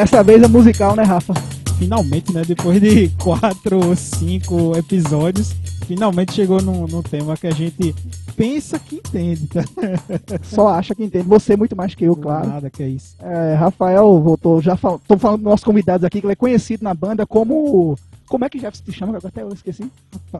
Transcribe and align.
Dessa 0.00 0.22
vez 0.22 0.42
é 0.42 0.48
musical, 0.48 0.96
né, 0.96 1.02
Rafa? 1.02 1.34
Finalmente, 1.78 2.32
né? 2.32 2.42
Depois 2.42 2.80
de 2.80 3.10
quatro 3.22 3.88
ou 3.88 3.94
cinco 3.94 4.74
episódios, 4.74 5.54
finalmente 5.86 6.32
chegou 6.32 6.62
num, 6.62 6.86
num 6.86 7.02
tema 7.02 7.36
que 7.36 7.46
a 7.46 7.50
gente 7.50 7.94
pensa 8.34 8.78
que 8.78 8.96
entende, 8.96 9.46
tá? 9.48 9.62
Só 10.42 10.68
acha 10.68 10.94
que 10.94 11.04
entende. 11.04 11.28
Você 11.28 11.54
muito 11.54 11.76
mais 11.76 11.94
que 11.94 12.06
eu, 12.06 12.16
claro. 12.16 12.48
Nada 12.48 12.70
que 12.70 12.82
é 12.82 12.88
isso. 12.88 13.14
É, 13.20 13.54
Rafael 13.56 14.18
voltou, 14.22 14.62
já 14.62 14.74
fal... 14.74 14.98
tô 15.06 15.18
falando 15.18 15.40
dos 15.40 15.50
nossos 15.50 15.64
convidados 15.64 16.02
aqui, 16.02 16.18
que 16.18 16.26
ele 16.26 16.32
é 16.32 16.36
conhecido 16.36 16.82
na 16.82 16.94
banda 16.94 17.26
como. 17.26 17.98
Como 18.30 18.44
é 18.44 18.48
que 18.48 18.60
Jefferson 18.60 18.84
te 18.84 18.92
chama? 18.92 19.18
Até 19.18 19.42
eu 19.42 19.48
esqueci. 19.48 19.90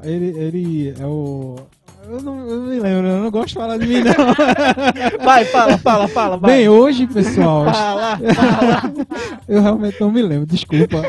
Ele, 0.04 0.26
ele 0.38 0.94
é 0.96 1.04
o. 1.04 1.56
Eu 2.06 2.22
não, 2.22 2.48
eu 2.48 2.60
não 2.60 2.66
me 2.68 2.78
lembro, 2.78 3.08
eu 3.08 3.20
não 3.24 3.30
gosto 3.32 3.48
de 3.48 3.54
falar 3.54 3.78
de 3.78 3.86
mim, 3.88 3.96
não. 4.04 4.14
Vai, 5.24 5.44
fala, 5.46 5.76
fala, 5.76 6.06
fala. 6.06 6.36
Vai. 6.36 6.52
Bem, 6.52 6.68
hoje, 6.68 7.08
pessoal. 7.08 7.64
Fala, 7.64 8.16
fala. 8.16 8.82
Eu 9.48 9.60
realmente 9.60 10.00
não 10.00 10.12
me 10.12 10.22
lembro, 10.22 10.46
desculpa. 10.46 11.02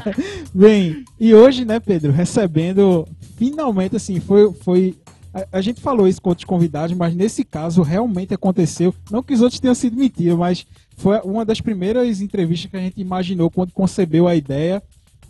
Bem, 0.54 1.04
e 1.20 1.34
hoje, 1.34 1.66
né, 1.66 1.78
Pedro, 1.78 2.10
recebendo 2.10 3.06
finalmente, 3.36 3.96
assim, 3.96 4.18
foi. 4.18 4.50
foi 4.54 4.96
a, 5.34 5.58
a 5.58 5.60
gente 5.60 5.82
falou 5.82 6.08
isso 6.08 6.22
com 6.22 6.30
outros 6.30 6.46
convidados, 6.46 6.96
mas 6.96 7.14
nesse 7.14 7.44
caso 7.44 7.82
realmente 7.82 8.32
aconteceu. 8.32 8.94
Não 9.10 9.22
que 9.22 9.34
os 9.34 9.42
outros 9.42 9.60
tenham 9.60 9.74
sido 9.74 9.98
mentira, 9.98 10.34
mas 10.34 10.66
foi 10.96 11.20
uma 11.24 11.44
das 11.44 11.60
primeiras 11.60 12.22
entrevistas 12.22 12.70
que 12.70 12.76
a 12.78 12.80
gente 12.80 12.98
imaginou 12.98 13.50
quando 13.50 13.70
concebeu 13.72 14.26
a 14.26 14.34
ideia 14.34 14.82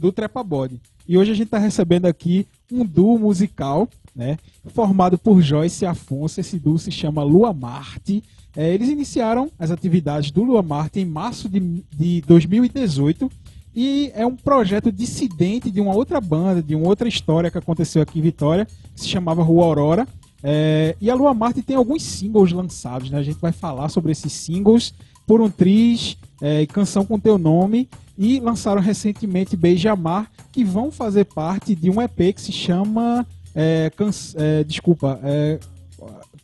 do 0.02 0.10
Trepa 0.10 0.42
Body. 0.42 0.80
E 1.08 1.18
hoje 1.18 1.32
a 1.32 1.34
gente 1.34 1.46
está 1.46 1.58
recebendo 1.58 2.06
aqui 2.06 2.46
um 2.70 2.84
duo 2.84 3.18
musical, 3.18 3.88
né, 4.14 4.36
formado 4.66 5.18
por 5.18 5.40
Joyce 5.40 5.84
e 5.84 5.86
Afonso. 5.86 6.40
Esse 6.40 6.58
duo 6.58 6.78
se 6.78 6.90
chama 6.90 7.22
Lua 7.22 7.52
Marte. 7.52 8.22
É, 8.56 8.72
eles 8.72 8.88
iniciaram 8.88 9.50
as 9.58 9.70
atividades 9.70 10.30
do 10.30 10.42
Lua 10.42 10.62
Marte 10.62 11.00
em 11.00 11.04
março 11.04 11.48
de, 11.48 11.82
de 11.90 12.20
2018 12.22 13.30
e 13.74 14.12
é 14.14 14.26
um 14.26 14.36
projeto 14.36 14.92
dissidente 14.92 15.70
de 15.70 15.80
uma 15.80 15.94
outra 15.94 16.20
banda, 16.20 16.62
de 16.62 16.74
uma 16.74 16.86
outra 16.86 17.08
história 17.08 17.50
que 17.50 17.56
aconteceu 17.56 18.02
aqui 18.02 18.18
em 18.18 18.22
Vitória, 18.22 18.66
que 18.94 19.00
se 19.00 19.08
chamava 19.08 19.42
Rua 19.42 19.64
Aurora. 19.64 20.06
É, 20.42 20.94
e 21.00 21.10
a 21.10 21.14
Lua 21.14 21.32
Marte 21.32 21.62
tem 21.62 21.76
alguns 21.76 22.02
singles 22.02 22.52
lançados, 22.52 23.10
né? 23.10 23.18
A 23.18 23.22
gente 23.22 23.40
vai 23.40 23.52
falar 23.52 23.88
sobre 23.88 24.12
esses 24.12 24.32
singles 24.32 24.92
por 25.26 25.40
um 25.40 25.48
triz 25.48 26.18
é, 26.40 26.66
canção 26.66 27.06
com 27.06 27.18
teu 27.18 27.38
nome 27.38 27.88
e 28.16 28.40
lançaram 28.40 28.80
recentemente 28.80 29.56
Beijamar, 29.56 30.30
que 30.50 30.64
vão 30.64 30.90
fazer 30.90 31.24
parte 31.24 31.74
de 31.74 31.90
um 31.90 32.00
EP 32.00 32.34
que 32.34 32.40
se 32.40 32.52
chama 32.52 33.26
é, 33.54 33.90
can, 33.96 34.10
é, 34.36 34.64
desculpa, 34.64 35.18
é, 35.22 35.58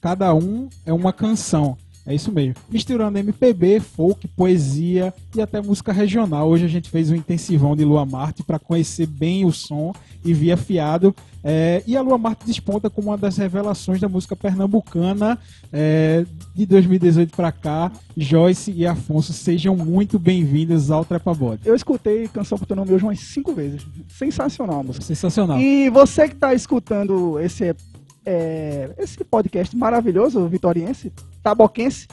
cada 0.01 0.35
um 0.35 0.69
é 0.85 0.93
uma 0.93 1.13
canção. 1.13 1.77
É 2.09 2.15
isso 2.15 2.33
mesmo. 2.33 2.55
Misturando 2.71 3.19
MPB, 3.19 3.81
folk, 3.81 4.27
poesia 4.29 5.13
e 5.37 5.43
até 5.43 5.61
música 5.61 5.93
regional. 5.93 6.49
Hoje 6.49 6.65
a 6.65 6.69
gente 6.69 6.89
fez 6.89 7.11
um 7.11 7.15
intensivão 7.15 7.77
de 7.77 7.85
Lua 7.85 8.07
Marte 8.07 8.43
para 8.43 8.59
conhecer 8.59 9.07
bem 9.07 9.45
o 9.45 9.53
som 9.53 9.93
e 10.25 10.33
via 10.33 10.57
fiado. 10.57 11.15
É, 11.45 11.83
e 11.87 11.99
a 11.99 12.01
Lua 12.01 12.17
Marte 12.17 12.47
desponta 12.47 12.89
como 12.89 13.09
uma 13.09 13.19
das 13.19 13.37
revelações 13.37 14.01
da 14.01 14.09
música 14.09 14.35
pernambucana 14.35 15.39
é, 15.71 16.25
de 16.55 16.65
2018 16.65 17.37
para 17.37 17.53
cá. 17.53 17.93
Joyce 18.17 18.73
e 18.73 18.87
Afonso, 18.87 19.35
sejam 19.35 19.77
muito 19.77 20.19
bem-vindos 20.19 20.91
ao 20.91 21.05
Trepa 21.05 21.35
Body. 21.35 21.61
Eu 21.67 21.75
escutei 21.75 22.27
canção 22.29 22.57
com 22.57 22.65
teu 22.65 22.75
nome 22.75 22.91
hoje 22.91 23.05
umas 23.05 23.21
cinco 23.21 23.53
vezes. 23.53 23.87
Sensacional 24.09 24.81
a 24.81 24.83
música. 24.83 25.05
Sensacional. 25.05 25.61
E 25.61 25.91
você 25.91 26.27
que 26.27 26.35
está 26.35 26.55
escutando 26.55 27.39
esse, 27.39 27.77
é, 28.25 28.95
esse 28.97 29.23
podcast 29.25 29.77
maravilhoso, 29.77 30.49
vitoriense, 30.49 31.13
taboquense, 31.49 32.07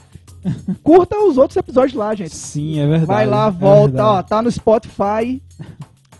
curta 0.83 1.17
os 1.17 1.37
outros 1.37 1.57
episódios 1.57 1.93
lá, 1.93 2.15
gente. 2.15 2.35
Sim, 2.35 2.79
é 2.79 2.87
verdade. 2.87 3.05
Vai 3.05 3.25
lá, 3.25 3.47
é 3.47 3.51
volta, 3.51 3.87
verdade. 3.87 4.09
ó, 4.09 4.23
tá 4.23 4.41
no 4.41 4.51
Spotify, 4.51 5.41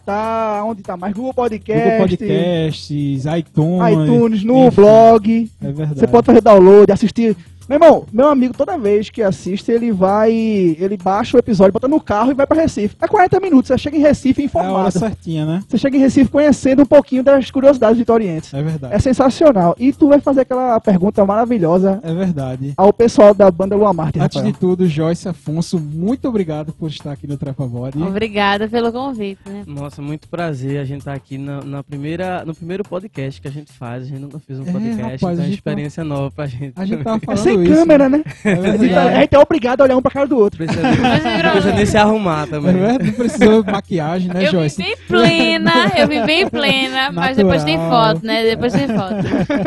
tá 0.06 0.64
onde 0.66 0.82
tá 0.82 0.98
mais? 0.98 1.14
Google 1.14 1.34
Podcast, 1.34 1.84
Google 1.84 2.00
Podcasts, 2.00 3.26
iTunes. 3.26 3.92
iTunes, 3.92 4.44
no 4.44 4.68
enfim, 4.68 4.76
blog. 4.76 5.52
É 5.62 5.72
verdade. 5.72 6.00
Você 6.00 6.08
pode 6.08 6.26
fazer 6.26 6.42
download, 6.42 6.92
assistir. 6.92 7.38
Meu 7.68 7.78
irmão, 7.78 8.06
meu 8.14 8.28
amigo, 8.30 8.54
toda 8.56 8.78
vez 8.78 9.10
que 9.10 9.22
assiste, 9.24 9.72
ele 9.72 9.92
vai. 9.92 10.32
Ele 10.32 10.98
baixa 10.98 11.36
o 11.36 11.40
episódio, 11.40 11.74
bota 11.74 11.88
no 11.88 12.00
carro 12.00 12.32
e 12.32 12.34
vai 12.36 12.46
pra 12.46 12.62
Recife. 12.62 12.96
É 13.02 13.08
40 13.08 13.40
minutos, 13.40 13.68
você 13.70 13.78
chega 13.78 13.98
em 13.98 14.02
Recife 14.02 14.44
É 14.44 14.46
a 14.46 14.62
hora 14.62 14.68
informado. 14.70 15.00
certinha, 15.00 15.46
né? 15.46 15.64
Você 15.68 15.78
chega 15.78 15.98
em 15.98 16.00
Recife 16.00 16.30
conhecendo 16.30 16.84
um 16.84 16.86
pouquinho 16.86 17.24
das 17.24 17.50
curiosidades 17.50 17.98
vitorienses. 17.98 18.54
É 18.54 18.62
verdade. 18.62 18.94
É 18.94 19.00
sensacional. 19.00 19.76
E 19.80 19.92
tu 19.92 20.08
vai 20.10 20.20
fazer 20.20 20.42
aquela 20.42 20.80
pergunta 20.80 21.26
maravilhosa 21.26 22.00
É 22.04 22.14
verdade. 22.14 22.74
ao 22.78 22.94
pessoal 22.94 23.34
da 23.34 23.50
banda 23.50 23.76
Lua 23.76 23.94
Marte, 23.94 24.20
Antes 24.20 24.36
Rafael. 24.38 24.54
de 24.54 24.60
tudo, 24.60 24.88
Joyce 24.88 25.28
Afonso, 25.28 25.80
muito 25.80 26.28
obrigado 26.28 26.72
por 26.74 26.90
estar 26.90 27.12
aqui 27.14 27.26
no 27.26 27.36
Trepa 27.38 27.66
Body. 27.66 28.02
Obrigada 28.02 28.68
pelo 28.70 28.92
convite, 28.92 29.40
né? 29.48 29.64
Nossa, 29.66 30.02
muito 30.02 30.28
prazer. 30.28 30.80
A 30.80 30.86
gente 30.86 31.04
tá 31.04 31.14
aqui 31.14 31.38
na, 31.38 31.62
na 31.64 31.84
primeira, 31.84 32.44
no 32.46 32.54
primeiro 32.54 32.84
podcast 32.84 33.42
que 33.42 33.48
a 33.48 33.52
gente 33.52 33.72
faz. 33.74 34.04
A 34.04 34.06
gente 34.06 34.20
nunca 34.20 34.38
fez 34.40 34.60
um 34.60 34.64
É, 34.64 34.72
podcast, 34.72 35.02
rapaz, 35.02 35.16
então 35.16 35.30
é 35.30 35.34
uma 35.34 35.44
gente 35.44 35.54
experiência 35.56 36.04
nova 36.04 36.30
pra 36.32 36.46
gente. 36.46 36.74
A 36.76 36.86
gente 36.86 37.04
tava 37.04 37.16
É 37.55 37.55
sem 37.56 37.64
isso. 37.64 37.76
câmera, 37.76 38.10
né? 38.10 38.24
É 38.44 38.52
A 38.54 39.22
gente, 39.22 39.36
é 39.36 39.40
obrigado 39.40 39.82
a 39.82 39.84
olhar 39.86 39.98
um 39.98 40.02
pra 40.02 40.12
cara 40.12 40.28
do 40.28 40.38
outro. 40.38 40.58
Precisa, 40.58 40.82
não 40.82 41.52
precisa 41.52 41.74
nem 41.74 41.86
se 41.86 41.98
arrumar 41.98 42.44
É 42.44 42.48
também. 42.52 42.74
verdade, 42.74 43.04
não 43.06 43.14
precisou 43.14 43.64
de 43.64 43.72
maquiagem, 43.72 44.28
né, 44.34 44.48
eu 44.48 44.52
Joyce? 44.52 44.78
vim 44.78 44.84
bem 44.88 44.98
plena, 45.08 45.92
eu 45.98 46.08
vim 46.08 46.26
bem 46.26 46.50
plena, 46.50 47.12
mas 47.12 47.38
depois 47.38 47.64
tem 47.64 47.78
Natural. 47.78 48.14
foto, 48.16 48.26
né? 48.26 48.44
Depois 48.44 48.74
tem 48.74 48.88
foto. 48.88 49.26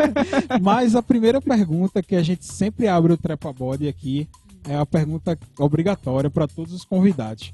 Mas 0.61 0.95
a 0.95 1.01
primeira 1.01 1.41
pergunta 1.41 2.01
que 2.03 2.15
a 2.15 2.21
gente 2.21 2.45
sempre 2.45 2.87
abre 2.87 3.13
o 3.13 3.17
Trepa 3.17 3.51
Body 3.53 3.87
aqui 3.87 4.27
é 4.67 4.75
a 4.75 4.85
pergunta 4.85 5.37
obrigatória 5.57 6.29
para 6.29 6.47
todos 6.47 6.73
os 6.73 6.83
convidados. 6.83 7.53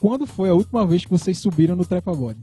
Quando 0.00 0.26
foi 0.26 0.48
a 0.50 0.54
última 0.54 0.86
vez 0.86 1.04
que 1.04 1.10
vocês 1.10 1.38
subiram 1.38 1.74
no 1.76 1.84
Trepa 1.84 2.12
Body? 2.14 2.38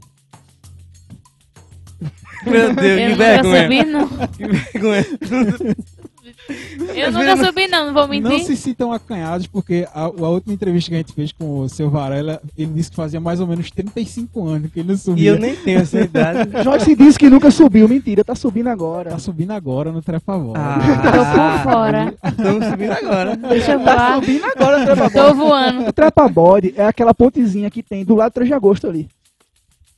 Meu 2.44 2.74
Deus, 2.74 2.78
Eu 2.78 2.96
que 2.98 3.08
nunca 3.08 3.24
vergonha. 3.24 3.62
subi, 3.62 3.84
não. 3.84 4.08
Que 4.28 4.46
vergonha. 4.48 5.06
Eu 6.94 7.10
nunca 7.12 7.36
subi, 7.44 7.66
não, 7.68 7.86
não 7.86 7.92
vou 7.94 8.02
Não 8.06 8.08
mentir. 8.30 8.44
se 8.44 8.56
sintam 8.56 8.92
acanhados, 8.92 9.46
porque 9.46 9.86
a, 9.94 10.02
a 10.04 10.28
última 10.28 10.54
entrevista 10.54 10.90
que 10.90 10.94
a 10.94 10.98
gente 10.98 11.12
fez 11.12 11.32
com 11.32 11.60
o 11.60 11.68
seu 11.68 11.90
Varela, 11.90 12.40
ele 12.56 12.72
disse 12.72 12.90
que 12.90 12.96
fazia 12.96 13.20
mais 13.20 13.40
ou 13.40 13.46
menos 13.46 13.70
35 13.70 14.46
anos 14.46 14.70
que 14.72 14.80
ele 14.80 14.88
não 14.88 14.94
E 14.94 14.98
subia. 14.98 15.30
eu 15.30 15.38
nem 15.38 15.56
tenho 15.56 15.80
essa 15.80 16.00
idade. 16.00 16.50
Joyce 16.62 16.94
disse 16.94 17.18
que 17.18 17.28
nunca 17.28 17.50
subiu. 17.50 17.88
Mentira, 17.88 18.22
tá 18.24 18.34
subindo 18.34 18.68
agora. 18.68 19.10
Tá 19.10 19.18
subindo 19.18 19.50
agora 19.52 19.90
no 19.90 20.00
Trepa 20.02 20.38
Body. 20.38 20.58
Tô 21.02 21.62
por 21.64 21.72
fora. 21.72 22.14
Estamos 22.24 22.66
subindo 22.66 22.92
agora. 22.92 23.36
Deixa 23.36 23.72
eu 23.72 23.80
Tá 23.80 23.96
voar. 23.96 24.14
subindo 24.20 24.44
agora 24.44 24.80
o 24.80 24.84
Trepa 24.84 25.10
Tô 25.10 25.34
voando. 25.34 25.88
O 25.88 25.92
Trepa 25.92 26.28
Body 26.28 26.74
é 26.76 26.86
aquela 26.86 27.12
pontezinha 27.14 27.70
que 27.70 27.82
tem 27.82 28.04
do 28.04 28.14
lado 28.14 28.30
do 28.30 28.34
3 28.34 28.48
de 28.48 28.54
agosto 28.54 28.86
ali. 28.86 29.08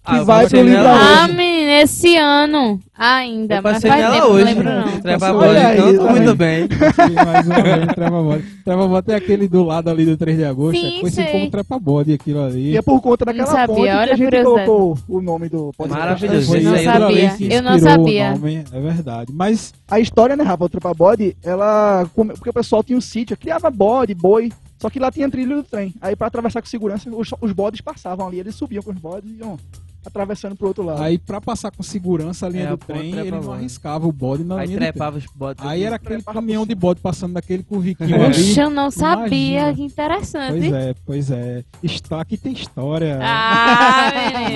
Ah, 0.06 0.18
eu 0.18 0.24
vai 0.26 0.42
passei 0.44 0.60
pro 0.60 0.68
nela 0.68 0.92
Livro 0.92 1.06
Ah, 1.08 1.24
hoje. 1.24 1.32
menina, 1.34 1.72
esse 1.80 2.16
ano 2.16 2.80
ainda. 2.94 3.54
Eu 3.56 3.62
Mas 3.62 3.72
passei 3.74 3.90
faz 3.90 4.02
nela 4.02 4.14
tempo, 4.14 4.26
não 4.26 4.34
hoje. 4.34 4.44
lembro 4.44 4.64
não. 4.64 5.00
Treva 5.00 5.18
Passou 5.18 5.40
bola, 5.40 5.74
então 5.74 5.96
tô 5.96 6.10
muito 6.12 6.34
bem. 6.36 6.68
Sim, 6.68 7.14
mais 7.24 7.46
uma 7.46 7.62
vez, 7.62 7.86
Trepa 7.94 8.22
Body. 8.22 8.44
Trepa 8.64 8.86
Body 8.88 9.12
é 9.12 9.14
aquele 9.14 9.48
do 9.48 9.64
lado 9.64 9.88
ali 9.90 10.04
do 10.04 10.16
3 10.16 10.36
de 10.36 10.44
agosto. 10.44 10.78
Sim, 10.78 10.96
é 10.96 11.00
conhecido 11.00 11.22
sei. 11.24 11.32
como 11.32 11.50
Trepa 11.50 11.78
Body 11.78 12.12
aquilo 12.12 12.42
ali. 12.42 12.72
E 12.72 12.76
é 12.76 12.82
por 12.82 13.00
conta 13.00 13.24
daquela 13.24 13.46
sabia, 13.46 13.66
ponte 13.66 13.80
que 13.82 13.88
olha 13.88 14.10
a 14.10 14.14
a 14.14 14.16
gente 14.16 14.42
colocou 14.42 14.98
o 15.08 15.20
nome 15.22 15.48
do 15.48 15.72
podcast. 15.76 16.00
Maravilhoso. 16.06 16.46
Foi 16.48 16.60
Não 16.60 16.74
aquilo 16.74 16.92
sabia, 16.92 17.06
ali 17.30 17.36
que 17.38 17.54
eu 17.54 17.62
não 17.62 17.78
sabia. 17.78 18.30
nome, 18.32 18.64
é 18.72 18.80
verdade. 18.80 19.32
Mas 19.32 19.72
A 19.88 19.98
história, 20.00 20.36
né, 20.36 20.44
Rafa, 20.44 20.64
o 20.64 20.68
Trepa 20.68 20.92
Body, 20.92 21.34
ela... 21.42 22.06
Porque 22.14 22.50
o 22.50 22.54
pessoal 22.54 22.84
tinha 22.84 22.98
um 22.98 23.00
sítio, 23.00 23.36
criava 23.38 23.70
bode, 23.70 24.14
boi, 24.14 24.52
só 24.78 24.90
que 24.90 24.98
lá 24.98 25.10
tinha 25.10 25.30
trilho 25.30 25.56
do 25.56 25.62
trem. 25.62 25.94
Aí 26.00 26.14
pra 26.14 26.26
atravessar 26.26 26.60
com 26.60 26.68
segurança, 26.68 27.08
os, 27.10 27.30
os 27.40 27.52
bodes 27.52 27.80
passavam 27.80 28.26
ali, 28.26 28.38
eles 28.38 28.54
subiam 28.54 28.82
com 28.82 28.90
os 28.90 28.98
bodes 28.98 29.30
e 29.30 29.38
iam 29.38 29.56
atravessando 30.04 30.56
pro 30.56 30.68
outro 30.68 30.82
lado. 30.84 31.02
aí 31.02 31.18
pra 31.18 31.40
passar 31.40 31.70
com 31.70 31.82
segurança 31.82 32.46
a 32.46 32.48
linha 32.48 32.64
É, 32.64 32.70
do 32.70 32.76
trem, 32.76 33.14
ele 33.18 33.30
não 33.30 33.52
arriscava 33.52 34.06
o 34.06 34.12
bode 34.12 34.44
na 34.44 34.56
Aí 34.58 34.66
linha 34.66 34.76
do 34.78 34.80
trem. 34.80 34.92
trepava 34.92 35.18
os 35.18 35.26
botes. 35.34 35.64
Aí 35.64 35.82
era 35.82 35.96
aquele 35.96 36.22
caminhão 36.22 36.66
de 36.66 36.74
bode 36.74 37.00
passando 37.00 37.34
daquele 37.34 37.62
curviquinho 37.62 38.14
ali. 38.22 38.34
Poxa, 38.34 38.62
eu 38.62 38.70
não 38.70 38.90
sabia. 38.90 39.60
Imagina. 39.70 39.74
Que 39.74 39.82
interessante. 39.82 40.50
Pois 40.60 40.72
é, 40.72 40.94
pois 41.06 41.30
é. 41.30 41.64
Está 41.82 42.20
aqui 42.20 42.36
tem 42.36 42.52
história. 42.52 43.18
Ah. 43.22 44.10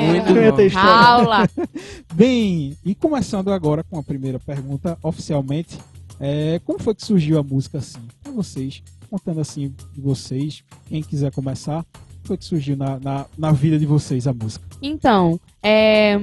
Muito 0.06 0.34
bom. 0.34 0.56
ter 0.56 0.66
história. 0.66 0.90
Aula. 0.90 1.48
Bem, 2.14 2.76
e 2.84 2.94
começando 2.94 3.52
agora 3.52 3.82
com 3.84 3.98
a 3.98 4.02
primeira 4.02 4.38
pergunta, 4.38 4.98
oficialmente, 5.02 5.78
é, 6.20 6.60
como 6.64 6.78
foi 6.78 6.94
que 6.94 7.04
surgiu 7.04 7.38
a 7.38 7.42
música 7.42 7.78
assim? 7.78 8.00
Pra 8.22 8.32
vocês, 8.32 8.82
contando 9.10 9.40
assim 9.40 9.74
de 9.94 10.00
vocês, 10.00 10.62
quem 10.88 11.02
quiser 11.02 11.30
começar, 11.32 11.84
foi 12.24 12.36
que 12.36 12.44
surgiu 12.44 12.76
na, 12.76 12.98
na, 13.00 13.26
na 13.36 13.52
vida 13.52 13.78
de 13.78 13.86
vocês 13.86 14.26
a 14.26 14.32
música? 14.32 14.64
Então, 14.82 15.40
é, 15.62 16.18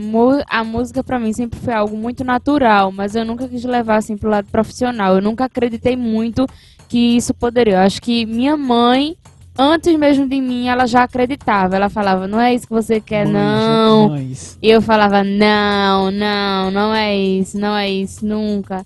a 0.49 0.63
música 0.63 1.03
pra 1.03 1.19
mim 1.19 1.33
sempre 1.33 1.59
foi 1.59 1.73
algo 1.73 1.97
muito 1.97 2.23
natural, 2.23 2.91
mas 2.91 3.15
eu 3.15 3.25
nunca 3.25 3.47
quis 3.47 3.63
levar 3.63 3.97
assim 3.97 4.15
pro 4.17 4.29
lado 4.29 4.47
profissional. 4.51 5.15
Eu 5.15 5.21
nunca 5.21 5.45
acreditei 5.45 5.95
muito 5.95 6.45
que 6.87 7.17
isso 7.17 7.33
poderia. 7.33 7.73
Eu 7.75 7.79
acho 7.79 8.01
que 8.01 8.25
minha 8.25 8.55
mãe, 8.55 9.17
antes 9.57 9.97
mesmo 9.97 10.27
de 10.27 10.39
mim, 10.39 10.67
ela 10.67 10.85
já 10.85 11.03
acreditava. 11.03 11.75
Ela 11.75 11.89
falava, 11.89 12.27
não 12.27 12.39
é 12.39 12.53
isso 12.53 12.67
que 12.67 12.73
você 12.73 13.01
quer, 13.01 13.25
Mães, 13.25 13.33
não. 13.33 14.09
mães. 14.09 14.57
E 14.61 14.69
eu 14.69 14.81
falava, 14.81 15.23
não, 15.23 16.11
não, 16.11 16.71
não 16.71 16.93
é 16.93 17.15
isso, 17.17 17.57
não 17.57 17.75
é 17.75 17.89
isso, 17.89 18.25
nunca. 18.25 18.85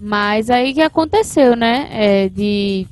Mas 0.00 0.50
aí 0.50 0.74
que 0.74 0.82
aconteceu, 0.82 1.56
né? 1.56 1.88
É, 1.90 2.28
de 2.28 2.86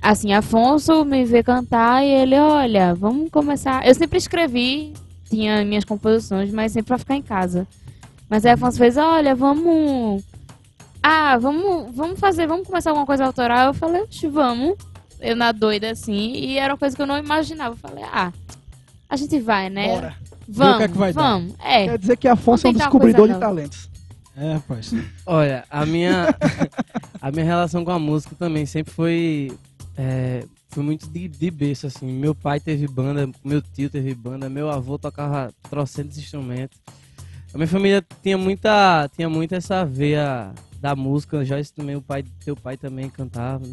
assim, 0.00 0.32
Afonso 0.32 1.04
me 1.04 1.24
vê 1.24 1.42
cantar 1.42 2.04
e 2.04 2.08
ele, 2.08 2.36
olha, 2.38 2.94
vamos 2.94 3.30
começar. 3.30 3.86
Eu 3.86 3.94
sempre 3.94 4.18
escrevi, 4.18 4.92
tinha 5.28 5.64
minhas 5.64 5.84
composições, 5.84 6.50
mas 6.52 6.72
sempre 6.72 6.88
pra 6.88 6.98
ficar 6.98 7.16
em 7.16 7.22
casa. 7.22 7.66
Mas 8.28 8.44
aí 8.44 8.52
Afonso 8.52 8.78
fez, 8.78 8.96
olha, 8.96 9.34
vamos. 9.34 10.22
Ah, 11.02 11.38
vamos, 11.38 11.94
vamos 11.94 12.18
fazer, 12.18 12.46
vamos 12.46 12.66
começar 12.66 12.90
alguma 12.90 13.06
coisa 13.06 13.24
autoral. 13.24 13.68
Eu 13.68 13.74
falei, 13.74 14.02
"Oxe, 14.02 14.26
vamos. 14.28 14.76
Eu 15.20 15.34
na 15.34 15.52
doida 15.52 15.90
assim, 15.90 16.32
e 16.32 16.58
era 16.58 16.72
uma 16.72 16.78
coisa 16.78 16.94
que 16.94 17.02
eu 17.02 17.06
não 17.06 17.18
imaginava. 17.18 17.74
Eu 17.74 17.78
falei, 17.78 18.04
ah, 18.04 18.32
a 19.08 19.16
gente 19.16 19.38
vai, 19.40 19.68
né? 19.68 19.88
Bora. 19.88 20.14
Vamos, 20.48 20.76
que 20.78 20.82
é 20.82 20.88
que 20.88 21.12
vamos. 21.12 21.54
É. 21.62 21.84
Quer 21.88 21.98
dizer 21.98 22.16
que 22.16 22.28
Afonso 22.28 22.66
é 22.66 22.70
um 22.70 22.72
descobridor 22.72 23.28
de 23.28 23.38
talentos. 23.38 23.88
É, 24.36 24.54
rapaz. 24.54 24.94
Olha, 25.26 25.64
a 25.68 25.84
minha, 25.84 26.26
a 27.20 27.30
minha 27.30 27.44
relação 27.44 27.84
com 27.84 27.90
a 27.90 27.98
música 27.98 28.34
também 28.38 28.64
sempre 28.64 28.92
foi, 28.92 29.52
é, 29.98 30.44
foi 30.68 30.84
muito 30.84 31.08
de, 31.08 31.26
de 31.26 31.50
berço, 31.50 31.88
assim. 31.88 32.06
Meu 32.06 32.32
pai 32.34 32.60
teve 32.60 32.86
banda, 32.86 33.28
meu 33.44 33.60
tio 33.60 33.90
teve 33.90 34.14
banda, 34.14 34.48
meu 34.48 34.70
avô 34.70 34.96
tocava 34.96 35.52
trocentos 35.68 36.16
instrumentos. 36.16 36.78
A 37.52 37.58
minha 37.58 37.66
família 37.66 38.04
tinha 38.22 38.38
muita, 38.38 39.10
tinha 39.16 39.28
muito 39.28 39.54
essa 39.56 39.84
veia 39.84 40.52
da 40.80 40.94
música. 40.94 41.44
Joyce 41.44 41.72
também, 41.72 41.96
o 41.96 42.02
pai, 42.02 42.22
teu 42.44 42.54
pai 42.54 42.76
também 42.76 43.10
cantava. 43.10 43.64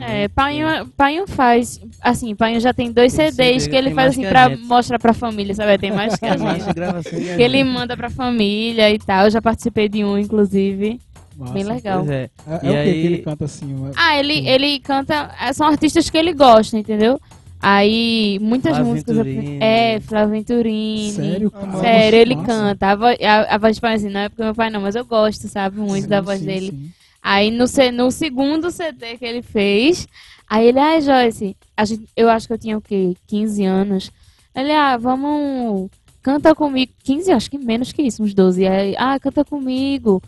É. 0.00 0.28
Painho, 0.28 0.66
Painho 0.96 1.26
faz, 1.26 1.80
assim, 2.02 2.34
Painho 2.34 2.60
já 2.60 2.74
tem 2.74 2.92
dois 2.92 3.14
Tem 3.14 3.30
CDs 3.30 3.62
CD, 3.62 3.70
que 3.70 3.76
ele 3.76 3.94
faz 3.94 4.10
assim 4.12 4.28
pra 4.28 4.54
mostrar 4.56 4.98
pra 4.98 5.14
família, 5.14 5.54
sabe? 5.54 5.78
Tem 5.78 5.92
mais 5.92 6.16
que 6.18 6.26
a 6.26 6.36
gente. 6.36 7.36
que 7.36 7.42
ele 7.42 7.64
manda 7.64 7.96
pra 7.96 8.10
família 8.10 8.90
e 8.90 8.98
tal. 8.98 9.24
Eu 9.24 9.30
já 9.30 9.40
participei 9.40 9.88
de 9.88 10.04
um, 10.04 10.18
inclusive. 10.18 11.00
Massa. 11.36 11.52
Bem 11.54 11.64
legal. 11.64 12.04
É. 12.08 12.30
É, 12.46 12.52
é 12.52 12.56
o 12.56 12.60
que 12.60 12.66
aí- 12.68 12.92
que 12.92 13.06
ele 13.06 13.18
canta 13.18 13.44
assim? 13.44 13.72
uma- 13.74 13.90
Ah, 13.96 14.18
ele, 14.18 14.46
ele 14.48 14.78
canta. 14.80 15.30
é, 15.40 15.52
São 15.52 15.66
artistas 15.66 16.08
que 16.10 16.18
ele 16.18 16.32
gosta, 16.32 16.76
entendeu? 16.78 17.20
Aí, 17.62 18.38
muitas 18.40 18.72
Flávio 18.72 18.92
músicas. 18.92 19.16
Venturini. 19.16 19.58
É, 19.62 20.00
Flávio 20.00 20.30
Venturini. 20.30 21.12
Sério, 21.12 21.52
Ah, 21.54 21.60
cara? 21.66 21.78
Sério, 21.80 22.18
ele 22.18 22.34
Massa. 22.36 22.46
canta. 22.46 22.86
A, 22.88 22.94
vo 22.94 23.04
a, 23.04 23.54
a 23.54 23.58
voz 23.58 23.74
de 23.76 23.80
pai 23.82 23.94
assim, 23.96 24.08
não 24.08 24.20
é 24.20 24.28
porque 24.30 24.42
meu 24.42 24.54
pai 24.54 24.70
não, 24.70 24.80
mas 24.80 24.94
eu 24.94 25.04
gosto, 25.04 25.46
sabe? 25.48 25.78
Muito 25.78 26.04
Sim, 26.04 26.08
da 26.08 26.20
voz 26.22 26.38
sim, 26.40 26.46
dele. 26.46 26.70
sim. 26.70 26.90
Aí 27.22 27.50
no, 27.50 27.66
no 27.92 28.10
segundo 28.10 28.70
CD 28.70 29.18
que 29.18 29.24
ele 29.26 29.42
fez, 29.42 30.08
aí 30.48 30.68
ele, 30.68 30.78
ai 30.78 31.02
Joyce, 31.02 31.54
a 31.76 31.84
gente, 31.84 32.04
eu 32.16 32.30
acho 32.30 32.46
que 32.46 32.52
eu 32.54 32.58
tinha 32.58 32.78
o 32.78 32.80
quê? 32.80 33.14
15 33.26 33.62
anos. 33.64 34.10
Ele, 34.54 34.72
ah, 34.72 34.96
vamos. 34.96 35.90
Canta 36.22 36.54
comigo. 36.54 36.90
15, 37.04 37.30
acho 37.30 37.50
que 37.50 37.58
menos 37.58 37.92
que 37.92 38.00
isso, 38.02 38.22
uns 38.22 38.32
12. 38.32 38.66
Aí, 38.66 38.94
ah, 38.98 39.18
canta 39.20 39.44
comigo. 39.44 40.22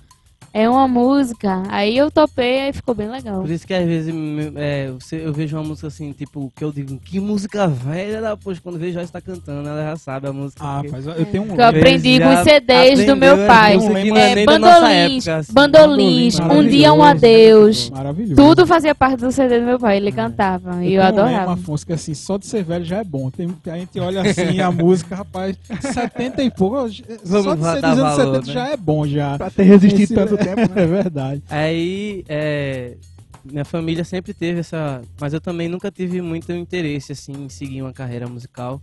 É 0.55 0.69
uma 0.69 0.87
música. 0.87 1.63
Aí 1.69 1.97
eu 1.97 2.11
topei 2.11 2.69
e 2.69 2.73
ficou 2.73 2.95
bem 2.95 3.09
legal. 3.09 3.41
Por 3.41 3.51
isso 3.51 3.67
que 3.67 3.73
às 3.73 3.87
vezes 3.87 4.15
é, 4.57 4.91
eu 5.13 5.33
vejo 5.33 5.57
uma 5.57 5.65
música 5.65 5.87
assim, 5.89 6.13
tipo, 6.13 6.53
que 6.55 6.63
eu 6.63 6.71
digo, 6.71 6.99
que 6.99 7.19
música 7.19 7.67
velha, 7.67 8.37
poxa, 8.37 8.61
quando 8.63 8.79
vejo 8.79 8.95
Joyce 8.95 9.13
tá 9.13 9.21
cantando, 9.21 9.69
ela 9.69 9.83
já 9.83 9.97
sabe 9.97 10.29
a 10.29 10.33
música. 10.33 10.63
Ah, 10.63 10.83
rapaz, 10.83 11.07
eu 11.07 11.25
tenho 11.27 11.45
um. 11.45 11.55
Que 11.55 11.61
eu 11.61 11.67
aprendi 11.67 12.19
com 12.21 12.27
já 12.27 12.41
os 12.41 12.45
CDs 12.45 13.07
do 13.07 13.17
meu 13.17 13.33
aprendeu 13.33 13.47
pai. 13.47 13.77
É, 14.23 14.35
nem 14.35 14.45
da 14.47 14.59
nossa 14.59 14.81
bandolins, 14.81 15.27
época, 15.27 15.41
assim. 15.41 15.53
bandolins, 15.53 16.41
um 16.41 16.69
dia 16.69 16.93
um 16.93 17.03
adeus. 17.03 17.91
Maravilhoso. 17.91 18.37
Tudo 18.37 18.67
fazia 18.67 18.95
parte 18.95 19.21
do 19.21 19.33
CD 19.33 19.59
do 19.61 19.67
meu 19.67 19.79
pai, 19.79 19.97
ele 19.97 20.13
cantava. 20.13 20.85
E 20.85 20.95
eu, 20.95 21.03
um 21.03 21.05
lema, 21.05 21.09
adorava. 21.09 21.53
Afonso, 21.55 21.87
que 21.87 21.93
assim, 21.93 22.15
só 22.15 22.37
de 22.37 22.47
ser 22.47 22.63
velho 22.63 22.85
já 22.85 22.99
é 22.99 23.05
bom. 23.05 23.31
Tem, 23.31 23.49
a 23.67 23.77
gente 23.79 23.99
olha 23.99 24.21
assim 24.23 24.61
a 24.61 24.71
música, 24.71 25.17
rapaz, 25.17 25.57
70 25.81 26.43
e 26.43 26.51
pouco, 26.51 26.77
só 26.77 26.87
de 26.89 26.97
ser 26.97 27.17
dos 27.23 27.33
anos 27.35 27.61
valor, 27.61 28.17
70 28.17 28.47
né? 28.47 28.53
já 28.53 28.69
é 28.69 28.77
bom 28.77 29.07
já. 29.07 29.39
Pra 29.39 29.51
ter 29.51 29.63
resistido 29.63 30.03
Esse- 30.03 30.15
tanto 30.15 30.42
tempo, 30.45 30.75
né? 30.75 30.83
É 30.83 30.87
verdade. 30.87 31.43
Aí, 31.49 32.25
é, 32.29 32.97
minha 33.45 33.65
família 33.65 34.05
sempre 34.05 34.33
teve 34.33 34.61
essa. 34.61 35.03
Mas 35.21 35.33
eu 35.33 35.41
também 35.41 35.69
nunca 35.69 35.91
tive 35.91 36.21
muito 36.21 36.53
interesse, 36.53 37.13
assim, 37.13 37.33
em 37.33 37.49
seguir 37.49 37.83
uma 37.83 37.93
carreira 37.93 38.29
musical. 38.29 38.81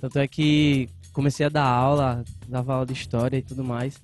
Tanto 0.00 0.18
é 0.18 0.28
que 0.28 0.88
comecei 1.12 1.46
a 1.46 1.48
dar 1.48 1.64
aula, 1.64 2.24
dava 2.48 2.74
aula 2.74 2.86
de 2.86 2.92
história 2.92 3.36
e 3.36 3.42
tudo 3.42 3.64
mais. 3.64 4.00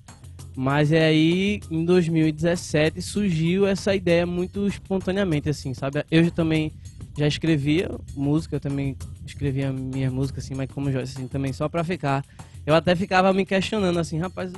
Mas 0.55 0.91
é 0.91 1.05
aí, 1.05 1.61
em 1.69 1.85
2017, 1.85 3.01
surgiu 3.01 3.65
essa 3.65 3.95
ideia 3.95 4.25
muito 4.25 4.67
espontaneamente, 4.67 5.49
assim, 5.49 5.73
sabe? 5.73 6.03
Eu 6.11 6.29
também 6.31 6.71
já 7.17 7.27
escrevia 7.27 7.89
música, 8.15 8.55
eu 8.55 8.59
também 8.59 8.97
escrevia 9.25 9.71
minha 9.71 10.11
música, 10.11 10.39
assim, 10.39 10.53
mas 10.53 10.69
como 10.69 10.91
Joyce, 10.91 11.17
assim, 11.17 11.27
também 11.27 11.53
só 11.53 11.69
pra 11.69 11.83
ficar. 11.83 12.25
Eu 12.65 12.75
até 12.75 12.95
ficava 12.95 13.31
me 13.33 13.45
questionando, 13.45 13.97
assim, 13.97 14.19
rapaz, 14.19 14.51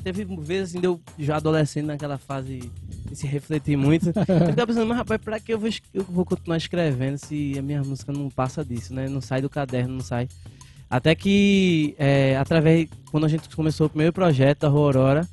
teve 0.00 0.24
vezes, 0.24 0.70
assim, 0.70 0.80
de 0.80 0.86
eu 0.86 1.00
já 1.18 1.36
adolescente 1.36 1.86
naquela 1.86 2.18
fase 2.18 2.70
de 3.08 3.16
se 3.16 3.26
refletir 3.26 3.76
muito. 3.76 4.08
Eu 4.28 4.46
ficava 4.48 4.66
pensando, 4.66 4.86
mas 4.86 4.98
rapaz, 4.98 5.20
pra 5.20 5.40
que 5.40 5.52
eu 5.52 5.58
vou, 5.58 5.70
eu 5.92 6.04
vou 6.04 6.24
continuar 6.24 6.56
escrevendo 6.56 7.18
se 7.18 7.58
a 7.58 7.62
minha 7.62 7.82
música 7.82 8.12
não 8.12 8.28
passa 8.30 8.64
disso, 8.64 8.94
né? 8.94 9.08
Não 9.08 9.20
sai 9.20 9.42
do 9.42 9.50
caderno, 9.50 9.94
não 9.94 10.00
sai. 10.00 10.28
Até 10.88 11.14
que, 11.14 11.94
é, 11.98 12.36
através, 12.36 12.88
quando 13.10 13.24
a 13.24 13.28
gente 13.28 13.48
começou 13.54 13.86
o 13.86 13.90
primeiro 13.90 14.12
projeto 14.12 14.60
da 14.60 14.68
Rua 14.68 14.86
Aurora, 14.86 15.28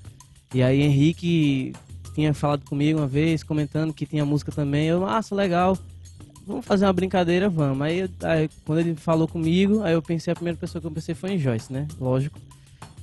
e 0.54 0.62
aí 0.62 0.82
Henrique 0.82 1.74
tinha 2.14 2.34
falado 2.34 2.64
comigo 2.66 3.00
uma 3.00 3.08
vez, 3.08 3.44
comentando 3.44 3.94
que 3.94 4.06
tinha 4.06 4.26
música 4.26 4.52
também, 4.52 4.88
eu, 4.88 5.00
nossa, 5.00 5.36
legal, 5.36 5.78
vamos 6.46 6.66
fazer 6.66 6.86
uma 6.86 6.94
brincadeira, 6.94 7.50
vamos. 7.50 7.82
Aí, 7.82 8.10
aí, 8.24 8.50
quando 8.66 8.80
ele 8.80 8.96
falou 8.96 9.28
comigo, 9.28 9.82
aí 9.84 9.94
eu 9.94 10.02
pensei, 10.02 10.32
a 10.32 10.36
primeira 10.36 10.58
pessoa 10.58 10.82
que 10.82 10.88
eu 10.88 10.92
pensei 10.92 11.14
foi 11.14 11.34
em 11.34 11.40
Joyce, 11.40 11.72
né? 11.72 11.88
Lógico. 12.00 12.40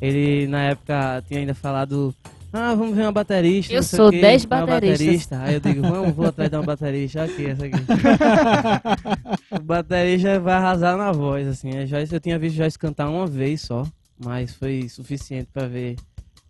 Ele, 0.04 0.46
na 0.46 0.62
época, 0.64 1.22
tinha 1.26 1.40
ainda 1.40 1.54
falado, 1.54 2.14
ah, 2.52 2.74
vamos 2.74 2.94
ver 2.94 3.02
uma 3.02 3.12
baterista. 3.12 3.72
Eu 3.72 3.82
sou 3.82 4.08
o 4.08 4.10
quê, 4.10 4.20
10 4.20 4.44
uma 4.44 4.66
bateristas. 4.66 4.98
baterista. 5.00 5.40
Aí 5.40 5.54
eu 5.54 5.60
digo, 5.60 5.82
vamos, 5.82 6.14
vou 6.14 6.26
atrás 6.26 6.50
de 6.50 6.56
uma 6.56 6.62
baterista. 6.62 7.24
Aqui, 7.24 7.46
essa 7.46 7.64
aqui. 7.64 7.76
o 9.50 9.58
baterista 9.60 10.38
vai 10.38 10.54
arrasar 10.54 10.96
na 10.96 11.10
voz, 11.10 11.48
assim. 11.48 11.76
A 11.78 11.86
Joyce, 11.86 12.12
eu 12.12 12.20
tinha 12.20 12.38
visto 12.38 12.56
Joyce 12.56 12.78
cantar 12.78 13.08
uma 13.08 13.26
vez 13.26 13.62
só, 13.62 13.86
mas 14.22 14.54
foi 14.54 14.88
suficiente 14.88 15.48
pra 15.52 15.66
ver 15.66 15.96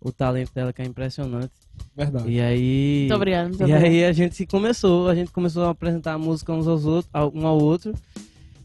o 0.01 0.11
talento 0.11 0.51
dela, 0.53 0.71
que 0.73 0.81
é 0.81 0.85
impressionante. 0.85 1.51
Verdade. 1.95 2.29
E 2.29 2.39
aí... 2.41 2.99
Muito 3.01 3.15
obrigada, 3.15 3.49
muito 3.49 3.61
E 3.61 3.63
obrigada. 3.63 3.85
aí 3.87 4.05
a 4.05 4.11
gente 4.11 4.45
começou, 4.45 5.09
a 5.09 5.15
gente 5.15 5.31
começou 5.31 5.63
a 5.63 5.69
apresentar 5.71 6.13
a 6.13 6.17
música 6.17 6.51
uns 6.53 6.67
aos 6.67 6.85
outros, 6.85 7.09
um 7.33 7.47
ao 7.47 7.57
outro. 7.57 7.93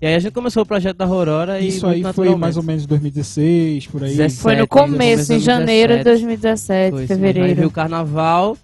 E 0.02 0.06
aí 0.06 0.14
a 0.14 0.19
gente 0.19 0.32
começou 0.32 0.62
o 0.62 0.67
projeto 0.67 0.97
da 0.97 1.05
Aurora 1.05 1.61
e 1.61 1.69
Isso 1.69 1.87
aí 1.87 2.02
foi 2.14 2.35
mais 2.35 2.56
ou 2.56 2.62
menos 2.62 2.87
2016, 2.87 3.86
por 3.89 4.03
aí. 4.03 4.17
17. 4.17 4.41
Foi 4.43 4.56
no 4.56 4.67
começo, 4.67 5.32
em 5.34 5.39
janeiro 5.39 5.98
de 5.98 6.05
2017. 6.05 6.91
2017, 6.91 6.91
Foi, 6.91 7.06
sim. 7.06 7.13
Aí 7.13 7.19
fevereiro. 7.19 7.55
veio 7.56 7.69
o 7.69 7.70
carnaval. 7.70 8.56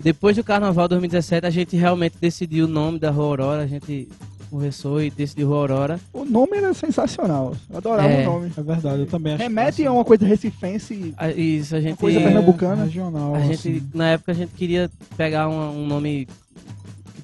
Depois 0.00 0.36
do 0.36 0.42
carnaval 0.44 0.88
2017, 0.88 1.44
a 1.46 1.50
gente 1.50 1.76
realmente 1.76 2.14
decidiu 2.20 2.64
o 2.64 2.68
nome 2.68 2.98
da 2.98 3.10
Rua 3.10 3.26
Aurora. 3.26 3.62
A 3.64 3.66
gente 3.66 4.08
conversou 4.50 5.02
e 5.02 5.10
decidiu 5.10 5.48
Rua 5.48 5.58
Aurora. 5.58 6.00
O 6.10 6.24
nome 6.24 6.56
era 6.56 6.72
sensacional. 6.72 7.54
Eu 7.70 7.76
adorava 7.76 8.08
É. 8.08 8.22
o 8.26 8.32
nome. 8.32 8.50
É 8.56 8.62
verdade, 8.62 9.00
eu 9.00 9.06
também 9.06 9.34
acho. 9.34 9.42
Remete 9.42 9.84
a 9.84 9.92
uma 9.92 10.04
coisa 10.06 10.24
recifense. 10.24 11.12
A- 11.18 11.28
Isso, 11.30 11.76
a 11.76 11.80
gente. 11.82 11.98
coisa 11.98 12.18
é 12.18 12.22
pernambucana. 12.22 12.84
Regional, 12.84 13.34
A 13.34 13.40
gente, 13.40 13.54
assim. 13.54 13.82
na 13.92 14.10
época, 14.12 14.32
a 14.32 14.34
gente 14.34 14.52
queria 14.56 14.90
pegar 15.18 15.48
uma- 15.48 15.68
um 15.70 15.86
nome 15.86 16.26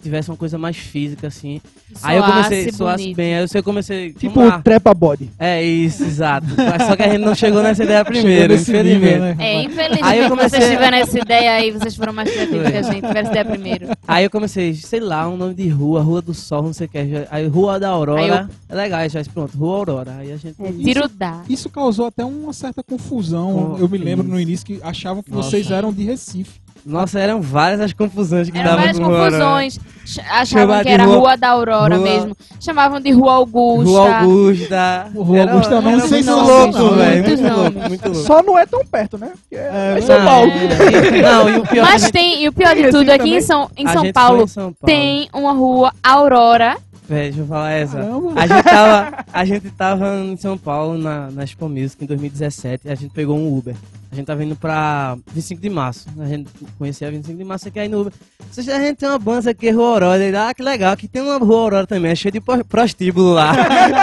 tivesse 0.05 0.31
uma 0.31 0.37
coisa 0.37 0.57
mais 0.57 0.77
física, 0.77 1.27
assim. 1.27 1.61
aí 2.03 2.17
eu 2.17 2.23
comecei, 2.25 2.63
Soasse 2.65 2.77
soasse 2.79 3.03
bonito. 3.05 3.17
bem. 3.17 3.35
Aí 3.37 3.47
eu 3.53 3.63
comecei. 3.63 4.13
Tipo 4.13 4.41
lá. 4.45 4.61
trepa 4.63 4.95
body. 4.95 5.31
É 5.39 5.63
isso, 5.63 6.05
exato. 6.05 6.47
Só 6.87 6.95
que 6.97 7.03
a 7.03 7.09
gente 7.09 7.23
não 7.25 7.35
chegou 7.35 7.63
nessa 7.63 7.83
ideia 7.85 8.05
primeiro, 8.05 8.53
nesse 8.55 8.71
nível, 8.73 8.97
infelizmente. 8.97 9.21
né, 9.21 9.37
É, 9.39 9.63
infelizmente, 9.63 10.05
Aí 10.05 10.19
eu 10.21 10.29
comecei- 10.29 10.61
vocês 10.61 10.71
tiveram 10.73 10.97
essa 10.97 11.19
ideia 11.19 11.53
aí, 11.53 11.71
vocês 11.73 11.97
foram 11.97 12.13
mais 12.13 12.31
criativos 12.31 12.71
que 12.71 12.77
a 12.77 12.83
gente, 12.83 12.95
tiveram 12.97 13.21
essa 13.21 13.31
ideia 13.31 13.45
primeiro. 13.45 13.87
Aí 14.07 14.25
eu 14.25 14.31
comecei, 14.31 14.75
sei 14.75 15.01
lá, 15.01 15.29
um 15.29 15.37
nome 15.37 15.55
de 15.55 15.69
rua, 15.69 16.01
Rua 16.03 16.23
do 16.23 16.35
Sol, 16.35 16.63
não 16.63 16.73
sei 16.73 16.87
o 16.87 16.91
que. 16.91 16.99
Aí 17.31 17.47
Rua 17.47 17.81
da 17.81 17.89
Aurora. 17.89 18.23
Eu- 18.27 18.49
É 18.69 18.75
legal, 18.75 19.09
já 19.09 19.23
pronto, 19.33 19.57
Rua 19.57 19.77
Aurora. 19.79 20.17
Aí 20.19 20.33
a 20.33 20.37
gente. 20.37 20.55
É, 20.61 20.73
tiro 20.73 21.09
dá. 21.09 21.43
Isso 21.49 21.69
causou 21.71 22.07
até 22.07 22.25
uma 22.25 22.53
certa 22.53 22.83
confusão. 22.83 23.75
Com- 23.75 23.79
Eu 23.79 23.89
me 23.89 23.99
lembro 23.99 24.25
isso. 24.25 24.35
no 24.35 24.41
início 24.41 24.67
que 24.67 24.81
achavam 24.83 25.23
que 25.23 25.31
Nossa. 25.31 25.51
vocês 25.51 25.71
eram 25.71 25.93
de 25.93 26.03
Recife. 26.05 26.64
Nossa, 26.87 27.19
eram 27.19 27.41
várias 27.41 27.81
as 27.81 27.93
confusões 27.93 28.51
que 28.51 28.59
Eram 28.59 28.71
davam 28.71 28.81
várias 28.85 28.99
Rua 28.99 29.25
confusões. 29.31 29.81
Ch- 30.05 30.19
Achavam 30.19 30.47
Chamar 30.47 30.79
que 30.79 30.85
de 30.85 30.91
era 30.95 31.05
rua- 31.05 31.17
Rua 31.17 31.37
da 31.37 31.49
Aurora 31.49 31.97
rua- 31.97 32.05
mesmo. 32.05 32.37
Chamavam 32.61 33.01
de 33.01 33.11
Rua 33.11 33.33
Augusta. 33.33 33.91
Rua 33.91 34.17
Augusta. 34.19 35.11
Rua 35.15 35.41
Augusta 35.43 35.81
não, 35.81 35.89
era 35.89 35.97
não 35.99 36.09
sei 36.09 36.23
se 36.23 36.29
não, 36.31 36.47
louco, 36.47 36.95
velho. 36.97 37.25
muitos 37.25 37.41
Muito 37.41 37.55
louco, 37.57 37.71
nomes. 37.73 37.89
muito 37.89 38.05
louco. 38.11 38.21
Só 38.27 38.43
não 38.43 38.59
é 38.59 38.67
tão 38.67 38.85
perto, 38.85 39.17
né? 39.17 39.29
Porque 39.41 39.57
é, 39.57 39.95
É, 39.95 39.99
é 39.99 40.01
São 40.03 40.19
não, 40.19 40.27
Paulo. 40.27 40.51
É, 40.53 41.19
e- 41.19 41.23
não, 41.23 41.49
e 41.51 41.57
o 41.59 41.63
pior 41.67 41.85
Mas 41.87 42.03
gente- 42.03 42.13
tem, 42.13 42.43
e 42.43 42.49
o 42.49 42.53
pior 42.53 42.75
de 42.75 42.91
tudo 42.91 43.11
é 43.11 43.19
que 43.19 43.29
em? 43.35 43.41
São, 43.41 43.71
em 43.77 43.89
São 43.89 44.13
Paulo 44.13 44.43
em 44.43 44.47
São 44.47 44.65
Paulo. 44.75 44.77
tem 44.85 45.29
uma 45.33 45.53
rua 45.53 45.91
Aurora. 46.03 46.77
Véi, 47.09 47.25
deixa 47.29 47.41
eu 47.41 47.47
falar 47.47 47.71
essa. 47.73 47.97
Caramba. 47.99 48.33
A 48.35 48.47
gente 48.47 48.63
tava, 48.65 49.25
a 49.33 49.45
gente 49.45 49.71
tava 49.71 50.17
em 50.21 50.37
São 50.39 50.57
Paulo 50.59 50.97
na, 50.99 51.31
na 51.31 51.45
Expo 51.45 51.69
Music 51.69 52.03
em 52.03 52.07
2017 52.07 52.87
e 52.87 52.91
a 52.91 52.95
gente 52.95 53.11
pegou 53.13 53.37
um 53.39 53.57
Uber. 53.57 53.75
A 54.15 54.17
gente 54.17 54.27
tava 54.27 54.45
indo 54.45 54.55
pra 54.55 55.17
25 55.35 55.61
de 55.61 55.69
março. 55.69 56.07
A 56.21 56.25
gente 56.27 56.49
conhecia 56.79 57.11
25 57.11 57.37
de 57.37 57.43
março 57.43 57.67
aqui 57.67 57.81
aí 57.81 57.89
no 57.89 58.03
Uber. 58.03 58.13
Vocês 58.49 58.69
a 58.69 58.79
gente 58.79 58.99
tem 58.99 59.09
uma 59.09 59.19
banda 59.19 59.51
aqui, 59.51 59.69
Rua 59.71 59.89
Aurora. 59.89 60.23
Ele, 60.25 60.37
ah, 60.37 60.55
que 60.55 60.63
legal, 60.63 60.93
aqui 60.93 61.09
tem 61.09 61.21
uma 61.21 61.37
Rua 61.37 61.63
Aurora 61.63 61.85
também, 61.85 62.13
é 62.13 62.15
cheio 62.15 62.31
de 62.31 62.41
pro- 62.41 62.65
prostíbulo 62.65 63.33
lá. 63.35 63.51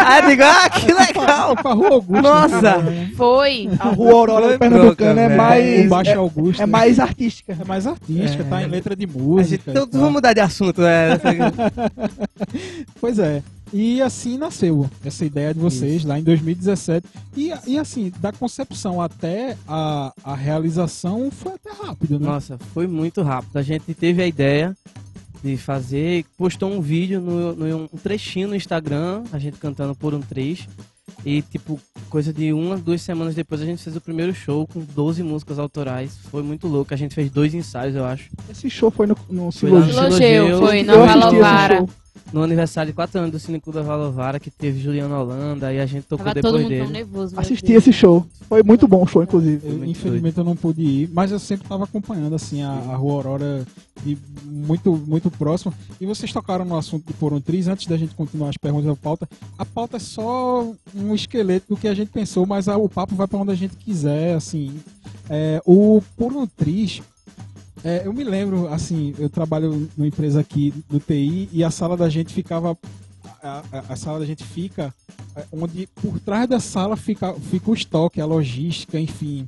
aí 0.09 0.21
eu 0.23 0.27
digo, 0.31 0.43
ah, 0.43 0.69
que 0.69 0.91
legal. 0.93 1.55
Pra 1.55 1.71
Rua 1.71 1.91
Augusta. 1.91 2.21
Nossa! 2.21 2.77
né? 2.79 3.11
Foi. 3.15 3.69
A 3.79 3.87
rua 3.87 4.11
Aurora 4.11 4.47
Foi 4.49 4.57
Pernambucana 4.57 5.13
broca, 5.13 5.33
é 5.33 5.37
mais. 5.37 5.85
O 5.85 5.89
Baixo 5.89 6.11
é, 6.11 6.15
Augusta. 6.15 6.63
é 6.63 6.65
mais 6.65 6.99
artística. 6.99 7.57
É 7.61 7.63
mais 7.63 7.87
artística, 7.87 8.43
É. 8.43 8.45
tá 8.45 8.63
em 8.63 8.67
letra 8.67 8.93
de 8.97 9.05
A 9.05 9.07
gente, 9.07 9.17
música. 9.17 9.71
então, 9.71 9.87
vamos 9.93 10.11
mudar 10.11 10.33
de 10.33 10.41
assunto, 10.41 10.81
né? 10.81 11.11
Pois 12.99 13.17
é. 13.17 13.41
E 13.73 14.01
assim 14.01 14.37
nasceu 14.37 14.89
essa 15.03 15.23
ideia 15.25 15.53
de 15.53 15.59
vocês 15.59 16.03
lá 16.03 16.19
em 16.19 16.23
2017. 16.23 17.07
E, 17.37 17.51
e 17.65 17.77
assim, 17.79 18.11
da 18.19 18.31
concepção 18.33 19.01
até 19.01 19.57
a, 19.67 20.11
a 20.23 20.35
realização 20.35 21.31
foi 21.31 21.53
até 21.53 21.71
rápido, 21.71 22.19
né? 22.19 22.25
Nossa, 22.27 22.57
foi 22.73 22.85
muito 22.87 23.21
rápido. 23.21 23.55
A 23.57 23.61
gente 23.63 23.93
teve 23.93 24.21
a 24.21 24.27
ideia 24.27 24.75
de 25.43 25.57
fazer, 25.57 26.25
postou 26.37 26.71
um 26.71 26.81
vídeo, 26.81 27.19
no, 27.21 27.55
no- 27.55 27.89
um 27.91 27.97
trechinho 27.97 28.49
no 28.49 28.55
Instagram, 28.55 29.23
a 29.31 29.39
gente 29.39 29.57
cantando 29.57 29.95
por 29.95 30.13
um 30.13 30.19
trecho. 30.21 30.67
E, 31.25 31.41
tipo, 31.41 31.79
coisa 32.09 32.33
de 32.33 32.51
uma, 32.51 32.77
duas 32.77 33.01
semanas 33.01 33.35
depois 33.35 33.61
a 33.61 33.65
gente 33.65 33.83
fez 33.83 33.95
o 33.95 34.01
primeiro 34.01 34.33
show 34.33 34.67
com 34.67 34.79
12 34.79 35.21
músicas 35.23 35.59
autorais. 35.59 36.17
Foi 36.29 36.41
muito 36.41 36.67
louco. 36.67 36.93
A 36.93 36.97
gente 36.97 37.13
fez 37.13 37.29
dois 37.29 37.53
ensaios, 37.53 37.95
eu 37.95 38.05
acho. 38.05 38.29
Esse 38.49 38.69
show 38.69 38.89
foi 38.89 39.07
no, 39.07 39.15
no 39.29 39.51
Foi. 39.51 39.69
Silogeu. 39.69 40.59
Foi 40.59 40.81
Eu 40.81 40.85
na 40.85 40.95
Valovara. 41.15 41.85
No 42.33 42.43
aniversário 42.43 42.91
de 42.91 42.95
4 42.95 43.19
anos 43.19 43.31
do 43.31 43.39
Cineclube 43.39 43.77
da 43.77 43.83
Valovara, 43.83 44.39
que 44.39 44.49
teve 44.49 44.79
Juliana 44.79 45.19
Holanda, 45.19 45.73
e 45.73 45.79
a 45.79 45.85
gente 45.85 46.03
tocou 46.03 46.23
Tava 46.23 46.35
depois 46.35 46.53
todo 46.53 46.61
mundo 46.61 46.69
dele. 46.69 46.83
tão 46.83 46.91
nervoso. 46.91 47.37
Assisti 47.37 47.67
Deus. 47.67 47.83
esse 47.83 47.93
show. 47.93 48.25
Foi 48.47 48.63
muito 48.63 48.87
bom 48.87 49.03
o 49.03 49.07
show, 49.07 49.21
inclusive. 49.21 49.67
Eu, 49.67 49.83
infelizmente 49.85 50.37
eu 50.37 50.43
não 50.43 50.55
pude 50.55 50.81
ir, 50.81 51.09
mas 51.11 51.31
eu 51.31 51.39
sempre 51.39 51.65
estava 51.65 51.83
acompanhando 51.83 52.33
assim 52.33 52.61
a, 52.63 52.69
a 52.69 52.95
Rua 52.95 53.15
Aurora 53.15 53.65
de 54.03 54.17
muito 54.45 54.95
muito 55.07 55.29
próximo. 55.31 55.73
E 55.99 56.05
vocês 56.05 56.31
tocaram 56.31 56.65
no 56.65 56.77
assunto 56.77 57.05
de 57.07 57.13
Por 57.13 57.33
um 57.33 57.39
Triz 57.41 57.67
antes 57.67 57.87
da 57.87 57.97
gente 57.97 58.15
continuar 58.15 58.49
as 58.49 58.57
perguntas 58.57 58.87
da 58.87 58.95
pauta. 58.95 59.27
A 59.57 59.65
pauta 59.65 59.97
é 59.97 59.99
só 59.99 60.71
um 60.95 61.13
esqueleto 61.15 61.67
do 61.69 61.77
que 61.77 61.87
a 61.87 61.93
gente 61.93 62.09
pensou, 62.11 62.45
mas 62.45 62.67
a- 62.67 62.77
o 62.77 62.89
papo 62.89 63.15
vai 63.15 63.27
para 63.27 63.39
onde 63.39 63.51
a 63.51 63.55
gente 63.55 63.75
quiser, 63.75 64.35
assim. 64.35 64.79
É, 65.29 65.61
o 65.65 66.01
Por 66.17 66.33
um 66.33 66.45
Triz 66.45 67.01
é, 67.83 68.03
eu 68.05 68.13
me 68.13 68.23
lembro, 68.23 68.67
assim, 68.67 69.15
eu 69.17 69.27
trabalho 69.29 69.89
numa 69.97 70.07
empresa 70.07 70.39
aqui 70.39 70.71
do 70.87 70.99
TI 70.99 71.49
e 71.51 71.63
a 71.63 71.71
sala 71.71 71.97
da 71.97 72.09
gente 72.09 72.31
ficava. 72.33 72.77
A, 73.43 73.63
a- 73.71 73.83
a 73.93 73.95
sala 73.95 74.19
da 74.19 74.25
gente 74.25 74.43
fica 74.43 74.93
é, 75.35 75.43
onde 75.51 75.87
por 76.01 76.19
trás 76.19 76.47
da 76.47 76.59
sala 76.59 76.95
fica, 76.95 77.33
fica 77.33 77.71
o 77.71 77.73
estoque, 77.73 78.19
a 78.21 78.25
logística, 78.25 78.99
enfim. 78.99 79.45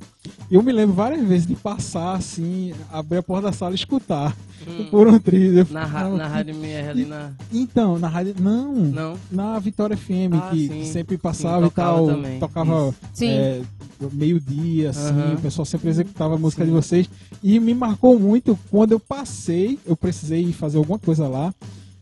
Eu 0.50 0.62
me 0.62 0.72
lembro 0.72 0.94
várias 0.94 1.24
vezes 1.26 1.46
de 1.46 1.54
passar 1.54 2.14
assim, 2.16 2.72
abrir 2.90 3.18
a 3.18 3.22
porta 3.22 3.48
da 3.48 3.52
sala 3.52 3.72
e 3.72 3.74
escutar 3.76 4.34
Hum, 4.66 4.86
por 4.90 5.06
um 5.06 5.18
triz. 5.18 5.54
Eu 5.54 5.66
na, 5.70 5.84
ra- 5.84 6.08
na 6.08 6.26
Rádio 6.26 6.54
MR 6.54 6.88
ali 6.88 7.04
na. 7.04 7.32
Então, 7.52 7.98
na 7.98 8.08
rádio. 8.08 8.34
Não, 8.40 8.72
Não? 8.74 9.18
na 9.30 9.58
Vitória 9.58 9.94
FM, 9.94 10.32
Ah, 10.42 10.50
que 10.50 10.68
sim. 10.68 10.84
sempre 10.86 11.16
Sim, 11.16 11.20
passava 11.22 11.66
e 11.66 11.68
tocava 11.68 11.96
tal. 11.98 12.06
também. 12.06 12.40
Tocava. 12.40 12.94
Sim. 13.12 13.28
é, 13.28 13.62
meio-dia, 14.12 14.90
assim, 14.90 15.34
o 15.36 15.40
pessoal 15.40 15.66
sempre 15.66 15.90
executava 15.90 16.34
a 16.34 16.38
música 16.38 16.64
de 16.64 16.70
vocês. 16.70 17.08
E 17.42 17.60
me 17.60 17.74
marcou 17.74 18.18
muito 18.18 18.58
quando 18.70 18.92
eu 18.92 19.00
passei, 19.00 19.78
eu 19.86 19.94
precisei 19.96 20.50
fazer 20.52 20.78
alguma 20.78 20.98
coisa 20.98 21.28
lá. 21.28 21.54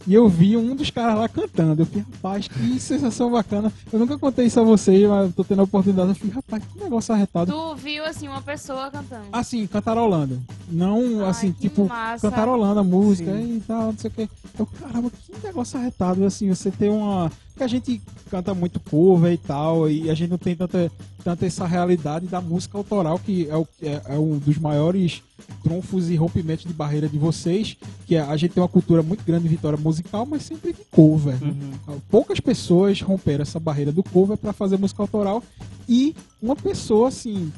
E 0.06 0.14
eu 0.14 0.28
vi 0.28 0.56
um 0.56 0.75
dos 0.75 0.90
caras 0.90 1.16
lá 1.16 1.28
cantando. 1.28 1.82
Eu 1.82 1.87
falei, 1.87 2.04
rapaz, 2.12 2.49
que 2.49 2.80
sensação 2.80 3.30
bacana. 3.30 3.73
Eu 3.92 3.99
nunca 3.99 4.18
contei 4.18 4.47
isso 4.47 4.59
a 4.59 4.64
vocês, 4.64 5.09
mas 5.09 5.35
tô 5.35 5.44
tendo 5.44 5.61
a 5.61 5.64
oportunidade. 5.64 6.11
Eu 6.11 6.14
falei, 6.14 6.35
rapaz, 6.35 6.62
que 6.64 6.82
negócio 6.82 7.14
arretado. 7.14 7.52
Tu 7.52 7.75
viu, 7.76 8.04
assim, 8.04 8.28
uma 8.28 8.42
pessoa 8.42 8.90
cantando. 8.90 9.26
Assim, 9.32 9.66
cantarolando. 9.66 10.40
Não, 10.68 11.21
Ai, 11.23 11.30
assim, 11.30 11.52
tipo, 11.52 11.87
massa. 11.87 12.28
cantarolando 12.28 12.80
a 12.80 12.85
música 12.85 13.32
Sim. 13.32 13.56
e 13.56 13.61
tal, 13.61 13.92
não 13.92 13.99
sei 13.99 14.11
o 14.11 14.14
que. 14.14 14.28
Eu, 14.59 14.66
caramba, 14.66 15.11
que 15.11 15.47
negócio 15.47 15.78
arretado, 15.78 16.25
assim, 16.25 16.49
você 16.49 16.71
ter 16.71 16.90
uma. 16.90 17.30
Porque 17.52 17.64
a 17.64 17.68
gente 17.68 18.00
canta 18.30 18.54
muito 18.54 18.80
cover 18.80 19.32
e 19.32 19.37
tal, 19.37 19.88
e 19.88 20.11
a 20.11 20.14
gente 20.14 20.30
não 20.30 20.38
tem 20.38 20.56
tanta, 20.56 20.90
tanta 21.23 21.44
essa 21.44 21.66
realidade 21.66 22.26
da 22.26 22.40
música 22.40 22.78
autoral, 22.78 23.18
que 23.18 23.47
é, 23.49 23.56
o, 23.56 23.68
é, 23.82 24.00
é 24.06 24.18
um 24.18 24.38
dos 24.38 24.56
maiores 24.59 25.23
trunfos 25.62 26.09
e 26.09 26.16
rompimentos 26.16 26.64
de 26.64 26.73
barreira 26.73 27.09
de 27.09 27.18
vocês, 27.18 27.76
que 28.06 28.16
é, 28.16 28.21
a 28.21 28.37
gente 28.37 28.52
tem 28.54 28.62
uma 28.62 28.68
cultura 28.68 29.02
muito 29.02 29.23
grande 29.23 29.44
de 29.44 29.50
vitória 29.50 29.78
musical, 29.78 30.25
mas 30.25 30.42
sempre 30.42 30.73
de 30.73 30.78
cover. 30.90 31.38
né? 31.42 31.54
Uhum. 31.87 32.00
Poucas 32.11 32.40
pessoas 32.40 33.00
romperam 33.02 33.42
essa 33.42 33.61
barreira 33.61 33.92
do 33.92 34.02
cover 34.02 34.38
para 34.38 34.52
fazer 34.52 34.78
música 34.78 35.02
autoral 35.02 35.42
e 35.88 36.16
uma 36.40 36.56
pessoa 36.56 37.09
assim 37.09 37.52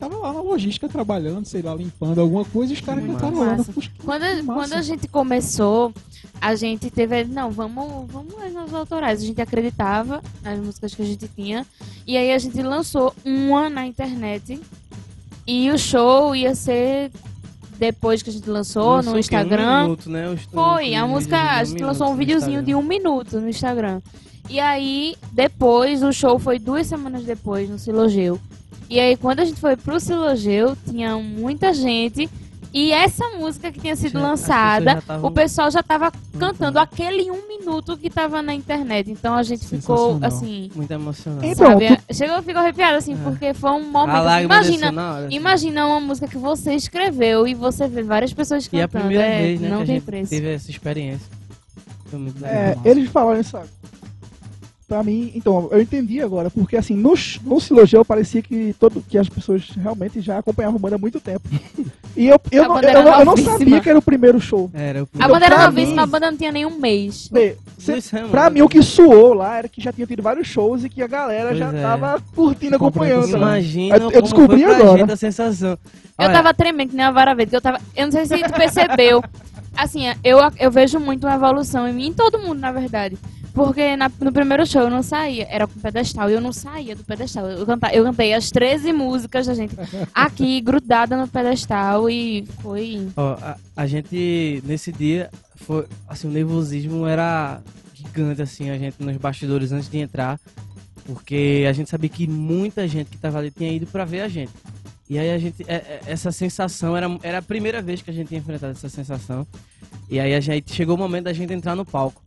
tava 0.00 0.16
lá 0.16 0.32
na 0.32 0.40
logística 0.40 0.88
trabalhando, 0.88 1.44
sei 1.44 1.60
lá, 1.60 1.74
limpando 1.74 2.20
alguma 2.20 2.44
coisa 2.44 2.72
e 2.72 2.76
os 2.76 2.80
caras 2.80 3.04
cantaram 3.04 3.38
lá. 3.38 3.56
Que 3.62 3.90
Quando, 4.02 4.46
quando 4.46 4.72
a 4.72 4.80
gente 4.80 5.06
começou, 5.06 5.92
a 6.40 6.54
gente 6.54 6.90
teve. 6.90 7.24
Não, 7.24 7.50
vamos, 7.50 8.10
vamos 8.10 8.34
às 8.42 8.52
nossas 8.52 8.74
autorais. 8.74 9.22
A 9.22 9.26
gente 9.26 9.40
acreditava 9.42 10.22
nas 10.42 10.58
músicas 10.58 10.94
que 10.94 11.02
a 11.02 11.04
gente 11.04 11.28
tinha. 11.28 11.66
E 12.06 12.16
aí 12.16 12.32
a 12.32 12.38
gente 12.38 12.60
lançou 12.62 13.14
uma 13.24 13.68
na 13.68 13.86
internet. 13.86 14.58
E 15.46 15.70
o 15.70 15.78
show 15.78 16.34
ia 16.34 16.54
ser 16.54 17.10
depois 17.78 18.22
que 18.22 18.30
a 18.30 18.32
gente 18.32 18.48
lançou 18.48 18.96
Lançou 18.96 19.02
no 19.02 19.10
o 19.10 19.12
quê? 19.12 19.16
Um 19.16 19.20
Instagram. 19.20 19.82
minuto, 19.82 20.10
né? 20.10 20.38
Foi, 20.52 20.94
a 20.94 21.06
música, 21.06 21.38
a 21.56 21.64
gente 21.64 21.82
lançou 21.82 22.10
um 22.10 22.16
videozinho 22.16 22.62
de 22.62 22.72
Instagram. 22.72 22.78
um 22.78 22.88
minuto 22.88 23.40
no 23.40 23.48
Instagram. 23.48 24.00
E 24.48 24.58
aí, 24.58 25.16
depois, 25.32 26.02
o 26.02 26.12
show 26.12 26.38
foi 26.38 26.58
duas 26.58 26.86
semanas 26.86 27.24
depois, 27.24 27.68
no 27.68 27.78
Silogeu. 27.78 28.40
E 28.88 28.98
aí, 28.98 29.16
quando 29.16 29.40
a 29.40 29.44
gente 29.44 29.60
foi 29.60 29.76
pro 29.76 30.00
Silogeu, 30.00 30.76
tinha 30.88 31.16
muita 31.16 31.72
gente. 31.72 32.28
E 32.72 32.92
essa 32.92 33.28
música 33.30 33.72
que 33.72 33.80
tinha 33.80 33.96
sido 33.96 34.12
Já- 34.20 34.20
lançada, 34.28 35.02
tavam- 35.04 35.28
o 35.28 35.32
pessoal 35.32 35.68
já 35.72 35.82
tava 35.82 36.12
cantando 36.38 36.78
aquele 36.78 37.28
um 37.28 37.48
minuto 37.48 37.96
que 37.96 38.08
tava 38.08 38.40
na 38.42 38.54
internet. 38.54 39.10
Então 39.10 39.34
a 39.34 39.42
gente 39.42 39.66
ficou, 39.66 40.18
assim, 40.22 40.70
Muito 40.76 40.90
emocionante. 40.92 41.48
Então, 41.48 41.66
sabe? 41.66 41.98
Chegou, 42.12 42.40
ficou 42.42 42.60
arrepiado, 42.62 42.96
assim, 42.96 43.14
É. 43.14 43.16
porque 43.24 43.54
foi 43.54 43.70
um 43.72 43.74
A 43.74 43.80
momento. 43.80 44.16
assim, 44.28 44.44
imagina, 44.44 45.16
assim. 45.18 45.34
imagina 45.36 45.86
uma 45.88 45.98
música 46.00 46.28
que 46.28 46.38
você 46.38 46.74
escreveu 46.74 47.44
e 47.46 47.54
você 47.54 47.88
vê 47.88 48.04
várias 48.04 48.32
pessoas 48.32 48.64
E 48.72 48.80
a 48.80 48.86
cantando. 48.86 49.04
primeira 49.04 49.24
é, 49.26 49.42
vez, 49.42 49.60
né, 49.60 49.68
não 49.68 49.76
que 49.78 49.82
a 49.82 49.86
tem 49.86 49.94
gente 49.96 50.04
preço. 50.04 50.30
teve 50.30 50.54
essa 50.54 50.70
experiência. 50.70 51.26
Foi 52.06 52.18
muito 52.20 52.40
legal. 52.40 52.56
É, 52.56 52.76
eles 52.84 53.10
falaram 53.10 53.40
isso. 53.40 53.58
Pra 54.90 55.04
mim, 55.04 55.30
então, 55.36 55.68
eu 55.70 55.80
entendi 55.80 56.20
agora, 56.20 56.50
porque 56.50 56.76
assim, 56.76 56.96
no, 56.96 57.14
no 57.44 57.60
Silogeu 57.60 58.04
parecia 58.04 58.42
que, 58.42 58.74
todo, 58.76 59.00
que 59.08 59.16
as 59.16 59.28
pessoas 59.28 59.68
realmente 59.80 60.20
já 60.20 60.38
acompanhavam 60.38 60.78
a 60.78 60.80
banda 60.80 60.96
há 60.96 60.98
muito 60.98 61.20
tempo. 61.20 61.48
E 62.16 62.26
eu, 62.26 62.40
eu, 62.50 62.64
A 62.64 62.68
não, 62.68 62.80
eu, 62.82 63.12
eu 63.20 63.24
não 63.24 63.36
sabia 63.36 63.80
que 63.80 63.88
era 63.88 63.96
o 63.96 64.02
primeiro 64.02 64.40
show. 64.40 64.68
Era 64.74 65.04
o 65.04 65.08
A 65.14 65.16
Então, 65.16 65.28
banda 65.28 65.46
era 65.46 65.64
novíssima, 65.64 66.02
a 66.02 66.06
banda 66.06 66.28
não 66.28 66.36
tinha 66.36 66.50
nem 66.50 66.66
um 66.66 66.76
mês. 66.76 67.28
Vê, 67.30 67.56
cê- 67.78 68.00
semanas. 68.00 68.32
pra 68.32 68.50
mim, 68.50 68.62
o 68.62 68.68
que 68.68 68.82
suou 68.82 69.32
lá 69.32 69.58
era 69.58 69.68
que 69.68 69.80
já 69.80 69.92
tinha 69.92 70.08
tido 70.08 70.24
vários 70.24 70.48
shows 70.48 70.82
e 70.82 70.88
que 70.88 71.00
a 71.00 71.06
galera 71.06 71.50
Pois 71.50 71.58
já 71.60 71.68
é. 71.68 71.80
tava 71.80 72.20
curtindo, 72.34 72.74
acompanhando. 72.74 73.28
né? 73.28 73.36
Imagina 73.38 73.94
Eu- 73.96 74.02
eu 74.02 74.10
como 74.10 74.22
descobri 74.22 74.64
agora. 74.64 74.98
gente 74.98 75.12
a 75.12 75.16
sensação. 75.16 75.70
Eu 75.70 75.78
Olha, 76.18 76.32
tava 76.32 76.52
tremendo 76.52 76.90
que 76.90 76.96
nem 76.96 77.06
uma 77.06 77.12
vara 77.12 77.32
verde, 77.32 77.50
que 77.50 77.56
eu 77.56 77.60
tava. 77.62 77.80
Eu 77.94 78.06
não 78.06 78.10
sei 78.12 78.26
se 78.26 78.36
tu 78.42 78.52
percebeu. 78.54 79.22
Assim, 79.78 80.02
eu, 80.24 80.38
eu 80.58 80.68
vejo 80.68 80.98
muito 80.98 81.28
uma 81.28 81.36
evolução 81.36 81.86
em 81.86 81.92
mim, 81.92 82.08
em 82.08 82.12
todo 82.12 82.40
mundo, 82.40 82.58
na 82.58 82.72
verdade. 82.72 83.16
Porque 83.52 83.96
na- 83.96 84.10
no 84.20 84.32
primeiro 84.32 84.64
show 84.66 84.82
eu 84.82 84.90
não 84.90 85.02
saía, 85.02 85.46
era 85.50 85.66
com 85.66 85.78
pedestal, 85.80 86.30
e 86.30 86.34
eu 86.34 86.40
não 86.40 86.52
saía 86.52 86.94
do 86.94 87.02
pedestal. 87.04 87.46
Eu, 87.50 87.66
canta, 87.66 87.92
eu 87.92 88.04
cantei 88.04 88.32
as 88.32 88.50
13 88.50 88.92
músicas 88.92 89.46
da 89.46 89.54
gente 89.54 89.74
aqui, 90.14 90.60
grudada 90.62 91.16
no 91.16 91.26
pedestal, 91.26 92.08
e 92.08 92.46
foi. 92.62 93.08
Ó, 93.16 93.32
a, 93.42 93.56
a 93.76 93.86
gente, 93.86 94.62
nesse 94.64 94.92
dia, 94.92 95.30
foi, 95.56 95.84
assim, 96.08 96.28
o 96.28 96.30
nervosismo 96.30 97.06
era 97.06 97.60
gigante, 97.94 98.40
assim, 98.40 98.70
a 98.70 98.78
gente 98.78 98.96
nos 99.02 99.16
bastidores 99.16 99.72
antes 99.72 99.88
de 99.90 99.98
entrar, 99.98 100.38
porque 101.04 101.66
a 101.68 101.72
gente 101.72 101.90
sabia 101.90 102.08
que 102.08 102.26
muita 102.26 102.86
gente 102.86 103.10
que 103.10 103.18
tava 103.18 103.38
ali 103.38 103.50
tinha 103.50 103.72
ido 103.72 103.86
pra 103.86 104.04
ver 104.04 104.20
a 104.20 104.28
gente. 104.28 104.52
E 105.08 105.18
aí 105.18 105.30
a 105.32 105.38
gente, 105.38 105.64
é- 105.66 105.74
é- 105.74 106.00
essa 106.06 106.30
sensação, 106.30 106.96
era, 106.96 107.06
era 107.22 107.38
a 107.38 107.42
primeira 107.42 107.82
vez 107.82 108.00
que 108.00 108.10
a 108.10 108.14
gente 108.14 108.30
ia 108.30 108.38
enfrentar 108.38 108.68
essa 108.68 108.88
sensação. 108.88 109.44
E 110.08 110.20
aí 110.20 110.34
a 110.34 110.40
gente, 110.40 110.72
chegou 110.72 110.94
o 110.94 110.98
momento 110.98 111.24
da 111.24 111.32
gente 111.32 111.52
entrar 111.52 111.74
no 111.74 111.84
palco. 111.84 112.22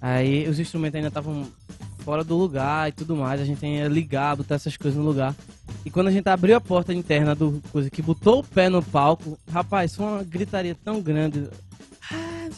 Aí 0.00 0.48
os 0.48 0.58
instrumentos 0.58 0.96
ainda 0.96 1.08
estavam 1.08 1.46
fora 2.00 2.24
do 2.24 2.36
lugar 2.36 2.88
e 2.88 2.92
tudo 2.92 3.14
mais, 3.14 3.40
a 3.40 3.44
gente 3.44 3.64
ia 3.64 3.86
ligar, 3.86 4.36
botar 4.36 4.54
essas 4.54 4.76
coisas 4.76 4.98
no 4.98 5.04
lugar. 5.04 5.34
E 5.84 5.90
quando 5.90 6.08
a 6.08 6.10
gente 6.10 6.28
abriu 6.28 6.56
a 6.56 6.60
porta 6.60 6.92
interna 6.92 7.34
do 7.34 7.62
coisa 7.70 7.90
que 7.90 8.02
botou 8.02 8.40
o 8.40 8.44
pé 8.44 8.68
no 8.68 8.82
palco, 8.82 9.38
rapaz, 9.50 9.94
foi 9.94 10.06
uma 10.06 10.22
gritaria 10.24 10.74
tão 10.74 11.00
grande. 11.00 11.48
Ah. 12.10 12.48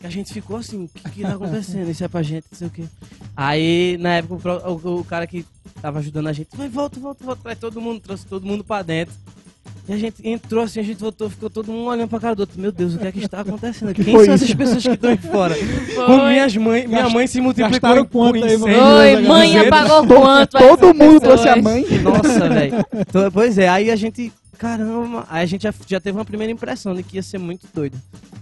Que 0.00 0.06
a 0.06 0.10
gente 0.10 0.32
ficou 0.32 0.56
assim, 0.56 0.84
o 0.84 0.88
que, 0.88 1.10
que 1.10 1.22
tá 1.22 1.34
acontecendo? 1.34 1.90
Isso 1.90 2.04
é 2.04 2.08
pra 2.08 2.22
gente, 2.22 2.46
não 2.50 2.58
sei 2.58 2.66
o 2.68 2.70
quê. 2.70 2.84
Aí, 3.36 3.96
na 3.98 4.16
época, 4.16 4.68
o 4.68 4.72
o, 4.72 5.00
o 5.00 5.04
cara 5.04 5.26
que 5.26 5.46
tava 5.80 5.98
ajudando 5.98 6.26
a 6.26 6.32
gente, 6.32 6.54
vai, 6.56 6.68
volta, 6.68 7.00
volta, 7.00 7.24
volta, 7.24 7.42
traz 7.42 7.58
todo 7.58 7.80
mundo, 7.80 8.00
trouxe 8.00 8.26
todo 8.26 8.46
mundo 8.46 8.62
pra 8.62 8.82
dentro. 8.82 9.14
E 9.86 9.92
a 9.92 9.98
gente 9.98 10.26
entrou 10.26 10.64
assim, 10.64 10.80
a 10.80 10.82
gente 10.82 10.98
voltou, 10.98 11.28
ficou 11.28 11.50
todo 11.50 11.70
mundo 11.70 11.88
olhando 11.88 12.08
pra 12.08 12.18
cara 12.18 12.34
do 12.34 12.40
outro. 12.40 12.58
Meu 12.58 12.72
Deus, 12.72 12.94
o 12.94 12.98
que 12.98 13.06
é 13.06 13.12
que 13.12 13.18
está 13.18 13.40
acontecendo? 13.40 13.92
Que 13.92 14.02
Quem 14.02 14.14
são 14.14 14.22
isso? 14.22 14.32
essas 14.32 14.54
pessoas 14.54 14.82
que 14.82 14.90
estão 14.92 15.10
aí 15.10 15.16
fora? 15.18 15.54
Foi. 15.54 16.28
Minhas 16.30 16.56
mãe, 16.56 16.86
minha 16.86 17.08
mãe 17.10 17.26
se 17.26 17.38
multiplicou 17.40 17.90
em- 17.90 17.96
quanto 17.96 18.08
por 18.08 18.34
aí? 18.34 18.42
Oi, 18.42 18.56
Duzentos, 18.56 19.28
mãe 19.28 19.58
apagou 19.58 20.06
quanto? 20.06 20.58
Todo 20.58 20.94
mundo 20.94 21.20
trouxe 21.20 21.48
a 21.48 21.56
mãe. 21.56 21.84
Nossa, 22.02 22.48
velho. 22.48 22.84
Então, 22.94 23.30
Pois 23.30 23.58
é, 23.58 23.68
aí 23.68 23.90
a 23.90 23.96
gente, 23.96 24.32
caramba, 24.56 25.26
aí 25.28 25.42
a 25.42 25.46
gente 25.46 25.62
já, 25.64 25.74
já 25.86 26.00
teve 26.00 26.16
uma 26.16 26.24
primeira 26.24 26.50
impressão 26.50 26.94
de 26.94 27.02
que 27.02 27.16
ia 27.16 27.22
ser 27.22 27.36
muito 27.38 27.66
doido. 27.74 27.98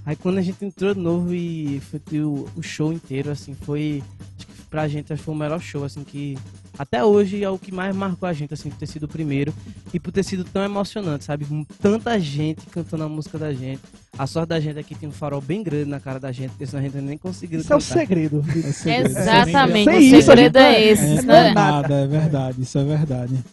Aí 0.07 0.15
quando 0.15 0.39
a 0.39 0.43
gente 0.43 0.65
entrou 0.65 0.95
de 0.95 1.01
novo 1.01 1.35
e 1.35 1.81
foi 1.91 1.99
ter 1.99 2.21
o, 2.23 2.49
o 2.57 2.63
show 2.63 2.93
inteiro, 2.93 3.31
assim, 3.33 3.57
foi. 3.63 4.01
Acho 4.39 4.47
que 4.47 4.52
pra 4.73 4.89
gente 4.89 5.13
acho 5.13 5.21
que 5.21 5.27
foi 5.27 5.35
o 5.35 5.37
melhor 5.37 5.61
show, 5.61 5.85
assim, 5.85 6.03
que. 6.03 6.39
Até 6.79 7.05
hoje 7.05 7.45
é 7.45 7.51
o 7.51 7.59
que 7.59 7.71
mais 7.71 7.95
marcou 7.95 8.27
a 8.27 8.33
gente, 8.33 8.55
assim, 8.55 8.71
por 8.71 8.79
ter 8.79 8.87
sido 8.87 9.03
o 9.03 9.09
primeiro 9.09 9.53
e 9.93 10.01
por 10.01 10.11
ter 10.11 10.23
sido 10.25 10.43
tão 10.43 10.65
emocionante, 10.65 11.25
sabe? 11.25 11.45
Com 11.45 11.63
Tanta 11.83 12.19
gente 12.19 12.65
cantando 12.71 13.05
a 13.05 13.09
música 13.09 13.37
da 13.37 13.53
gente. 13.53 13.83
A 14.19 14.27
sorte 14.27 14.49
da 14.49 14.59
gente 14.59 14.79
é 14.79 14.83
que 14.83 14.95
tem 14.95 15.07
um 15.07 15.13
farol 15.13 15.43
bem 15.43 15.63
grande 15.63 15.91
na 15.91 16.01
cara 16.01 16.19
da 16.19 16.33
gente, 16.33 16.51
porque 16.53 16.67
senão 16.67 16.83
a 16.83 16.87
gente 16.87 16.97
nem 16.97 17.19
conseguiu 17.19 17.61
Isso 17.61 17.71
é 17.73 17.77
o 17.77 17.81
segredo. 17.81 18.43
É 18.49 18.73
segredo. 18.73 19.09
Exatamente, 19.11 19.85
Sem 19.85 19.99
o 19.99 20.01
isso, 20.01 20.17
a 20.17 20.35
segredo 20.35 20.57
é 20.59 20.83
esse. 20.83 21.19
É, 21.19 21.23
não 21.23 21.35
é 21.35 21.49
é- 21.49 21.55
nada, 21.55 21.95
é 21.95 22.07
verdade, 22.07 22.63
isso 22.63 22.79
é 22.79 22.85
verdade. 22.85 23.45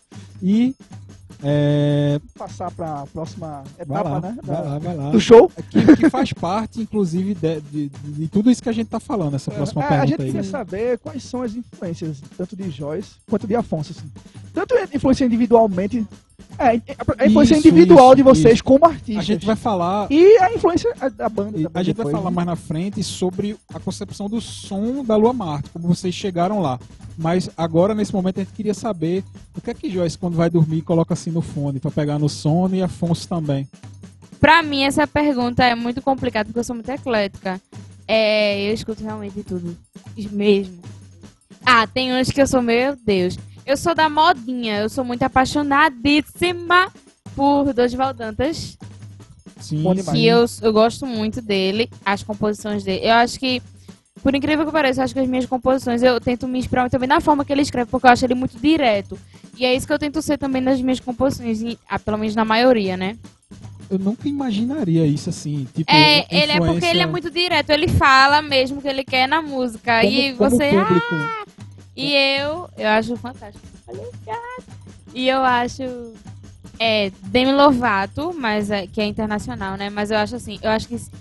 E 0.42 0.74
é, 1.44 2.20
Passar 2.38 2.70
pra 2.72 3.06
próxima 3.14 3.64
vai 3.78 3.84
etapa, 4.02 4.10
lá, 4.10 4.20
né? 4.22 4.38
vai 4.44 4.56
da- 4.56 4.62
lá, 4.62 4.80
vai 4.80 4.96
lá. 4.96 5.10
Do 5.12 5.20
show. 5.20 5.52
Que, 5.70 5.96
que 5.96 6.10
faz 6.10 6.34
parte, 6.34 6.82
inclusive, 6.82 7.34
de, 7.34 7.62
de- 7.62 7.90
de- 7.90 8.28
tudo 8.28 8.52
isso 8.52 8.62
que 8.62 8.70
a 8.70 8.74
gente 8.74 8.88
tá 8.88 9.00
falando, 9.00 9.36
essa 9.36 9.50
próxima 9.52 9.82
É, 9.82 9.86
a 9.86 9.90
pergunta 9.90 10.08
gente 10.08 10.22
aí. 10.24 10.32
quer 10.32 10.44
saber 10.44 10.98
quais 11.00 11.24
são 11.24 11.42
as 11.42 11.56
influências, 11.56 12.22
tanto 12.38 12.56
de 12.56 12.70
Joyce 12.70 13.12
quanto 13.30 13.48
de 13.48 13.56
Afonso. 13.56 13.92
Assim. 13.98 14.10
Tanto 14.54 14.74
a 14.76 14.84
influência 14.94 15.26
individualmente. 15.26 16.06
É, 16.60 16.82
a 17.18 17.26
influência 17.26 17.56
Isso, 17.56 17.68
individual 17.68 18.08
isso, 18.08 18.16
de 18.18 18.24
vocês 18.24 18.56
isso. 18.56 18.64
como 18.66 18.86
artistas. 18.86 19.18
A 19.18 19.22
gente 19.22 19.46
vai 19.46 19.56
falar 19.56 20.12
E 20.12 20.38
a 20.40 20.54
influência 20.54 20.94
da 21.16 21.30
banda. 21.30 21.58
E 21.58 21.64
também 21.64 21.72
a 21.74 21.84
gente 21.84 21.96
vai 21.96 22.06
depois, 22.06 22.12
falar 22.12 22.30
né? 22.30 22.36
mais 22.36 22.48
na 22.48 22.56
frente 22.58 23.02
sobre 23.02 23.56
a 23.74 23.80
concepção 23.80 24.28
do 24.28 24.42
som 24.42 25.02
da 25.06 25.16
Lua 25.16 25.32
Marte, 25.32 25.70
como 25.70 25.88
vocês 25.88 26.14
chegaram 26.14 26.60
lá. 26.60 26.78
Mas 27.18 27.50
agora, 27.56 27.96
nesse 27.96 28.14
momento, 28.14 28.42
a 28.42 28.44
gente 28.44 28.54
queria 28.54 28.74
saber 28.74 29.24
o 29.56 29.62
que 29.62 29.70
é 29.70 29.74
que 29.74 29.90
Joyce, 29.90 30.18
quando 30.18 30.36
vai 30.36 30.50
dormir, 30.50 30.82
coloca 30.82 31.14
assim 31.14 31.32
no 31.32 31.42
fone, 31.42 31.80
pra 31.80 31.92
pegar 31.92 32.20
no 32.20 32.28
sono 32.28 32.76
e 32.76 32.84
Afonso 32.84 33.28
também. 33.28 33.66
Pra 34.40 34.62
mim, 34.62 34.84
essa 34.84 35.08
pergunta 35.08 35.64
é 35.64 35.76
muito 35.76 36.02
complicada, 36.02 36.46
porque 36.46 36.60
eu 36.60 36.64
sou 36.64 36.76
muito 36.76 36.90
eclética. 36.90 37.60
É, 38.08 38.70
eu 38.70 38.74
escuto 38.74 39.04
realmente 39.04 39.36
de 39.36 39.44
tudo. 39.44 39.78
Mesmo. 40.32 40.80
Ah, 41.66 41.86
tem 41.88 42.14
uns 42.14 42.32
que 42.32 42.42
eu 42.42 42.48
sou, 42.48 42.62
meu 42.62 42.96
Deus. 43.06 43.38
Eu 43.70 43.78
sou 43.78 43.94
da 43.94 44.10
modinha, 44.10 44.80
eu 44.80 44.90
sou 44.90 45.04
muito 45.06 45.22
apaixonadíssima 45.22 46.92
por 47.36 47.72
Dorival 47.72 48.14
Dantas. 48.16 48.76
Sim. 49.60 49.84
Que 50.12 50.26
eu, 50.26 50.46
eu 50.64 50.74
gosto 50.74 51.06
muito 51.06 51.40
dele, 51.40 51.88
as 52.04 52.24
composições 52.24 52.84
dele. 52.84 53.06
Eu 53.06 53.14
acho 53.14 53.40
que, 53.40 53.62
por 54.24 54.34
incrível 54.34 54.66
que 54.66 54.72
pareça, 54.72 55.02
eu 55.02 55.04
acho 55.06 55.14
que 55.14 55.20
as 55.20 55.28
minhas 55.28 55.46
composições 55.46 56.02
eu 56.02 56.20
tento 56.20 56.48
me 56.48 56.58
inspirar 56.58 56.90
também 56.90 57.08
na 57.08 57.22
forma 57.22 57.46
que 57.46 57.54
ele 57.54 57.62
escreve, 57.62 57.92
porque 57.92 58.08
eu 58.08 58.12
acho 58.12 58.26
ele 58.26 58.34
muito 58.34 58.58
direto. 58.58 59.20
E 59.56 59.64
é 59.66 59.76
isso 59.76 59.86
que 59.86 59.94
eu 59.94 60.00
tento 60.00 60.20
ser 60.22 60.40
também 60.40 60.62
nas 60.64 60.82
minhas 60.82 61.00
composições, 61.00 61.62
e- 61.62 61.78
ah, 61.88 62.00
pelo 62.00 62.18
menos 62.18 62.34
na 62.36 62.44
maioria, 62.46 62.98
né? 62.98 63.18
Eu 63.88 64.00
nunca 64.00 64.28
imaginaria 64.28 65.06
isso 65.06 65.30
assim. 65.30 65.68
Tipo, 65.76 65.92
É, 65.92 66.26
ele 66.32 66.52
é 66.54 66.58
porque 66.58 66.64
influência 66.70 66.90
ele 66.92 67.02
é 67.02 67.06
muito 67.08 67.30
direto, 67.30 67.70
ele 67.72 67.88
fala 67.88 68.42
mesmo 68.42 68.80
o 68.80 68.82
que 68.82 68.88
ele 68.88 69.04
quer 69.04 69.28
na 69.28 69.42
música. 69.42 70.02
como- 70.02 70.12
e 70.14 70.34
como 70.34 70.50
você. 70.50 70.64
ah, 70.76 70.86
público. 70.86 71.49
E 72.02 72.14
eu, 72.40 72.70
eu 72.78 72.88
acho 72.90 73.16
fantástico. 73.18 73.66
E 75.14 75.28
eu 75.28 75.40
acho. 75.42 76.14
É, 76.80 77.12
Demi 77.24 77.52
Lovato, 77.52 78.34
mas 78.34 78.72
é, 78.72 78.88
que 78.88 79.02
é 79.02 79.06
internacional, 79.06 79.76
né? 79.76 79.90
Mas 79.90 80.12
eu 80.12 80.18
acho 80.18 80.36
assim, 80.36 80.58
eu 80.62 80.70
acho 80.72 80.88
que 80.88 80.98
se- 80.98 81.12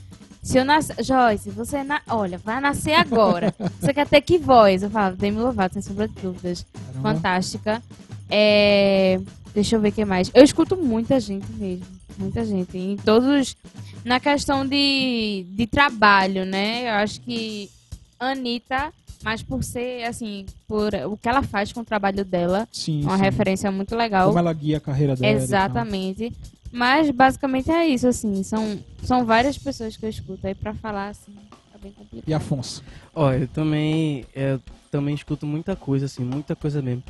se 0.42 0.56
eu 0.58 0.64
nascer. 0.64 1.02
Joyce, 1.02 1.50
você 1.50 1.82
na, 1.82 2.00
olha, 2.08 2.38
vai 2.38 2.60
nascer 2.60 2.94
agora. 2.94 3.52
você 3.80 3.92
quer 3.92 4.06
ter 4.06 4.20
que 4.20 4.38
voz? 4.38 4.82
Eu 4.82 4.90
falo, 4.90 5.16
Demi 5.16 5.38
Lovato, 5.38 5.74
sem 5.74 5.82
sombra 5.82 6.06
de 6.06 6.14
dúvidas. 6.14 6.64
Caramba. 6.72 7.02
Fantástica. 7.14 7.82
É, 8.30 9.18
deixa 9.54 9.74
eu 9.76 9.80
ver 9.80 9.88
o 9.88 9.92
que 9.92 10.04
mais. 10.04 10.30
Eu 10.32 10.44
escuto 10.44 10.76
muita 10.76 11.18
gente 11.18 11.50
mesmo. 11.52 11.86
Muita 12.18 12.44
gente. 12.44 12.76
Em 12.78 12.96
todos. 12.96 13.56
Na 14.04 14.20
questão 14.20 14.64
de, 14.66 15.44
de 15.50 15.66
trabalho, 15.66 16.44
né? 16.46 16.88
Eu 16.88 16.94
acho 17.02 17.20
que 17.20 17.68
Anitta, 18.20 18.92
mas 19.22 19.42
por 19.42 19.62
ser, 19.64 20.04
assim, 20.04 20.46
por 20.66 20.92
o 21.06 21.16
que 21.16 21.28
ela 21.28 21.42
faz 21.42 21.72
com 21.72 21.80
o 21.80 21.84
trabalho 21.84 22.24
dela, 22.24 22.68
Sim, 22.72 23.02
uma 23.02 23.16
sim. 23.16 23.22
referência 23.22 23.70
muito 23.70 23.96
legal. 23.96 24.28
Como 24.28 24.38
ela 24.38 24.52
guia 24.52 24.76
a 24.78 24.80
carreira 24.80 25.16
dela. 25.16 25.42
Exatamente. 25.42 26.32
Mas 26.70 27.10
basicamente 27.10 27.70
é 27.70 27.86
isso, 27.86 28.06
assim. 28.06 28.42
São, 28.42 28.78
são 29.02 29.24
várias 29.24 29.56
pessoas 29.58 29.96
que 29.96 30.04
eu 30.04 30.10
escuto 30.10 30.46
aí 30.46 30.54
pra 30.54 30.74
falar, 30.74 31.08
assim. 31.08 31.32
É 31.74 31.78
bem 31.78 31.92
complicado. 31.92 32.28
E 32.28 32.34
Afonso? 32.34 32.82
Ó, 33.14 33.32
eu 33.32 33.48
também, 33.48 34.24
eu 34.34 34.60
também 34.90 35.14
escuto 35.14 35.46
muita 35.46 35.74
coisa, 35.74 36.06
assim, 36.06 36.22
muita 36.22 36.54
coisa 36.54 36.82
mesmo. 36.82 37.02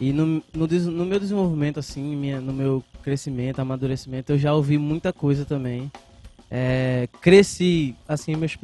E 0.00 0.12
no, 0.12 0.42
no, 0.54 0.66
no 0.66 1.04
meu 1.04 1.20
desenvolvimento, 1.20 1.78
assim, 1.78 2.16
minha, 2.16 2.40
no 2.40 2.52
meu 2.52 2.82
crescimento, 3.02 3.60
amadurecimento, 3.60 4.32
eu 4.32 4.38
já 4.38 4.54
ouvi 4.54 4.78
muita 4.78 5.12
coisa 5.12 5.44
também. 5.44 5.90
É, 6.50 7.08
cresci, 7.20 7.94
assim, 8.08 8.34
meus 8.34 8.56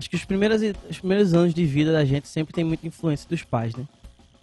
acho 0.00 0.08
que 0.08 0.16
os 0.16 0.24
primeiros, 0.24 0.62
os 0.88 0.98
primeiros 0.98 1.34
anos 1.34 1.52
de 1.52 1.64
vida 1.66 1.92
da 1.92 2.04
gente 2.06 2.26
sempre 2.26 2.54
tem 2.54 2.64
muita 2.64 2.86
influência 2.86 3.28
dos 3.28 3.42
pais, 3.42 3.74
né? 3.76 3.84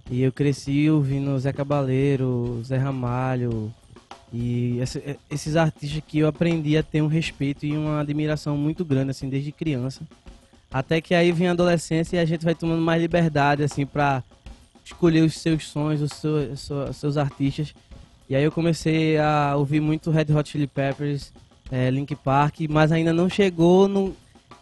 E 0.10 0.22
eu 0.22 0.32
cresci 0.32 0.88
ouvindo 0.90 1.38
Zé 1.40 1.52
Cabaleiro, 1.52 2.62
Zé 2.64 2.78
Ramalho 2.78 3.74
e 4.32 4.78
esse- 4.80 5.18
esses 5.32 5.56
artistas 5.56 6.02
que 6.08 6.20
eu 6.20 6.28
aprendi 6.28 6.78
a 6.78 6.84
ter 6.84 7.02
um 7.02 7.08
respeito 7.08 7.66
e 7.66 7.76
uma 7.76 8.00
admiração 8.02 8.56
muito 8.56 8.86
grande, 8.86 9.10
assim, 9.12 9.28
desde 9.28 9.52
criança. 9.52 10.02
Até 10.72 11.02
que 11.02 11.16
aí 11.16 11.32
vem 11.32 11.48
a 11.48 11.52
adolescência 11.52 12.18
e 12.18 12.20
a 12.20 12.26
gente 12.26 12.46
vai 12.46 12.54
tomando 12.54 12.82
mais 12.82 13.02
liberdade, 13.02 13.64
assim, 13.64 13.86
pra 13.86 14.24
escolher 14.86 15.22
os 15.24 15.34
seus 15.40 15.68
sons, 15.68 16.02
os 16.02 16.12
seu- 16.14 16.52
os 16.54 16.60
seu- 16.60 16.84
os 16.84 16.98
seus 16.98 17.18
artistas. 17.18 17.74
E 18.30 18.36
aí 18.36 18.44
eu 18.44 18.52
comecei 18.52 19.18
a 19.18 19.56
ouvir 19.58 19.80
muito 19.82 20.12
Red 20.12 20.28
Hot 20.34 20.48
Chili 20.50 20.68
Peppers, 20.68 21.34
é, 21.72 21.90
Link 21.90 22.16
Park, 22.16 22.62
mas 22.70 22.92
ainda 22.92 23.12
não 23.12 23.28
chegou 23.28 23.88
no... 23.88 24.16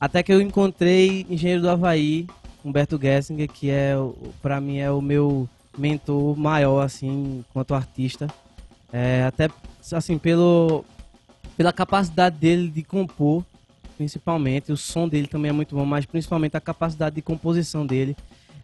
Até 0.06 0.22
que 0.22 0.32
eu 0.32 0.40
encontrei 0.40 1.26
Engenheiro 1.28 1.64
do 1.64 1.70
Havaí, 1.70 2.28
Humberto 2.64 2.96
Gessinger, 3.02 3.50
que 3.50 3.72
é, 3.72 3.96
pra 4.40 4.62
mim, 4.62 4.78
é 4.78 4.92
o 4.92 5.02
meu 5.02 5.50
mentor 5.76 6.38
maior, 6.38 6.82
assim, 6.82 7.44
quanto 7.52 7.74
artista. 7.74 8.28
É, 8.94 9.24
até, 9.24 9.50
assim, 9.92 10.20
pelo, 10.20 10.86
pela 11.58 11.74
capacidade 11.74 12.38
dele 12.38 12.70
de 12.70 12.84
compor, 12.84 13.44
principalmente. 13.98 14.72
O 14.72 14.78
som 14.78 15.08
dele 15.08 15.26
também 15.26 15.50
é 15.50 15.52
muito 15.52 15.76
bom, 15.76 15.86
mas 15.86 16.06
principalmente 16.06 16.56
a 16.56 16.62
capacidade 16.62 17.16
de 17.16 17.24
composição 17.24 17.84
dele 17.84 18.16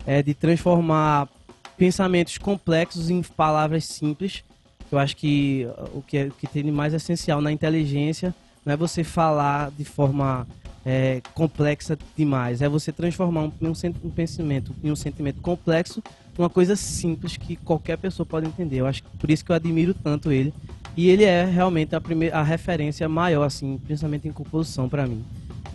é 0.06 0.22
de 0.22 0.36
transformar 0.36 1.28
pensamentos 1.76 2.38
complexos 2.38 3.10
em 3.10 3.20
palavras 3.24 3.86
simples. 3.86 4.44
Eu 4.92 5.00
acho 5.00 5.18
que 5.18 5.68
o 5.92 6.04
que, 6.04 6.18
é, 6.18 6.26
o 6.26 6.32
que 6.34 6.46
tem 6.46 6.64
de 6.64 6.72
mais 6.72 6.94
essencial 6.94 7.42
na 7.42 7.52
inteligência 7.52 8.32
não 8.64 8.74
é 8.74 8.78
você 8.78 9.04
falar 9.04 9.72
de 9.72 9.84
forma 9.84 10.46
é, 10.86 11.22
complexa 11.34 11.98
demais, 12.18 12.62
é 12.62 12.68
você 12.70 12.92
transformar 12.92 13.44
um, 13.44 13.52
um, 13.62 13.74
um 14.04 14.10
pensamento 14.10 14.74
em 14.84 14.92
um 14.92 14.96
sentimento 14.96 15.42
complexo 15.42 16.02
numa 16.38 16.50
coisa 16.50 16.76
simples 16.76 17.38
que 17.38 17.56
qualquer 17.56 17.98
pessoa 17.98 18.26
pode 18.26 18.48
entender. 18.48 18.78
Eu 18.78 18.88
acho 18.88 19.04
que 19.04 19.10
por 19.18 19.30
isso 19.30 19.44
que 19.46 19.52
eu 19.52 19.56
admiro 19.56 19.94
tanto 19.94 20.32
ele. 20.32 20.54
E 20.98 21.10
ele 21.10 21.24
é 21.24 21.46
realmente 21.46 21.96
a, 21.96 22.02
primeira, 22.02 22.38
a 22.38 22.44
referência 22.44 23.08
maior, 23.08 23.44
assim, 23.44 23.80
principalmente 23.86 24.28
em 24.28 24.32
composição 24.32 24.90
para 24.90 25.08
mim. 25.08 25.24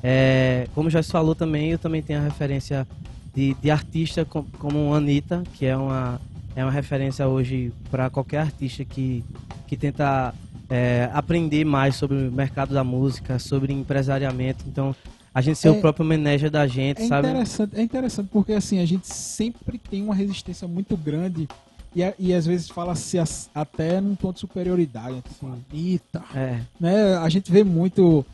É, 0.03 0.67
como 0.75 0.91
já 0.91 1.03
se 1.03 1.11
falou 1.11 1.35
também, 1.35 1.71
eu 1.71 1.79
também 1.79 2.03
tenho 2.03 2.19
a 2.19 2.23
referência 2.23 2.87
de, 3.35 3.55
de 3.55 3.71
artista 3.71 4.25
com- 4.25 4.45
como 4.59 4.93
Anitta, 4.93 5.43
que 5.55 5.65
é 5.65 5.77
uma, 5.77 6.21
é 6.55 6.63
uma 6.65 6.71
referência 6.71 7.27
hoje 7.27 7.73
para 7.91 8.11
qualquer 8.11 8.39
artista 8.41 8.85
que, 8.85 9.25
que 9.67 9.77
tenta 9.77 10.35
é, 10.69 11.09
aprender 11.13 11.65
mais 11.65 11.97
sobre 11.97 12.17
o 12.29 12.33
mercado 12.33 12.75
da 12.75 12.83
música, 12.85 13.39
sobre 13.39 13.73
empresariamento. 13.73 14.65
Então, 14.67 14.95
a 15.35 15.41
gente 15.41 15.59
ser 15.59 15.69
É- 15.69 15.71
o 15.73 15.81
próprio 15.81 16.05
manager 16.05 16.51
da 16.51 16.67
gente, 16.67 17.03
É 17.03 17.07
sabe? 17.09 17.29
interessante, 17.29 17.77
é 17.79 17.83
interessante 17.83 18.29
porque 18.33 18.53
assim, 18.53 18.79
a 18.81 18.87
gente 18.87 19.07
sempre 19.07 19.79
tem 19.79 20.03
uma 20.03 20.15
resistência 20.15 20.67
muito 20.67 20.97
grande 20.97 21.47
e, 21.95 22.03
a- 22.03 22.15
e 22.19 22.33
às 22.35 22.47
vezes 22.47 22.69
fala-se 22.69 23.19
as- 23.19 23.49
até 23.55 24.01
num 24.01 24.15
tom 24.15 24.33
de 24.33 24.41
superioridade. 24.41 25.23
Assim, 25.31 25.53
Eita, 25.73 26.23
É, 26.35 26.61
né? 26.81 27.17
A 27.19 27.29
gente 27.29 27.51
vê 27.53 27.63
muito 27.63 28.25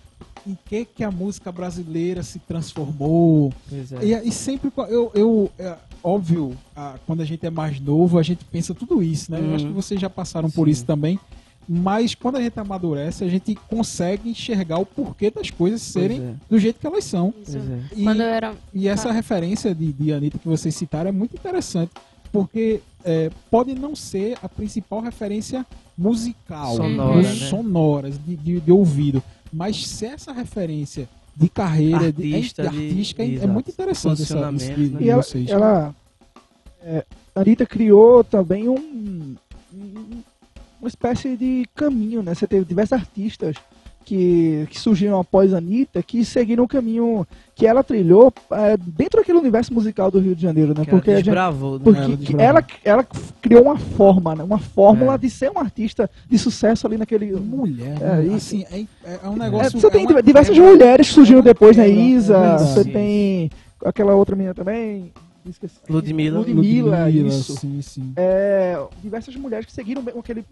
em 0.47 0.57
que 0.65 0.85
que 0.85 1.05
a 1.05 1.11
música 1.11 1.53
brasileira 1.53 2.23
se 2.23 2.39
transformou. 2.39 3.53
é. 4.01 4.05
E, 4.07 4.29
e 4.29 4.33
sempre, 4.33 4.73
eu, 4.89 5.11
eu 5.15 5.51
é, 5.59 5.77
óbvio, 6.03 6.57
ah, 6.75 6.95
quando 7.07 7.21
a 7.21 7.25
gente 7.25 7.45
é 7.45 7.51
mais 7.51 7.79
novo, 7.81 8.19
a 8.19 8.23
gente 8.23 8.45
pensa 8.45 8.73
tudo 8.75 9.03
isso, 9.03 9.31
né? 9.31 9.39
Eu 9.41 9.45
Uhum. 9.45 9.55
acho 9.55 9.67
que 9.67 9.73
vocês 9.73 10.01
já 10.01 10.09
passaram 10.11 10.51
por 10.51 10.67
Sim. 10.67 10.71
isso 10.73 10.85
também. 10.85 11.19
Mas 11.69 12.15
quando 12.15 12.37
a 12.37 12.43
gente 12.43 12.59
amadurece, 12.59 13.25
a 13.25 13.29
gente 13.29 13.55
consegue 13.55 14.29
enxergar 14.31 14.79
o 14.79 14.87
porquê 14.87 15.31
das 15.31 15.49
coisas 15.51 15.81
serem 15.81 16.21
é, 16.21 16.35
do 16.51 16.59
jeito 16.59 16.81
que 16.81 16.87
elas 16.87 17.05
são. 17.05 17.33
É. 17.49 17.97
E, 17.97 18.07
era. 18.21 18.55
e 18.75 18.89
essa 18.89 19.13
referência 19.13 19.75
de, 19.75 19.93
de 19.93 20.13
Anitta 20.13 20.39
que 20.39 20.49
vocês 20.49 20.75
citaram 20.75 21.09
é 21.09 21.13
muito 21.13 21.35
interessante, 21.37 21.93
porque 22.33 22.81
é, 23.05 23.31
pode 23.51 23.75
não 23.75 23.95
ser 23.95 24.37
a 24.43 24.49
principal 24.49 25.01
referência 25.01 25.65
musical, 25.97 26.77
Sonora, 26.77 27.23
né? 27.23 27.35
sonoras, 27.49 28.19
de, 28.25 28.37
de, 28.37 28.61
de 28.61 28.73
ouvido. 28.73 29.23
Mas 29.53 29.87
se 29.87 30.07
essa 30.07 30.33
referência 30.33 31.09
de 31.37 31.49
carreira, 31.49 32.13
de- 32.13 32.35
Artista, 32.35 32.63
é, 32.63 32.69
de- 32.69 32.77
artística, 32.89 33.23
é, 33.23 33.27
é 33.27 33.31
exato. 33.35 33.53
muito 33.53 33.71
interessante 33.71 34.23
essa, 34.23 34.35
de, 34.53 34.67
né? 34.69 34.99
de 34.99 35.05
E 35.05 35.09
ela, 35.11 35.23
vocês. 35.23 35.49
ela 35.49 35.95
é, 36.83 37.05
a 37.35 37.41
Anitta 37.41 37.65
criou 37.65 38.25
também 38.25 38.69
um, 38.69 39.37
um- 39.73 40.23
uma 40.83 40.89
espécie 40.89 41.37
de 41.37 41.65
caminho, 41.77 42.23
né? 42.23 42.35
Você 42.35 42.47
teve 42.47 42.65
diversos 42.65 42.93
artistas 42.95 43.55
que, 44.05 44.67
que 44.69 44.81
surgiram 44.81 45.21
após 45.21 45.55
a 45.55 45.59
Anitta 45.59 46.03
que 46.03 46.25
seguiram 46.25 46.65
o 46.65 46.69
caminho 46.69 47.25
que 47.55 47.69
ela 47.69 47.85
trilhou 47.85 48.33
é, 48.51 48.77
dentro 48.77 49.21
daquele 49.21 49.39
universo 49.39 49.73
musical 49.73 50.11
do 50.11 50.19
Rio 50.19 50.35
de 50.35 50.43
Janeiro, 50.43 50.75
né? 50.77 50.85
Que 50.85 50.91
Porque 50.91 51.15
gente, 51.19 51.31
né? 51.31 51.35
porque 52.17 52.33
Ela 52.37 52.43
ela, 52.59 52.67
ela, 52.85 53.07
criou 53.41 53.63
uma 53.63 53.79
forma, 53.79 54.35
né? 54.35 54.43
Uma 54.43 54.59
fórmula 54.59 55.15
É. 55.15 55.19
de 55.19 55.31
ser 55.31 55.53
um 55.53 55.59
artista 55.61 56.11
de 56.29 56.37
sucesso 56.37 56.85
ali 56.85 56.99
naquele. 56.99 57.31
Mulher, 57.33 57.97
É, 58.03 58.17
né? 58.17 58.27
e- 58.33 58.35
assim, 58.35 58.65
é, 58.73 58.85
é 59.25 59.29
um 59.29 59.35
É, 59.35 59.39
negócio. 59.39 59.79
você 59.81 59.89
tem 59.89 60.05
é 60.05 60.21
diversas 60.23 60.59
mulheres 60.59 61.07
que 61.07 61.15
surgiram 61.15 61.41
depois, 61.43 61.77
né? 61.77 61.85
quebra, 61.87 62.01
é 62.01 62.05
Isa, 62.05 62.59
você 62.59 62.85
tem 62.85 63.51
aquela 63.85 64.17
outra 64.17 64.35
menina 64.35 64.53
também. 64.55 65.13
Esqueci. 65.49 65.77
Ludmilla. 65.89 66.39
Ludmilla, 66.39 67.11
isso. 67.11 67.57
Sim, 67.57 67.83
sim. 67.83 68.13
É, 68.17 68.81
diversas 69.03 69.35
mulheres 69.37 69.67
que 69.67 69.73
seguiram 69.73 70.03
bem 70.03 70.15
aquele 70.17 70.45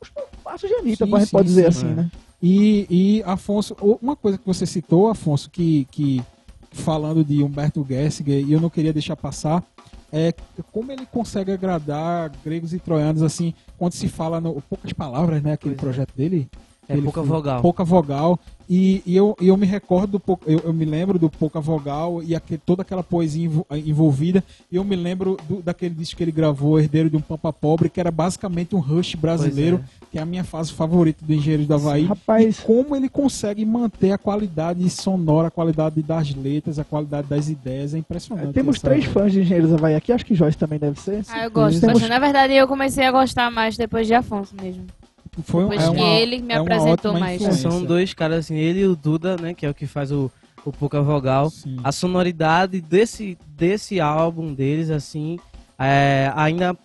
os 0.00 0.10
passos 0.42 0.68
de 0.68 0.74
Anitta, 0.76 1.06
Sim, 1.06 1.14
a 1.14 1.18
gente 1.18 1.28
sim, 1.28 1.36
pode 1.36 1.48
dizer 1.48 1.72
sim, 1.72 1.78
assim, 1.78 1.92
é. 1.92 1.94
né? 1.94 2.10
E, 2.42 2.86
e 2.90 3.22
Afonso, 3.24 3.74
uma 4.02 4.14
coisa 4.14 4.36
que 4.36 4.46
você 4.46 4.66
citou, 4.66 5.08
Afonso, 5.08 5.48
que, 5.48 5.86
que 5.90 6.22
falando 6.70 7.24
de 7.24 7.42
Humberto 7.42 7.84
Gessinger, 7.88 8.44
e 8.46 8.52
eu 8.52 8.60
não 8.60 8.68
queria 8.68 8.92
deixar 8.92 9.16
passar, 9.16 9.64
é 10.12 10.34
como 10.70 10.92
ele 10.92 11.06
consegue 11.06 11.52
agradar 11.52 12.30
gregos 12.44 12.74
e 12.74 12.78
troianos, 12.78 13.22
assim, 13.22 13.54
quando 13.78 13.94
se 13.94 14.08
fala 14.08 14.40
no 14.40 14.60
poucas 14.62 14.92
palavras, 14.92 15.42
né, 15.42 15.52
aquele 15.52 15.74
Pois 15.74 15.88
é. 15.88 15.92
projeto 15.92 16.14
dele. 16.14 16.48
É 16.88 16.92
Ele 16.94 17.02
pouca 17.02 17.20
foi- 17.20 17.28
vogal. 17.28 17.62
Pouca 17.62 17.84
vogal. 17.84 18.38
E, 18.68 19.02
e 19.04 19.14
eu, 19.14 19.36
eu 19.42 19.58
me 19.58 19.66
recordo, 19.66 20.18
do, 20.18 20.38
eu, 20.46 20.58
eu 20.60 20.72
me 20.72 20.86
lembro 20.86 21.18
do 21.18 21.28
Pouca 21.28 21.60
Vogal 21.60 22.22
e 22.22 22.34
aquele, 22.34 22.56
toda 22.64 22.80
aquela 22.80 23.02
poesia 23.02 23.44
envo- 23.44 23.66
envolvida. 23.70 24.42
E 24.72 24.76
eu 24.76 24.84
me 24.84 24.96
lembro 24.96 25.36
do- 25.46 25.60
daquele 25.60 25.94
disco 25.94 26.16
que 26.16 26.24
ele 26.24 26.32
gravou, 26.32 26.80
Herdeiro 26.80 27.10
de 27.10 27.16
um 27.18 27.20
Pampa 27.20 27.52
Pobre, 27.52 27.90
que 27.90 28.00
era 28.00 28.10
basicamente 28.10 28.74
um 28.74 28.78
rush 28.80 29.16
brasileiro, 29.16 29.78
Pois 29.78 30.08
que 30.10 30.18
é 30.18 30.22
a 30.22 30.24
minha 30.24 30.44
fase 30.44 30.72
favorita 30.72 31.22
do 31.26 31.34
Engenheiros 31.34 31.66
do 31.66 31.74
Havaí. 31.74 32.06
Rapaz, 32.06 32.58
E 32.58 32.62
como 32.62 32.96
ele 32.96 33.08
consegue 33.10 33.66
manter 33.66 34.12
a 34.12 34.18
qualidade 34.18 34.88
sonora, 34.88 35.48
a 35.48 35.50
qualidade 35.50 36.00
das 36.02 36.34
letras, 36.34 36.78
a 36.78 36.84
qualidade 36.84 37.28
das 37.28 37.50
ideias, 37.50 37.92
é 37.92 37.98
impressionante. 37.98 38.54
temos 38.54 38.76
essa- 38.76 38.88
três 38.88 39.04
fãs 39.04 39.30
de 39.30 39.40
Engenheiros 39.42 39.68
do 39.70 39.76
Havaí 39.76 39.94
aqui, 39.94 40.10
acho 40.10 40.24
que 40.24 40.34
Joyce 40.34 40.56
também 40.56 40.78
deve 40.78 40.98
ser. 40.98 41.22
Ah, 41.28 41.44
eu 41.44 41.50
gosto 41.50 41.80
Temos-. 41.82 42.08
Na 42.08 42.18
verdade, 42.18 42.54
eu 42.54 42.66
comecei 42.66 43.04
a 43.04 43.12
gostar 43.12 43.50
mais 43.50 43.76
depois 43.76 44.06
de 44.06 44.14
Afonso 44.14 44.54
mesmo. 44.58 44.84
Foi, 45.42 45.62
Depois 45.64 45.82
é 45.82 45.90
que 45.90 45.96
uma- 45.96 46.06
ele 46.06 46.38
me 46.40 46.54
é 46.54 46.56
apresentou 46.58 47.12
mais. 47.14 47.40
influência. 47.40 47.70
São 47.70 47.84
dois 47.84 48.14
caras 48.14 48.38
assim, 48.40 48.56
ele 48.56 48.80
e 48.80 48.86
o 48.86 48.94
Duda, 48.94 49.36
né, 49.36 49.52
que 49.54 49.66
é 49.66 49.70
o 49.70 49.74
que 49.74 49.86
faz 49.86 50.12
o, 50.12 50.30
o 50.64 50.72
Pouca 50.72 51.02
Vogal. 51.02 51.50
Sim. 51.50 51.76
A 51.82 51.90
sonoridade 51.90 52.80
desse, 52.80 53.36
desse 53.48 54.00
álbum 54.00 54.54
deles, 54.54 54.90
assim, 54.90 55.38
é, 55.78 56.30
ainda 56.36 56.76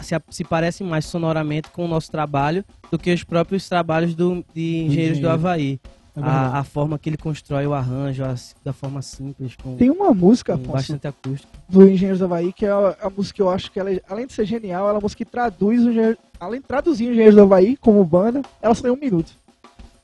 se, 0.00 0.14
se 0.30 0.44
parece 0.44 0.82
mais 0.82 1.04
sonoramente 1.04 1.68
com 1.70 1.84
o 1.84 1.88
nosso 1.88 2.10
trabalho 2.10 2.64
do 2.90 2.98
que 2.98 3.12
os 3.12 3.22
próprios 3.22 3.68
trabalhos 3.68 4.14
do, 4.14 4.44
de 4.54 4.84
Engenheiros 4.86 5.18
do 5.18 5.26
engenheiro. 5.26 5.28
Havaí. 5.30 5.80
É 6.24 6.30
a, 6.30 6.58
a 6.58 6.64
forma 6.64 6.98
que 6.98 7.08
ele 7.08 7.16
constrói 7.16 7.66
o 7.66 7.72
arranjo, 7.74 8.24
as- 8.24 8.54
da 8.64 8.72
forma 8.72 9.00
simples, 9.02 9.54
com, 9.62 9.76
Tem 9.76 9.90
uma 9.90 10.12
música, 10.14 10.54
com 10.54 10.60
Afonso, 10.62 10.72
bastante 10.76 11.06
acústico. 11.08 11.52
do 11.68 11.88
Engenheiros 11.88 12.18
do 12.18 12.24
Havaí, 12.26 12.52
que 12.52 12.64
é 12.66 12.70
a, 12.70 12.96
a 13.02 13.10
música 13.10 13.36
que 13.36 13.42
eu 13.42 13.50
acho 13.50 13.70
que 13.70 13.78
ela, 13.80 13.92
é- 13.92 14.00
além 14.08 14.26
de 14.26 14.32
ser 14.32 14.44
genial, 14.44 14.82
ela 14.82 14.90
é 14.90 14.94
uma 14.94 15.00
música 15.00 15.24
que 15.24 15.30
traduz 15.30 15.84
o 15.84 15.90
Engenheiro- 15.90 16.18
além 16.38 16.60
de 16.60 16.66
traduzir 16.66 17.06
o 17.06 17.10
Engenheiros 17.12 17.34
do 17.36 17.42
Havaí 17.42 17.76
como 17.76 18.04
banda, 18.04 18.42
ela 18.62 18.74
só 18.74 18.82
tem 18.82 18.90
um 18.92 18.96
minuto. 18.96 19.32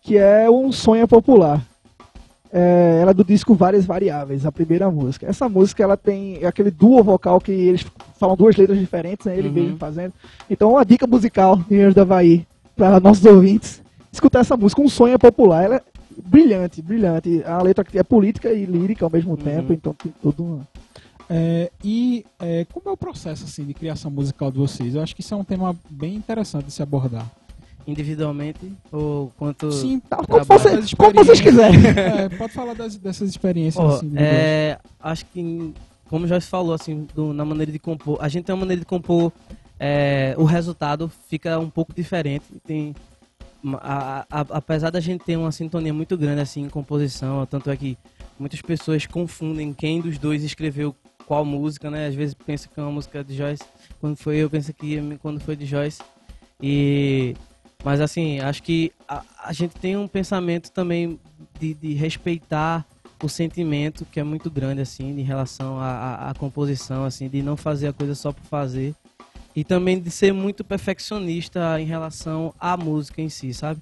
Que 0.02 0.16
é 0.18 0.48
Um 0.50 0.70
Sonho 0.70 1.08
Popular. 1.08 1.60
É, 2.52 3.00
ela 3.02 3.10
é 3.10 3.14
do 3.14 3.24
disco 3.24 3.54
Várias 3.54 3.84
Variáveis, 3.84 4.46
a 4.46 4.52
primeira 4.52 4.90
música. 4.90 5.26
Essa 5.26 5.48
música 5.48 5.82
ela 5.82 5.96
tem 5.96 6.44
aquele 6.44 6.70
duo 6.70 7.02
vocal 7.02 7.40
que 7.40 7.50
eles 7.50 7.84
falam 8.18 8.36
duas 8.36 8.56
letras 8.56 8.78
diferentes, 8.78 9.26
né? 9.26 9.36
Ele 9.36 9.48
Uhum. 9.48 9.54
mesmo 9.54 9.76
fazendo. 9.78 10.14
Então, 10.48 10.70
uma 10.70 10.84
dica 10.84 11.06
musical 11.06 11.58
Engenheiros 11.66 11.94
do 11.94 12.00
Havaí 12.02 12.46
para 12.76 13.00
nossos 13.00 13.24
ouvintes 13.24 13.82
escutar 14.12 14.40
essa 14.40 14.56
música, 14.56 14.80
Um 14.80 14.88
Sonho 14.88 15.18
Popular. 15.18 15.64
Ela 15.64 15.76
é 15.76 15.82
brilhante, 16.24 16.80
brilhante. 16.82 17.42
A 17.44 17.60
letra 17.62 17.84
é 17.94 18.02
política 18.02 18.50
e 18.52 18.64
lírica 18.64 19.04
ao 19.04 19.10
mesmo 19.10 19.32
Uhum. 19.32 19.36
tempo, 19.36 19.72
então 19.72 19.92
tem 19.94 20.12
tudo 20.22 20.42
uma... 20.44 20.68
É, 21.28 21.72
e 21.82 22.24
é, 22.38 22.64
como 22.72 22.88
é 22.88 22.92
o 22.92 22.96
processo 22.96 23.44
assim, 23.44 23.64
de 23.64 23.74
criação 23.74 24.10
musical 24.10 24.50
de 24.50 24.58
vocês? 24.58 24.94
Eu 24.94 25.02
acho 25.02 25.14
que 25.14 25.20
isso 25.22 25.34
é 25.34 25.36
um 25.36 25.42
tema 25.42 25.74
bem 25.90 26.14
interessante 26.14 26.66
de 26.66 26.72
se 26.72 26.82
abordar. 26.82 27.26
Individualmente 27.86 28.72
ou 28.90 29.32
quanto. 29.38 29.70
Sim, 29.72 30.00
Tá, 30.00 30.16
como, 30.18 30.44
você- 30.44 30.96
como 30.96 31.12
vocês 31.14 31.40
quiserem. 31.40 31.80
É, 31.86 32.28
pode 32.28 32.52
falar 32.52 32.74
das- 32.74 32.96
dessas 32.96 33.28
experiências 33.28 33.84
Ó, 33.84 33.88
assim, 33.96 34.08
de 34.08 34.18
é, 34.18 34.78
acho 35.00 35.24
que, 35.26 35.72
como 36.08 36.26
já 36.26 36.40
se 36.40 36.48
falou, 36.48 36.74
assim, 36.74 37.06
do- 37.14 37.32
na 37.32 37.44
maneira 37.44 37.70
de 37.70 37.78
compor, 37.78 38.18
a 38.20 38.28
gente 38.28 38.44
tem 38.44 38.52
uma 38.54 38.60
maneira 38.60 38.80
de 38.80 38.86
compor, 38.86 39.32
é, 39.78 40.34
o 40.36 40.44
resultado 40.44 41.10
fica 41.28 41.58
um 41.60 41.70
pouco 41.70 41.92
diferente. 41.94 42.44
Tem, 42.66 42.94
a- 43.80 44.26
a- 44.30 44.46
apesar 44.50 44.90
da 44.90 45.00
gente 45.00 45.24
ter 45.24 45.36
uma 45.36 45.52
sintonia 45.52 45.92
muito 45.92 46.16
grande 46.16 46.40
assim 46.40 46.62
em 46.62 46.68
composição, 46.68 47.44
tanto 47.46 47.70
é 47.70 47.76
que 47.76 47.96
muitas 48.38 48.60
pessoas 48.62 49.06
confundem 49.06 49.72
quem 49.72 50.00
dos 50.00 50.18
dois 50.18 50.42
escreveu 50.44 50.94
qual 51.26 51.44
música, 51.44 51.90
né? 51.90 52.06
Às 52.06 52.14
vezes 52.14 52.34
pensa 52.34 52.68
que 52.68 52.78
é 52.78 52.82
uma 52.82 52.92
música 52.92 53.24
de 53.24 53.36
Joyce, 53.36 53.62
quando 54.00 54.16
foi 54.16 54.36
eu 54.36 54.48
penso 54.48 54.72
que 54.72 54.96
é 54.98 55.02
quando 55.20 55.40
foi 55.40 55.56
de 55.56 55.66
Joyce. 55.66 56.00
E 56.62 57.34
mas 57.84 58.00
assim, 58.00 58.40
acho 58.40 58.62
que 58.62 58.92
a, 59.08 59.22
a 59.44 59.52
gente 59.52 59.74
tem 59.76 59.96
um 59.96 60.08
pensamento 60.08 60.70
também 60.72 61.20
de, 61.60 61.74
de 61.74 61.94
respeitar 61.94 62.84
o 63.22 63.28
sentimento 63.28 64.04
que 64.04 64.20
é 64.20 64.24
muito 64.24 64.50
grande 64.50 64.80
assim 64.80 65.08
em 65.18 65.22
relação 65.22 65.78
à, 65.80 66.32
composição 66.38 67.04
assim 67.04 67.28
de 67.28 67.42
não 67.42 67.56
fazer 67.56 67.88
a 67.88 67.92
coisa 67.92 68.14
só 68.14 68.32
por 68.32 68.44
fazer 68.44 68.94
e 69.56 69.64
também 69.64 69.98
de 69.98 70.10
ser 70.10 70.32
muito 70.34 70.62
perfeccionista 70.62 71.80
em 71.80 71.86
relação 71.86 72.52
à 72.60 72.76
música 72.76 73.22
em 73.22 73.28
si 73.30 73.52
sabe? 73.54 73.80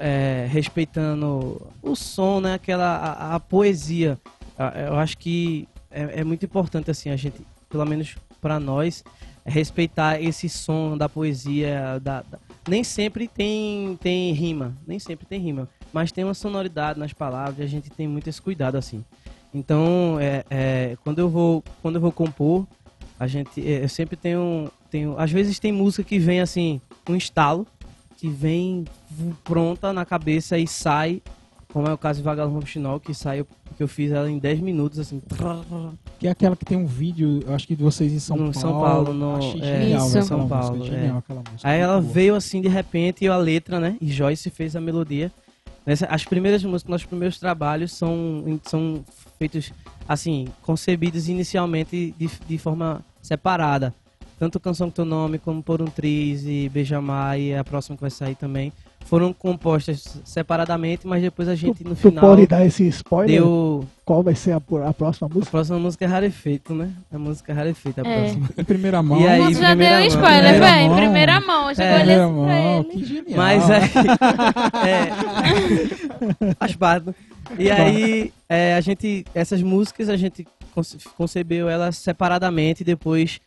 É, 0.00 0.46
respeitando 0.48 1.60
o 1.82 1.96
som 1.96 2.40
né? 2.40 2.54
Aquela 2.54 2.96
a, 2.96 3.34
a 3.34 3.40
poesia. 3.40 4.16
Ah, 4.56 4.72
eu 4.86 4.94
acho 4.96 5.18
que 5.18 5.68
é, 5.90 6.20
é 6.20 6.24
muito 6.24 6.44
importante 6.46 6.88
assim 6.88 7.10
a 7.10 7.16
gente 7.16 7.44
pelo 7.68 7.84
menos 7.84 8.14
para 8.40 8.60
nós 8.60 9.02
respeitar 9.44 10.22
esse 10.22 10.48
som 10.48 10.96
da 10.96 11.08
poesia 11.08 11.98
da, 12.00 12.22
da- 12.22 12.38
nem 12.68 12.84
sempre 12.84 13.26
tem 13.26 13.98
tem 14.00 14.32
rima 14.32 14.76
nem 14.86 15.00
sempre 15.00 15.26
tem 15.26 15.40
rima 15.40 15.68
mas 15.92 16.12
tem 16.12 16.22
uma 16.22 16.32
sonoridade 16.34 16.96
nas 16.98 17.12
palavras 17.12 17.58
e 17.58 17.62
a 17.62 17.66
gente 17.66 17.90
tem 17.90 18.06
muito 18.06 18.28
esse 18.28 18.40
cuidado 18.40 18.76
assim. 18.76 19.04
Então 19.52 20.16
é, 20.20 20.44
é, 20.48 20.96
quando 21.02 21.18
eu 21.18 21.28
vou 21.28 21.64
quando 21.82 21.96
eu 21.96 22.00
vou 22.00 22.12
compor 22.12 22.66
a 23.18 23.26
gente 23.26 23.60
é, 23.66 23.82
eu 23.82 23.88
sempre 23.88 24.14
tenho 24.16 24.70
tenho 24.92 25.18
às 25.18 25.32
vezes 25.32 25.58
tem 25.58 25.72
música 25.72 26.04
que 26.04 26.18
vem 26.18 26.40
assim 26.40 26.80
um 27.08 27.16
estalo 27.16 27.66
que 28.18 28.28
vem 28.28 28.84
pronta 29.42 29.92
na 29.92 30.04
cabeça 30.04 30.56
e 30.58 30.68
sai 30.68 31.20
como 31.72 31.88
é 31.88 31.92
o 31.92 31.96
caso 31.98 32.18
de 32.18 32.24
Vagalume 32.24 32.60
Roxinol, 32.60 33.00
que 33.00 33.14
saiu 33.14 33.46
que 33.78 33.82
eu 33.82 33.88
fiz 33.88 34.12
ela 34.12 34.30
em 34.30 34.38
10 34.38 34.60
minutos 34.60 34.98
assim 34.98 35.22
Que 36.18 36.28
é 36.28 36.30
aquela 36.30 36.54
que 36.54 36.66
tem 36.66 36.76
um 36.76 36.84
vídeo, 36.84 37.40
eu 37.46 37.54
acho 37.54 37.66
que 37.66 37.74
de 37.74 37.82
vocês 37.82 38.12
em 38.12 38.18
São 38.18 38.36
No 38.36 38.52
Paulo. 38.52 38.60
São 38.60 38.72
Paulo, 38.80 39.14
no- 39.14 39.36
Achei 39.36 39.60
é, 39.62 39.80
genial 39.80 40.00
São 40.08 40.38
música, 40.38 40.46
Paulo, 40.48 40.84
genial 40.84 41.16
é. 41.16 41.18
aquela 41.18 41.42
música. 41.50 41.68
Aí 41.70 41.80
ela 41.80 41.98
boa. 41.98 42.12
veio 42.12 42.34
assim 42.34 42.60
de 42.60 42.68
repente 42.68 43.24
e 43.24 43.28
a 43.28 43.36
letra, 43.38 43.80
né? 43.80 43.96
E 44.02 44.12
Joyce 44.12 44.50
fez 44.50 44.76
a 44.76 44.80
melodia. 44.82 45.32
Nessa, 45.86 46.04
as 46.06 46.24
primeiras 46.26 46.62
músicas, 46.62 46.90
nossos 46.90 47.06
primeiros 47.06 47.38
trabalhos 47.38 47.92
são, 47.92 48.60
são 48.64 49.02
feitos 49.38 49.72
assim, 50.06 50.46
concebidos 50.60 51.26
inicialmente 51.28 52.14
de, 52.18 52.30
de 52.46 52.58
forma 52.58 53.02
separada. 53.22 53.94
Tanto 54.42 54.58
Canção 54.58 54.88
com 54.88 54.92
Teu 54.94 55.04
Nome, 55.04 55.38
como 55.38 55.62
Por 55.62 55.80
um 55.80 55.84
Triz 55.84 56.42
e 56.44 56.68
Beijamar 56.68 57.38
e 57.38 57.54
a 57.54 57.62
próxima 57.62 57.94
que 57.96 58.00
vai 58.00 58.10
sair 58.10 58.34
também, 58.34 58.72
foram 59.06 59.32
compostas 59.32 60.20
separadamente, 60.24 61.06
mas 61.06 61.22
depois 61.22 61.46
a 61.48 61.54
gente 61.54 61.84
no 61.84 61.90
tu 61.90 61.96
final 62.10 62.24
pode 62.28 62.44
dar 62.48 62.66
esse 62.66 62.84
spoiler? 62.88 63.36
deu. 63.40 63.84
Qual 64.04 64.20
vai 64.20 64.34
ser 64.34 64.50
a, 64.50 64.56
a 64.56 64.92
próxima 64.92 65.28
A 65.30 65.32
música? 65.32 65.50
próxima 65.52 65.78
música 65.78 66.04
é 66.04 66.08
Rarefeito, 66.08 66.74
né? 66.74 66.90
A 67.12 67.18
música 67.20 67.52
é 67.52 67.54
Rarefeito, 67.54 68.00
a 68.00 68.04
É. 68.08 68.18
próxima. 68.20 68.48
Em 68.58 68.64
primeira 68.64 69.00
mão. 69.00 69.20
E 69.20 69.28
aí, 69.28 69.38
Nossa, 69.42 69.60
já 69.60 69.68
primeira 69.68 69.96
deu 70.00 70.00
mão. 70.00 70.08
spoiler, 70.08 70.58
velho. 70.60 70.92
Em 70.92 70.96
primeira 70.96 71.40
mão. 71.40 71.74
Já 71.74 71.84
É. 71.84 71.96
Primeira 71.98 72.28
mão, 72.28 72.84
que 72.84 73.04
genial. 73.04 73.36
Mas 73.36 73.70
aí. 73.70 73.80
é. 74.88 76.54
Faz 76.58 76.74
parte. 76.76 77.14
E 77.58 77.70
aí, 77.70 78.32
é, 78.48 78.74
a 78.74 78.80
gente. 78.80 79.24
Essas 79.34 79.62
músicas 79.62 80.08
a 80.08 80.16
gente 80.16 80.44
conce- 80.74 80.98
concebeu 81.16 81.68
elas 81.68 81.96
separadamente 81.96 82.82
e 82.82 82.84
depois 82.84 83.40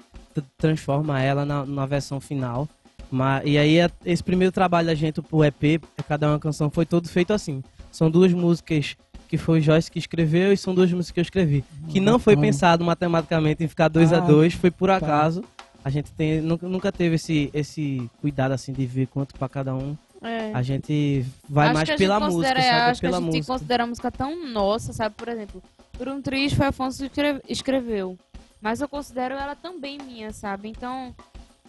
transforma 0.57 1.21
ela 1.21 1.45
na, 1.45 1.65
na 1.65 1.85
versão 1.85 2.19
final. 2.19 2.67
Ma- 3.11 3.41
e 3.45 3.57
aí, 3.57 3.79
a- 3.81 3.89
esse 4.05 4.23
primeiro 4.23 4.51
trabalho 4.51 4.87
da 4.87 4.95
gente, 4.95 5.21
o 5.31 5.43
EP, 5.43 5.79
Cada 6.07 6.29
Uma 6.29 6.39
Canção, 6.39 6.69
foi 6.69 6.85
todo 6.85 7.07
feito 7.07 7.31
assim. 7.33 7.63
São 7.91 8.09
duas 8.09 8.33
músicas 8.33 8.95
que 9.27 9.37
foi 9.37 9.59
o 9.59 9.61
Joyce 9.61 9.89
que 9.89 9.99
escreveu 9.99 10.51
e 10.53 10.57
são 10.57 10.73
duas 10.75 10.91
músicas 10.91 11.11
que 11.13 11.19
eu 11.19 11.23
escrevi. 11.23 11.63
Que 11.89 11.99
não 11.99 12.19
foi 12.19 12.35
Bacana. 12.35 12.51
pensado 12.51 12.83
matematicamente 12.85 13.63
em 13.63 13.67
ficar 13.67 13.87
dois 13.87 14.11
a 14.13 14.17
Ah, 14.17 14.21
dois, 14.21 14.53
foi 14.53 14.69
por 14.71 14.87
tá. 14.89 14.97
acaso. 14.97 15.43
A 15.83 15.89
gente 15.89 16.11
tem, 16.11 16.41
nunca, 16.41 16.67
nunca 16.67 16.91
teve 16.91 17.15
esse, 17.15 17.49
esse 17.53 18.09
cuidado 18.19 18.51
assim 18.53 18.73
de 18.73 18.85
ver 18.85 19.07
quanto 19.07 19.35
pra 19.35 19.47
cada 19.47 19.73
um. 19.75 19.95
É. 20.21 20.51
A 20.53 20.61
gente 20.63 21.23
vai 21.47 21.67
Acho 21.67 21.73
mais 21.75 21.87
que 21.89 21.93
a 21.93 21.97
pela 21.97 22.19
gente 22.19 22.31
música, 22.33 22.55
sabe? 22.61 22.69
Acho 22.69 23.01
que 23.01 23.07
pela 23.07 23.17
a 23.17 23.21
gente 23.21 23.29
música. 23.35 23.53
considera 23.53 23.83
a 23.83 23.87
música 23.87 24.11
tão 24.11 24.47
nossa, 24.51 24.91
sabe? 24.93 25.13
Por 25.15 25.27
exemplo, 25.27 25.61
por 25.93 26.07
um 26.07 26.21
triz 26.21 26.53
foi 26.53 26.65
Afonso 26.65 26.97
que 26.99 27.05
escreve- 27.05 27.41
escreveu. 27.47 28.17
Mas 28.65 28.81
eu 28.81 28.89
considero 28.89 29.35
ela 29.35 29.55
também 29.55 29.99
minha, 29.99 30.33
sabe? 30.33 30.67
Então. 30.69 31.13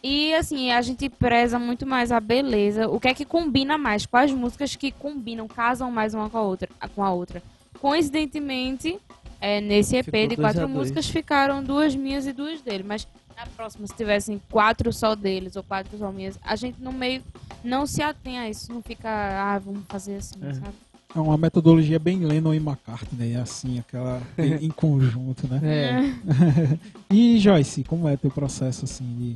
E 0.03 0.33
assim, 0.33 0.71
a 0.71 0.81
gente 0.81 1.11
preza 1.11 1.59
muito 1.59 1.85
mais 1.85 2.11
a 2.11 2.19
beleza. 2.19 2.89
O 2.89 2.99
que 2.99 3.09
é 3.09 3.13
que 3.13 3.27
combina 3.27 3.77
mais? 3.77 4.07
Quais 4.07 4.33
músicas 4.33 4.75
que 4.77 4.91
combinam, 4.91 5.47
casam 5.47 5.91
mais 5.91 6.15
uma 6.15 6.31
com 6.31 6.39
a 6.39 6.41
outra? 6.41 6.71
Com 6.95 7.05
a 7.05 7.13
outra. 7.13 7.43
Coincidentemente, 7.83 8.99
é, 9.39 9.61
nesse 9.61 9.95
EP 9.97 10.07
Ficou 10.07 10.27
de 10.29 10.37
quatro 10.37 10.67
músicas 10.67 11.07
ficaram 11.07 11.63
duas 11.63 11.95
minhas 11.95 12.27
e 12.27 12.33
duas 12.33 12.63
dele. 12.63 12.83
Mas 12.83 13.07
na 13.37 13.45
próxima, 13.45 13.87
se 13.87 13.95
tivessem 13.95 14.41
quatro 14.51 14.91
só 14.91 15.15
deles 15.15 15.55
ou 15.55 15.63
quatro 15.63 15.99
só 15.99 16.11
minhas, 16.11 16.39
a 16.43 16.57
gente 16.57 16.81
no 16.81 16.95
meio 16.95 17.23
não 17.63 17.85
se 17.85 18.03
atém 18.03 18.39
a 18.39 18.49
isso. 18.49 18.73
Não 18.73 18.81
fica, 18.81 19.11
ah, 19.11 19.59
vamos 19.59 19.85
fazer 19.87 20.17
assim, 20.17 20.37
É. 20.43 20.55
sabe? 20.55 20.75
É 21.17 21.19
uma 21.21 21.39
metodologia 21.39 21.99
bem 21.99 22.19
Lennon 22.19 22.53
e 22.53 22.59
McCartney, 22.59 23.31
né? 23.35 23.41
assim, 23.41 23.79
aquela 23.79 24.21
em 24.39 24.69
conjunto, 24.69 25.49
né? 25.49 25.61
É. 25.63 26.79
E 27.11 27.39
Joyce, 27.39 27.83
como 27.85 28.07
é 28.09 28.17
teu 28.17 28.31
processo 28.31 28.85
assim 28.85 29.05
de 29.17 29.31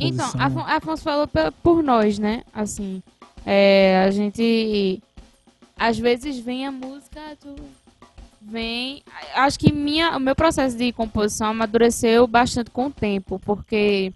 Então, 0.00 0.30
composição? 0.30 0.40
Afon- 0.40 0.60
Afonso 0.66 1.02
falou 1.02 1.28
por 1.62 1.82
nós, 1.82 2.18
né? 2.18 2.42
Assim, 2.54 3.02
é, 3.44 4.02
a 4.06 4.10
gente 4.10 5.02
às 5.76 5.98
vezes 5.98 6.38
vem 6.38 6.64
a 6.66 6.72
música, 6.72 7.20
tu 7.40 7.54
vem. 8.40 9.02
Acho 9.34 9.58
que 9.58 9.72
minha, 9.72 10.16
o 10.16 10.20
meu 10.20 10.34
processo 10.34 10.76
de 10.78 10.92
composição 10.92 11.48
amadureceu 11.48 12.26
bastante 12.26 12.70
com 12.70 12.86
o 12.86 12.90
tempo, 12.90 13.38
porque 13.44 14.12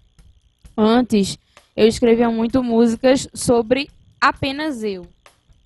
antes 0.76 1.36
eu 1.76 1.86
escrevia 1.86 2.30
muito 2.30 2.62
músicas 2.62 3.28
sobre 3.34 3.90
apenas 4.20 4.82
eu. 4.82 5.06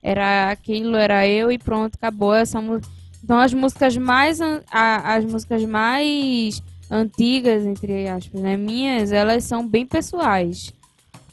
Era 0.07 0.53
aquilo, 0.53 0.95
era 0.95 1.27
eu 1.27 1.51
e 1.51 1.59
pronto, 1.59 1.97
acabou 1.97 2.33
essa. 2.33 2.61
Então 3.25 3.40
as 3.40 3.53
músicas 3.53 3.97
mais 3.97 4.40
a- 4.40 4.62
as 5.16 5.25
músicas 5.25 5.64
mais 5.64 6.62
antigas, 6.88 7.66
entre 7.66 8.07
aspas, 8.07 8.40
né, 8.40 8.57
minhas, 8.57 9.11
elas 9.11 9.42
são 9.42 9.66
bem 9.66 9.85
pessoais. 9.85 10.73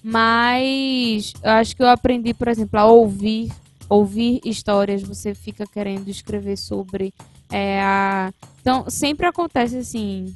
Mas 0.01 1.33
eu 1.43 1.51
acho 1.51 1.75
que 1.75 1.83
eu 1.83 1.87
aprendi, 1.87 2.33
por 2.33 2.47
exemplo, 2.47 2.79
a 2.79 2.85
ouvir, 2.85 3.51
ouvir 3.87 4.41
histórias, 4.43 5.03
você 5.03 5.35
fica 5.35 5.67
querendo 5.67 6.07
escrever 6.09 6.57
sobre 6.57 7.13
é, 7.51 7.79
a... 7.79 8.33
Então, 8.59 8.89
sempre 8.89 9.27
acontece 9.27 9.77
assim, 9.77 10.35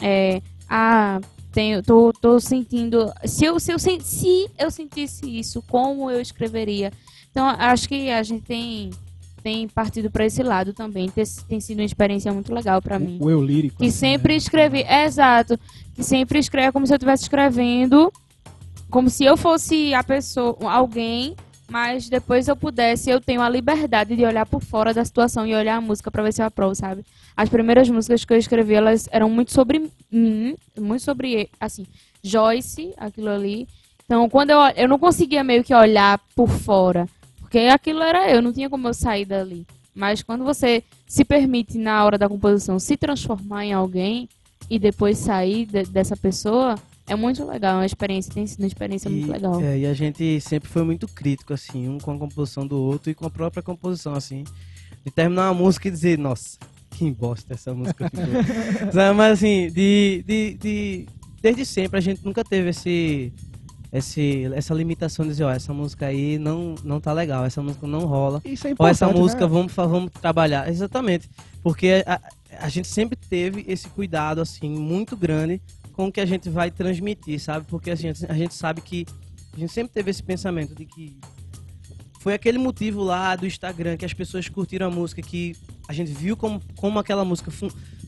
é, 0.00 0.40
ah, 0.70 1.20
tenho, 1.52 1.82
tô, 1.82 2.14
tô 2.18 2.40
sentindo, 2.40 3.12
se 3.26 3.44
eu, 3.44 3.60
se, 3.60 3.72
eu, 3.72 3.78
se 3.78 4.50
eu 4.58 4.70
sentisse 4.70 5.38
isso, 5.38 5.62
como 5.68 6.10
eu 6.10 6.18
escreveria? 6.18 6.90
Então, 7.34 7.48
acho 7.48 7.88
que 7.88 8.10
a 8.12 8.22
gente 8.22 8.42
tem, 8.44 8.90
tem 9.42 9.66
partido 9.66 10.08
para 10.08 10.24
esse 10.24 10.40
lado 10.40 10.72
também, 10.72 11.08
tem, 11.08 11.24
tem 11.48 11.58
sido 11.58 11.80
uma 11.80 11.84
experiência 11.84 12.32
muito 12.32 12.54
legal 12.54 12.80
para 12.80 12.96
mim 12.96 13.18
O 13.20 13.28
eu 13.28 13.42
lírico. 13.42 13.78
que 13.78 13.86
assim, 13.86 13.98
sempre 13.98 14.34
né? 14.34 14.36
escrevi, 14.36 14.82
é, 14.82 15.04
exato, 15.04 15.58
que 15.96 16.04
sempre 16.04 16.38
escreve 16.38 16.70
como 16.70 16.86
se 16.86 16.92
eu 16.92 16.96
estivesse 16.96 17.24
escrevendo, 17.24 18.12
como 18.88 19.10
se 19.10 19.24
eu 19.24 19.36
fosse 19.36 19.92
a 19.94 20.04
pessoa, 20.04 20.56
alguém, 20.70 21.34
mas 21.68 22.08
depois 22.08 22.46
eu 22.46 22.54
pudesse, 22.54 23.10
eu 23.10 23.20
tenho 23.20 23.42
a 23.42 23.48
liberdade 23.48 24.14
de 24.14 24.24
olhar 24.24 24.46
por 24.46 24.62
fora 24.62 24.94
da 24.94 25.04
situação 25.04 25.44
e 25.44 25.56
olhar 25.56 25.74
a 25.78 25.80
música 25.80 26.12
pra 26.12 26.22
ver 26.22 26.32
se 26.32 26.40
eu 26.40 26.46
aprovo, 26.46 26.76
sabe? 26.76 27.04
As 27.36 27.48
primeiras 27.48 27.90
músicas 27.90 28.24
que 28.24 28.32
eu 28.32 28.38
escrevi, 28.38 28.74
elas 28.74 29.08
eram 29.10 29.28
muito 29.28 29.50
sobre 29.52 29.90
mim, 30.08 30.54
muito 30.78 31.02
sobre, 31.02 31.50
assim, 31.58 31.84
Joyce, 32.22 32.94
aquilo 32.96 33.28
ali. 33.28 33.66
Então, 34.04 34.30
quando 34.30 34.50
eu, 34.50 34.60
eu 34.76 34.86
não 34.86 35.00
conseguia 35.00 35.42
meio 35.42 35.64
que 35.64 35.74
olhar 35.74 36.20
por 36.36 36.48
fora, 36.48 37.08
porque 37.54 37.68
aquilo 37.68 38.02
era 38.02 38.28
eu, 38.28 38.42
não 38.42 38.52
tinha 38.52 38.68
como 38.68 38.88
eu 38.88 38.94
sair 38.94 39.24
dali. 39.24 39.64
Mas 39.94 40.22
quando 40.22 40.42
você 40.44 40.82
se 41.06 41.24
permite, 41.24 41.78
na 41.78 42.04
hora 42.04 42.18
da 42.18 42.28
composição, 42.28 42.80
se 42.80 42.96
transformar 42.96 43.64
em 43.64 43.72
alguém 43.72 44.28
e 44.68 44.76
depois 44.76 45.18
sair 45.18 45.64
de- 45.66 45.84
dessa 45.84 46.16
pessoa, 46.16 46.74
é 47.06 47.14
muito 47.14 47.44
legal. 47.44 47.74
É 47.74 47.78
uma 47.78 47.86
experiência, 47.86 48.34
tem 48.34 48.44
sido 48.44 48.58
uma 48.58 48.66
experiência 48.66 49.08
muito 49.08 49.28
E, 49.28 49.30
legal. 49.30 49.60
é, 49.62 49.78
e 49.78 49.86
a 49.86 49.94
gente 49.94 50.40
sempre 50.40 50.68
foi 50.68 50.82
muito 50.82 51.06
crítico, 51.06 51.54
assim, 51.54 51.88
um 51.88 51.98
com 51.98 52.10
a 52.10 52.18
composição 52.18 52.66
do 52.66 52.76
outro 52.76 53.08
e 53.12 53.14
com 53.14 53.24
a 53.24 53.30
própria 53.30 53.62
composição, 53.62 54.14
assim. 54.14 54.42
De 55.04 55.12
terminar 55.12 55.52
uma 55.52 55.54
música 55.62 55.86
e 55.86 55.92
dizer, 55.92 56.18
nossa, 56.18 56.58
que 56.90 57.08
bosta 57.12 57.54
essa 57.54 57.72
música 57.72 58.10
ficou. 58.10 58.24
Mas 59.14 59.32
assim, 59.34 59.68
de, 59.70 60.24
de, 60.26 60.54
de- 60.54 61.06
desde 61.40 61.64
sempre 61.64 61.98
a 61.98 62.00
gente 62.00 62.24
nunca 62.24 62.42
teve 62.42 62.70
esse, 62.70 63.32
esse, 63.94 64.50
essa 64.52 64.74
limitação 64.74 65.24
de 65.24 65.30
dizer, 65.30 65.44
ó, 65.44 65.50
essa 65.52 65.72
música 65.72 66.06
aí 66.06 66.36
não, 66.36 66.74
não 66.82 67.00
tá 67.00 67.12
legal, 67.12 67.44
essa 67.44 67.62
música 67.62 67.86
não 67.86 68.00
rola. 68.00 68.42
Isso 68.44 68.66
é 68.66 68.70
Ou 68.70 68.72
importante, 68.72 68.90
essa 68.90 69.08
música, 69.08 69.42
né? 69.42 69.46
vamos, 69.46 69.72
vamos 69.72 70.10
trabalhar. 70.10 70.68
Exatamente. 70.68 71.30
Porque 71.62 72.02
a, 72.04 72.20
a 72.58 72.68
gente 72.68 72.88
sempre 72.88 73.16
teve 73.16 73.64
esse 73.68 73.88
cuidado, 73.88 74.40
assim, 74.40 74.68
muito 74.68 75.16
grande 75.16 75.62
com 75.92 76.08
o 76.08 76.12
que 76.12 76.20
a 76.20 76.26
gente 76.26 76.50
vai 76.50 76.72
transmitir, 76.72 77.40
sabe? 77.40 77.66
Porque 77.68 77.88
a 77.88 77.94
gente, 77.94 78.26
a 78.28 78.34
gente 78.34 78.52
sabe 78.52 78.80
que. 78.80 79.06
A 79.52 79.60
gente 79.60 79.72
sempre 79.72 79.92
teve 79.92 80.10
esse 80.10 80.24
pensamento 80.24 80.74
de 80.74 80.84
que. 80.84 81.16
Foi 82.18 82.34
aquele 82.34 82.58
motivo 82.58 83.00
lá 83.00 83.36
do 83.36 83.46
Instagram 83.46 83.96
que 83.96 84.04
as 84.04 84.12
pessoas 84.12 84.48
curtiram 84.48 84.88
a 84.88 84.90
música, 84.90 85.22
que 85.22 85.54
a 85.86 85.92
gente 85.92 86.10
viu 86.10 86.36
como, 86.36 86.60
como 86.74 86.98
aquela 86.98 87.24
música 87.24 87.52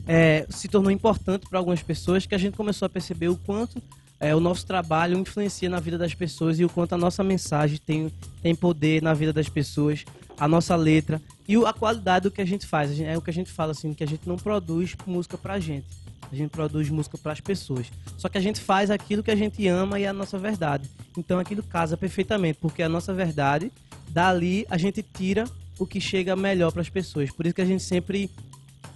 é, 0.04 0.46
se 0.48 0.66
tornou 0.66 0.90
importante 0.90 1.46
para 1.48 1.60
algumas 1.60 1.82
pessoas, 1.82 2.26
que 2.26 2.34
a 2.34 2.38
gente 2.38 2.56
começou 2.56 2.86
a 2.86 2.88
perceber 2.88 3.28
o 3.28 3.36
quanto 3.36 3.80
é, 4.18 4.34
o 4.34 4.40
nosso 4.40 4.66
trabalho 4.66 5.18
influencia 5.18 5.68
na 5.68 5.80
vida 5.80 5.98
das 5.98 6.14
pessoas 6.14 6.58
e 6.58 6.64
o 6.64 6.68
quanto 6.68 6.94
a 6.94 6.98
nossa 6.98 7.22
mensagem 7.22 7.78
tem, 7.84 8.10
tem 8.42 8.54
poder 8.54 9.02
na 9.02 9.12
vida 9.12 9.32
das 9.32 9.48
pessoas, 9.48 10.04
a 10.38 10.48
nossa 10.48 10.74
letra 10.74 11.20
e 11.46 11.56
a 11.56 11.72
qualidade 11.72 12.24
do 12.24 12.30
que 12.30 12.40
a 12.40 12.46
gente 12.46 12.66
faz. 12.66 12.98
É 13.00 13.16
o 13.16 13.22
que 13.22 13.30
a 13.30 13.32
gente 13.32 13.50
fala 13.50 13.72
assim, 13.72 13.92
que 13.92 14.04
a 14.04 14.06
gente 14.06 14.26
não 14.26 14.36
produz 14.36 14.96
música 15.06 15.36
pra 15.36 15.58
gente. 15.58 15.86
A 16.30 16.34
gente 16.34 16.50
produz 16.50 16.90
música 16.90 17.16
para 17.16 17.32
as 17.32 17.40
pessoas. 17.40 17.86
Só 18.16 18.28
que 18.28 18.38
a 18.38 18.40
gente 18.40 18.60
faz 18.60 18.90
aquilo 18.90 19.22
que 19.22 19.30
a 19.30 19.36
gente 19.36 19.66
ama 19.68 20.00
e 20.00 20.04
é 20.04 20.08
a 20.08 20.12
nossa 20.12 20.38
verdade. 20.38 20.88
Então 21.16 21.38
aquilo 21.38 21.62
casa 21.62 21.96
perfeitamente, 21.96 22.58
porque 22.60 22.82
a 22.82 22.88
nossa 22.88 23.14
verdade, 23.14 23.70
dali 24.08 24.66
a 24.68 24.76
gente 24.76 25.02
tira 25.02 25.44
o 25.78 25.86
que 25.86 26.00
chega 26.00 26.34
melhor 26.34 26.72
para 26.72 26.82
as 26.82 26.88
pessoas. 26.88 27.30
Por 27.30 27.46
isso 27.46 27.54
que 27.54 27.60
a 27.60 27.66
gente 27.66 27.82
sempre 27.82 28.30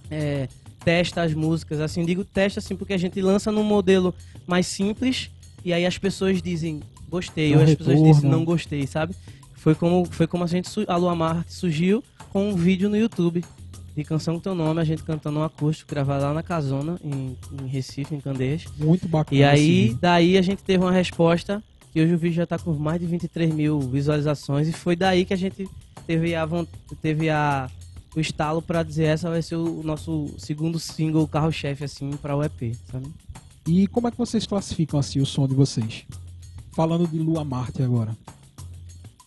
é, 0.09 0.49
testa 0.83 1.21
as 1.21 1.33
músicas, 1.33 1.79
assim, 1.79 2.03
digo 2.03 2.25
testa 2.25 2.59
assim 2.59 2.75
porque 2.75 2.93
a 2.93 2.97
gente 2.97 3.21
lança 3.21 3.51
num 3.51 3.63
modelo 3.63 4.13
mais 4.47 4.67
simples 4.67 5.29
e 5.63 5.73
aí 5.73 5.85
as 5.85 5.97
pessoas 5.97 6.41
dizem 6.41 6.81
gostei, 7.09 7.51
Dá 7.51 7.57
ou 7.57 7.63
as 7.63 7.75
pessoas 7.75 7.97
retorno. 7.97 8.13
dizem 8.13 8.29
não 8.29 8.45
gostei, 8.45 8.87
sabe? 8.87 9.15
Foi 9.55 9.75
como 9.75 10.05
foi 10.05 10.27
como 10.27 10.43
a 10.43 10.47
gente 10.47 10.69
a 10.87 10.95
Lua 10.95 11.15
Marte 11.15 11.53
surgiu 11.53 12.03
com 12.31 12.49
um 12.49 12.55
vídeo 12.55 12.89
no 12.89 12.97
YouTube 12.97 13.43
de 13.95 14.03
canção 14.03 14.35
com 14.35 14.39
teu 14.39 14.55
nome, 14.55 14.79
a 14.79 14.83
gente 14.83 15.03
cantando 15.03 15.39
um 15.39 15.43
acústico 15.43 15.91
gravado 15.91 16.23
lá 16.23 16.33
na 16.33 16.41
Casona 16.41 16.97
em, 17.03 17.37
em 17.61 17.67
Recife, 17.67 18.15
em 18.15 18.21
Candeias. 18.21 18.65
Muito 18.77 19.07
bacana. 19.07 19.37
E 19.37 19.43
aí, 19.43 19.87
assim. 19.87 19.97
daí 19.99 20.37
a 20.37 20.41
gente 20.41 20.63
teve 20.63 20.83
uma 20.83 20.91
resposta 20.93 21.61
que 21.91 22.01
hoje 22.01 22.13
o 22.13 22.17
vídeo 22.17 22.35
já 22.35 22.45
tá 22.45 22.57
com 22.57 22.73
mais 22.73 22.99
de 23.01 23.05
23 23.05 23.53
mil 23.53 23.79
visualizações 23.81 24.67
e 24.67 24.71
foi 24.71 24.95
daí 24.95 25.25
que 25.25 25.33
a 25.33 25.37
gente 25.37 25.67
teve 26.07 26.33
a 26.33 26.47
teve 27.01 27.29
a 27.29 27.69
o 28.15 28.19
estalo 28.19 28.61
pra 28.61 28.83
dizer 28.83 29.05
essa 29.05 29.29
vai 29.29 29.41
ser 29.41 29.55
o 29.55 29.81
nosso 29.83 30.33
segundo 30.37 30.79
single 30.79 31.27
carro-chefe 31.27 31.83
assim 31.83 32.11
para 32.11 32.35
o 32.35 32.43
EP, 32.43 32.75
sabe? 32.91 33.07
E 33.67 33.87
como 33.87 34.07
é 34.07 34.11
que 34.11 34.17
vocês 34.17 34.45
classificam 34.45 34.99
assim 34.99 35.19
o 35.19 35.25
som 35.25 35.47
de 35.47 35.53
vocês? 35.53 36.05
Falando 36.73 37.07
de 37.07 37.17
Lua 37.19 37.43
Marte 37.43 37.83
agora. 37.83 38.15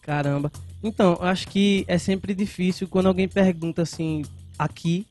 Caramba. 0.03 0.51
Então, 0.83 1.17
acho 1.21 1.49
que 1.49 1.85
é 1.89 1.97
sempre 1.99 2.35
difícil 2.35 2.87
quando 2.89 3.07
alguém 3.07 3.29
pergunta 3.29 3.83
assim, 3.83 4.23
aqui, 4.59 5.07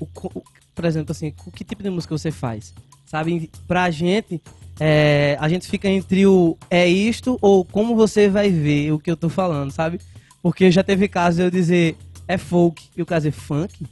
o, 0.00 0.04
o- 0.04 0.42
por 0.74 0.84
exemplo, 0.84 1.12
assim, 1.12 1.32
o 1.46 1.50
que 1.52 1.64
tipo 1.64 1.82
de 1.82 1.90
música 1.90 2.16
você 2.16 2.30
faz? 2.30 2.74
Sabe, 3.06 3.50
pra 3.68 3.90
gente, 3.90 4.40
é, 4.80 5.36
a 5.38 5.48
gente 5.48 5.68
fica 5.68 5.86
entre 5.88 6.26
o 6.26 6.56
é 6.70 6.88
isto 6.88 7.38
ou 7.42 7.64
como 7.64 7.94
você 7.94 8.28
vai 8.28 8.50
ver 8.50 8.90
o 8.92 8.98
que 8.98 9.10
eu 9.10 9.16
tô 9.16 9.28
falando, 9.28 9.70
sabe? 9.70 10.00
Porque 10.42 10.70
já 10.70 10.82
teve 10.82 11.06
caso 11.08 11.42
eu 11.42 11.50
dizer 11.50 11.94
é 12.26 12.38
folk 12.38 12.82
e 12.96 13.02
o 13.02 13.06
caso 13.06 13.28
é 13.28 13.30
funk. 13.30 13.84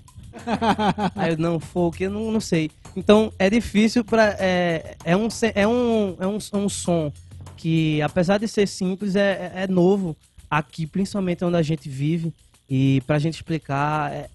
Aí 1.16 1.32
eu, 1.32 1.38
não, 1.38 1.58
folk, 1.60 2.02
eu 2.02 2.10
não, 2.10 2.30
não 2.32 2.40
sei. 2.40 2.70
Então 2.96 3.32
é 3.38 3.48
difícil 3.50 4.04
para 4.04 4.36
é, 4.38 4.96
é, 5.04 5.16
um, 5.16 5.28
é, 5.54 5.66
um, 5.66 6.16
é 6.18 6.26
um, 6.26 6.38
é 6.52 6.56
um 6.56 6.68
som 6.68 7.12
que, 7.56 8.00
apesar 8.02 8.38
de 8.38 8.48
ser 8.48 8.66
simples, 8.66 9.16
é, 9.16 9.52
é- 9.54 9.62
é 9.64 9.66
novo 9.68 10.16
aqui, 10.50 10.86
principalmente 10.86 11.44
onde 11.44 11.56
a 11.56 11.62
gente 11.62 11.88
vive. 11.88 12.32
E 12.68 13.02
pra 13.06 13.18
gente 13.18 13.34
explicar 13.34 14.12
é, 14.12 14.28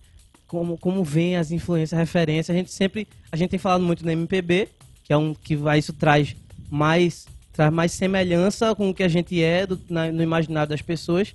como, 0.47 0.77
como 0.77 1.03
vem 1.03 1.38
as 1.38 1.51
influências, 1.51 1.97
referências, 1.97 2.53
a 2.55 2.58
gente 2.58 2.71
sempre. 2.71 3.08
A 3.31 3.36
gente 3.38 3.49
tem 3.49 3.60
falado 3.60 3.81
muito 3.84 4.05
no 4.05 4.12
MPB, 4.12 4.69
que 5.03 5.12
é 5.13 5.17
um 5.17 5.34
que 5.34 5.55
vai, 5.55 5.79
isso 5.79 5.93
traz 5.93 6.36
mais, 6.69 7.25
traz 7.53 7.73
mais 7.73 7.91
semelhança 7.93 8.75
com 8.75 8.89
o 8.89 8.93
que 8.93 9.03
a 9.03 9.08
gente 9.08 9.41
é 9.41 9.65
do- 9.65 9.79
na- 9.89 10.12
no 10.12 10.21
imaginário 10.21 10.69
das 10.69 10.81
pessoas. 10.81 11.34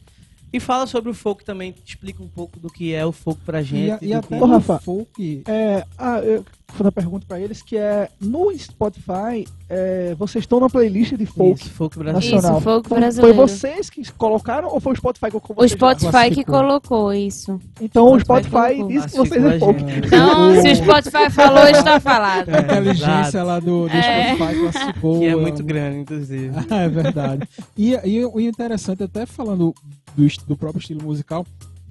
E 0.52 0.58
fala 0.58 0.86
sobre 0.86 1.10
o 1.10 1.14
folk 1.14 1.44
também, 1.44 1.74
explica 1.86 2.22
um 2.22 2.28
pouco 2.28 2.58
do 2.58 2.68
que 2.68 2.92
é 2.92 3.06
o 3.06 3.12
folk 3.12 3.40
pra 3.44 3.62
gente. 3.62 3.86
e 3.86 3.90
a- 3.92 3.98
e 4.02 4.14
até 4.14 4.36
que- 4.36 4.42
o 4.44 4.78
folk. 4.80 5.42
É, 5.46 5.84
ah, 5.96 6.18
eu- 6.20 6.44
fazer 6.70 6.84
uma 6.84 6.92
pergunta 6.92 7.24
pra 7.26 7.40
eles, 7.40 7.62
que 7.62 7.76
é, 7.76 8.08
no 8.20 8.50
Spotify, 8.58 9.46
é, 9.68 10.14
vocês 10.18 10.42
estão 10.44 10.60
na 10.60 10.68
playlist 10.68 11.14
de 11.14 11.26
folk 11.26 11.60
Isso, 11.60 11.70
folk 11.70 11.98
brasileiro. 11.98 12.36
nacional. 12.36 12.58
Isso, 12.58 12.64
folk 12.64 12.86
Então, 12.86 12.98
brasileiro. 12.98 13.36
Foi 13.36 13.46
vocês 13.48 13.90
que 13.90 14.12
colocaram 14.12 14.68
ou 14.72 14.80
foi 14.80 14.92
o 14.92 14.96
Spotify 14.96 15.26
que 15.26 15.40
colocou 15.40 15.64
O? 15.64 15.68
Spotify 15.68 16.30
que 16.32 16.44
colocou 16.44 17.12
isso. 17.12 17.60
Então 17.80 18.12
o 18.12 18.20
Spotify 18.20 18.48
Spotify 18.50 18.76
colocou. 18.76 18.88
disse 18.88 19.08
que 19.08 19.16
vocês 19.16 19.44
é 19.44 19.58
folk. 19.58 19.82
Então, 20.06 20.62
se 20.62 20.68
o 20.72 20.76
Spotify 20.76 21.30
falou, 21.30 21.66
está 21.68 22.00
falado. 22.00 22.48
A 22.48 22.60
inteligência 22.60 23.28
Exato. 23.38 23.46
lá 23.46 23.60
do, 23.60 23.88
do 23.88 23.90
É. 23.94 24.34
Spotify 24.34 24.60
classificou. 24.60 25.18
Que 25.20 25.26
é 25.26 25.36
muito 25.36 25.62
grande, 25.64 25.98
inclusive. 25.98 26.50
é 26.70 26.88
verdade. 26.88 27.48
E, 27.76 27.92
e 28.04 28.24
o 28.24 28.40
interessante, 28.40 29.02
até 29.02 29.26
falando 29.26 29.74
do, 30.16 30.26
do 30.46 30.56
próprio 30.56 30.80
estilo 30.80 31.02
musical, 31.02 31.46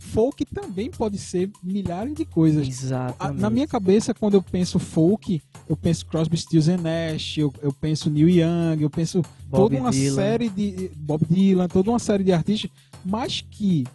folk 0.10 0.46
também 0.46 0.90
pode 0.90 1.18
ser 1.18 1.50
milhares 1.64 2.14
de 2.14 2.26
coisas. 2.26 2.68
Exatamente. 2.68 3.42
Na 3.42 3.50
minha 3.50 3.68
cabeça, 3.68 4.14
quando 4.14 4.34
eu 4.34 4.42
penso 4.42 4.80
folk, 4.80 5.42
eu 5.68 5.78
penso 5.78 6.06
Crosby, 6.06 6.38
Stills 6.38 6.70
and 6.70 6.82
Nash, 6.82 7.38
eu, 7.38 7.54
eu 7.62 7.72
penso 7.72 8.10
Neil 8.10 8.30
Young, 8.30 8.82
eu 8.82 8.90
penso 8.90 9.22
Bob 9.48 9.70
toda 9.70 9.78
uma 9.78 9.92
Dylan. 9.92 10.16
série 10.16 10.50
de 10.50 10.92
Bob 10.96 11.26
Dylan, 11.30 11.68
toda 11.68 11.90
uma 11.92 12.00
série 12.00 12.24
de 12.24 12.32
artistas, 12.32 12.72
mas 13.06 13.42
que 13.42 13.86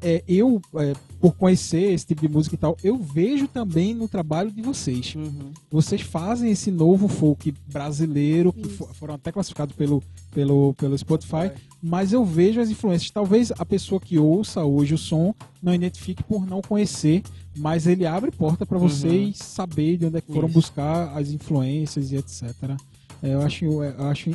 é, 0.00 0.22
eu, 0.28 0.60
é, 0.76 0.92
por 1.24 1.32
conhecer 1.36 1.90
esse 1.94 2.04
tipo 2.04 2.20
de 2.20 2.28
música 2.28 2.54
e 2.54 2.58
tal, 2.58 2.76
eu 2.84 2.98
vejo 2.98 3.48
também 3.48 3.94
no 3.94 4.06
trabalho 4.06 4.50
de 4.50 4.60
vocês. 4.60 5.14
Uhum. 5.14 5.52
Vocês 5.70 6.02
fazem 6.02 6.50
esse 6.50 6.70
novo 6.70 7.08
folk 7.08 7.54
brasileiro, 7.66 8.52
que 8.52 8.60
Isso. 8.60 8.76
fo- 8.76 8.88
foram 8.92 9.14
até 9.14 9.32
classificados 9.32 9.74
pelo, 9.74 10.02
pelo, 10.34 10.74
pelo 10.74 10.98
Spotify, 10.98 11.50
mas 11.82 12.12
eu 12.12 12.26
vejo 12.26 12.60
as 12.60 12.68
influências. 12.68 13.10
Talvez 13.10 13.50
a 13.58 13.64
pessoa 13.64 13.98
que 13.98 14.18
ouça 14.18 14.62
hoje 14.66 14.92
o 14.92 14.98
som 14.98 15.34
não 15.62 15.74
identifique 15.74 16.22
por 16.22 16.46
não 16.46 16.60
conhecer, 16.60 17.22
mas 17.56 17.86
ele 17.86 18.04
abre 18.04 18.30
porta 18.30 18.66
para 18.66 18.76
vocês 18.76 19.38
saber 19.38 19.96
de 19.96 20.04
onde 20.04 20.18
é 20.18 20.20
que 20.20 20.30
foram 20.30 20.48
Isso. 20.48 20.58
buscar 20.58 21.16
as 21.16 21.30
influências 21.30 22.12
e 22.12 22.16
etc. 22.16 22.42
É, 23.22 23.32
Eu 23.32 23.40
acho, 23.40 23.64
eu 23.64 24.06
acho, 24.08 24.30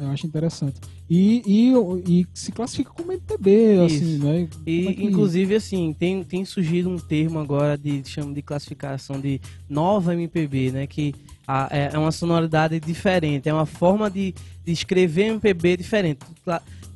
eu 0.00 0.08
acho 0.10 0.26
interessante. 0.26 0.80
E, 1.08 1.42
e, 1.46 2.20
e 2.20 2.26
se 2.32 2.52
classifica 2.52 2.90
como 2.90 3.12
MPB, 3.12 3.80
assim, 3.84 4.14
Isso. 4.14 4.24
né? 4.24 4.48
E, 4.66 4.88
é 4.88 4.92
que- 4.94 5.04
inclusive, 5.04 5.54
assim, 5.54 5.92
tem, 5.92 6.22
tem 6.24 6.44
surgido 6.44 6.88
um 6.88 6.98
termo 6.98 7.38
agora 7.38 7.76
de 7.76 8.02
chama 8.08 8.32
de 8.32 8.42
classificação 8.42 9.20
de 9.20 9.40
nova 9.68 10.14
MPB, 10.14 10.70
né? 10.72 10.86
Que 10.86 11.14
a- 11.46 11.68
é 11.70 11.90
é 11.92 11.98
uma 11.98 12.12
sonoridade 12.12 12.78
diferente, 12.80 13.48
é 13.48 13.52
uma 13.54 13.66
forma 13.66 14.10
de, 14.10 14.34
de 14.64 14.72
escrever 14.72 15.26
MPB 15.26 15.76
diferente. 15.76 16.20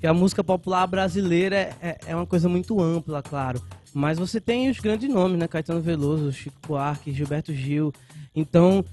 Que 0.01 0.07
a 0.07 0.15
música 0.15 0.45
popular 0.45 0.87
brasileira 0.87 1.57
é, 1.57 1.77
é, 1.83 1.99
é 2.09 2.17
uma 2.17 2.27
coisa 2.27 2.49
muito 2.49 2.81
ampla, 2.81 3.23
claro. 3.23 3.61
Mas 3.93 4.19
você 4.19 4.41
tem 4.41 4.69
os 4.69 4.79
grandes 4.81 5.09
nomes, 5.09 5.39
né? 5.39 5.47
Caetano 5.49 5.81
Veloso, 5.81 6.33
Chico 6.33 6.57
Buarque, 6.67 7.13
Gilberto 7.13 7.55
Gil. 7.55 7.93
Então, 8.35 8.85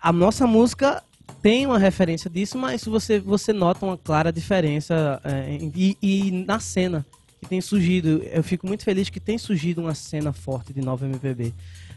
a 0.00 0.12
nossa 0.12 0.46
música 0.46 1.02
tem 1.42 1.66
uma 1.66 1.78
referência 1.78 2.30
disso, 2.30 2.58
mas 2.58 2.84
você, 2.84 3.18
você 3.18 3.52
nota 3.52 3.84
uma 3.84 3.96
clara 3.96 4.32
diferença 4.32 5.20
é, 5.24 5.58
e, 5.74 5.96
e 6.02 6.44
na 6.46 6.58
cena 6.60 7.04
que 7.40 7.48
tem 7.48 7.60
surgido. 7.60 8.22
Eu 8.32 8.42
fico 8.42 8.66
muito 8.66 8.82
feliz 8.82 9.08
que 9.10 9.20
tem 9.20 9.38
surgido 9.38 9.80
uma 9.80 9.94
cena 9.94 10.32
forte 10.32 10.72
de 10.72 10.80
nova 10.80 11.06
MPB. 11.06 11.52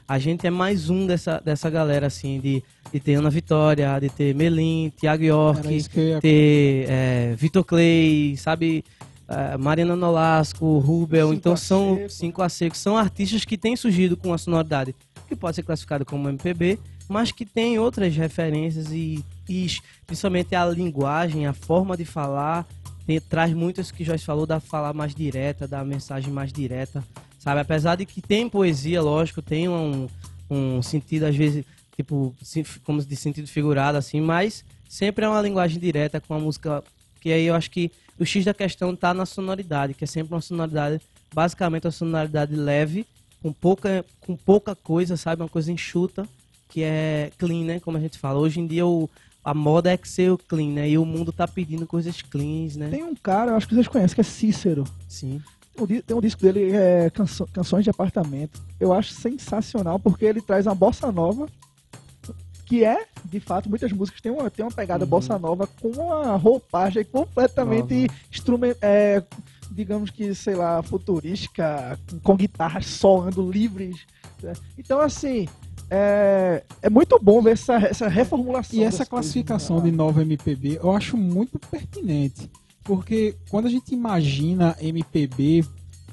A 0.08 0.18
gente 0.18 0.46
é 0.46 0.50
mais 0.50 0.89
um 0.89 1.06
dessa, 1.06 1.39
dessa 1.39 1.70
galera, 1.70 2.08
assim, 2.08 2.39
de, 2.39 2.63
de 2.92 3.00
ter 3.00 3.13
Ana 3.13 3.30
Vitória, 3.30 4.00
de 4.00 4.10
ter 4.10 4.34
Melim, 4.34 4.92
Thiago 5.00 5.24
Era 5.24 5.34
York, 5.34 6.00
ia 6.00 6.20
ter 6.20 6.86
é, 6.89 7.36
Vitor 7.38 7.63
Clay, 7.63 8.36
sabe? 8.38 8.84
é, 9.30 9.56
Mariana 9.58 9.96
Nolasco, 9.96 10.80
Rubel, 10.80 11.28
Cinco 11.28 11.38
então 11.38 11.56
são 11.56 12.10
cinco 12.10 12.42
a 12.42 12.50
seco, 12.50 12.76
são 12.76 12.98
artistas 12.98 13.46
que 13.46 13.58
têm 13.58 13.76
surgido 13.76 14.18
com 14.18 14.30
uma 14.30 14.38
sonoridade 14.38 14.96
que 15.28 15.36
pode 15.36 15.56
ser 15.56 15.63
classificada 15.63 16.04
como 16.04 16.28
MPB, 16.28 16.80
mas 17.10 17.32
que 17.32 17.43
tem 17.45 17.80
outras 17.80 18.15
referências 18.15 18.91
e, 18.91 19.26
e 19.50 19.67
principalmente 20.06 20.54
a 20.56 20.63
linguagem, 20.65 21.48
a 21.48 21.54
forma 21.54 21.98
de 21.98 22.06
falar, 22.06 22.67
tem- 23.06 23.19
traz 23.19 23.52
muitas 23.52 23.89
que 23.91 24.04
Joyce 24.06 24.24
falou 24.24 24.45
da 24.45 24.60
falar 24.60 24.93
mais 24.93 25.15
direta, 25.15 25.67
da 25.67 25.84
mensagem 25.84 26.32
mais 26.32 26.54
direta, 26.54 27.04
sabe? 27.39 27.60
Apesar 27.62 27.95
de 27.95 28.06
que 28.06 28.22
tem 28.22 28.48
poesia, 28.48 29.02
lógico, 29.02 29.41
tem 29.41 29.67
um, 29.67 30.08
um 30.50 30.82
sentido 30.84 31.24
às 31.26 31.36
vezes 31.36 31.65
tipo 31.95 32.34
como 32.86 33.04
de 33.04 33.15
sentido 33.15 33.48
figurado 33.48 33.98
assim, 33.98 34.22
mas 34.22 34.63
sempre 34.88 35.26
é 35.26 35.28
uma 35.30 35.41
linguagem 35.41 35.80
direta 35.80 36.22
com 36.22 36.34
a 36.36 36.39
música 36.39 36.82
que 37.19 37.32
aí 37.34 37.45
eu 37.45 37.56
acho 37.56 37.69
que 37.72 37.91
o 38.17 38.26
X 38.26 38.45
da 38.45 38.54
questão 38.54 38.95
tá 38.95 39.13
na 39.13 39.26
sonoridade, 39.26 39.93
que 39.93 40.04
é 40.04 40.08
sempre 40.08 40.34
uma 40.34 40.41
sonoridade, 40.41 41.02
basicamente 41.34 41.86
uma 41.86 41.91
sonoridade 41.91 42.56
leve, 42.56 43.06
com 43.41 43.52
pouca, 43.52 44.06
com 44.22 44.36
pouca 44.36 44.76
coisa, 44.76 45.17
sabe? 45.17 45.41
Uma 45.41 45.50
coisa 45.50 45.72
enxuta, 45.72 46.28
que 46.69 46.84
é 46.84 47.32
clean, 47.38 47.65
né? 47.65 47.79
Como 47.79 47.97
a 47.97 47.99
gente 47.99 48.17
fala. 48.17 48.39
Hoje 48.39 48.60
em 48.60 48.67
dia 48.67 48.86
o, 48.86 49.10
a 49.43 49.53
moda 49.53 49.91
é 49.91 49.97
que 49.97 50.08
ser 50.08 50.32
o 50.32 50.38
clean, 50.38 50.69
né? 50.69 50.89
E 50.89 50.97
o 50.97 51.05
mundo 51.05 51.32
tá 51.34 51.47
pedindo 51.47 51.86
coisas 51.88 52.21
cleans, 52.21 52.75
né? 52.77 52.88
Tem 52.89 53.03
um 53.03 53.15
cara, 53.15 53.51
eu 53.51 53.55
acho 53.55 53.67
que 53.67 53.73
vocês 53.75 53.88
conhecem, 53.88 54.15
que 54.15 54.21
é 54.21 54.23
Cícero. 54.23 54.84
Sim. 55.08 55.41
Tem 56.05 56.15
um 56.15 56.19
disco 56.21 56.41
dele, 56.41 56.71
é 56.73 57.10
Canso- 57.10 57.47
Canções 57.53 57.84
de 57.86 57.89
Apartamento. 57.89 58.62
Eu 58.79 58.91
acho 58.93 59.13
sensacional, 59.13 59.97
porque 59.97 60.25
ele 60.25 60.41
traz 60.41 60.65
uma 60.67 60.75
bossa 60.75 61.10
nova, 61.12 61.47
que 62.65 62.84
é, 62.84 63.05
de 63.25 63.39
fato, 63.39 63.69
muitas 63.69 63.91
músicas 63.91 64.21
têm 64.21 64.32
uma, 64.32 64.49
têm 64.51 64.63
uma 64.65 64.71
pegada 64.71 65.05
Uhum. 65.05 65.10
bossa 65.10 65.39
nova 65.39 65.65
com 65.82 65.88
uma 65.89 66.36
roupagem 66.36 67.03
completamente 67.05 68.01
Nova. 68.01 68.13
instrument, 68.32 68.75
é, 68.82 69.23
digamos 69.71 70.10
que, 70.12 70.36
sei 70.36 70.53
lá, 70.55 70.84
futurística, 70.84 71.97
com, 72.10 72.19
com 72.19 72.36
guitarras 72.36 72.86
soando 72.86 73.49
livres. 73.49 74.05
né? 74.43 74.53
Então, 74.77 74.99
assim, 74.99 75.47
é, 75.89 76.63
é 76.82 76.89
muito 76.89 77.19
bom 77.21 77.41
ver 77.41 77.52
essa, 77.52 77.75
essa 77.78 78.08
reformulação. 78.08 78.80
E 78.80 78.84
essa 78.84 78.97
coisas, 79.06 79.10
classificação 79.10 79.78
né? 79.78 79.89
de 79.89 79.95
nova 79.95 80.21
MPB 80.21 80.80
eu 80.82 80.91
acho 80.91 81.17
muito 81.17 81.58
pertinente. 81.60 82.49
Porque 82.84 83.36
quando 83.49 83.67
a 83.67 83.69
gente 83.69 83.93
imagina 83.93 84.75
MPB 84.80 85.63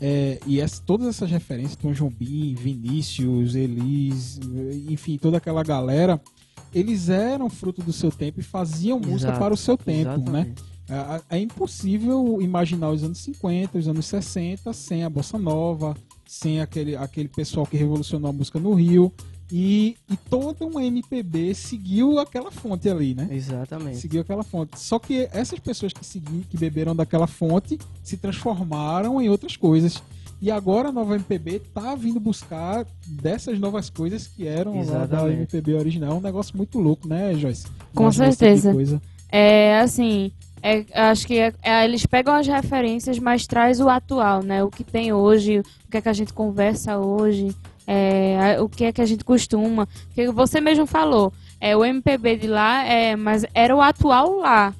é, 0.01 0.39
e 0.47 0.61
essa- 0.61 0.83
todas 0.85 1.07
essas 1.09 1.31
referências, 1.31 1.77
Tom 1.77 1.93
Jobim, 1.93 2.55
Vinícius, 2.55 3.55
Elis, 3.55 4.39
enfim, 4.89 5.17
toda 5.17 5.39
aquela 5.39 5.62
galera, 5.62 6.21
eles 6.75 7.09
eram 7.09 7.49
fruto 7.49 7.83
do 7.83 7.93
seu 7.93 8.11
tempo 8.11 8.41
e 8.41 8.43
faziam 8.43 8.99
música 8.99 9.31
Exato, 9.31 9.39
para 9.39 9.55
o 9.55 9.57
seu 9.57 9.77
tempo, 9.77 10.31
né? 10.31 10.53
Exatamente. 10.53 10.62
É, 11.31 11.37
é 11.37 11.41
impossível 11.41 12.41
imaginar 12.41 12.91
os 12.91 13.03
anos 13.03 13.19
50, 13.19 13.79
os 13.79 13.89
anos 13.89 14.07
60 14.07 14.73
sem 14.73 15.03
a 15.03 15.11
bossa 15.11 15.39
nova, 15.39 15.97
sem 16.27 16.61
aquele, 16.61 16.95
aquele 16.95 17.29
pessoal 17.29 17.67
que 17.67 17.77
revolucionou 17.77 18.31
a 18.31 18.33
música 18.33 18.59
no 18.61 18.75
Rio. 18.75 19.12
E, 19.51 19.97
e 20.11 20.17
toda 20.17 20.65
uma 20.65 20.85
MPB 20.85 21.55
seguiu 21.55 22.19
aquela 22.19 22.51
fonte 22.51 22.89
ali, 22.89 23.15
né? 23.15 23.29
Exatamente. 23.31 23.99
Seguiu 23.99 24.21
aquela 24.21 24.43
fonte. 24.43 24.79
Só 24.79 24.99
que 24.99 25.29
essas 25.33 25.59
pessoas 25.61 25.93
que 25.93 26.05
seguiram, 26.05 26.43
que 26.51 26.57
beberam 26.57 26.97
daquela 26.97 27.27
fonte, 27.27 27.79
se 28.03 28.17
transformaram 28.17 29.21
em 29.23 29.29
outras 29.29 29.57
coisas. 29.57 30.03
E 30.41 30.51
agora 30.51 30.89
a 30.89 30.93
nova 30.93 31.15
MPB 31.15 31.61
tá 31.73 31.95
vindo 31.95 32.21
buscar 32.21 32.85
dessas 33.07 33.59
novas 33.59 33.89
coisas 33.89 34.27
que 34.27 34.47
eram 34.47 34.85
lá 34.85 35.07
da. 35.07 35.31
MPB 35.33 35.75
original. 35.75 36.13
É 36.13 36.15
um 36.15 36.21
negócio 36.21 36.57
muito 36.57 36.79
louco, 36.79 37.09
né, 37.09 37.35
Joyce? 37.35 37.67
Com 37.95 38.09
esse 38.09 38.19
tipo 38.19 38.33
certeza. 38.35 38.73
coisa. 38.73 39.03
É 39.31 39.81
assim, 39.81 40.31
é, 40.62 40.85
acho 40.95 41.27
que 41.27 41.38
é- 41.38 41.53
é, 41.62 41.85
eles 41.85 42.05
pegam 42.07 42.35
as 42.35 42.47
referências, 42.47 43.19
mas 43.19 43.47
traz 43.47 43.81
o 43.81 43.88
atual, 43.88 44.42
né? 44.42 44.62
O 44.64 44.71
que 44.71 44.83
tem 44.85 45.12
hoje, 45.12 45.61
o 45.61 45.90
que 45.90 45.97
é 45.99 46.01
que 46.01 46.09
a 46.09 46.12
gente 46.12 46.33
conversa 46.33 46.99
hoje, 46.99 47.55
é, 47.87 48.57
o 48.61 48.69
que 48.69 48.85
é 48.85 48.92
que 48.92 49.01
a 49.01 49.07
gente 49.07 49.25
costuma. 49.25 49.87
Porque 50.07 50.29
você 50.31 50.61
mesmo 50.61 50.87
falou, 50.87 51.33
é 51.61 51.77
o 51.77 51.85
MPB 51.85 52.37
de 52.37 52.47
lá, 52.49 52.85
é, 52.85 53.14
mas 53.16 53.45
era 53.55 53.75
o 53.75 53.81
atual 53.81 54.38
lá. 54.38 54.75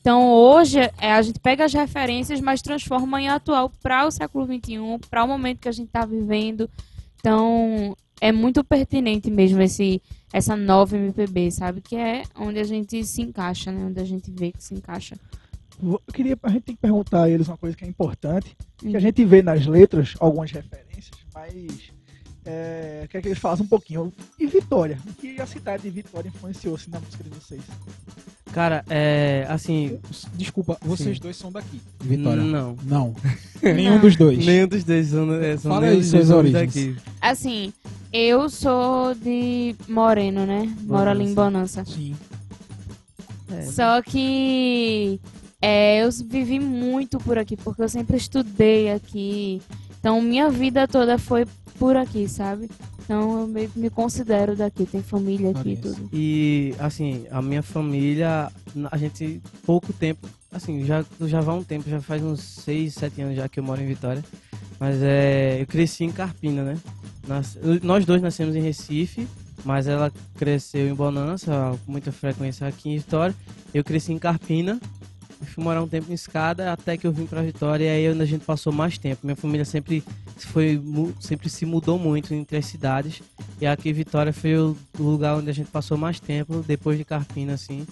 Então 0.00 0.32
hoje 0.32 0.78
é, 0.98 1.12
a 1.12 1.22
gente 1.22 1.38
pega 1.38 1.64
as 1.64 1.72
referências, 1.72 2.40
mas 2.40 2.62
transforma 2.62 3.20
em 3.20 3.28
atual 3.28 3.70
para 3.82 4.06
o 4.06 4.10
século 4.10 4.46
XXI, 4.46 4.78
para 5.10 5.24
o 5.24 5.28
momento 5.28 5.60
que 5.60 5.68
a 5.68 5.72
gente 5.72 5.88
está 5.88 6.04
vivendo. 6.04 6.68
Então 7.20 7.94
é 8.20 8.32
muito 8.32 8.64
pertinente 8.64 9.30
mesmo 9.30 9.60
esse 9.62 10.02
essa 10.32 10.54
nova 10.56 10.96
MPB, 10.96 11.50
sabe? 11.50 11.80
Que 11.80 11.96
é 11.96 12.22
onde 12.36 12.58
a 12.58 12.64
gente 12.64 13.04
se 13.04 13.22
encaixa, 13.22 13.72
né? 13.72 13.84
Onde 13.84 14.00
a 14.00 14.04
gente 14.04 14.30
vê 14.30 14.52
que 14.52 14.62
se 14.62 14.74
encaixa. 14.74 15.16
Eu 15.82 16.00
queria, 16.12 16.36
a 16.42 16.50
gente 16.50 16.62
tem 16.62 16.74
que 16.74 16.80
perguntar 16.80 17.24
a 17.24 17.30
eles 17.30 17.48
uma 17.48 17.56
coisa 17.56 17.76
que 17.76 17.84
é 17.84 17.88
importante, 17.88 18.56
que 18.76 18.96
a 18.96 19.00
gente 19.00 19.24
vê 19.24 19.42
nas 19.42 19.64
letras 19.64 20.14
algumas 20.18 20.50
referências, 20.50 21.16
mas 21.32 21.92
é, 22.44 23.06
quer 23.08 23.22
que 23.22 23.28
eles 23.28 23.38
falem 23.38 23.62
um 23.62 23.66
pouquinho. 23.66 24.12
E 24.38 24.46
Vitória? 24.46 24.98
O 25.06 25.14
que 25.14 25.40
a 25.40 25.46
cidade 25.46 25.84
de 25.84 25.90
Vitória 25.90 26.28
influenciou-se 26.28 26.90
na 26.90 26.98
música 26.98 27.22
de 27.22 27.30
vocês? 27.30 27.62
Cara, 28.52 28.84
é. 28.88 29.46
Assim. 29.48 29.98
Desculpa, 30.34 30.78
vocês 30.82 31.16
Sim. 31.16 31.22
dois 31.22 31.36
são 31.36 31.52
daqui. 31.52 31.80
Vitória. 32.00 32.42
Não. 32.42 32.76
Não. 32.84 33.14
Nenhum 33.62 34.00
dos 34.00 34.16
dois. 34.16 34.44
Nenhum 34.44 34.66
dos 34.68 34.84
dois 34.84 35.08
são, 35.08 35.34
é, 35.34 35.56
são 35.56 35.72
Fala 35.72 35.86
aí 35.86 36.02
suas 36.02 36.30
origens. 36.30 36.74
daqui. 36.74 36.96
Assim, 37.20 37.72
eu 38.12 38.48
sou 38.48 39.14
de 39.14 39.74
Moreno, 39.88 40.46
né? 40.46 40.74
Moro 40.82 41.10
ali 41.10 41.24
em 41.24 41.34
Bonança. 41.34 41.84
Sim. 41.84 42.16
É, 43.52 43.62
Só 43.62 44.02
que 44.02 45.20
é, 45.60 46.04
eu 46.04 46.10
vivi 46.26 46.60
muito 46.60 47.18
por 47.18 47.38
aqui, 47.38 47.56
porque 47.56 47.82
eu 47.82 47.88
sempre 47.88 48.16
estudei 48.16 48.92
aqui. 48.92 49.60
Então, 49.98 50.20
minha 50.22 50.48
vida 50.48 50.86
toda 50.86 51.18
foi 51.18 51.44
por 51.78 51.96
aqui, 51.96 52.28
sabe? 52.28 52.68
Então 53.04 53.40
eu 53.40 53.46
meio 53.46 53.68
que 53.70 53.78
me 53.78 53.88
considero 53.90 54.54
daqui, 54.56 54.84
tem 54.84 55.02
família 55.02 55.50
aqui 55.50 55.70
e 55.70 55.76
tudo. 55.76 56.08
E, 56.12 56.74
assim, 56.78 57.26
a 57.30 57.40
minha 57.40 57.62
família, 57.62 58.50
a 58.90 58.96
gente, 58.98 59.40
pouco 59.64 59.92
tempo, 59.92 60.28
assim, 60.52 60.84
já, 60.84 61.04
já 61.22 61.40
vai 61.40 61.54
um 61.56 61.64
tempo, 61.64 61.88
já 61.88 62.00
faz 62.00 62.22
uns 62.22 62.40
6, 62.42 62.94
7 62.94 63.22
anos 63.22 63.36
já 63.36 63.48
que 63.48 63.58
eu 63.60 63.64
moro 63.64 63.80
em 63.80 63.86
Vitória. 63.86 64.22
Mas 64.78 65.02
é, 65.02 65.60
eu 65.60 65.66
cresci 65.66 66.04
em 66.04 66.12
Carpina, 66.12 66.62
né? 66.62 66.78
Nas- 67.26 67.58
nós 67.82 68.04
dois 68.04 68.20
nascemos 68.22 68.54
em 68.54 68.60
Recife, 68.60 69.26
mas 69.64 69.86
ela 69.88 70.12
cresceu 70.36 70.88
em 70.88 70.94
Bonança, 70.94 71.76
com 71.84 71.92
muita 71.92 72.12
frequência 72.12 72.66
aqui 72.66 72.90
em 72.90 72.98
Vitória. 72.98 73.34
Eu 73.74 73.82
cresci 73.82 74.12
em 74.12 74.18
Carpina, 74.18 74.78
fui 75.46 75.62
morar 75.62 75.82
um 75.82 75.88
tempo 75.88 76.10
em 76.10 76.14
Escada, 76.14 76.72
até 76.72 76.96
que 76.96 77.06
eu 77.06 77.12
vim 77.12 77.26
pra 77.26 77.42
Vitória 77.42 77.84
e 77.84 77.88
aí 77.88 78.06
a 78.06 78.24
gente 78.24 78.44
passou 78.44 78.72
mais 78.72 78.98
tempo. 78.98 79.20
Minha 79.24 79.36
família 79.36 79.64
sempre, 79.64 80.02
foi, 80.36 80.80
sempre 81.20 81.48
se 81.48 81.64
mudou 81.64 81.98
muito 81.98 82.34
entre 82.34 82.56
as 82.56 82.66
cidades. 82.66 83.22
E 83.60 83.66
aqui 83.66 83.92
Vitória 83.92 84.32
foi 84.32 84.56
o 84.56 84.76
lugar 84.98 85.36
onde 85.36 85.50
a 85.50 85.54
gente 85.54 85.70
passou 85.70 85.96
mais 85.96 86.20
tempo, 86.20 86.64
depois 86.66 86.98
de 86.98 87.04
Carpina, 87.04 87.54
assim. 87.54 87.86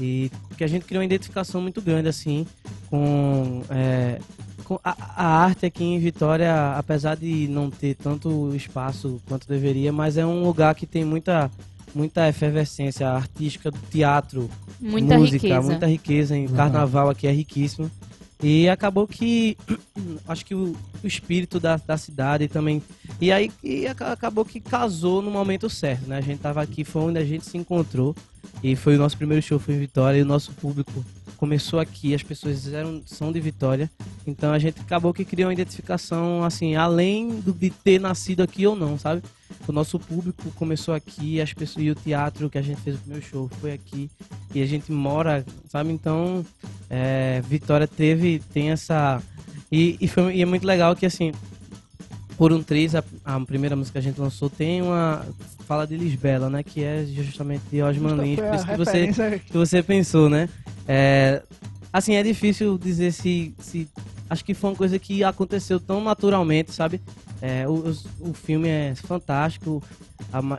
E 0.00 0.30
que 0.56 0.64
a 0.64 0.66
gente 0.66 0.84
criou 0.84 1.00
uma 1.00 1.06
identificação 1.06 1.60
muito 1.60 1.80
grande, 1.80 2.08
assim, 2.08 2.46
com, 2.90 3.62
é, 3.70 4.18
com 4.64 4.80
a, 4.82 4.96
a 5.16 5.26
arte 5.44 5.66
aqui 5.66 5.84
em 5.84 5.98
Vitória, 5.98 6.72
apesar 6.76 7.16
de 7.16 7.46
não 7.48 7.70
ter 7.70 7.94
tanto 7.94 8.54
espaço 8.54 9.20
quanto 9.28 9.46
deveria, 9.46 9.92
mas 9.92 10.16
é 10.16 10.26
um 10.26 10.42
lugar 10.42 10.74
que 10.74 10.86
tem 10.86 11.04
muita, 11.04 11.50
muita 11.94 12.28
efervescência 12.28 13.08
artística 13.08 13.70
do 13.70 13.78
teatro, 13.90 14.50
Muita 14.80 15.16
música, 15.18 15.46
riqueza. 15.46 15.62
muita 15.62 15.86
riqueza. 15.86 16.36
Em 16.36 16.48
carnaval 16.48 17.08
aqui 17.10 17.26
é 17.26 17.32
riquíssimo. 17.32 17.90
E 18.42 18.68
acabou 18.68 19.06
que 19.06 19.56
acho 20.28 20.44
que 20.44 20.54
o, 20.54 20.74
o 21.02 21.06
espírito 21.06 21.58
da, 21.60 21.76
da 21.76 21.96
cidade 21.96 22.48
também. 22.48 22.82
E 23.20 23.30
aí 23.32 23.50
e 23.62 23.86
aca- 23.86 24.12
acabou 24.12 24.44
que 24.44 24.60
casou 24.60 25.22
no 25.22 25.30
momento 25.30 25.70
certo, 25.70 26.06
né? 26.08 26.18
A 26.18 26.20
gente 26.20 26.40
tava 26.40 26.60
aqui, 26.60 26.84
foi 26.84 27.02
onde 27.02 27.18
a 27.18 27.24
gente 27.24 27.46
se 27.46 27.56
encontrou. 27.56 28.14
E 28.62 28.76
foi 28.76 28.96
o 28.96 28.98
nosso 28.98 29.16
primeiro 29.16 29.42
show, 29.42 29.58
foi 29.58 29.74
em 29.74 29.78
Vitória, 29.78 30.18
e 30.18 30.22
o 30.22 30.26
nosso 30.26 30.52
público 30.52 30.92
começou 31.36 31.80
aqui, 31.80 32.14
as 32.14 32.22
pessoas 32.22 32.72
eram, 32.72 33.02
são 33.06 33.32
de 33.32 33.40
Vitória. 33.40 33.90
Então 34.26 34.52
a 34.52 34.58
gente 34.58 34.80
acabou 34.80 35.12
que 35.12 35.24
criou 35.24 35.48
uma 35.48 35.52
identificação, 35.52 36.44
assim, 36.44 36.74
além 36.74 37.40
do, 37.40 37.52
de 37.52 37.70
ter 37.70 38.00
nascido 38.00 38.42
aqui 38.42 38.66
ou 38.66 38.74
não, 38.76 38.98
sabe? 38.98 39.22
O 39.66 39.72
nosso 39.72 39.98
público 39.98 40.50
começou 40.52 40.94
aqui, 40.94 41.40
as 41.40 41.52
pessoas, 41.52 41.84
e 41.84 41.90
o 41.90 41.94
teatro 41.94 42.50
que 42.50 42.58
a 42.58 42.62
gente 42.62 42.80
fez 42.80 42.96
o 42.96 42.98
primeiro 43.00 43.24
show 43.24 43.48
foi 43.60 43.72
aqui. 43.72 44.10
E 44.54 44.62
a 44.62 44.66
gente 44.66 44.92
mora, 44.92 45.44
sabe? 45.68 45.90
Então, 45.90 46.44
é, 46.90 47.42
Vitória 47.48 47.86
teve, 47.86 48.40
tem 48.52 48.70
essa. 48.70 49.22
E, 49.70 49.96
e, 50.00 50.06
foi, 50.06 50.36
e 50.36 50.42
é 50.42 50.44
muito 50.44 50.66
legal 50.66 50.94
que, 50.94 51.06
assim, 51.06 51.32
por 52.36 52.52
um 52.52 52.62
triz, 52.62 52.94
a, 52.94 53.04
a 53.24 53.40
primeira 53.40 53.76
música 53.76 54.00
que 54.00 54.06
a 54.06 54.10
gente 54.10 54.20
lançou 54.20 54.50
tem 54.50 54.82
uma. 54.82 55.24
Fala 55.66 55.86
de 55.86 55.96
Lisbela, 55.96 56.50
né? 56.50 56.62
Que 56.62 56.82
é 56.82 57.04
justamente 57.06 57.62
de 57.70 57.82
Osman 57.82 58.16
Lins. 58.16 58.38
Foi 58.38 58.48
Por 58.48 58.54
isso 58.54 58.66
que 58.66 58.76
você, 58.76 59.38
que 59.38 59.56
você 59.56 59.82
pensou, 59.82 60.28
né? 60.28 60.48
É, 60.86 61.42
assim, 61.92 62.14
é 62.14 62.22
difícil 62.22 62.76
dizer 62.76 63.12
se, 63.12 63.54
se. 63.58 63.88
Acho 64.28 64.44
que 64.44 64.54
foi 64.54 64.70
uma 64.70 64.76
coisa 64.76 64.98
que 64.98 65.22
aconteceu 65.22 65.78
tão 65.78 66.02
naturalmente, 66.02 66.72
sabe? 66.72 67.00
É, 67.42 67.68
o, 67.68 67.94
o 68.20 68.32
filme 68.32 68.68
é 68.68 68.94
fantástico. 68.94 69.82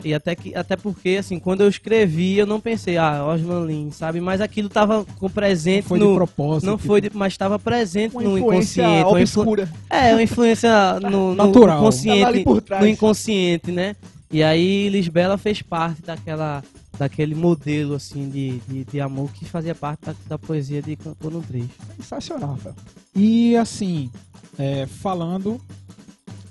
e 0.04 0.14
até, 0.14 0.36
que, 0.36 0.56
até 0.56 0.76
porque, 0.76 1.18
assim, 1.20 1.40
quando 1.40 1.62
eu 1.62 1.68
escrevi, 1.68 2.38
eu 2.38 2.46
não 2.46 2.60
pensei, 2.60 2.96
ah, 2.98 3.26
Osman 3.26 3.66
Lins, 3.66 3.96
sabe? 3.96 4.22
Mas 4.22 4.40
aquilo 4.40 4.70
tava 4.70 5.04
com 5.18 5.26
Não 5.26 5.32
presente 5.34 5.88
foi 5.88 5.98
de 5.98 6.06
no. 6.06 6.14
propósito. 6.16 6.66
Não 6.70 6.78
tipo, 6.78 6.88
foi, 6.88 7.02
de- 7.02 7.10
mas 7.14 7.34
estava 7.34 7.58
presente 7.58 8.14
uma 8.16 8.22
no 8.24 8.38
influência 8.38 8.82
inconsciente. 8.84 9.10
uma 9.10 9.22
influ- 9.22 9.42
obscura. 9.42 9.72
É, 9.90 10.12
uma 10.14 10.22
influência 10.24 11.00
no, 11.00 11.10
no 11.10 11.36
Natural. 11.36 11.68
Tava 11.68 11.80
inconsciente. 11.82 12.62
trás. 12.62 12.84
No 12.84 12.88
inconsciente, 12.88 13.72
né? 13.72 13.96
E 14.32 14.44
aí 14.44 14.90
Lisbela 14.90 15.38
fez 15.38 15.62
parte 15.64 16.02
daquela, 16.04 16.64
daquele 16.98 17.36
modelo 17.36 17.94
assim 17.96 18.30
de, 18.30 18.60
de, 18.68 18.86
de 18.86 19.02
amor 19.02 19.32
que 19.32 19.46
fazia 19.46 19.76
parte 19.76 20.06
da, 20.06 20.16
da 20.28 20.38
poesia 20.38 20.82
de 20.82 20.98
no 21.24 21.42
Três. 21.42 21.66
Sensacional, 21.98 22.52
Rafael. 22.52 22.76
E 23.16 23.56
assim, 23.58 24.10
é, 24.58 24.86
falando 24.86 25.60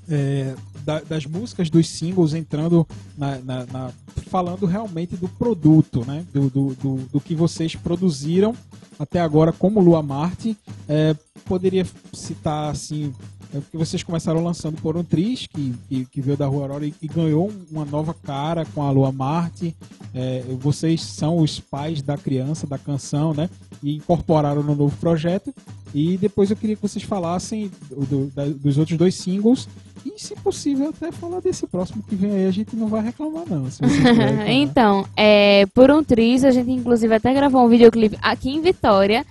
é, 0.08 0.54
da- 0.84 1.00
das 1.00 1.24
músicas, 1.26 1.70
dos 1.70 1.88
singles, 1.88 2.34
entrando 2.34 2.86
na, 3.16 3.38
na- 3.38 3.66
na- 3.66 3.90
falando 4.28 4.66
realmente 4.66 5.16
do 5.16 5.28
produto, 5.28 6.04
né? 6.06 6.24
Do, 6.32 6.50
do, 6.50 6.74
do, 6.74 6.96
do 7.12 7.20
que 7.20 7.34
vocês 7.34 7.74
produziram 7.74 8.54
até 8.98 9.20
agora 9.20 9.52
como 9.52 9.80
Lua 9.80 10.02
Marte. 10.02 10.56
É, 10.88 11.14
poderia 11.44 11.86
citar 12.12 12.70
assim. 12.70 13.12
É 13.54 13.60
porque 13.60 13.76
vocês 13.76 14.02
começaram 14.02 14.42
lançando 14.42 14.80
por 14.82 14.96
um 14.96 15.04
Tris, 15.04 15.46
que, 15.46 15.72
que, 15.88 16.04
que 16.06 16.20
veio 16.20 16.36
da 16.36 16.46
Rua 16.46 16.62
Aurora 16.62 16.86
e, 16.86 16.92
e 17.00 17.06
ganhou 17.06 17.52
uma 17.70 17.84
nova 17.84 18.12
cara 18.12 18.64
com 18.74 18.82
a 18.82 18.90
Lua 18.90 19.12
Marte. 19.12 19.74
É, 20.12 20.42
vocês 20.60 21.02
são 21.02 21.38
os 21.38 21.60
pais 21.60 22.02
da 22.02 22.16
criança, 22.18 22.66
da 22.66 22.78
canção, 22.78 23.32
né? 23.32 23.48
E 23.82 23.94
incorporaram 23.96 24.62
no 24.62 24.74
novo 24.74 24.96
projeto. 24.96 25.54
E 25.94 26.16
depois 26.18 26.50
eu 26.50 26.56
queria 26.56 26.74
que 26.74 26.82
vocês 26.82 27.04
falassem 27.04 27.70
do- 27.88 28.26
da- 28.34 28.46
dos 28.46 28.76
outros 28.76 28.98
dois 28.98 29.14
singles. 29.14 29.68
E, 30.04 30.20
se 30.20 30.34
possível, 30.34 30.88
até 30.90 31.10
falar 31.12 31.40
desse 31.40 31.66
próximo 31.66 32.02
que 32.02 32.14
vem 32.16 32.32
aí. 32.32 32.46
A 32.46 32.50
gente 32.50 32.74
não 32.76 32.88
vai 32.88 33.02
reclamar, 33.02 33.44
não. 33.48 33.64
Então, 34.48 35.06
é, 35.16 35.64
por 35.72 35.90
um 35.90 36.02
triz, 36.02 36.44
a 36.44 36.50
gente 36.50 36.70
inclusive 36.70 37.14
até 37.14 37.32
gravou 37.32 37.64
um 37.64 37.68
videoclipe 37.68 38.18
aqui 38.20 38.50
em 38.50 38.60
Vitória. 38.60 39.24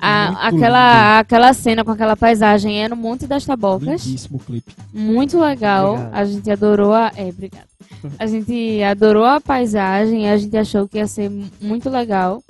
A- 0.00 0.48
aquela, 0.48 1.18
aquela 1.18 1.52
cena 1.52 1.84
com 1.84 1.90
aquela 1.90 2.16
paisagem 2.16 2.82
é 2.82 2.88
no 2.88 2.94
Monte 2.96 3.26
das 3.26 3.44
Tabocas. 3.44 4.04
Lindíssimo 4.06 4.38
clipe. 4.38 4.72
Muito 4.94 5.38
legal. 5.40 5.94
Obrigado. 5.94 6.14
A 6.14 6.24
gente 6.24 6.50
adorou 6.50 6.92
a. 6.92 7.10
É, 7.16 7.28
obrigada. 7.28 7.66
A 8.18 8.26
gente 8.26 8.80
adorou 8.84 9.24
a 9.24 9.40
paisagem, 9.40 10.30
a 10.30 10.36
gente 10.36 10.56
achou 10.56 10.86
que 10.86 10.98
ia 10.98 11.06
ser 11.08 11.28
mu- 11.28 11.50
muito 11.60 11.90
legal. 11.90 12.42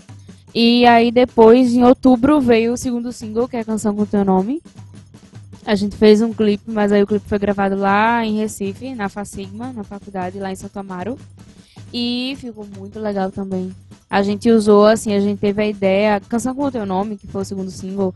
E 0.54 0.84
aí 0.86 1.10
depois, 1.10 1.72
em 1.72 1.84
outubro, 1.84 2.40
veio 2.40 2.72
o 2.72 2.76
segundo 2.76 3.12
single, 3.12 3.48
que 3.48 3.56
é 3.56 3.60
a 3.60 3.64
canção 3.64 3.94
com 3.94 4.04
teu 4.04 4.24
nome. 4.24 4.60
A 5.64 5.74
gente 5.74 5.96
fez 5.96 6.20
um 6.22 6.32
clipe, 6.32 6.64
mas 6.70 6.92
aí 6.92 7.02
o 7.02 7.06
clipe 7.06 7.26
foi 7.28 7.38
gravado 7.38 7.76
lá 7.76 8.24
em 8.24 8.38
Recife, 8.38 8.94
na 8.94 9.08
Facigma, 9.08 9.72
na 9.72 9.84
faculdade, 9.84 10.38
lá 10.38 10.50
em 10.50 10.56
Santo 10.56 10.78
Amaro. 10.78 11.18
E 11.92 12.36
ficou 12.38 12.66
muito 12.76 12.98
legal 12.98 13.30
também. 13.30 13.72
A 14.10 14.22
gente 14.22 14.50
usou, 14.50 14.86
assim, 14.86 15.12
a 15.14 15.20
gente 15.20 15.38
teve 15.38 15.62
a 15.62 15.66
ideia. 15.66 16.16
A 16.16 16.20
canção 16.20 16.54
com 16.54 16.64
o 16.64 16.70
teu 16.70 16.86
nome, 16.86 17.16
que 17.16 17.26
foi 17.26 17.42
o 17.42 17.44
segundo 17.44 17.70
single, 17.70 18.14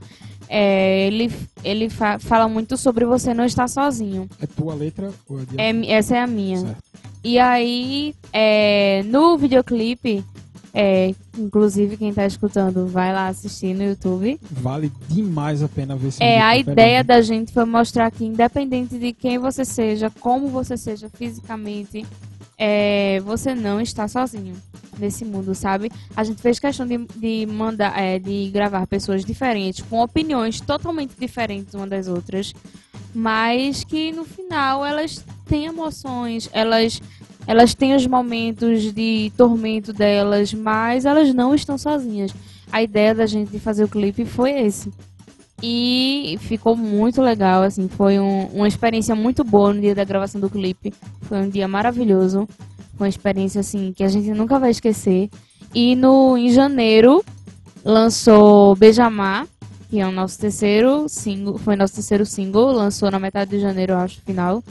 é, 0.48 1.06
ele, 1.06 1.30
ele 1.62 1.88
fa- 1.90 2.18
fala 2.18 2.48
muito 2.48 2.76
sobre 2.76 3.04
você 3.04 3.32
não 3.34 3.44
estar 3.44 3.68
sozinho. 3.68 4.28
É 4.40 4.46
tua 4.46 4.74
letra 4.74 5.10
ou 5.28 5.40
é 5.40 5.44
de 5.44 5.60
É, 5.60 5.92
essa 5.94 6.16
é 6.16 6.20
a 6.20 6.26
minha. 6.26 6.58
Certo. 6.60 6.76
E 7.24 7.38
aí, 7.38 8.14
é, 8.32 9.02
no 9.04 9.36
videoclipe, 9.38 10.24
é, 10.74 11.14
inclusive 11.38 11.96
quem 11.98 12.12
tá 12.12 12.26
escutando, 12.26 12.86
vai 12.86 13.12
lá 13.12 13.28
assistir 13.28 13.74
no 13.74 13.84
YouTube. 13.84 14.40
Vale 14.50 14.90
demais 15.08 15.62
a 15.62 15.68
pena 15.68 15.94
ver 15.94 16.08
esse 16.08 16.22
É, 16.22 16.40
a 16.40 16.48
tá 16.48 16.56
ideia 16.56 17.04
da 17.04 17.20
gente 17.20 17.52
foi 17.52 17.64
mostrar 17.66 18.10
que, 18.10 18.24
independente 18.24 18.98
de 18.98 19.12
quem 19.12 19.38
você 19.38 19.64
seja, 19.64 20.10
como 20.20 20.48
você 20.48 20.76
seja 20.76 21.08
fisicamente, 21.10 22.04
é, 22.64 23.18
você 23.24 23.56
não 23.56 23.80
está 23.80 24.06
sozinho 24.06 24.54
nesse 24.96 25.24
mundo, 25.24 25.52
sabe? 25.52 25.90
A 26.14 26.22
gente 26.22 26.40
fez 26.40 26.60
questão 26.60 26.86
de, 26.86 26.96
de 27.16 27.44
mandar, 27.44 28.00
é, 28.00 28.20
de 28.20 28.50
gravar 28.50 28.86
pessoas 28.86 29.24
diferentes, 29.24 29.84
com 29.90 30.00
opiniões 30.00 30.60
totalmente 30.60 31.16
diferentes 31.18 31.74
uma 31.74 31.88
das 31.88 32.06
outras, 32.06 32.54
mas 33.12 33.82
que 33.82 34.12
no 34.12 34.24
final 34.24 34.86
elas 34.86 35.24
têm 35.44 35.64
emoções, 35.64 36.48
elas 36.52 37.02
elas 37.48 37.74
têm 37.74 37.96
os 37.96 38.06
momentos 38.06 38.94
de 38.94 39.32
tormento 39.36 39.92
delas, 39.92 40.54
mas 40.54 41.04
elas 41.04 41.34
não 41.34 41.56
estão 41.56 41.76
sozinhas. 41.76 42.32
A 42.70 42.80
ideia 42.80 43.12
da 43.12 43.26
gente 43.26 43.50
de 43.50 43.58
fazer 43.58 43.82
o 43.82 43.88
clipe 43.88 44.24
foi 44.24 44.52
esse. 44.52 44.92
E 45.62 46.36
ficou 46.40 46.76
muito 46.76 47.22
legal, 47.22 47.62
assim, 47.62 47.88
foi 47.88 48.18
um- 48.18 48.46
uma 48.46 48.66
experiência 48.66 49.14
muito 49.14 49.44
boa 49.44 49.72
no 49.72 49.80
dia 49.80 49.94
da 49.94 50.02
gravação 50.04 50.40
do 50.40 50.50
clipe. 50.50 50.92
Foi 51.22 51.38
um 51.38 51.48
dia 51.48 51.68
maravilhoso. 51.68 52.48
Uma 52.98 53.08
experiência, 53.08 53.60
assim, 53.60 53.92
que 53.92 54.02
a 54.02 54.08
gente 54.08 54.30
nunca 54.32 54.58
vai 54.58 54.70
esquecer. 54.70 55.30
E 55.74 55.94
no, 55.94 56.36
em 56.36 56.50
janeiro 56.50 57.24
lançou 57.84 58.74
Beijamar, 58.76 59.46
que 59.88 60.00
é 60.00 60.06
o 60.06 60.12
nosso 60.12 60.38
terceiro 60.38 61.08
single, 61.08 61.58
foi 61.58 61.76
nosso 61.76 61.94
terceiro 61.94 62.24
single, 62.26 62.72
lançou 62.72 63.10
na 63.10 63.18
metade 63.18 63.52
de 63.52 63.60
janeiro, 63.60 63.94
acho, 63.94 64.20
final. 64.22 64.62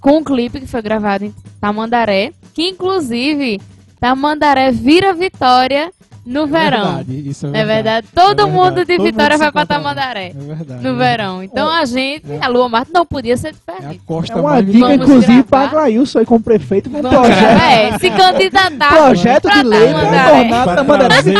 Com 0.00 0.18
um 0.18 0.24
clipe 0.24 0.60
que 0.60 0.66
foi 0.66 0.82
gravado 0.82 1.24
em 1.24 1.34
Tamandaré, 1.60 2.32
que 2.52 2.68
inclusive 2.68 3.60
Tamandaré 4.00 4.70
vira 4.70 5.12
Vitória 5.12 5.92
no 6.26 6.46
verão. 6.46 6.84
verdade, 6.96 7.28
isso 7.30 7.46
é 7.46 7.48
É 7.48 7.52
verdade. 7.52 7.72
verdade. 7.74 8.06
Todo 8.14 8.42
É 8.42 8.44
mundo 8.46 8.74
verdade. 8.74 8.86
de 8.86 8.96
Todo 8.96 9.06
Vitória 9.06 9.38
mundo 9.38 9.52
vai 9.52 9.52
lá. 9.62 9.66
Tamandaré. 9.66 10.26
É 10.26 10.32
verdade. 10.54 10.82
No 10.84 10.96
verão. 10.96 11.42
Então 11.42 11.70
a 11.70 11.84
gente, 11.84 12.24
É. 12.30 12.38
a 12.44 12.48
Lua 12.48 12.68
Marte 12.68 12.92
não 12.92 13.06
podia 13.06 13.36
ser 13.36 13.48
É 13.48 13.50
a 13.50 13.74
diferente. 13.74 14.00
costa 14.04 14.32
É 14.34 14.36
uma 14.40 14.62
dica, 14.62 14.94
inclusive, 14.94 15.42
para 15.44 15.68
Glailson 15.68 16.18
aí 16.18 16.26
como 16.26 16.40
prefeito, 16.40 16.90
com 16.90 16.98
um 16.98 17.02
Vamos 17.02 17.18
projeto. 17.18 17.62
É, 17.62 17.98
se 17.98 18.10
candidatar 18.10 18.88
projeto 18.96 19.48
de 19.50 19.62
lei 19.62 19.92
para 19.92 20.02
Tamandaré. 20.02 20.38
tornar 20.40 20.64
Pra 20.64 20.76
Tamandaré 20.76 21.14
Fazer. 21.14 21.36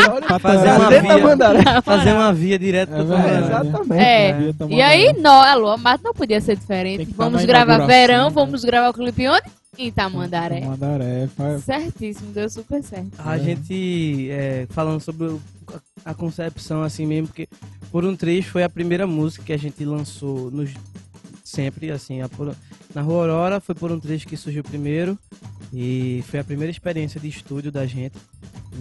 Fazer 1.83 2.13
uma 2.13 2.33
via 2.33 2.57
direto 2.59 2.91
É. 2.93 2.95
É, 2.95 3.03
Tamandaré. 3.03 3.37
exatamente. 3.39 4.01
É. 4.03 4.37
E 4.69 4.81
aí, 4.81 5.13
nó, 5.19 5.41
a 5.43 5.53
Lua 5.55 5.77
Marte 5.77 6.03
não 6.03 6.13
podia 6.13 6.39
ser 6.41 6.55
diferente. 6.55 7.07
Vamos 7.15 7.43
gravar 7.45 7.75
inauguração, 7.75 7.87
verão, 7.87 8.23
né? 8.25 8.31
vamos 8.33 8.63
gravar 8.63 8.89
o 8.89 8.93
clipe 8.93 9.27
onde? 9.27 9.43
Em 9.77 9.91
Tamandaré. 9.91 10.61
Tamandaré. 10.61 11.27
faz- 11.35 11.63
Certíssimo, 11.63 12.31
deu 12.31 12.49
super 12.49 12.81
certo. 12.83 13.11
A 13.19 13.37
gente, 13.37 14.29
é, 14.31 14.65
falando 14.69 14.99
sobre 15.01 15.27
a, 16.05 16.11
a 16.11 16.13
concepção 16.13 16.81
assim 16.83 17.05
mesmo, 17.05 17.27
porque 17.27 17.47
Por 17.91 18.03
um 18.03 18.15
Trecho 18.15 18.51
foi 18.51 18.63
a 18.63 18.69
primeira 18.69 19.05
música 19.07 19.45
que 19.45 19.53
a 19.53 19.57
gente 19.57 19.85
lançou 19.85 20.49
nos, 20.51 20.71
sempre, 21.43 21.91
assim, 21.91 22.21
a 22.21 22.27
Por- 22.29 22.55
na 22.95 23.01
Rua 23.01 23.21
Aurora 23.21 23.59
foi 23.59 23.75
Por 23.75 23.91
um 23.91 23.99
Trecho 23.99 24.27
que 24.27 24.35
surgiu 24.35 24.63
primeiro 24.63 25.17
e 25.73 26.23
foi 26.27 26.39
a 26.39 26.43
primeira 26.43 26.71
experiência 26.71 27.19
de 27.19 27.27
estúdio 27.27 27.71
da 27.71 27.85
gente. 27.85 28.15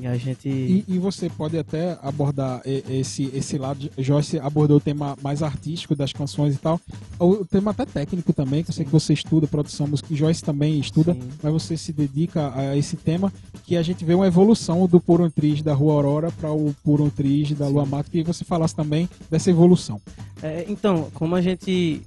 E 0.00 0.06
a 0.06 0.16
gente... 0.16 0.48
E, 0.48 0.84
e 0.86 0.98
você 0.98 1.28
pode 1.28 1.58
até 1.58 1.98
abordar 2.02 2.62
esse, 2.64 3.30
esse 3.34 3.58
lado. 3.58 3.90
Joyce 3.98 4.38
abordou 4.38 4.76
o 4.76 4.80
tema 4.80 5.16
mais 5.22 5.42
artístico 5.42 5.94
das 5.94 6.12
canções 6.12 6.54
e 6.54 6.58
tal. 6.58 6.80
O 7.18 7.44
tema 7.44 7.70
até 7.70 7.86
técnico 7.86 8.32
também, 8.32 8.62
que 8.62 8.70
eu 8.70 8.74
sei 8.74 8.84
que 8.84 8.90
você 8.90 9.12
estuda 9.12 9.46
produção 9.46 9.86
musical. 9.86 10.16
Joyce 10.16 10.42
também 10.42 10.78
estuda, 10.78 11.14
Sim. 11.14 11.20
mas 11.42 11.52
você 11.52 11.76
se 11.76 11.92
dedica 11.92 12.52
a 12.54 12.76
esse 12.76 12.96
tema. 12.96 13.32
Que 13.64 13.76
a 13.76 13.82
gente 13.82 14.04
vê 14.04 14.14
uma 14.14 14.26
evolução 14.26 14.86
do 14.86 15.00
Puro 15.00 15.30
Triz 15.30 15.62
da 15.62 15.74
Rua 15.74 15.94
Aurora 15.94 16.30
para 16.30 16.52
o 16.52 16.74
Puro 16.84 17.10
Triz 17.10 17.52
da 17.52 17.66
Lua 17.68 17.86
Mata. 17.86 18.10
Que 18.10 18.22
você 18.22 18.44
falasse 18.44 18.74
também 18.74 19.08
dessa 19.30 19.50
evolução. 19.50 20.00
É, 20.42 20.64
então, 20.68 21.08
como 21.14 21.34
a 21.34 21.40
gente. 21.40 22.02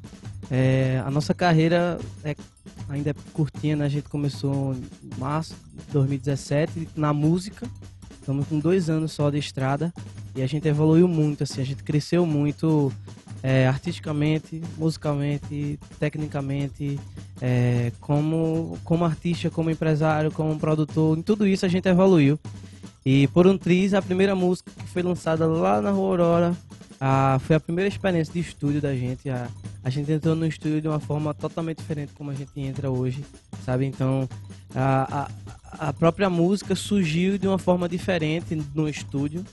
É, 0.51 1.01
a 1.05 1.11
nossa 1.11 1.33
carreira 1.33 1.99
é, 2.23 2.35
ainda 2.87 3.11
é 3.11 3.13
curtinha, 3.33 3.75
né? 3.75 3.85
A 3.85 3.89
gente 3.89 4.09
começou 4.09 4.73
em 4.73 5.19
março 5.19 5.55
de 5.73 5.93
2017 5.93 6.89
na 6.95 7.13
música. 7.13 7.67
Estamos 8.19 8.47
com 8.47 8.59
dois 8.59 8.89
anos 8.89 9.11
só 9.11 9.29
de 9.29 9.37
estrada 9.37 9.93
e 10.35 10.41
a 10.41 10.47
gente 10.47 10.67
evoluiu 10.67 11.07
muito, 11.07 11.43
assim, 11.43 11.61
a 11.61 11.65
gente 11.65 11.83
cresceu 11.83 12.25
muito 12.25 12.91
é, 13.41 13.67
artisticamente, 13.67 14.61
musicalmente, 14.77 15.79
tecnicamente, 15.99 16.99
é, 17.41 17.91
como, 17.99 18.77
como 18.83 19.05
artista, 19.05 19.49
como 19.49 19.69
empresário, 19.69 20.31
como 20.31 20.59
produtor, 20.59 21.17
em 21.17 21.21
tudo 21.21 21.47
isso 21.47 21.65
a 21.65 21.69
gente 21.69 21.87
evoluiu. 21.87 22.39
E 23.05 23.27
por 23.29 23.47
um 23.47 23.57
triz, 23.57 23.93
a 23.93 24.01
primeira 24.01 24.35
música 24.35 24.71
que 24.77 24.87
foi 24.87 25.01
lançada 25.01 25.47
lá 25.47 25.81
na 25.81 25.91
Rua 25.91 26.09
Aurora, 26.09 26.57
ah, 26.99 27.39
foi 27.41 27.55
a 27.55 27.59
primeira 27.59 27.87
experiência 27.87 28.33
de 28.33 28.39
estúdio 28.39 28.81
da 28.81 28.93
gente. 28.93 29.29
A, 29.29 29.47
a 29.83 29.89
gente 29.89 30.11
entrou 30.11 30.35
no 30.35 30.45
estúdio 30.45 30.81
de 30.81 30.87
uma 30.87 30.99
forma 30.99 31.33
totalmente 31.33 31.77
diferente 31.77 32.11
como 32.13 32.29
a 32.29 32.33
gente 32.33 32.51
entra 32.59 32.91
hoje, 32.91 33.23
sabe? 33.63 33.85
Então, 33.85 34.27
a, 34.75 35.29
a, 35.73 35.87
a 35.89 35.93
própria 35.93 36.29
música 36.29 36.75
surgiu 36.75 37.37
de 37.37 37.47
uma 37.47 37.57
forma 37.57 37.87
diferente 37.87 38.53
no 38.75 38.89
estúdio. 38.89 39.45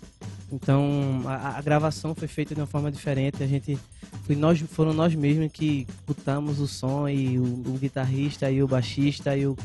Então, 0.51 1.22
a, 1.24 1.59
a 1.59 1.62
gravação 1.62 2.14
foi 2.14 2.26
feita 2.26 2.53
de 2.53 2.61
uma 2.61 2.66
forma 2.66 2.90
diferente. 2.90 3.42
A 3.42 3.47
gente, 3.47 3.78
foi 4.24 4.34
nós, 4.34 4.61
foram 4.61 4.92
nós 4.92 5.14
mesmos 5.14 5.51
que 5.53 5.86
botamos 6.05 6.59
o 6.59 6.66
som 6.66 7.09
e 7.09 7.38
o, 7.38 7.44
o 7.44 7.78
guitarrista 7.78 8.51
e 8.51 8.61
o 8.61 8.66
baixista 8.66 9.36
e 9.36 9.47
o, 9.47 9.57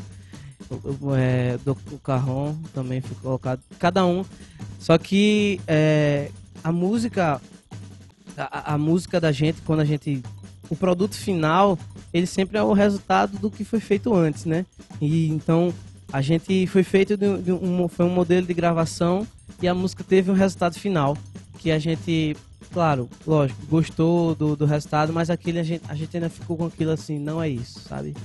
o, 0.69 1.15
é, 1.15 1.57
do, 1.59 1.75
o 1.91 1.97
carrom 1.97 2.55
também 2.75 3.01
foi 3.01 3.17
colocado. 3.17 3.59
Cada 3.79 4.05
um. 4.05 4.23
Só 4.79 4.97
que 4.99 5.59
é, 5.67 6.29
a 6.63 6.71
música 6.71 7.41
a, 8.37 8.73
a 8.73 8.77
música 8.77 9.19
da 9.19 9.31
gente, 9.31 9.61
quando 9.61 9.81
a 9.81 9.85
gente. 9.85 10.23
O 10.69 10.75
produto 10.75 11.15
final, 11.15 11.77
ele 12.13 12.25
sempre 12.25 12.57
é 12.57 12.63
o 12.63 12.71
resultado 12.71 13.37
do 13.37 13.51
que 13.51 13.65
foi 13.65 13.81
feito 13.81 14.13
antes, 14.13 14.45
né? 14.45 14.65
E 15.01 15.27
então 15.27 15.73
a 16.11 16.21
gente 16.21 16.65
foi 16.67 16.83
feito 16.83 17.17
de, 17.17 17.41
de 17.41 17.51
um, 17.51 17.87
foi 17.87 18.05
um 18.05 18.09
modelo 18.09 18.47
de 18.47 18.53
gravação 18.53 19.27
e 19.61 19.67
a 19.67 19.73
música 19.73 20.03
teve 20.03 20.31
um 20.31 20.33
resultado 20.33 20.79
final. 20.79 21.17
Que 21.57 21.71
a 21.71 21.77
gente, 21.77 22.35
claro, 22.73 23.07
lógico, 23.27 23.65
gostou 23.67 24.33
do, 24.33 24.55
do 24.55 24.65
resultado, 24.65 25.13
mas 25.13 25.29
aquele 25.29 25.59
a 25.59 25.63
gente, 25.63 25.83
a 25.87 25.93
gente 25.93 26.15
ainda 26.17 26.29
ficou 26.29 26.57
com 26.57 26.65
aquilo 26.65 26.91
assim, 26.91 27.19
não 27.19 27.41
é 27.41 27.47
isso, 27.49 27.79
sabe? 27.81 28.15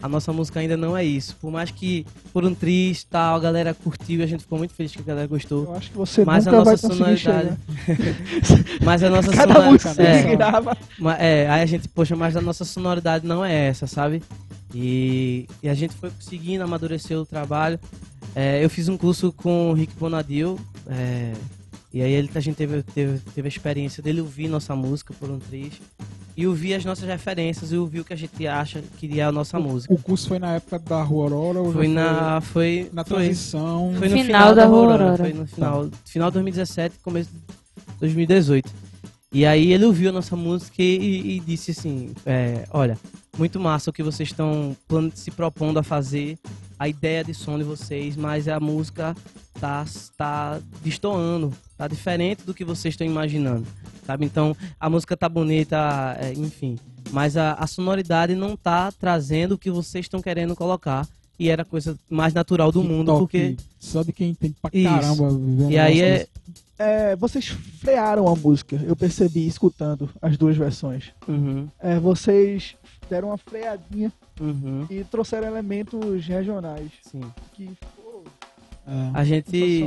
A 0.00 0.08
nossa 0.08 0.32
música 0.32 0.60
ainda 0.60 0.76
não 0.76 0.96
é 0.96 1.04
isso. 1.04 1.36
Por 1.40 1.50
mais 1.50 1.70
que 1.70 2.06
por 2.32 2.44
um 2.44 2.54
triste 2.54 3.06
tal, 3.10 3.36
a 3.36 3.40
galera 3.40 3.74
curtiu 3.74 4.20
e 4.20 4.22
a 4.22 4.26
gente 4.26 4.42
ficou 4.42 4.58
muito 4.58 4.72
feliz 4.74 4.92
que 4.92 5.00
a 5.00 5.04
galera 5.04 5.26
gostou. 5.26 5.64
Eu 5.64 5.74
acho 5.74 5.90
que 5.90 5.96
você 5.96 6.24
Mas 6.24 6.46
a 6.46 6.52
nunca 6.52 6.64
vai 6.64 6.72
nossa 6.74 6.88
conseguir 6.88 7.18
sonoridade. 7.18 7.56
Mas 8.84 9.02
a 9.02 9.10
nossa 9.10 9.32
Cada 9.32 9.60
música 9.62 10.02
é, 10.02 10.36
grava. 10.36 10.76
É, 11.18 11.48
aí 11.50 11.62
a 11.62 11.66
gente, 11.66 11.88
poxa, 11.88 12.14
mas 12.14 12.36
a 12.36 12.40
nossa 12.40 12.64
sonoridade 12.64 13.26
não 13.26 13.44
é 13.44 13.68
essa, 13.68 13.86
sabe? 13.86 14.22
E, 14.74 15.48
e 15.62 15.68
a 15.68 15.74
gente 15.74 15.94
foi 15.94 16.10
conseguindo 16.10 16.62
amadurecer 16.62 17.18
o 17.18 17.26
trabalho. 17.26 17.78
É, 18.34 18.64
eu 18.64 18.70
fiz 18.70 18.88
um 18.88 18.96
curso 18.96 19.32
com 19.32 19.70
o 19.70 19.72
Rick 19.72 19.94
Bonadil, 19.98 20.58
é, 20.86 21.32
e 21.92 22.02
aí 22.02 22.12
ele, 22.12 22.30
a 22.34 22.40
gente 22.40 22.56
teve, 22.56 22.82
teve, 22.82 23.18
teve 23.34 23.46
a 23.46 23.48
experiência 23.48 24.02
dele 24.02 24.20
ouvir 24.20 24.48
nossa 24.48 24.76
música 24.76 25.14
por 25.14 25.30
um 25.30 25.38
trecho, 25.38 25.80
e 26.36 26.46
ouvir 26.46 26.74
as 26.74 26.84
nossas 26.84 27.08
referências, 27.08 27.72
e 27.72 27.76
ouvir 27.76 28.00
o 28.00 28.04
que 28.04 28.12
a 28.12 28.16
gente 28.16 28.46
acha 28.46 28.82
que 28.98 29.18
é 29.18 29.24
a 29.24 29.32
nossa 29.32 29.58
música. 29.58 29.92
O 29.92 29.98
curso 29.98 30.28
foi 30.28 30.38
na 30.38 30.54
época 30.54 30.78
da 30.78 31.02
Rua 31.02 31.24
Aurora 31.24 31.60
ou 31.60 31.72
Foi 31.72 31.88
na. 31.88 32.40
Foi, 32.40 32.88
na 32.92 33.04
foi, 33.04 33.16
transição? 33.16 33.92
foi 33.98 34.08
no 34.08 34.14
Final 34.14 34.26
final, 34.26 34.54
da 34.54 34.62
da 34.62 34.66
Rua 34.66 34.78
Aurora. 34.78 35.02
Aurora. 35.04 35.24
Foi 35.24 35.32
no 35.32 35.46
final, 35.46 35.90
final 36.04 36.30
de 36.30 36.34
2017, 36.34 36.98
começo 37.02 37.30
de 37.30 37.38
2018. 38.00 38.70
E 39.32 39.44
aí 39.44 39.72
ele 39.72 39.84
ouviu 39.84 40.10
a 40.10 40.12
nossa 40.12 40.36
música 40.36 40.82
e, 40.82 41.36
e 41.36 41.40
disse 41.40 41.72
assim, 41.72 42.12
é, 42.24 42.64
olha, 42.70 42.98
muito 43.36 43.60
massa 43.60 43.90
o 43.90 43.92
que 43.92 44.02
vocês 44.02 44.30
estão 44.30 44.76
se 45.14 45.30
propondo 45.30 45.78
a 45.78 45.82
fazer, 45.82 46.38
a 46.78 46.88
ideia 46.88 47.24
de 47.24 47.34
som 47.34 47.58
de 47.58 47.64
vocês, 47.64 48.16
mas 48.16 48.46
a 48.48 48.60
música 48.60 49.14
tá, 49.60 49.84
tá 50.16 50.60
destoando, 50.82 51.52
tá 51.76 51.88
diferente 51.88 52.44
do 52.44 52.54
que 52.54 52.64
vocês 52.64 52.92
estão 52.94 53.06
imaginando, 53.06 53.66
sabe? 54.06 54.24
Então 54.24 54.56
a 54.78 54.88
música 54.88 55.16
tá 55.16 55.28
bonita, 55.28 56.16
é, 56.20 56.32
enfim, 56.34 56.78
mas 57.10 57.36
a, 57.36 57.54
a 57.54 57.66
sonoridade 57.66 58.34
não 58.34 58.56
tá 58.56 58.92
trazendo 58.92 59.52
o 59.52 59.58
que 59.58 59.70
vocês 59.70 60.04
estão 60.04 60.20
querendo 60.22 60.54
colocar. 60.54 61.06
E 61.40 61.48
era 61.50 61.62
a 61.62 61.64
coisa 61.64 61.96
mais 62.10 62.34
natural 62.34 62.72
do 62.72 62.82
Que 62.82 62.88
mundo, 62.88 63.06
toque, 63.06 63.20
porque 63.20 63.56
Só 63.78 64.02
de 64.02 64.12
quem 64.12 64.34
tem 64.34 64.52
pra 64.60 64.70
Isso. 64.74 64.88
caramba 64.88 65.30
vivendo 65.30 65.70
E 65.70 65.78
aí 65.78 66.00
é. 66.00 66.26
É, 66.76 67.16
vocês 67.16 67.46
frearam 67.80 68.26
a 68.28 68.34
música, 68.36 68.80
eu 68.84 68.94
percebi 68.96 69.46
escutando 69.46 70.08
as 70.22 70.36
duas 70.36 70.56
versões. 70.56 71.12
Uhum, 71.28 71.68
É, 71.78 71.98
vocês 72.00 72.74
deram 73.08 73.28
uma 73.28 73.38
freadinha 73.38 74.12
uhum, 74.40 74.86
e 74.90 75.02
trouxeram 75.04 75.46
elementos 75.48 76.26
regionais. 76.26 76.90
sim. 77.02 77.22
Que 77.54 77.70
É. 78.86 79.10
A 79.12 79.22
gente, 79.24 79.84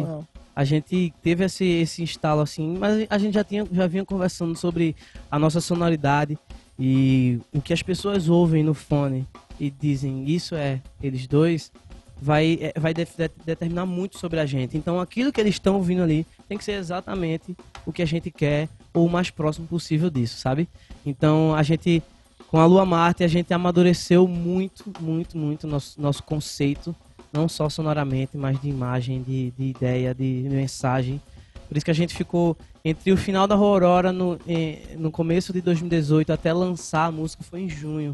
a 0.56 0.64
gente 0.64 1.12
teve 1.24 1.44
esse, 1.44 1.66
esse 1.66 2.04
instalo 2.04 2.42
assim, 2.42 2.78
mas 2.78 3.08
a 3.10 3.18
gente 3.18 3.34
já, 3.34 3.44
tinha, 3.44 3.66
já 3.72 3.88
vinha 3.88 4.06
conversando 4.06 4.56
sobre 4.56 4.96
a 5.30 5.40
nossa 5.40 5.60
sonoridade 5.60 6.38
e 6.78 7.40
o 7.52 7.60
que 7.62 7.74
as 7.74 7.82
pessoas 7.82 8.30
ouvem 8.30 8.64
no 8.64 8.74
fone 8.76 9.26
e 9.60 9.72
dizem 9.72 10.30
isso 10.30 10.54
é 10.54 10.80
eles 11.02 11.26
dois, 11.26 11.72
vai, 12.22 12.60
é, 12.62 12.80
vai 12.80 12.94
de- 12.94 13.06
de- 13.06 13.32
determinar 13.44 13.88
muito 13.88 14.20
sobre 14.20 14.40
a 14.40 14.46
gente. 14.46 14.78
Então 14.78 15.00
aquilo 15.00 15.32
que 15.32 15.42
eles 15.42 15.56
estão 15.56 15.76
ouvindo 15.78 16.04
ali 16.04 16.26
tem 16.48 16.56
que 16.58 16.64
ser 16.64 16.74
exatamente 16.74 17.58
o 17.86 17.92
que 17.92 18.04
a 18.04 18.06
gente 18.06 18.30
quer 18.30 18.70
ou 18.94 19.08
o 19.08 19.10
mais 19.10 19.32
próximo 19.32 19.66
possível 19.66 20.12
disso, 20.12 20.38
sabe? 20.38 20.70
Então 21.04 21.56
a 21.56 21.64
gente, 21.64 22.04
com 22.52 22.60
a 22.60 22.66
Lua 22.66 22.86
Marte, 22.86 23.24
a 23.24 23.28
gente 23.30 23.54
amadureceu 23.54 24.28
muito, 24.28 24.91
muito, 24.99 25.38
muito 25.38 25.66
nosso, 25.66 25.99
nosso 26.02 26.22
conceito, 26.22 26.93
não 27.32 27.47
só 27.47 27.70
sonoramente, 27.70 28.36
mas 28.36 28.60
de 28.62 28.68
imagem, 28.68 29.24
de, 29.24 29.52
de 29.52 29.64
ideia, 29.70 30.14
de 30.14 30.45
mensagem. 30.52 31.22
Por 31.70 31.78
isso 31.78 31.86
que 31.86 31.91
a 31.91 31.95
gente 31.95 32.14
ficou 32.14 32.58
entre 32.84 33.10
o 33.14 33.16
final 33.16 33.47
da 33.47 33.56
Aurora 33.56 34.12
no, 34.12 34.38
eh, 34.45 34.80
no 34.97 35.10
começo 35.10 35.54
de 35.54 35.62
2018 35.62 36.34
até 36.34 36.52
lançar 36.52 37.06
a 37.06 37.12
música 37.12 37.41
foi 37.41 37.62
em 37.62 37.70
junho. 37.70 38.14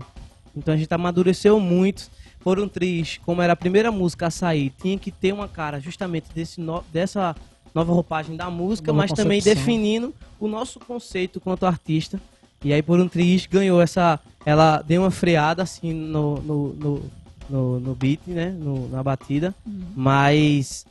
Então 0.56 0.72
a 0.72 0.78
gente 0.78 0.94
amadureceu 0.94 1.60
muito. 1.60 2.08
Por 2.42 2.60
um 2.60 2.68
Triz, 2.68 3.20
como 3.26 3.42
era 3.42 3.54
a 3.54 3.56
primeira 3.56 3.92
música 3.92 4.28
a 4.28 4.32
sair, 4.32 4.72
tinha 4.80 4.98
que 5.00 5.12
ter 5.12 5.34
uma 5.34 5.48
cara 5.48 5.80
justamente 5.80 6.28
desse 6.34 6.62
no- 6.62 6.84
dessa 6.94 7.36
nova 7.74 7.92
roupagem 7.92 8.36
da 8.38 8.50
música, 8.52 8.94
mas 8.94 9.12
também 9.12 9.40
concepção. 9.40 9.66
definindo 9.66 10.14
o 10.40 10.48
nosso 10.48 10.80
conceito 10.80 11.42
quanto 11.42 11.66
artista. 11.66 12.22
E 12.64 12.74
aí 12.74 12.82
por 12.82 13.00
um 13.00 13.08
Triz 13.08 13.46
ganhou 13.46 13.82
essa. 13.82 14.20
Ela 14.46 14.82
deu 14.82 15.02
uma 15.04 15.12
freada 15.12 15.64
assim 15.64 15.94
no, 15.94 16.38
no, 16.42 16.74
no, 16.74 17.04
no, 17.50 17.80
no 17.80 17.96
beat, 17.96 18.22
né? 18.28 18.50
No- 18.50 18.88
na 18.90 19.04
batida. 19.04 19.54
Mas 19.96 20.86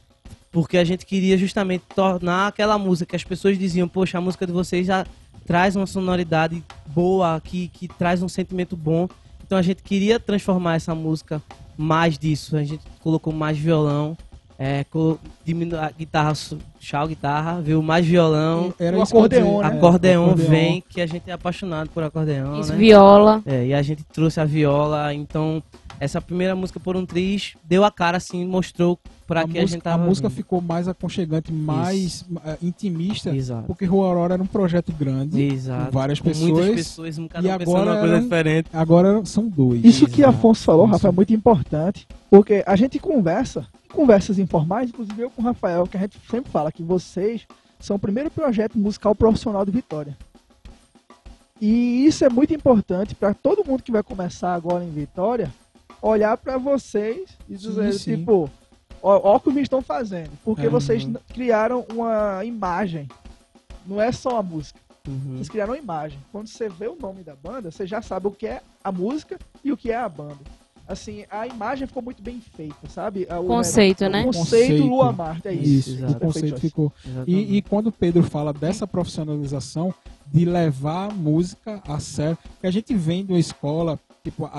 porque 0.52 0.78
a 0.78 0.84
gente 0.84 1.04
queria 1.04 1.36
justamente 1.36 1.84
tornar 1.94 2.46
aquela 2.48 2.78
música 2.78 3.10
que 3.10 3.16
as 3.16 3.24
pessoas 3.24 3.58
diziam, 3.58 3.86
poxa, 3.86 4.16
a 4.16 4.20
música 4.22 4.46
de 4.46 4.52
vocês 4.52 4.86
já 4.86 5.04
traz 5.46 5.76
uma 5.76 5.86
sonoridade 5.86 6.62
boa, 6.86 7.40
que, 7.44 7.68
que 7.68 7.86
traz 7.86 8.22
um 8.22 8.28
sentimento 8.28 8.74
bom. 8.76 9.08
Então 9.46 9.58
a 9.58 9.62
gente 9.62 9.82
queria 9.82 10.18
transformar 10.18 10.76
essa 10.76 10.94
música 10.94 11.42
mais 11.76 12.18
disso. 12.18 12.56
A 12.56 12.64
gente 12.64 12.82
colocou 13.00 13.32
mais 13.32 13.58
violão 13.58 14.16
é, 14.58 14.84
co- 14.84 15.18
diminu- 15.44 15.76
a 15.78 15.90
guitarra, 15.90 16.32
chau 16.80 17.06
guitarra, 17.06 17.60
veio 17.60 17.82
mais 17.82 18.06
violão, 18.06 18.72
Era 18.78 18.96
o 18.98 19.02
acordeon, 19.02 19.60
né? 19.60 19.66
acordeon, 19.66 20.24
acordeon. 20.26 20.48
vem, 20.48 20.84
que 20.88 21.00
a 21.00 21.06
gente 21.06 21.28
é 21.28 21.32
apaixonado 21.32 21.90
por 21.90 22.02
acordeon, 22.02 22.58
Isso, 22.60 22.72
né? 22.72 22.78
viola. 22.78 23.42
É, 23.44 23.66
e 23.66 23.74
a 23.74 23.82
gente 23.82 24.02
trouxe 24.04 24.40
a 24.40 24.44
viola, 24.44 25.12
então 25.12 25.62
essa 26.00 26.20
primeira 26.20 26.54
música 26.56 26.78
por 26.80 26.96
um 26.96 27.04
triz 27.06 27.54
deu 27.64 27.84
a 27.84 27.90
cara 27.90 28.16
assim, 28.18 28.44
mostrou 28.46 28.98
pra 29.26 29.40
a 29.40 29.44
que 29.44 29.58
a 29.58 29.62
música, 29.62 29.66
gente 29.66 29.82
tava 29.82 30.02
a 30.02 30.06
música 30.06 30.30
ficou 30.30 30.60
mais 30.60 30.86
aconchegante, 30.88 31.52
mais 31.52 32.24
eh, 32.44 32.58
intimista, 32.62 33.34
Exato. 33.34 33.66
porque 33.66 33.84
Rua 33.84 34.06
Aurora 34.06 34.34
era 34.34 34.42
um 34.42 34.46
projeto 34.46 34.92
grande. 34.92 35.42
Exato. 35.42 35.86
com 35.86 35.90
várias 35.92 36.20
Com 36.20 36.28
pessoas, 36.28 36.70
pessoas, 36.70 37.18
um 37.18 37.26
cada 37.28 37.46
e 37.46 37.50
um 37.50 37.54
agora 37.54 37.90
numa 37.90 38.00
coisa 38.00 38.20
diferente. 38.20 38.68
Agora 38.72 39.24
são 39.24 39.48
dois. 39.48 39.84
Isso 39.84 40.06
que 40.06 40.22
Exato. 40.22 40.36
Afonso 40.36 40.62
falou. 40.64 40.86
Rafa, 40.86 41.08
é 41.08 41.12
muito 41.12 41.32
importante, 41.32 42.06
porque 42.30 42.62
a 42.66 42.76
gente 42.76 42.98
conversa, 42.98 43.66
conversas 43.92 44.38
informais, 44.38 44.90
inclusive 44.90 45.20
eu 45.22 45.30
com 45.30 45.42
o 45.42 45.44
Rafael, 45.44 45.86
que 45.86 45.96
a 45.96 46.00
gente 46.00 46.18
sempre 46.30 46.50
fala 46.50 46.70
que 46.70 46.82
vocês 46.82 47.46
são 47.80 47.96
o 47.96 47.98
primeiro 47.98 48.30
projeto 48.30 48.78
musical 48.78 49.14
profissional 49.14 49.64
de 49.64 49.70
Vitória. 49.72 50.16
E 51.60 52.04
isso 52.06 52.24
é 52.24 52.28
muito 52.28 52.52
importante 52.54 53.14
para 53.14 53.32
todo 53.32 53.64
mundo 53.66 53.82
que 53.82 53.90
vai 53.90 54.02
começar 54.02 54.54
agora 54.54 54.84
em 54.84 54.90
Vitória, 54.90 55.50
olhar 56.02 56.36
para 56.36 56.58
vocês 56.58 57.30
e 57.48 57.56
Sim, 57.56 57.68
dizer, 57.68 57.92
sim. 57.94 58.16
tipo, 58.16 58.50
ó, 59.02 59.32
ó 59.32 59.36
o 59.36 59.40
que 59.40 59.50
vocês 59.50 59.64
estão 59.64 59.82
fazendo, 59.82 60.30
porque 60.44 60.66
Uhum. 60.66 60.70
vocês 60.72 61.08
criaram 61.28 61.84
uma 61.92 62.44
imagem, 62.44 63.08
não 63.86 64.00
é 64.00 64.10
só 64.12 64.38
a 64.38 64.42
música. 64.42 64.78
Uhum. 65.06 65.34
Vocês 65.36 65.48
criaram 65.48 65.72
uma 65.72 65.78
imagem. 65.78 66.18
Quando 66.32 66.48
você 66.48 66.68
vê 66.68 66.88
o 66.88 66.96
nome 67.00 67.22
da 67.22 67.36
banda, 67.36 67.70
você 67.70 67.86
já 67.86 68.02
sabe 68.02 68.26
o 68.26 68.30
que 68.32 68.46
é 68.46 68.60
a 68.82 68.90
música 68.90 69.38
e 69.64 69.70
o 69.70 69.76
que 69.76 69.90
é 69.92 69.96
a 69.96 70.08
banda. 70.08 70.38
Assim, 70.88 71.24
a 71.30 71.46
imagem 71.48 71.86
ficou 71.86 72.00
muito 72.02 72.22
bem 72.22 72.40
feita, 72.40 72.88
sabe? 72.88 73.26
O- 73.40 73.44
Conceito, 73.46 74.04
o 74.04 74.08
né? 74.08 74.22
conceito 74.24 74.40
Conceito. 74.68 74.86
Lua 74.86 75.12
Marta, 75.12 75.48
é 75.48 75.52
isso. 75.54 75.90
Isso, 75.90 76.06
o 76.06 76.14
conceito 76.20 76.32
Perfeito, 76.54 76.60
ficou. 76.60 76.92
E, 77.26 77.56
e 77.56 77.62
quando 77.62 77.88
o 77.88 77.92
Pedro 77.92 78.22
fala 78.22 78.52
dessa 78.52 78.86
profissionalização, 78.86 79.92
de 80.28 80.44
levar 80.44 81.10
a 81.10 81.14
música 81.14 81.80
a 81.88 81.98
sério, 82.00 82.38
que 82.60 82.66
a 82.66 82.70
gente 82.70 82.94
vem 82.94 83.24
de 83.24 83.32
uma 83.32 83.38
escola, 83.38 83.98
tipo, 84.30 84.44
a, 84.46 84.50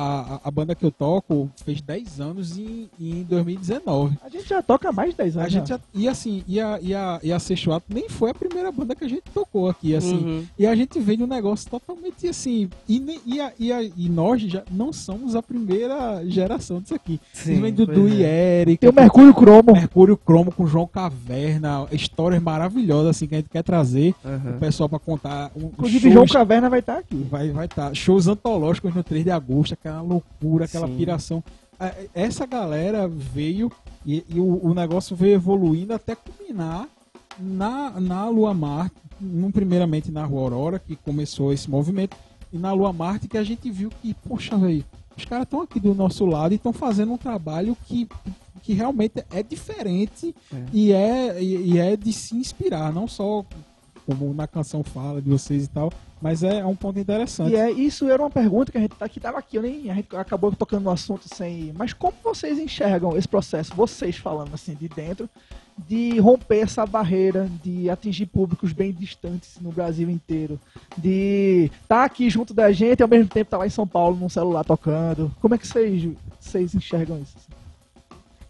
a, 0.44 0.48
a 0.48 0.52
banda 0.52 0.74
que 0.74 0.86
eu 0.86 0.92
toco 0.92 1.50
fez 1.66 1.82
10 1.82 2.22
anos 2.22 2.58
em, 2.58 2.90
em 3.00 3.24
2019. 3.24 4.18
A 4.24 4.30
gente 4.30 4.48
já 4.48 4.62
toca 4.62 4.90
há 4.90 4.92
mais 4.92 5.12
de 5.12 5.18
10 5.18 5.38
A 5.38 5.40
anos. 5.42 5.54
gente 5.54 5.68
já. 5.70 5.76
já, 5.76 5.82
e 5.94 6.08
assim, 6.08 6.44
e 6.48 6.60
a, 6.60 6.80
e 6.82 6.96
a, 6.96 7.20
e 7.24 7.32
a 7.34 7.40
Seixuato 7.40 7.86
nem 7.94 8.08
foi 8.08 8.32
a 8.32 8.34
primeira 8.34 8.72
banda 8.72 8.96
que 8.96 9.04
a 9.04 9.08
gente 9.10 9.24
tocou 9.34 9.68
aqui, 9.70 9.94
assim. 9.96 10.16
Uhum. 10.18 10.44
E 10.58 10.66
a 10.66 10.76
gente 10.76 11.00
vem 11.00 11.18
de 11.18 11.24
um 11.24 11.28
negócio 11.28 11.70
totalmente 11.70 12.28
assim. 12.28 12.70
E, 12.88 13.00
nem- 13.00 13.20
e, 13.26 13.42
a- 13.42 13.52
e, 13.60 13.72
a- 13.74 13.84
e 13.84 14.10
nós 14.10 14.42
já 14.42 14.64
não 14.72 14.94
somos 14.94 15.36
a 15.36 15.44
primeira 15.44 16.24
geração 16.26 16.80
disso 16.80 16.96
aqui. 16.96 17.20
Sim, 17.34 17.60
vem 17.62 17.74
Dudu 17.74 17.94
pois 17.94 18.14
e 18.14 18.24
é. 18.24 18.62
Eric. 18.62 18.78
Tem 18.80 18.90
o 18.90 18.94
Mercúrio 18.94 19.34
Cromo. 19.34 19.74
Mercúrio 19.74 20.16
Cromo 20.18 20.52
com 20.52 20.66
João 20.66 20.88
Caverna. 20.88 21.86
Histórias 21.92 22.42
maravilhosas 22.42 23.10
assim 23.16 23.28
que 23.28 23.36
a 23.36 23.38
gente 23.40 23.50
quer 23.50 23.64
trazer. 23.64 24.14
Uhum. 24.24 24.56
O 24.56 24.60
pessoal 24.60 24.88
pra 24.88 25.00
contar. 25.00 25.52
Um, 25.56 25.66
Inclusive, 25.68 26.00
shows, 26.00 26.14
João 26.14 26.26
Caverna 26.28 26.70
vai 26.70 26.80
estar 26.80 26.98
aqui. 26.98 27.26
vai 27.30 27.52
vai 27.52 27.68
tá, 27.68 27.94
shows 27.94 28.28
antológicos 28.28 28.94
no 28.94 29.04
3 29.04 29.24
de 29.24 29.32
agosto, 29.32 29.57
aquela 29.74 30.02
loucura, 30.02 30.66
aquela 30.66 30.88
Sim. 30.88 30.98
piração. 30.98 31.44
Ah, 31.80 31.94
Essa 32.14 32.46
galera 32.46 33.08
veio 33.08 33.72
e, 34.06 34.24
e 34.30 34.40
o, 34.40 34.66
o 34.66 34.74
negócio 34.74 35.16
veio 35.16 35.36
evoluindo 35.36 35.94
até 35.94 36.16
culminar 36.16 36.88
na, 37.40 38.00
na 38.00 38.30
Lua 38.30 38.54
Marte, 38.54 38.96
num, 39.20 39.52
primeiramente 39.52 40.12
na 40.12 40.26
Rua 40.26 40.42
Aurora, 40.44 40.80
que 40.80 40.96
começou 40.96 41.52
esse 41.54 41.70
movimento, 41.70 42.16
e 42.52 42.58
na 42.58 42.72
Lua 42.72 42.94
Marte 42.94 43.28
que 43.28 43.38
a 43.38 43.44
gente 43.44 43.70
viu 43.70 43.90
que, 44.02 44.14
poxa, 44.14 44.58
velho, 44.58 44.84
os 45.16 45.26
caras 45.26 45.44
estão 45.44 45.62
aqui 45.62 45.80
do 45.80 45.94
nosso 45.94 46.26
lado 46.26 46.54
e 46.54 46.56
estão 46.56 46.72
fazendo 46.72 47.12
um 47.12 47.18
trabalho 47.18 47.76
que, 47.86 48.08
que 48.62 48.74
realmente 48.74 49.24
é 49.32 49.44
diferente 49.44 50.34
É. 50.54 50.66
E, 50.72 50.92
é, 50.94 51.44
e 51.44 51.78
é 51.78 51.98
de 51.98 52.14
se 52.14 52.36
inspirar, 52.36 52.94
não 52.94 53.08
só 53.08 53.44
como 54.08 54.34
na 54.34 54.48
canção 54.48 54.84
fala 54.84 55.22
de 55.22 55.30
vocês 55.30 55.66
e 55.66 55.68
tal, 55.68 55.92
mas 56.22 56.42
é 56.42 56.66
um 56.66 56.76
ponto 56.76 56.98
interessante. 56.98 57.52
E 57.52 57.56
é, 57.56 57.70
isso 57.70 58.10
era 58.10 58.22
uma 58.24 58.30
pergunta 58.32 58.72
que 58.72 58.78
a 58.78 58.82
gente 58.82 58.96
tá- 58.96 59.08
que 59.10 59.20
tava 59.20 59.38
aqui, 59.38 59.58
eu 59.58 59.62
nem, 59.62 59.92
a 59.92 59.94
gente 59.94 60.16
acabou 60.16 60.52
tocando 60.56 60.86
no 60.86 60.90
assunto 60.90 61.24
sem. 61.32 61.74
Mas 61.78 61.92
como 61.94 62.14
vocês 62.24 62.58
enxergam 62.58 63.16
esse 63.18 63.28
processo, 63.28 63.76
vocês 63.76 64.16
falando 64.18 64.54
assim 64.54 64.74
de 64.74 64.88
dentro, 64.88 65.30
de 65.78 66.18
romper 66.20 66.60
essa 66.64 66.86
barreira, 66.88 67.48
de 67.64 67.88
atingir 67.90 68.26
públicos 68.26 68.74
bem 68.74 68.92
distantes 68.92 69.60
no 69.62 69.72
Brasil 69.72 70.10
inteiro, 70.10 70.60
de 70.98 71.70
estar 71.84 72.04
aqui 72.04 72.30
junto 72.32 72.52
da 72.54 72.72
gente 72.72 73.02
e 73.02 73.04
ao 73.04 73.10
mesmo 73.10 73.28
tempo 73.28 73.48
estar 73.48 73.58
lá 73.58 73.68
em 73.68 73.70
São 73.70 73.86
Paulo 73.86 74.16
num 74.18 74.30
celular 74.30 74.64
tocando. 74.64 75.32
Como 75.40 75.54
é 75.54 75.58
que 75.58 75.68
vocês, 75.68 76.08
vocês 76.40 76.74
enxergam 76.74 77.20
isso? 77.22 77.36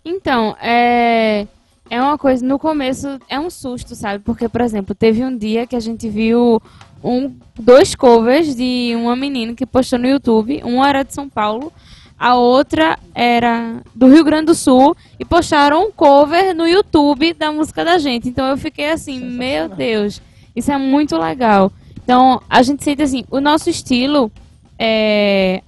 Então, 0.06 0.56
é. 0.62 1.48
É 1.90 2.02
uma 2.02 2.18
coisa, 2.18 2.46
no 2.46 2.60
começo 2.60 3.20
é 3.30 3.40
um 3.40 3.50
susto, 3.50 3.96
sabe? 3.96 4.24
Porque, 4.24 4.50
por 4.50 4.62
exemplo, 4.62 4.94
teve 4.94 5.24
um 5.24 5.38
dia 5.38 5.66
que 5.66 5.76
a 5.76 5.80
gente 5.80 6.10
viu 6.10 6.62
um, 7.04 7.34
dois 7.58 7.96
covers 7.96 8.56
de 8.56 8.94
uma 8.96 9.16
menina 9.16 9.54
que 9.54 9.66
postou 9.66 9.98
no 9.98 10.08
YouTube. 10.08 10.62
Uma 10.64 10.90
era 10.90 11.04
de 11.04 11.14
São 11.14 11.30
Paulo, 11.30 11.72
a 12.20 12.36
outra 12.36 12.98
era 13.16 13.82
do 13.96 14.08
Rio 14.08 14.24
Grande 14.24 14.48
do 14.48 14.56
Sul. 14.56 14.96
E 15.20 15.24
postaram 15.24 15.88
um 15.88 15.92
cover 15.92 16.54
no 16.56 16.68
YouTube 16.68 17.34
da 17.34 17.52
música 17.52 17.86
da 17.86 17.98
gente. 17.98 18.28
Então 18.28 18.48
eu 18.48 18.58
fiquei 18.58 18.92
assim, 18.92 19.20
meu 19.20 19.70
Deus, 19.70 20.22
isso 20.56 20.72
é 20.72 20.78
muito 20.78 21.16
legal. 21.18 21.72
Então 22.04 22.42
a 22.50 22.62
gente 22.62 22.84
sente 22.84 23.02
assim, 23.02 23.24
o 23.32 23.40
nosso 23.40 23.70
estilo 23.70 24.32
é, 24.78 25.62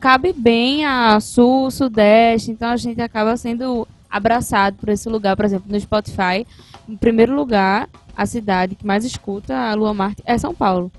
cabe 0.00 0.32
bem 0.32 0.84
a 0.84 1.20
sul, 1.20 1.70
sudeste, 1.70 2.50
então 2.50 2.70
a 2.70 2.76
gente 2.76 3.00
acaba 3.02 3.36
sendo 3.36 3.86
abraçado 4.10 4.76
por 4.76 4.88
esse 4.88 5.08
lugar, 5.08 5.36
por 5.36 5.44
exemplo, 5.44 5.70
no 5.70 5.78
Spotify, 5.78 6.46
em 6.88 6.96
primeiro 6.96 7.34
lugar, 7.34 7.88
a 8.16 8.26
cidade 8.26 8.74
que 8.74 8.86
mais 8.86 9.04
escuta 9.04 9.56
a 9.56 9.74
Lua 9.74 9.94
Marte 9.94 10.22
é 10.26 10.36
São 10.36 10.54
Paulo. 10.54 10.90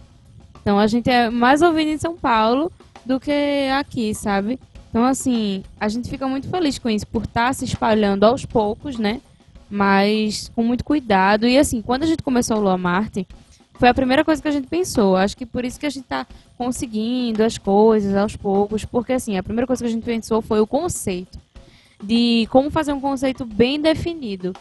Então 0.62 0.80
a 0.80 0.88
gente 0.88 1.10
é 1.10 1.30
mais 1.30 1.62
ouvido 1.62 1.90
em 1.90 1.98
São 1.98 2.16
Paulo 2.16 2.72
do 3.06 3.20
que 3.20 3.68
aqui, 3.78 4.14
sabe? 4.16 4.60
Então 4.90 5.04
assim, 5.04 5.64
a 5.80 5.90
gente 5.90 6.10
fica 6.10 6.28
muito 6.28 6.48
feliz 6.50 6.80
com 6.80 6.90
isso 6.90 7.06
por 7.08 7.24
estar 7.24 7.54
se 7.54 7.66
espalhando 7.66 8.24
aos 8.24 8.46
poucos, 8.46 8.98
né? 8.98 9.20
Mas 9.70 10.50
com 10.56 10.64
muito 10.64 10.84
cuidado. 10.84 11.48
E 11.48 11.58
assim, 11.58 11.82
quando 11.82 12.04
a 12.04 12.06
gente 12.06 12.24
começou 12.24 12.58
o 12.58 12.62
Lua 12.62 12.78
Marte, 12.78 13.28
foi 13.74 13.90
a 13.90 13.94
primeira 13.94 14.24
coisa 14.24 14.42
que 14.42 14.48
a 14.48 14.52
gente 14.52 14.68
pensou. 14.68 15.16
Acho 15.16 15.36
que 15.36 15.46
por 15.46 15.66
isso 15.66 15.80
que 15.80 15.86
a 15.86 15.90
gente 15.90 16.06
tá 16.06 16.28
conseguindo 16.58 17.44
as 17.44 17.58
coisas 17.58 18.16
aos 18.16 18.36
poucos, 18.36 18.86
porque 18.86 19.14
assim, 19.14 19.38
a 19.38 19.44
primeira 19.44 19.66
coisa 19.66 19.84
que 19.84 19.88
a 19.88 19.92
gente 19.92 20.04
pensou 20.04 20.42
foi 20.42 20.60
o 20.60 20.68
conceito 20.68 21.40
de 22.02 22.48
como 22.50 22.70
fazer 22.70 22.94
um 22.94 23.00
conceito 23.00 23.46
bem 23.46 23.80
definido, 23.80 24.54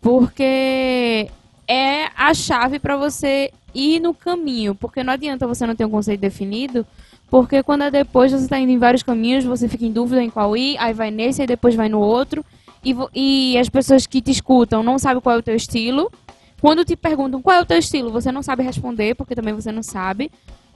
porque 0.00 1.28
é 1.66 2.10
a 2.16 2.32
chave 2.34 2.78
para 2.78 2.96
você 2.96 3.50
ir 3.74 4.00
no 4.00 4.14
caminho, 4.14 4.74
porque 4.74 5.02
não 5.02 5.12
adianta 5.12 5.46
você 5.46 5.66
não 5.66 5.74
ter 5.74 5.84
um 5.84 5.90
conceito 5.90 6.20
definido, 6.20 6.86
porque 7.28 7.62
quando 7.62 7.82
é 7.82 7.90
depois 7.90 8.30
você 8.30 8.44
está 8.44 8.58
indo 8.58 8.70
em 8.70 8.78
vários 8.78 9.02
caminhos, 9.02 9.44
você 9.44 9.68
fica 9.68 9.84
em 9.84 9.92
dúvida 9.92 10.22
em 10.22 10.30
qual 10.30 10.56
ir, 10.56 10.76
aí 10.78 10.92
vai 10.92 11.10
nesse 11.10 11.42
e 11.42 11.46
depois 11.46 11.74
vai 11.74 11.88
no 11.88 11.98
outro, 11.98 12.44
e, 12.84 12.94
e 13.14 13.58
as 13.58 13.68
pessoas 13.68 14.06
que 14.06 14.20
te 14.20 14.30
escutam 14.30 14.82
não 14.82 14.98
sabem 14.98 15.20
qual 15.20 15.36
é 15.36 15.38
o 15.38 15.42
teu 15.42 15.56
estilo. 15.56 16.12
Quando 16.60 16.84
te 16.84 16.96
perguntam 16.96 17.42
qual 17.42 17.56
é 17.56 17.60
o 17.60 17.66
teu 17.66 17.78
estilo, 17.78 18.10
você 18.10 18.30
não 18.30 18.42
sabe 18.42 18.62
responder, 18.62 19.14
porque 19.14 19.34
também 19.34 19.54
você 19.54 19.72
não 19.72 19.82
sabe. 19.82 20.30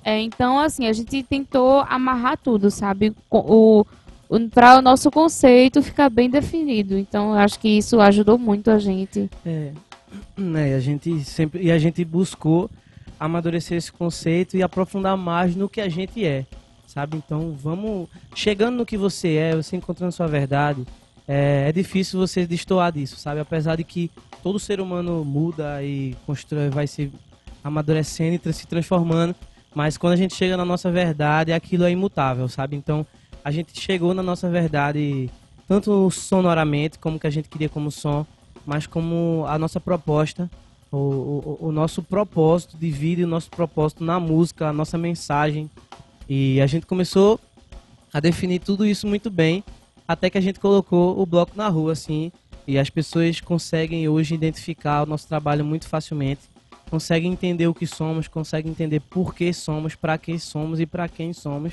É, 0.04 0.20
então, 0.20 0.58
assim, 0.58 0.86
a 0.86 0.92
gente 0.92 1.22
tentou 1.22 1.80
amarrar 1.88 2.38
tudo, 2.38 2.70
sabe? 2.70 3.14
O, 3.30 3.84
para 4.52 4.78
o 4.78 4.82
nosso 4.82 5.10
conceito 5.10 5.82
ficar 5.82 6.10
bem 6.10 6.28
definido. 6.28 6.98
Então, 6.98 7.32
acho 7.32 7.58
que 7.58 7.68
isso 7.68 8.00
ajudou 8.00 8.38
muito 8.38 8.70
a 8.70 8.78
gente. 8.78 9.30
É, 9.44 9.72
né, 10.36 10.74
a 10.74 10.80
gente 10.80 11.24
sempre 11.24 11.62
e 11.62 11.70
a 11.70 11.78
gente 11.78 12.04
buscou 12.04 12.70
amadurecer 13.18 13.76
esse 13.76 13.90
conceito 13.90 14.56
e 14.56 14.62
aprofundar 14.62 15.16
mais 15.16 15.56
no 15.56 15.68
que 15.68 15.80
a 15.80 15.88
gente 15.88 16.24
é, 16.24 16.46
sabe? 16.86 17.16
Então, 17.16 17.56
vamos 17.58 18.08
chegando 18.34 18.76
no 18.76 18.86
que 18.86 18.96
você 18.96 19.34
é, 19.34 19.56
você 19.56 19.76
encontrando 19.76 20.12
sua 20.12 20.28
verdade. 20.28 20.86
É, 21.26 21.66
é 21.68 21.72
difícil 21.72 22.18
você 22.18 22.46
destoar 22.46 22.92
disso, 22.92 23.16
sabe? 23.16 23.40
Apesar 23.40 23.76
de 23.76 23.84
que 23.84 24.10
todo 24.42 24.58
ser 24.58 24.80
humano 24.80 25.24
muda 25.24 25.82
e 25.82 26.14
constrói, 26.26 26.70
vai 26.70 26.86
se 26.86 27.10
amadurecendo 27.62 28.40
e 28.44 28.52
se 28.52 28.66
transformando, 28.66 29.34
mas 29.74 29.98
quando 29.98 30.12
a 30.12 30.16
gente 30.16 30.34
chega 30.34 30.56
na 30.56 30.64
nossa 30.64 30.90
verdade, 30.90 31.52
aquilo 31.52 31.84
é 31.84 31.90
imutável, 31.90 32.48
sabe? 32.48 32.76
Então, 32.76 33.06
a 33.48 33.50
gente 33.50 33.80
chegou 33.80 34.12
na 34.12 34.22
nossa 34.22 34.46
verdade 34.50 35.30
tanto 35.66 36.10
sonoramente 36.10 36.98
como 36.98 37.18
que 37.18 37.26
a 37.26 37.30
gente 37.30 37.48
queria 37.48 37.68
como 37.68 37.90
som, 37.90 38.26
mas 38.66 38.86
como 38.86 39.46
a 39.48 39.58
nossa 39.58 39.80
proposta, 39.80 40.50
o, 40.92 40.96
o, 40.96 41.58
o 41.68 41.72
nosso 41.72 42.02
propósito 42.02 42.76
de 42.76 42.90
vida 42.90 43.22
e 43.22 43.24
o 43.24 43.28
nosso 43.28 43.48
propósito 43.48 44.04
na 44.04 44.20
música, 44.20 44.68
a 44.68 44.72
nossa 44.72 44.98
mensagem. 44.98 45.70
E 46.28 46.60
a 46.60 46.66
gente 46.66 46.84
começou 46.84 47.40
a 48.12 48.20
definir 48.20 48.58
tudo 48.58 48.84
isso 48.84 49.06
muito 49.06 49.30
bem, 49.30 49.64
até 50.06 50.28
que 50.28 50.36
a 50.36 50.42
gente 50.42 50.60
colocou 50.60 51.18
o 51.18 51.24
bloco 51.24 51.52
na 51.56 51.68
rua, 51.68 51.92
assim, 51.92 52.30
e 52.66 52.78
as 52.78 52.90
pessoas 52.90 53.40
conseguem 53.40 54.06
hoje 54.10 54.34
identificar 54.34 55.04
o 55.04 55.06
nosso 55.06 55.26
trabalho 55.26 55.64
muito 55.64 55.88
facilmente, 55.88 56.42
conseguem 56.90 57.32
entender 57.32 57.66
o 57.66 57.72
que 57.72 57.86
somos, 57.86 58.28
conseguem 58.28 58.72
entender 58.72 59.00
por 59.00 59.34
que 59.34 59.54
somos, 59.54 59.94
para 59.94 60.18
que 60.18 60.38
somos 60.38 60.80
e 60.80 60.84
para 60.84 61.08
quem 61.08 61.32
somos. 61.32 61.72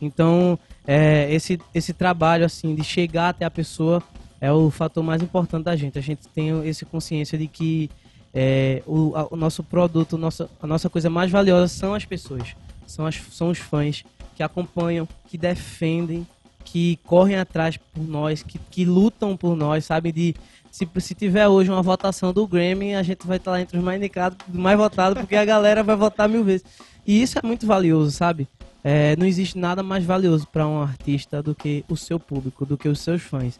Então, 0.00 0.58
é, 0.86 1.32
esse, 1.32 1.58
esse 1.74 1.92
trabalho, 1.92 2.44
assim, 2.44 2.74
de 2.74 2.84
chegar 2.84 3.30
até 3.30 3.44
a 3.44 3.50
pessoa 3.50 4.02
é 4.40 4.52
o 4.52 4.70
fator 4.70 5.02
mais 5.02 5.22
importante 5.22 5.64
da 5.64 5.76
gente. 5.76 5.98
A 5.98 6.02
gente 6.02 6.28
tem 6.28 6.66
esse 6.66 6.84
consciência 6.84 7.38
de 7.38 7.46
que 7.46 7.90
é, 8.34 8.82
o, 8.86 9.16
a, 9.16 9.28
o, 9.30 9.36
nosso 9.36 9.62
produto, 9.62 10.18
nossa, 10.18 10.48
a 10.60 10.66
nossa 10.66 10.90
coisa 10.90 11.08
mais 11.08 11.30
valiosa 11.30 11.68
são 11.68 11.94
as 11.94 12.04
pessoas, 12.04 12.54
são, 12.86 13.06
as, 13.06 13.16
são 13.30 13.48
os 13.48 13.58
fãs 13.58 14.04
que 14.34 14.42
acompanham, 14.42 15.08
que 15.26 15.38
defendem, 15.38 16.26
que 16.62 16.98
correm 17.04 17.36
atrás 17.36 17.78
por 17.78 18.06
nós, 18.06 18.42
que, 18.42 18.58
que 18.58 18.84
lutam 18.84 19.36
por 19.36 19.56
nós, 19.56 19.86
sabe? 19.86 20.12
De, 20.12 20.34
se, 20.70 20.86
se 20.98 21.14
tiver 21.14 21.48
hoje 21.48 21.70
uma 21.70 21.80
votação 21.80 22.32
do 22.32 22.46
Grammy, 22.46 22.94
a 22.94 23.02
gente 23.02 23.26
vai 23.26 23.38
estar 23.38 23.52
lá 23.52 23.60
entre 23.60 23.78
os 23.78 23.82
mais 23.82 23.96
indicados, 23.96 24.36
mais 24.52 24.76
votados, 24.76 25.18
porque 25.18 25.36
a 25.36 25.44
galera 25.44 25.82
vai 25.82 25.96
votar 25.96 26.28
mil 26.28 26.44
vezes. 26.44 26.66
E 27.06 27.22
isso 27.22 27.38
é 27.38 27.46
muito 27.46 27.66
valioso, 27.66 28.10
sabe? 28.10 28.46
É, 28.88 29.16
não 29.16 29.26
existe 29.26 29.58
nada 29.58 29.82
mais 29.82 30.04
valioso 30.04 30.46
para 30.46 30.64
um 30.64 30.80
artista 30.80 31.42
do 31.42 31.56
que 31.56 31.84
o 31.88 31.96
seu 31.96 32.20
público, 32.20 32.64
do 32.64 32.78
que 32.78 32.88
os 32.88 33.00
seus 33.00 33.20
fãs. 33.20 33.58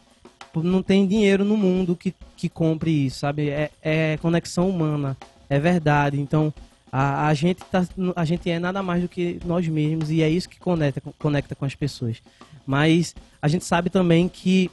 Não 0.55 0.81
tem 0.81 1.05
dinheiro 1.05 1.43
no 1.43 1.57
mundo 1.57 1.97
que, 1.97 2.15
que 2.37 2.47
compre 2.47 3.07
isso, 3.07 3.19
sabe? 3.19 3.49
É, 3.49 3.69
é 3.81 4.17
conexão 4.21 4.69
humana, 4.69 5.17
é 5.49 5.59
verdade. 5.59 6.17
Então, 6.17 6.53
a, 6.89 7.27
a, 7.27 7.33
gente 7.33 7.61
tá, 7.65 7.85
a 8.15 8.23
gente 8.23 8.49
é 8.49 8.57
nada 8.57 8.81
mais 8.81 9.01
do 9.01 9.09
que 9.09 9.37
nós 9.43 9.67
mesmos 9.67 10.09
e 10.09 10.21
é 10.21 10.29
isso 10.29 10.47
que 10.47 10.61
conecta, 10.61 11.03
conecta 11.19 11.55
com 11.55 11.65
as 11.65 11.75
pessoas. 11.75 12.21
Mas 12.65 13.13
a 13.41 13.49
gente 13.49 13.65
sabe 13.65 13.89
também 13.89 14.29
que 14.29 14.71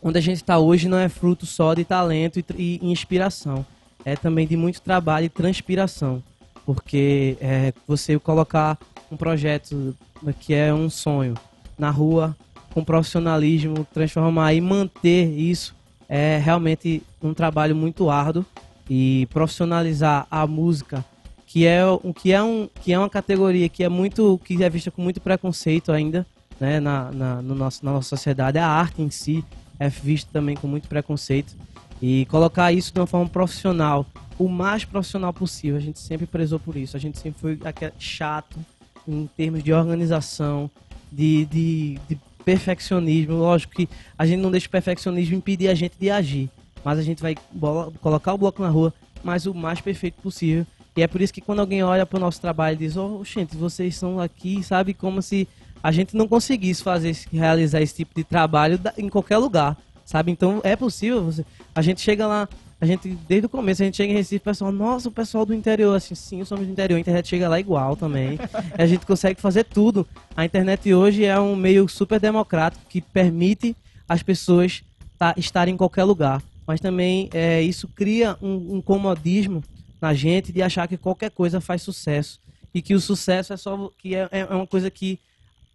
onde 0.00 0.16
a 0.16 0.22
gente 0.22 0.36
está 0.36 0.60
hoje 0.60 0.88
não 0.88 0.98
é 0.98 1.08
fruto 1.08 1.44
só 1.44 1.74
de 1.74 1.84
talento 1.84 2.38
e, 2.38 2.44
e, 2.56 2.86
inspiração. 2.88 3.66
É 4.04 4.14
também 4.14 4.46
de 4.46 4.56
muito 4.56 4.80
trabalho 4.80 5.26
e 5.26 5.28
transpiração. 5.28 6.22
Porque 6.64 7.36
é, 7.40 7.74
você 7.84 8.16
colocar 8.20 8.78
um 9.12 9.16
projeto 9.16 9.94
que 10.40 10.54
é 10.54 10.72
um 10.72 10.88
sonho. 10.88 11.34
Na 11.78 11.90
rua 11.90 12.36
com 12.72 12.82
profissionalismo, 12.82 13.86
transformar 13.92 14.54
e 14.54 14.60
manter 14.60 15.26
isso 15.38 15.74
é 16.08 16.38
realmente 16.38 17.02
um 17.22 17.34
trabalho 17.34 17.76
muito 17.76 18.08
árduo. 18.08 18.44
E 18.90 19.26
profissionalizar 19.30 20.26
a 20.30 20.46
música 20.46 21.04
que 21.46 21.66
é 21.66 21.86
um 21.86 22.12
que 22.12 22.32
é 22.32 22.42
um 22.42 22.68
que 22.82 22.92
é 22.92 22.98
uma 22.98 23.08
categoria 23.08 23.68
que 23.68 23.84
é 23.84 23.88
muito 23.88 24.40
que 24.44 24.62
é 24.62 24.68
vista 24.68 24.90
com 24.90 25.02
muito 25.02 25.20
preconceito 25.20 25.92
ainda 25.92 26.26
né 26.58 26.80
na, 26.80 27.12
na, 27.12 27.42
no 27.42 27.54
nosso, 27.54 27.84
na 27.84 27.92
nossa 27.92 28.08
sociedade. 28.08 28.58
A 28.58 28.66
arte 28.66 29.00
em 29.00 29.10
si 29.10 29.44
é 29.78 29.88
vista 29.88 30.30
também 30.32 30.56
com 30.56 30.66
muito 30.66 30.88
preconceito. 30.88 31.54
E 32.00 32.26
colocar 32.26 32.72
isso 32.72 32.92
de 32.92 32.98
uma 32.98 33.06
forma 33.06 33.28
profissional 33.28 34.04
o 34.38 34.48
mais 34.48 34.84
profissional 34.84 35.32
possível. 35.32 35.76
A 35.76 35.80
gente 35.80 35.98
sempre 35.98 36.26
prezou 36.26 36.58
por 36.58 36.76
isso. 36.76 36.96
A 36.96 37.00
gente 37.00 37.18
sempre 37.18 37.40
foi 37.40 37.58
chato 37.98 38.58
em 39.06 39.28
termos 39.36 39.62
de 39.62 39.72
organização 39.72 40.70
de, 41.10 41.44
de, 41.46 41.98
de 42.08 42.18
perfeccionismo. 42.44 43.34
Lógico 43.34 43.74
que 43.74 43.88
a 44.18 44.26
gente 44.26 44.40
não 44.40 44.50
deixa 44.50 44.66
o 44.66 44.70
perfeccionismo 44.70 45.36
impedir 45.36 45.68
a 45.68 45.74
gente 45.74 45.94
de 45.98 46.10
agir, 46.10 46.50
mas 46.84 46.98
a 46.98 47.02
gente 47.02 47.22
vai 47.22 47.36
colocar 48.00 48.34
o 48.34 48.38
bloco 48.38 48.62
na 48.62 48.68
rua, 48.68 48.92
mas 49.22 49.46
o 49.46 49.54
mais 49.54 49.80
perfeito 49.80 50.20
possível. 50.22 50.66
E 50.96 51.02
é 51.02 51.06
por 51.06 51.20
isso 51.20 51.32
que 51.32 51.40
quando 51.40 51.60
alguém 51.60 51.82
olha 51.82 52.04
para 52.04 52.18
o 52.18 52.20
nosso 52.20 52.40
trabalho 52.40 52.74
e 52.74 52.78
diz: 52.78 52.96
Oh, 52.96 53.22
gente, 53.24 53.56
vocês 53.56 53.94
estão 53.94 54.20
aqui, 54.20 54.62
sabe? 54.62 54.92
Como 54.92 55.22
se 55.22 55.48
a 55.82 55.90
gente 55.90 56.16
não 56.16 56.28
conseguisse 56.28 56.82
fazer, 56.82 57.16
realizar 57.32 57.80
esse 57.80 57.94
tipo 57.94 58.14
de 58.14 58.22
trabalho 58.22 58.78
em 58.98 59.08
qualquer 59.08 59.38
lugar, 59.38 59.76
sabe? 60.04 60.30
Então 60.30 60.60
é 60.62 60.76
possível. 60.76 61.24
Você, 61.24 61.46
a 61.74 61.80
gente 61.80 62.00
chega 62.00 62.26
lá, 62.26 62.48
a 62.82 62.84
gente, 62.84 63.16
desde 63.28 63.46
o 63.46 63.48
começo, 63.48 63.80
a 63.80 63.84
gente 63.84 63.96
chega 63.96 64.12
em 64.12 64.16
Recife, 64.16 64.38
o 64.38 64.40
pessoal, 64.40 64.72
nossa, 64.72 65.08
o 65.08 65.12
pessoal 65.12 65.46
do 65.46 65.54
interior, 65.54 65.94
assim, 65.94 66.16
sim, 66.16 66.44
somos 66.44 66.66
do 66.66 66.72
interior, 66.72 66.96
a 66.96 67.00
internet 67.00 67.28
chega 67.28 67.48
lá 67.48 67.60
igual 67.60 67.94
também. 67.94 68.36
a 68.76 68.86
gente 68.86 69.06
consegue 69.06 69.40
fazer 69.40 69.62
tudo. 69.62 70.04
A 70.36 70.44
internet 70.44 70.92
hoje 70.92 71.24
é 71.24 71.38
um 71.38 71.54
meio 71.54 71.86
super 71.86 72.18
democrático 72.18 72.84
que 72.88 73.00
permite 73.00 73.76
as 74.08 74.20
pessoas 74.20 74.82
tá, 75.16 75.32
estarem 75.36 75.74
em 75.74 75.76
qualquer 75.76 76.02
lugar. 76.02 76.42
Mas 76.66 76.80
também 76.80 77.30
é, 77.32 77.62
isso 77.62 77.86
cria 77.86 78.36
um, 78.42 78.78
um 78.78 78.82
comodismo 78.82 79.62
na 80.00 80.12
gente 80.12 80.50
de 80.50 80.60
achar 80.60 80.88
que 80.88 80.96
qualquer 80.96 81.30
coisa 81.30 81.60
faz 81.60 81.82
sucesso. 81.82 82.40
E 82.74 82.82
que 82.82 82.94
o 82.94 83.00
sucesso 83.00 83.52
é 83.52 83.56
só 83.56 83.92
que 83.96 84.16
é, 84.16 84.28
é 84.32 84.44
uma 84.46 84.66
coisa 84.66 84.90
que 84.90 85.20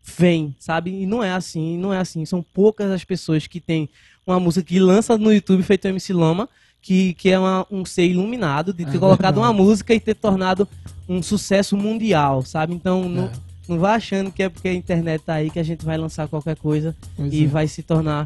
vem, 0.03 0.53
sabe? 0.59 1.03
E 1.03 1.05
não 1.05 1.23
é 1.23 1.31
assim, 1.31 1.77
não 1.77 1.93
é 1.93 1.99
assim. 1.99 2.25
São 2.25 2.43
poucas 2.43 2.91
as 2.91 3.05
pessoas 3.05 3.47
que 3.47 3.61
têm 3.61 3.87
uma 4.25 4.41
música 4.41 4.65
que 4.65 4.77
lança 4.77 5.17
no 5.17 5.31
YouTube 5.31 5.63
feito 5.63 5.87
MC 5.87 6.11
Lama 6.11 6.49
que, 6.87 7.13
que 7.15 7.29
é 7.29 7.37
uma, 7.37 7.67
um 7.69 7.83
ser 7.83 8.05
iluminado 8.05 8.71
de 8.71 8.85
ter 8.85 8.95
é 8.95 8.97
colocado 8.97 9.35
verdade. 9.35 9.39
uma 9.39 9.51
música 9.51 9.93
e 9.93 9.99
ter 9.99 10.15
tornado 10.15 10.65
um 11.07 11.21
sucesso 11.21 11.75
mundial, 11.75 12.43
sabe? 12.43 12.73
Então 12.73 13.09
não, 13.09 13.25
é. 13.25 13.31
não 13.67 13.77
vá 13.77 13.95
achando 13.95 14.31
que 14.31 14.41
é 14.41 14.47
porque 14.47 14.69
a 14.69 14.73
internet 14.73 15.21
tá 15.21 15.33
aí 15.33 15.49
que 15.49 15.59
a 15.59 15.63
gente 15.63 15.83
vai 15.83 15.97
lançar 15.97 16.29
qualquer 16.29 16.55
coisa 16.55 16.95
pois 17.17 17.33
e 17.33 17.43
é. 17.43 17.47
vai 17.47 17.67
se 17.67 17.83
tornar. 17.83 18.25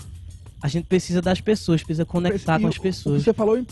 A 0.62 0.68
gente 0.68 0.86
precisa 0.86 1.24
das 1.24 1.42
pessoas, 1.42 1.82
precisa 1.82 2.06
conectar 2.06 2.60
e 2.60 2.62
com 2.62 2.68
as 2.68 2.78
pessoas. 2.78 3.24
Você 3.24 3.34
falou 3.34 3.66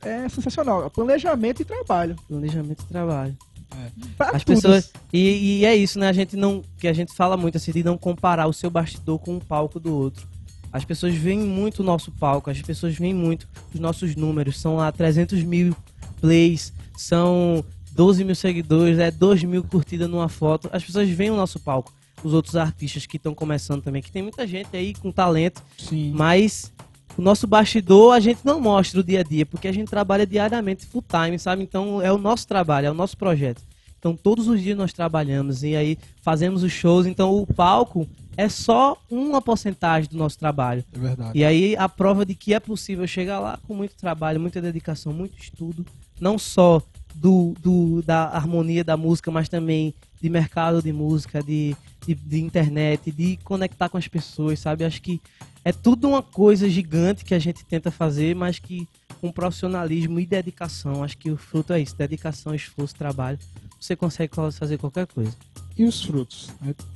é 0.00 0.28
sensacional. 0.28 0.90
Planejamento 0.90 1.62
e 1.62 1.64
trabalho. 1.64 2.16
Planejamento 2.26 2.82
e 2.82 2.86
trabalho. 2.86 3.36
É. 3.70 4.36
As 4.36 4.42
pessoas 4.42 4.92
e, 5.12 5.60
e, 5.60 5.64
é 5.64 5.76
isso, 5.76 5.96
né? 6.00 6.08
A 6.08 6.12
gente 6.12 6.34
não 6.34 6.64
que 6.76 6.88
a 6.88 6.92
gente 6.92 7.14
fala 7.14 7.36
muito 7.36 7.56
assim 7.56 7.70
de 7.70 7.84
não 7.84 7.96
comparar 7.96 8.48
o 8.48 8.52
seu 8.52 8.68
bastidor 8.68 9.20
com 9.20 9.36
o 9.36 9.40
palco 9.40 9.78
do 9.78 9.94
outro. 9.94 10.26
As 10.72 10.84
pessoas 10.84 11.14
veem 11.14 11.40
muito 11.40 11.80
o 11.80 11.84
nosso 11.84 12.10
palco, 12.10 12.50
as 12.50 12.60
pessoas 12.62 12.96
veem 12.96 13.12
muito 13.12 13.46
os 13.74 13.78
nossos 13.78 14.16
números. 14.16 14.58
São 14.58 14.76
lá 14.76 14.90
300 14.90 15.42
mil 15.42 15.76
plays, 16.20 16.72
são 16.96 17.64
12 17.92 18.24
mil 18.24 18.34
seguidores, 18.34 18.98
é 18.98 19.10
2 19.10 19.44
mil 19.44 19.62
curtidas 19.62 20.08
numa 20.08 20.28
foto. 20.28 20.70
As 20.72 20.82
pessoas 20.82 21.08
veem 21.10 21.30
o 21.30 21.36
nosso 21.36 21.60
palco. 21.60 21.92
Os 22.24 22.32
outros 22.32 22.56
artistas 22.56 23.04
que 23.04 23.16
estão 23.16 23.34
começando 23.34 23.82
também, 23.82 24.00
que 24.00 24.10
tem 24.10 24.22
muita 24.22 24.46
gente 24.46 24.76
aí 24.76 24.94
com 24.94 25.10
talento, 25.10 25.60
Sim. 25.76 26.12
mas 26.14 26.72
o 27.18 27.20
nosso 27.20 27.46
bastidor 27.46 28.14
a 28.14 28.20
gente 28.20 28.40
não 28.44 28.60
mostra 28.60 29.00
o 29.00 29.02
dia 29.02 29.20
a 29.20 29.22
dia, 29.22 29.44
porque 29.44 29.68
a 29.68 29.72
gente 29.72 29.88
trabalha 29.88 30.26
diariamente, 30.26 30.86
full 30.86 31.02
time, 31.02 31.38
sabe? 31.38 31.62
Então 31.62 32.00
é 32.00 32.12
o 32.12 32.18
nosso 32.18 32.46
trabalho, 32.46 32.86
é 32.86 32.90
o 32.90 32.94
nosso 32.94 33.16
projeto. 33.16 33.60
Então 34.02 34.16
todos 34.16 34.48
os 34.48 34.60
dias 34.60 34.76
nós 34.76 34.92
trabalhamos 34.92 35.62
e 35.62 35.76
aí 35.76 35.96
fazemos 36.22 36.64
os 36.64 36.72
shows. 36.72 37.06
Então 37.06 37.36
o 37.36 37.46
palco 37.46 38.04
é 38.36 38.48
só 38.48 39.00
uma 39.08 39.40
porcentagem 39.40 40.10
do 40.10 40.16
nosso 40.16 40.36
trabalho. 40.36 40.84
É 40.92 40.98
verdade. 40.98 41.38
E 41.38 41.44
aí 41.44 41.76
a 41.76 41.88
prova 41.88 42.26
de 42.26 42.34
que 42.34 42.52
é 42.52 42.58
possível 42.58 43.06
chegar 43.06 43.38
lá 43.38 43.60
com 43.64 43.76
muito 43.76 43.94
trabalho, 43.94 44.40
muita 44.40 44.60
dedicação, 44.60 45.12
muito 45.12 45.40
estudo, 45.40 45.86
não 46.20 46.36
só 46.36 46.82
do, 47.14 47.54
do 47.60 48.02
da 48.02 48.24
harmonia 48.24 48.82
da 48.82 48.96
música, 48.96 49.30
mas 49.30 49.48
também 49.48 49.94
de 50.20 50.28
mercado 50.28 50.82
de 50.82 50.92
música, 50.92 51.40
de, 51.40 51.76
de, 52.04 52.16
de 52.16 52.40
internet, 52.40 53.12
de 53.12 53.36
conectar 53.44 53.88
com 53.88 53.98
as 53.98 54.08
pessoas, 54.08 54.58
sabe? 54.58 54.84
Acho 54.84 55.00
que 55.00 55.20
é 55.64 55.70
tudo 55.70 56.08
uma 56.08 56.24
coisa 56.24 56.68
gigante 56.68 57.24
que 57.24 57.34
a 57.34 57.38
gente 57.38 57.64
tenta 57.64 57.92
fazer, 57.92 58.34
mas 58.34 58.58
que 58.58 58.88
com 59.20 59.30
profissionalismo 59.30 60.18
e 60.18 60.26
dedicação, 60.26 61.04
acho 61.04 61.16
que 61.16 61.30
o 61.30 61.36
fruto 61.36 61.72
é 61.72 61.80
isso, 61.80 61.94
dedicação, 61.96 62.52
esforço, 62.52 62.96
trabalho 62.96 63.38
você 63.82 63.96
consegue 63.96 64.32
fazer 64.52 64.78
qualquer 64.78 65.06
coisa. 65.06 65.32
E 65.76 65.84
os 65.84 66.04
frutos? 66.04 66.50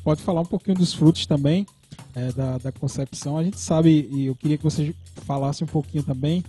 Pode 0.04 0.22
falar 0.22 0.42
um 0.42 0.46
pouquinho 0.46 0.76
dos 0.76 0.94
frutos 0.94 1.26
também, 1.26 1.66
é, 2.14 2.30
da, 2.32 2.58
da 2.58 2.72
concepção. 2.72 3.36
A 3.36 3.42
gente 3.42 3.58
sabe, 3.58 4.08
e 4.12 4.26
eu 4.26 4.36
queria 4.36 4.56
que 4.56 4.62
você 4.62 4.94
falasse 5.24 5.64
um 5.64 5.66
pouquinho 5.66 6.04
também 6.04 6.44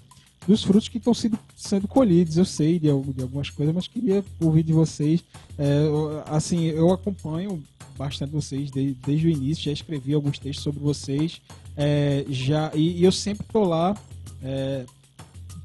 dos 0.47 0.63
frutos 0.63 0.87
que 0.87 0.99
estão 0.99 1.13
sendo, 1.13 1.39
sendo 1.55 1.87
colhidos. 1.87 2.37
Eu 2.37 2.45
sei 2.45 2.73
de, 2.73 2.87
de 2.87 3.21
algumas 3.21 3.49
coisas, 3.49 3.73
mas 3.73 3.87
queria 3.87 4.23
ouvir 4.39 4.61
de 4.61 4.73
vocês. 4.73 5.23
É, 5.57 5.87
assim, 6.27 6.65
eu 6.65 6.91
acompanho 6.93 7.63
bastante 7.97 8.31
vocês 8.31 8.69
desde, 8.69 8.93
desde, 9.05 9.27
o 9.27 9.29
início, 9.31 9.63
já 9.63 9.71
escrevi 9.71 10.13
alguns 10.13 10.37
textos 10.37 10.63
sobre 10.63 10.79
vocês, 10.79 11.41
é, 11.75 12.23
já 12.29 12.71
e, 12.75 12.99
e, 12.99 13.03
eu 13.03 13.11
sempre 13.11 13.43
estou 13.43 13.65
lá 13.65 13.97
é, 14.43 14.85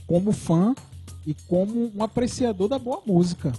como 0.07 0.33
fã 0.33 0.75
e 1.27 1.35
como 1.47 1.93
um 1.95 2.03
apreciador 2.03 2.69
da 2.69 2.79
boa 2.79 3.03
música 3.07 3.53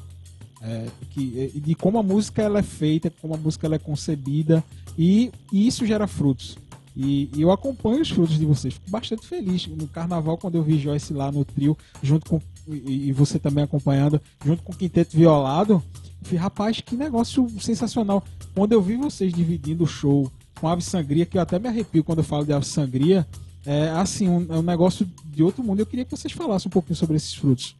é, 0.63 0.87
que, 1.09 1.51
de 1.55 1.75
como 1.75 1.97
a 1.99 2.03
música 2.03 2.41
ela 2.41 2.59
é 2.59 2.63
feita, 2.63 3.11
como 3.21 3.35
a 3.35 3.37
música 3.37 3.67
ela 3.67 3.75
é 3.75 3.79
concebida 3.79 4.63
e, 4.97 5.31
e 5.51 5.67
isso 5.67 5.85
gera 5.85 6.07
frutos. 6.07 6.57
E, 6.95 7.29
e, 7.35 7.41
eu 7.41 7.51
acompanho 7.51 8.01
os 8.01 8.09
frutos 8.09 8.37
de 8.37 8.45
vocês, 8.45 8.75
fico 8.75 8.89
bastante 8.89 9.27
feliz. 9.27 9.67
No 9.67 9.87
carnaval, 9.87 10.37
quando 10.37 10.55
eu 10.55 10.63
vi 10.63 10.79
Joyce 10.79 11.13
lá 11.13 11.31
no 11.31 11.43
trio, 11.43 11.77
junto 12.01 12.29
com. 12.29 12.41
E, 12.67 13.11
você 13.11 13.37
também 13.37 13.63
acompanhando, 13.63 14.21
junto 14.45 14.63
com 14.63 14.71
o 14.71 14.75
Quinteto 14.75 15.17
Violado, 15.17 15.83
eu 16.21 16.25
falei, 16.25 16.39
rapaz, 16.39 16.79
que 16.79 16.95
negócio 16.95 17.49
sensacional. 17.59 18.23
Quando 18.55 18.71
eu 18.71 18.81
vi 18.81 18.95
vocês 18.95 19.33
dividindo 19.33 19.83
o 19.83 19.87
show 19.87 20.31
com 20.61 20.67
Ave 20.67 20.81
Sangria, 20.81 21.25
que 21.25 21.37
eu 21.37 21.41
até 21.41 21.59
me 21.59 21.67
arrepio 21.67 22.03
quando 22.03 22.19
eu 22.19 22.23
falo 22.23 22.45
de 22.45 22.53
Ave 22.53 22.65
Sangria, 22.65 23.27
é 23.65 23.89
assim, 23.89 24.29
um, 24.29 24.45
é 24.49 24.57
um 24.57 24.61
negócio 24.61 25.09
de 25.25 25.43
outro 25.43 25.63
mundo. 25.63 25.79
Eu 25.79 25.85
queria 25.85 26.05
que 26.05 26.11
vocês 26.11 26.31
falassem 26.31 26.69
um 26.69 26.71
pouquinho 26.71 26.95
sobre 26.95 27.17
esses 27.17 27.33
frutos. 27.33 27.75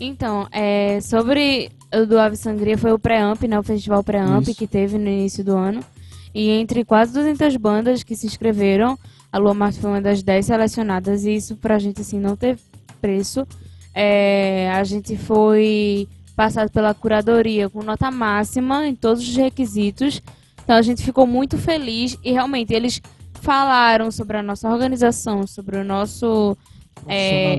Então, 0.00 0.48
é, 0.50 1.00
sobre 1.00 1.70
o 1.92 2.06
do 2.06 2.18
Ave 2.18 2.36
Sangria 2.36 2.76
foi 2.76 2.92
o 2.92 2.98
Pré-Amp, 2.98 3.42
né? 3.44 3.58
O 3.58 3.62
festival 3.62 4.02
Pré-Amp 4.02 4.48
que 4.56 4.66
teve 4.66 4.98
no 4.98 5.08
início 5.08 5.44
do 5.44 5.56
ano. 5.56 5.80
E 6.34 6.50
entre 6.50 6.84
quase 6.84 7.12
200 7.12 7.56
bandas 7.56 8.02
que 8.02 8.16
se 8.16 8.26
inscreveram, 8.26 8.98
a 9.30 9.38
Lua 9.38 9.54
Marte 9.54 9.78
foi 9.78 9.90
uma 9.90 10.00
das 10.00 10.22
10 10.22 10.46
selecionadas. 10.46 11.24
E 11.24 11.36
isso 11.36 11.56
pra 11.56 11.78
gente, 11.78 12.00
assim, 12.00 12.18
não 12.18 12.36
teve 12.36 12.60
preço. 13.00 13.46
É, 13.94 14.70
a 14.72 14.82
gente 14.82 15.16
foi 15.16 16.08
passado 16.34 16.70
pela 16.70 16.92
curadoria 16.92 17.70
com 17.70 17.82
nota 17.82 18.10
máxima 18.10 18.86
em 18.88 18.94
todos 18.94 19.22
os 19.22 19.36
requisitos. 19.36 20.20
Então 20.64 20.76
a 20.76 20.82
gente 20.82 21.02
ficou 21.02 21.26
muito 21.26 21.56
feliz 21.56 22.18
e 22.24 22.32
realmente 22.32 22.72
eles 22.72 23.00
falaram 23.34 24.10
sobre 24.10 24.38
a 24.38 24.42
nossa 24.42 24.68
organização, 24.68 25.46
sobre 25.46 25.76
o 25.76 25.84
nosso 25.84 26.56
É, 27.06 27.56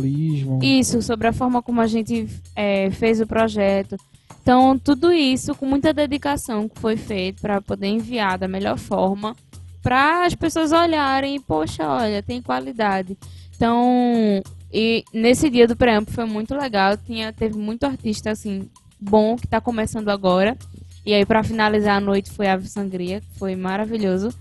isso, 0.62 1.02
sobre 1.02 1.28
a 1.28 1.34
forma 1.34 1.62
como 1.62 1.82
a 1.82 1.88
gente 1.88 2.28
é, 2.56 2.90
fez 2.92 3.22
o 3.22 3.28
projeto. 3.28 3.96
Então, 4.42 4.78
tudo 4.78 5.12
isso 5.12 5.56
com 5.56 5.66
muita 5.66 5.94
dedicação 5.94 6.70
que 6.70 6.80
foi 6.80 6.96
feito 6.98 7.42
para 7.42 7.62
poder 7.62 7.88
enviar 7.88 8.38
da 8.38 8.48
melhor 8.48 8.78
forma, 8.78 9.36
para 9.82 10.26
as 10.26 10.36
pessoas 10.36 10.72
olharem 10.72 11.36
e, 11.36 11.40
poxa, 11.40 11.88
olha, 11.88 12.22
tem 12.22 12.42
qualidade. 12.42 13.18
Então, 13.56 14.42
e 14.72 15.04
nesse 15.14 15.50
dia 15.50 15.68
do 15.68 15.76
preâmbulo 15.76 16.14
foi 16.14 16.26
muito 16.26 16.54
legal, 16.56 16.98
tinha, 16.98 17.32
teve 17.32 17.58
muito 17.58 17.86
artista, 17.86 18.32
assim, 18.32 18.70
bom, 19.00 19.36
que 19.36 19.46
está 19.46 19.62
começando 19.62 20.10
agora. 20.10 20.58
E 21.06 21.14
aí, 21.14 21.26
para 21.26 21.44
finalizar 21.44 21.98
a 21.98 22.02
noite, 22.02 22.32
foi 22.32 22.48
Ave 22.48 22.68
Sangria, 22.68 23.22
que 23.22 23.40
foi 23.40 23.56
maravilhoso. 23.56 24.34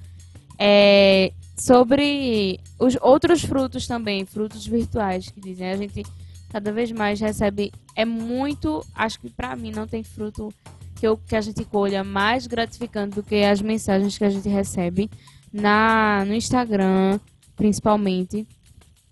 É, 0.58 1.30
sobre 1.56 2.60
os 2.78 2.96
outros 3.00 3.42
frutos 3.42 3.86
também, 3.86 4.24
frutos 4.24 4.66
virtuais 4.66 5.30
que 5.30 5.40
dizem, 5.40 5.70
a 5.70 5.76
gente 5.76 6.02
cada 6.50 6.72
vez 6.72 6.92
mais 6.92 7.20
recebe 7.20 7.72
é 7.96 8.04
muito, 8.04 8.84
acho 8.94 9.18
que 9.20 9.28
pra 9.28 9.56
mim 9.56 9.72
não 9.72 9.86
tem 9.86 10.04
fruto 10.04 10.52
que, 10.94 11.06
eu, 11.06 11.16
que 11.16 11.34
a 11.34 11.40
gente 11.40 11.64
colha 11.64 12.04
mais 12.04 12.46
gratificante 12.46 13.16
do 13.16 13.22
que 13.22 13.42
as 13.42 13.60
mensagens 13.60 14.16
que 14.16 14.24
a 14.24 14.30
gente 14.30 14.48
recebe 14.48 15.10
na 15.52 16.24
no 16.24 16.34
Instagram, 16.34 17.18
principalmente, 17.56 18.46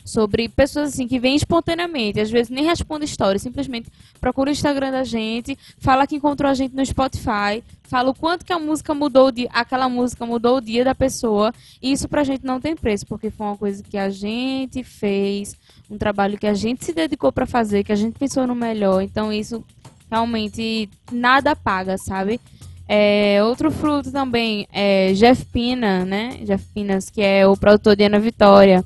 sobre 0.05 0.49
pessoas 0.49 0.91
assim 0.91 1.07
que 1.07 1.19
vêm 1.19 1.37
espontaneamente, 1.37 2.21
às 2.21 2.31
vezes 2.31 2.51
nem 2.51 2.65
respondem 2.65 3.05
história, 3.05 3.39
simplesmente 3.39 3.89
procura 4.21 4.51
o 4.51 4.53
Instagram 4.53 4.91
da 4.91 5.05
gente, 5.05 5.59
fala 5.79 6.07
que 6.07 6.17
encontrou 6.17 6.51
a 6.51 6.55
gente 6.55 6.75
no 6.75 6.85
Spotify, 6.85 7.63
fala 7.85 8.11
o 8.11 8.15
quanto 8.15 8.45
que 8.45 8.53
a 8.53 8.59
música 8.59 8.95
mudou 8.95 9.31
de 9.31 9.49
aquela 9.53 9.89
música 9.89 10.27
mudou 10.27 10.57
o 10.57 10.61
dia 10.61 10.85
da 10.85 10.95
pessoa, 10.95 11.53
e 11.81 11.93
isso 11.93 12.09
pra 12.09 12.25
gente 12.25 12.45
não 12.45 12.61
tem 12.61 12.75
preço, 12.75 13.07
porque 13.07 13.31
foi 13.31 13.47
uma 13.47 13.57
coisa 13.57 13.83
que 13.83 13.97
a 13.99 14.11
gente 14.11 14.83
fez, 14.83 15.57
um 15.91 15.99
trabalho 15.99 16.39
que 16.39 16.47
a 16.47 16.55
gente 16.55 16.85
se 16.85 16.93
dedicou 16.93 17.31
pra 17.31 17.47
fazer, 17.47 17.85
que 17.85 17.93
a 17.93 17.97
gente 17.97 18.19
pensou 18.19 18.47
no 18.47 18.55
melhor, 18.55 19.03
então 19.03 19.33
isso 19.33 19.65
realmente 20.11 20.89
nada 21.11 21.57
paga, 21.57 21.97
sabe? 21.97 22.41
É, 22.89 23.43
outro 23.43 23.71
fruto 23.71 24.13
também 24.13 24.67
é 24.71 25.13
Jeff 25.15 25.47
Pina, 25.47 26.05
né? 26.05 26.41
Jeff 26.45 26.63
Pinas, 26.75 27.09
que 27.09 27.23
é 27.23 27.47
o 27.47 27.57
produtor 27.57 27.97
de 27.97 28.05
Ana 28.05 28.19
Vitória. 28.19 28.85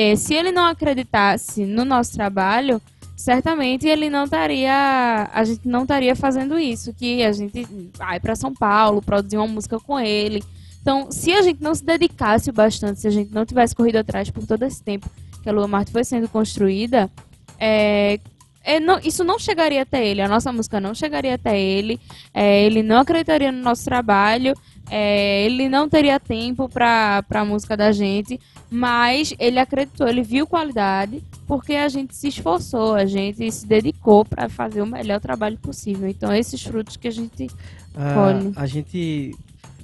É, 0.00 0.14
se 0.14 0.32
ele 0.32 0.52
não 0.52 0.64
acreditasse 0.66 1.66
no 1.66 1.84
nosso 1.84 2.12
trabalho, 2.12 2.80
certamente 3.16 3.84
ele 3.88 4.08
não 4.08 4.26
estaria, 4.26 5.28
a 5.32 5.42
gente 5.42 5.66
não 5.66 5.82
estaria 5.82 6.14
fazendo 6.14 6.56
isso, 6.56 6.94
que 6.94 7.24
a 7.24 7.32
gente 7.32 7.66
vai 7.96 8.20
para 8.20 8.36
São 8.36 8.54
Paulo 8.54 9.02
produzir 9.02 9.36
uma 9.38 9.48
música 9.48 9.76
com 9.80 9.98
ele. 9.98 10.40
Então, 10.80 11.10
se 11.10 11.32
a 11.32 11.42
gente 11.42 11.60
não 11.60 11.74
se 11.74 11.84
dedicasse 11.84 12.52
bastante, 12.52 13.00
se 13.00 13.08
a 13.08 13.10
gente 13.10 13.34
não 13.34 13.44
tivesse 13.44 13.74
corrido 13.74 13.96
atrás 13.96 14.30
por 14.30 14.46
todo 14.46 14.62
esse 14.62 14.80
tempo 14.80 15.10
que 15.42 15.48
a 15.48 15.52
Lua 15.52 15.66
Marte 15.66 15.90
foi 15.90 16.04
sendo 16.04 16.28
construída, 16.28 17.10
é, 17.58 18.20
é, 18.62 18.78
não- 18.78 19.00
isso 19.02 19.24
não 19.24 19.36
chegaria 19.36 19.82
até 19.82 20.06
ele, 20.06 20.22
a 20.22 20.28
nossa 20.28 20.52
música 20.52 20.78
não 20.78 20.94
chegaria 20.94 21.34
até 21.34 21.58
ele, 21.60 21.98
é, 22.32 22.62
ele 22.62 22.84
não 22.84 22.98
acreditaria 22.98 23.50
no 23.50 23.62
nosso 23.62 23.84
trabalho, 23.84 24.54
é, 24.90 25.44
ele 25.44 25.68
não 25.68 25.88
teria 25.88 26.18
tempo 26.18 26.68
para 26.68 27.24
a 27.28 27.44
música 27.44 27.76
da 27.76 27.92
gente, 27.92 28.40
mas 28.70 29.34
ele 29.38 29.58
acreditou, 29.58 30.08
ele 30.08 30.22
viu 30.22 30.46
qualidade, 30.46 31.22
porque 31.46 31.74
a 31.74 31.88
gente 31.88 32.14
se 32.16 32.28
esforçou, 32.28 32.94
a 32.94 33.04
gente 33.06 33.50
se 33.50 33.66
dedicou 33.66 34.24
para 34.24 34.48
fazer 34.48 34.80
o 34.82 34.86
melhor 34.86 35.20
trabalho 35.20 35.58
possível. 35.58 36.08
Então, 36.08 36.34
esses 36.34 36.62
frutos 36.62 36.96
que 36.96 37.08
a 37.08 37.12
gente. 37.12 37.48
Ah, 37.94 38.14
Colhe. 38.14 38.52
a 38.56 38.66
gente 38.66 39.34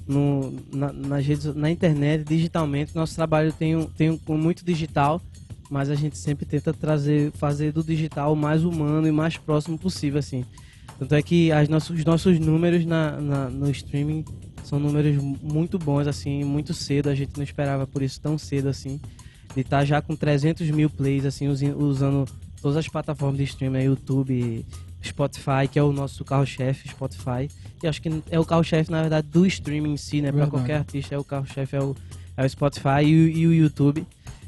no, 0.07 0.53
na, 0.71 1.17
redes, 1.17 1.45
na 1.55 1.69
internet, 1.71 2.23
digitalmente, 2.23 2.95
nosso 2.95 3.15
trabalho 3.15 3.51
tem 3.51 3.75
um, 3.75 3.85
tem 3.85 4.09
um 4.27 4.37
muito 4.37 4.63
digital, 4.63 5.19
mas 5.69 5.89
a 5.89 5.95
gente 5.95 6.17
sempre 6.17 6.45
tenta 6.45 6.73
trazer, 6.73 7.31
fazer 7.31 7.71
do 7.71 7.83
digital 7.83 8.33
o 8.33 8.35
mais 8.35 8.63
humano 8.63 9.07
e 9.07 9.11
mais 9.11 9.37
próximo 9.37 9.77
possível, 9.77 10.19
assim. 10.19 10.45
Tanto 10.99 11.13
é 11.15 11.21
que 11.21 11.51
as 11.51 11.67
nossos, 11.67 11.97
os 11.97 12.05
nossos 12.05 12.39
números 12.39 12.85
na, 12.85 13.19
na- 13.19 13.49
no 13.49 13.69
streaming 13.71 14.23
são 14.65 14.79
números 14.79 15.15
muito 15.41 15.77
bons, 15.77 16.07
assim, 16.07 16.43
muito 16.43 16.73
cedo. 16.73 17.09
A 17.09 17.15
gente 17.15 17.37
não 17.37 17.43
esperava 17.43 17.85
por 17.85 18.01
isso 18.01 18.19
tão 18.19 18.37
cedo, 18.37 18.67
assim. 18.67 18.99
De 19.53 19.61
estar 19.61 19.85
já 19.85 20.01
com 20.01 20.15
300 20.15 20.69
mil 20.71 20.89
plays, 20.89 21.23
assim, 21.23 21.47
usando 21.47 22.25
todas 22.61 22.77
as 22.77 22.87
plataformas 22.87 23.37
de 23.37 23.43
streaming, 23.43 23.77
né, 23.77 23.85
YouTube, 23.85 24.65
Spotify, 25.03 25.67
que 25.71 25.77
é 25.77 25.83
o 25.83 25.91
nosso 25.91 26.25
carro-chefe, 26.25 26.89
Spotify. 26.89 27.49
E 27.83 27.87
acho 27.87 28.01
que 28.01 28.09
é 28.31 28.39
o 28.39 28.45
carro-chefe, 28.45 28.89
na 28.91 29.01
verdade, 29.01 29.27
do 29.27 29.45
streaming 29.45 29.93
em 29.93 29.97
si, 29.97 30.19
né? 30.19 30.31
Verdade. 30.31 30.49
qualquer 30.49 30.77
artista, 30.77 31.13
é 31.13 31.17
o 31.17 31.23
carro-chefe, 31.23 31.75
é 31.75 31.79
o, 31.79 31.95
é 32.35 32.43
o 32.43 32.49
Spotify 32.49 33.03
e 33.03 33.13
o, 33.13 33.29
e 33.29 33.47
o 33.47 33.53
YouTube. 33.53 34.05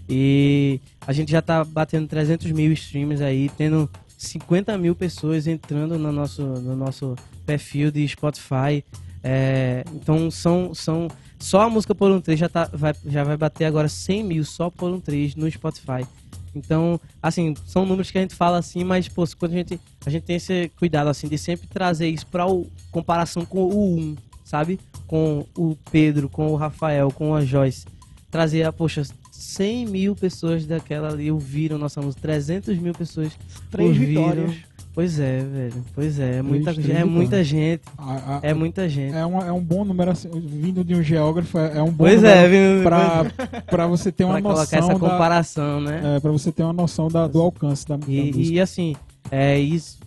E 0.10 0.80
a 1.06 1.14
gente 1.14 1.32
já 1.32 1.44
tá 1.44 1.64
batendo 1.64 2.08
300 2.08 2.52
mil 2.52 2.72
streams 2.72 3.22
aí, 3.22 3.52
tendo 3.56 3.88
50 4.18 4.76
mil 4.80 4.96
pessoas 4.96 5.46
entrando 5.46 6.00
no 6.00 6.12
nosso, 6.12 6.42
no 6.42 6.76
nosso 6.76 7.16
perfil 7.46 7.92
de 7.92 8.08
Spotify. 8.08 8.84
É, 9.30 9.84
então 9.94 10.32
são, 10.32 10.74
são 10.74 11.10
só 11.38 11.64
a 11.64 11.70
música 11.70 11.94
por 11.94 12.10
um 12.10 12.22
3 12.22 12.40
já, 12.40 12.48
tá, 12.48 12.70
vai, 12.72 12.94
já 13.06 13.26
vai 13.26 13.36
bater 13.36 13.66
agora 13.66 13.90
100 13.90 14.24
mil 14.24 14.46
só 14.46 14.70
por 14.70 14.90
um 14.90 15.02
3 15.02 15.36
no 15.36 15.52
Spotify. 15.52 16.08
Então, 16.56 16.98
assim, 17.22 17.54
são 17.66 17.86
números 17.86 18.10
que 18.10 18.18
a 18.18 18.22
gente 18.22 18.34
fala 18.34 18.58
assim, 18.58 18.86
mas 18.86 19.10
pô, 19.10 19.26
quando 19.38 19.52
a 19.52 19.56
gente, 19.56 19.78
a 20.06 20.10
gente 20.10 20.24
tem 20.24 20.38
esse 20.38 20.72
cuidado 20.80 21.10
assim 21.10 21.28
de 21.28 21.38
sempre 21.38 21.68
trazer 21.68 22.08
isso 22.08 22.26
para 22.26 22.46
comparação 22.90 23.46
com 23.46 23.66
o 23.66 23.98
1, 23.98 24.16
sabe? 24.46 24.80
Com 25.06 25.46
o 25.58 25.76
Pedro, 25.92 26.30
com 26.30 26.48
o 26.48 26.56
Rafael, 26.56 27.12
com 27.12 27.36
a 27.36 27.44
Joyce. 27.44 27.86
Trazer, 28.32 28.64
a, 28.64 28.72
poxa, 28.72 29.04
100 29.30 29.88
mil 29.88 30.16
pessoas 30.16 30.66
daquela 30.66 31.10
ali 31.10 31.30
ouviram 31.30 31.78
nossa 31.78 32.02
música, 32.02 32.22
300 32.22 32.78
mil 32.78 32.94
pessoas 32.94 33.34
Três 33.70 33.90
ouviram. 33.90 34.24
vitórias. 34.24 34.56
Pois 34.98 35.20
é, 35.20 35.44
velho. 35.44 35.86
Pois 35.94 36.18
é, 36.20 36.38
é 36.38 36.42
muita, 36.42 36.72
é 36.72 37.04
muita 37.04 37.44
vitórias. 37.44 37.48
gente. 37.48 37.82
A- 38.00 38.38
a- 38.38 38.40
É 38.42 38.52
muita 38.52 38.90
gente. 38.90 39.14
é, 39.16 39.24
um, 39.24 39.40
é 39.40 39.52
um 39.52 39.62
bom 39.62 39.86
número, 39.86 40.10
assim, 40.10 40.28
vindo 40.40 40.84
de 40.84 40.96
um 40.96 41.04
geógrafo, 41.04 41.56
é 41.60 41.78
é 41.78 41.82
um 41.84 41.92
bom 41.92 42.06
Pois 42.06 42.16
número 42.20 42.80
é, 42.80 42.82
pra, 42.84 43.26
pra 43.70 43.86
você 43.86 44.12
ter 44.12 44.24
uma 44.24 44.34
Pra 44.34 44.42
noção 44.42 44.56
colocar 44.66 44.78
essa 44.80 44.88
da, 44.88 45.00
comparação, 45.00 45.80
né? 45.82 46.16
é, 46.16 46.20
pra 46.20 46.32
você 46.32 46.52
ter 46.52 46.64
uma 46.64 46.74
noção 46.74 47.10
da- 47.10 47.28
do 47.28 47.40
alcance 47.40 47.88
da, 47.88 47.96
da 47.96 48.08
E, 48.12 48.32
música. 48.34 48.56
e, 48.56 48.60
assim, 48.60 48.96
é 49.30 49.60
isso. 49.60 50.00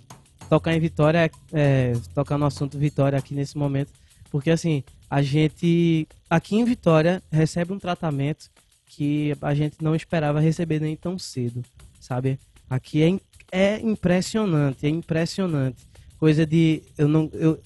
Tocar 0.48 0.74
em 0.74 0.80
Vitória, 0.80 1.30
é, 1.52 1.92
tocar 2.12 2.36
no 2.36 2.46
assunto 2.46 2.76
Vitória 2.76 3.16
aqui 3.16 3.32
nesse 3.32 3.56
momento, 3.56 3.92
porque 4.28 4.50
assim, 4.50 4.82
a 5.08 5.22
gente 5.22 6.08
aqui 6.28 6.56
em 6.56 6.64
Vitória 6.64 7.22
recebe 7.30 7.72
um 7.72 7.78
tratamento 7.78 8.50
que 8.86 9.36
a 9.40 9.54
gente 9.54 9.76
não 9.80 9.94
esperava 9.94 10.40
receber 10.40 10.80
nem 10.80 10.96
tão 10.96 11.16
cedo, 11.16 11.62
sabe? 12.00 12.40
Aqui 12.68 13.02
é, 13.04 13.20
é 13.52 13.80
impressionante, 13.80 14.86
é 14.86 14.88
impressionante. 14.88 15.86
Coisa 16.18 16.44
de. 16.44 16.82
Eu 16.96 17.08
não. 17.08 17.30
Eu, 17.32 17.58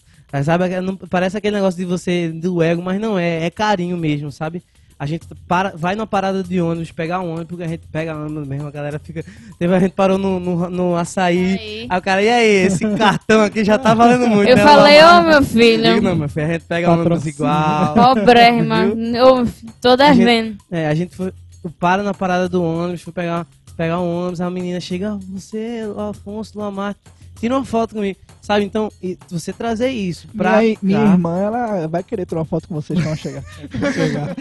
sabe, 0.45 0.81
não- 0.81 0.97
parece 0.97 1.37
aquele 1.37 1.57
negócio 1.57 1.79
de 1.79 1.85
você, 1.85 2.29
do 2.29 2.63
ego, 2.63 2.83
mas 2.83 3.01
não 3.01 3.19
é, 3.19 3.45
é 3.47 3.51
carinho 3.51 3.97
mesmo, 3.97 4.31
sabe? 4.31 4.63
A 4.97 5.07
gente 5.07 5.27
para, 5.49 5.73
vai 5.77 5.97
numa 5.97 6.07
parada 6.07 6.43
de 6.43 6.61
ônibus, 6.61 6.93
pegar 6.93 7.21
um 7.21 7.31
ônibus, 7.31 7.49
porque 7.49 7.65
a 7.65 7.69
gente 7.69 7.85
pega 7.89 8.17
ônibus 8.17 8.47
mesmo, 8.47 8.69
a 8.69 8.71
galera 8.71 8.99
fica. 9.01 9.25
Teve 9.59 9.75
a 9.75 9.81
gente 9.81 9.93
parou 9.93 10.17
no, 10.17 10.39
no, 10.39 10.71
no 10.71 10.97
açaí. 10.97 11.59
Aí. 11.59 11.87
Aí 11.91 11.99
o 11.99 12.03
cara, 12.03 12.23
e 12.23 12.29
aí, 12.29 12.49
esse 12.67 12.89
cartão 12.97 13.43
aqui 13.43 13.65
já 13.65 13.77
tá 13.77 13.93
valendo 13.93 14.29
muito. 14.29 14.49
Eu 14.49 14.57
né, 14.57 14.63
falei, 14.63 14.99
ô 14.99 15.07
Lamar? 15.07 15.25
meu 15.25 15.41
Digo, 15.41 15.53
filho, 15.53 16.01
não, 16.01 16.15
meu 16.15 16.29
filho, 16.29 16.47
a 16.47 16.49
gente 16.53 16.65
pega 16.65 16.91
ônibus 16.93 17.05
Patrocínio. 17.05 17.35
igual. 17.35 17.95
pobrérrima, 18.15 18.85
ô, 18.87 19.47
todas 19.81 20.17
vendo. 20.17 20.57
É, 20.71 20.87
a 20.87 20.95
gente 20.95 21.17
foi, 21.17 21.33
para 21.81 22.03
na 22.05 22.15
parada 22.15 22.49
do 22.49 22.63
ônibus, 22.63 23.03
foi 23.03 23.13
pegar, 23.13 23.47
pegar 23.77 24.01
um 24.01 24.21
ônibus, 24.23 24.41
a 24.41 24.51
menina 24.51 24.81
chega, 24.81 25.13
"Ah, 25.13 25.19
você, 25.29 25.85
o 25.87 26.01
Afonso 26.01 26.59
Lamar, 26.59 26.95
tira 27.39 27.55
uma 27.57 27.65
foto 27.65 27.95
comigo. 27.95 28.19
Sabe, 28.41 28.63
então, 28.65 28.93
e 29.03 29.17
você 29.31 29.55
trazer 29.55 29.89
isso 29.89 30.29
pra 30.37 30.61
Minha, 30.61 30.77
minha 30.83 30.99
cá. 30.99 31.05
irmã, 31.13 31.39
ela 31.39 31.87
vai 31.89 32.03
querer 32.03 32.27
tirar 32.27 32.41
uma 32.41 32.45
foto 32.45 32.69
com 32.69 32.75
vocês 32.75 33.03
quando 33.03 33.17
chegar. 33.17 33.43
Chegar. 33.95 34.37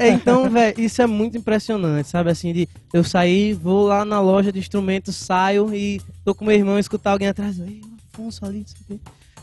É, 0.00 0.08
então, 0.08 0.48
velho, 0.48 0.80
isso 0.80 1.02
é 1.02 1.06
muito 1.06 1.36
impressionante, 1.36 2.08
sabe? 2.08 2.30
Assim, 2.30 2.50
de 2.52 2.66
eu 2.94 3.04
sair, 3.04 3.52
vou 3.52 3.86
lá 3.86 4.04
na 4.06 4.20
loja 4.22 4.50
de 4.50 4.58
instrumentos, 4.58 5.14
saio 5.16 5.72
e 5.74 6.00
tô 6.24 6.34
com 6.34 6.46
meu 6.46 6.54
irmão 6.56 6.78
escutar 6.78 7.10
alguém 7.12 7.28
atrás. 7.28 7.58
Ei, 7.60 7.82
o 7.84 7.90
Afonso 8.14 8.44
ali, 8.46 8.64
não. 8.88 8.98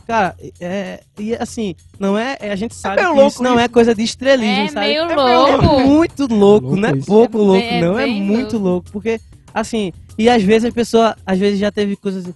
Cara, 0.08 0.36
é, 0.60 1.02
e 1.20 1.36
assim, 1.36 1.76
não 2.00 2.18
é, 2.18 2.36
é- 2.40 2.52
a 2.52 2.56
gente 2.56 2.74
sabe 2.74 2.96
meio 2.96 3.10
que 3.12 3.16
louco 3.16 3.32
isso 3.32 3.44
não 3.44 3.60
é 3.60 3.66
isso. 3.66 3.74
coisa 3.74 3.94
de 3.94 4.02
estrelismo, 4.02 4.64
É 4.64 4.68
sabe? 4.70 4.88
meio 4.88 5.06
meio 5.06 5.20
louco. 5.22 5.66
É 5.66 5.84
muito 5.86 6.22
louco, 6.26 6.66
Louco 6.68 6.76
não 6.78 6.90
é 6.90 6.98
isso. 6.98 7.06
pouco 7.06 7.38
É 7.38 7.42
louco, 7.42 7.74
não, 7.80 8.00
é 8.00 8.08
muito 8.08 8.54
louco. 8.54 8.58
louco, 8.58 8.92
porque 8.92 9.22
assim, 9.54 9.91
e 10.18 10.30
às 10.30 10.41
vezes 10.43 10.70
a 10.70 10.74
pessoa, 10.74 11.16
às 11.26 11.38
vezes 11.39 11.60
já 11.60 11.72
teve 11.72 11.95
coisas 11.95 12.26
assim, 12.26 12.34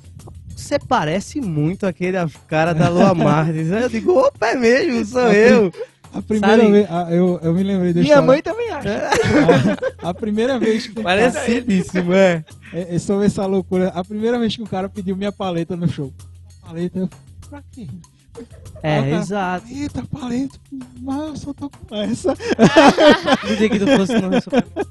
você 0.55 0.79
parece 0.79 1.41
muito 1.41 1.85
aquele 1.85 2.17
cara 2.47 2.73
da 2.73 2.87
Lua 2.89 3.13
Martins. 3.15 3.69
Eu 3.69 3.89
digo, 3.89 4.17
opa, 4.17 4.47
é 4.47 4.55
mesmo, 4.55 5.03
sou 5.05 5.31
eu. 5.31 5.71
A 6.13 6.21
primeira 6.21 6.57
Sabe? 6.57 6.71
vez, 6.71 6.91
a- 6.91 7.11
eu, 7.11 7.39
eu 7.41 7.53
me 7.55 7.63
lembrei 7.63 7.91
da 7.91 8.01
Minha 8.01 8.13
história. 8.13 8.27
mãe 8.27 8.41
também 8.41 8.69
acha. 8.69 9.09
A, 10.03 10.09
a 10.09 10.13
primeira 10.13 10.59
vez 10.59 10.85
que 10.85 11.01
Parecidíssimo, 11.01 12.13
é. 12.13 12.45
É, 12.71 12.95
é 12.95 12.99
sobre 12.99 13.25
essa 13.25 13.45
loucura. 13.47 13.87
A 13.95 14.03
primeira 14.03 14.37
vez 14.37 14.55
que 14.55 14.61
o 14.61 14.67
cara 14.67 14.87
pediu 14.87 15.15
minha 15.15 15.31
paleta 15.31 15.75
no 15.75 15.87
show. 15.89 16.13
Paleta, 16.61 16.99
eu. 16.99 17.09
Pra 17.49 17.63
quê? 17.71 17.87
É, 18.83 19.11
exato. 19.11 19.65
Eita, 19.71 20.03
paleta, 20.05 20.59
mas 20.99 21.17
eu 21.17 21.35
só 21.37 21.53
tô 21.53 21.69
com 21.69 21.95
essa. 21.95 22.35
No 23.47 23.55
dia 23.55 23.69
que 23.69 23.79
tu 23.79 23.87
fosse 23.87 24.19
no 24.19 24.41
supermercado. 24.41 24.87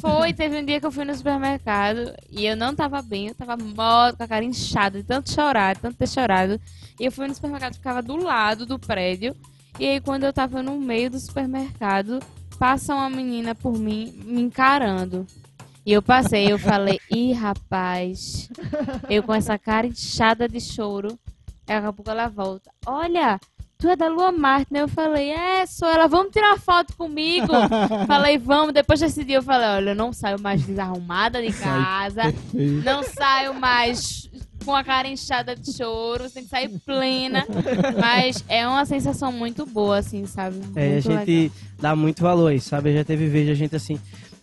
Foi, 0.00 0.32
teve 0.34 0.60
um 0.60 0.64
dia 0.64 0.78
que 0.78 0.84
eu 0.84 0.92
fui 0.92 1.06
no 1.06 1.14
supermercado 1.14 2.12
e 2.28 2.44
eu 2.44 2.54
não 2.54 2.74
tava 2.74 3.00
bem, 3.00 3.28
eu 3.28 3.34
tava 3.34 3.56
morta, 3.56 4.18
com 4.18 4.22
a 4.24 4.28
cara 4.28 4.44
inchada, 4.44 4.98
de 4.98 5.04
tanto 5.04 5.30
chorar, 5.30 5.74
de 5.74 5.80
tanto 5.80 5.96
ter 5.96 6.08
chorado. 6.08 6.60
E 6.98 7.06
eu 7.06 7.10
fui 7.10 7.26
no 7.26 7.34
supermercado, 7.34 7.74
ficava 7.74 8.02
do 8.02 8.16
lado 8.16 8.66
do 8.66 8.78
prédio. 8.78 9.34
E 9.78 9.86
aí, 9.86 10.00
quando 10.00 10.24
eu 10.24 10.32
tava 10.32 10.62
no 10.62 10.78
meio 10.78 11.10
do 11.10 11.18
supermercado, 11.18 12.20
passa 12.58 12.94
uma 12.94 13.08
menina 13.08 13.54
por 13.54 13.78
mim, 13.78 14.12
me 14.26 14.42
encarando. 14.42 15.26
E 15.86 15.92
eu 15.94 16.02
passei, 16.02 16.52
eu 16.52 16.58
falei, 16.58 17.00
ih, 17.10 17.32
rapaz, 17.32 18.50
eu 19.08 19.22
com 19.22 19.32
essa 19.32 19.58
cara 19.58 19.86
inchada 19.86 20.46
de 20.46 20.60
choro. 20.60 21.18
Daqui 21.70 21.86
a 21.86 21.92
pouco 21.92 22.10
ela 22.10 22.28
volta, 22.28 22.70
olha, 22.84 23.38
tu 23.78 23.88
é 23.88 23.94
da 23.94 24.08
Lua 24.08 24.32
Marte, 24.32 24.72
né? 24.72 24.82
Eu 24.82 24.88
falei, 24.88 25.30
é, 25.30 25.64
sou 25.66 25.88
ela, 25.88 26.08
vamos 26.08 26.32
tirar 26.32 26.58
foto 26.58 26.96
comigo? 26.96 27.46
falei, 28.08 28.38
vamos. 28.38 28.74
Depois 28.74 28.98
desse 28.98 29.22
dia 29.22 29.36
eu 29.36 29.42
falei, 29.42 29.68
olha, 29.68 29.90
eu 29.90 29.94
não 29.94 30.12
saio 30.12 30.40
mais 30.40 30.62
desarrumada 30.66 31.40
de 31.40 31.52
casa, 31.56 32.22
não 32.84 33.02
saio 33.04 33.54
mais 33.54 34.28
com 34.64 34.74
a 34.74 34.82
cara 34.84 35.08
inchada 35.08 35.54
de 35.56 35.72
choro, 35.72 36.24
você 36.24 36.34
tem 36.34 36.42
que 36.44 36.50
sair 36.50 36.68
plena. 36.84 37.46
Mas 37.98 38.44
é 38.48 38.66
uma 38.66 38.84
sensação 38.84 39.30
muito 39.32 39.64
boa, 39.64 39.98
assim, 39.98 40.26
sabe? 40.26 40.60
É, 40.74 40.86
a 40.86 40.90
Muito 40.90 41.02
gente 41.02 41.30
legal. 41.30 41.56
dá 41.78 41.96
muito 41.96 42.22
valor 42.22 42.48
a 42.48 42.54
isso, 42.54 42.68
sabe? 42.68 42.92
Já 42.92 43.04
teve 43.04 43.28
vez 43.28 43.48
a 43.48 43.54
gente 43.54 43.74
assim, 43.76 43.98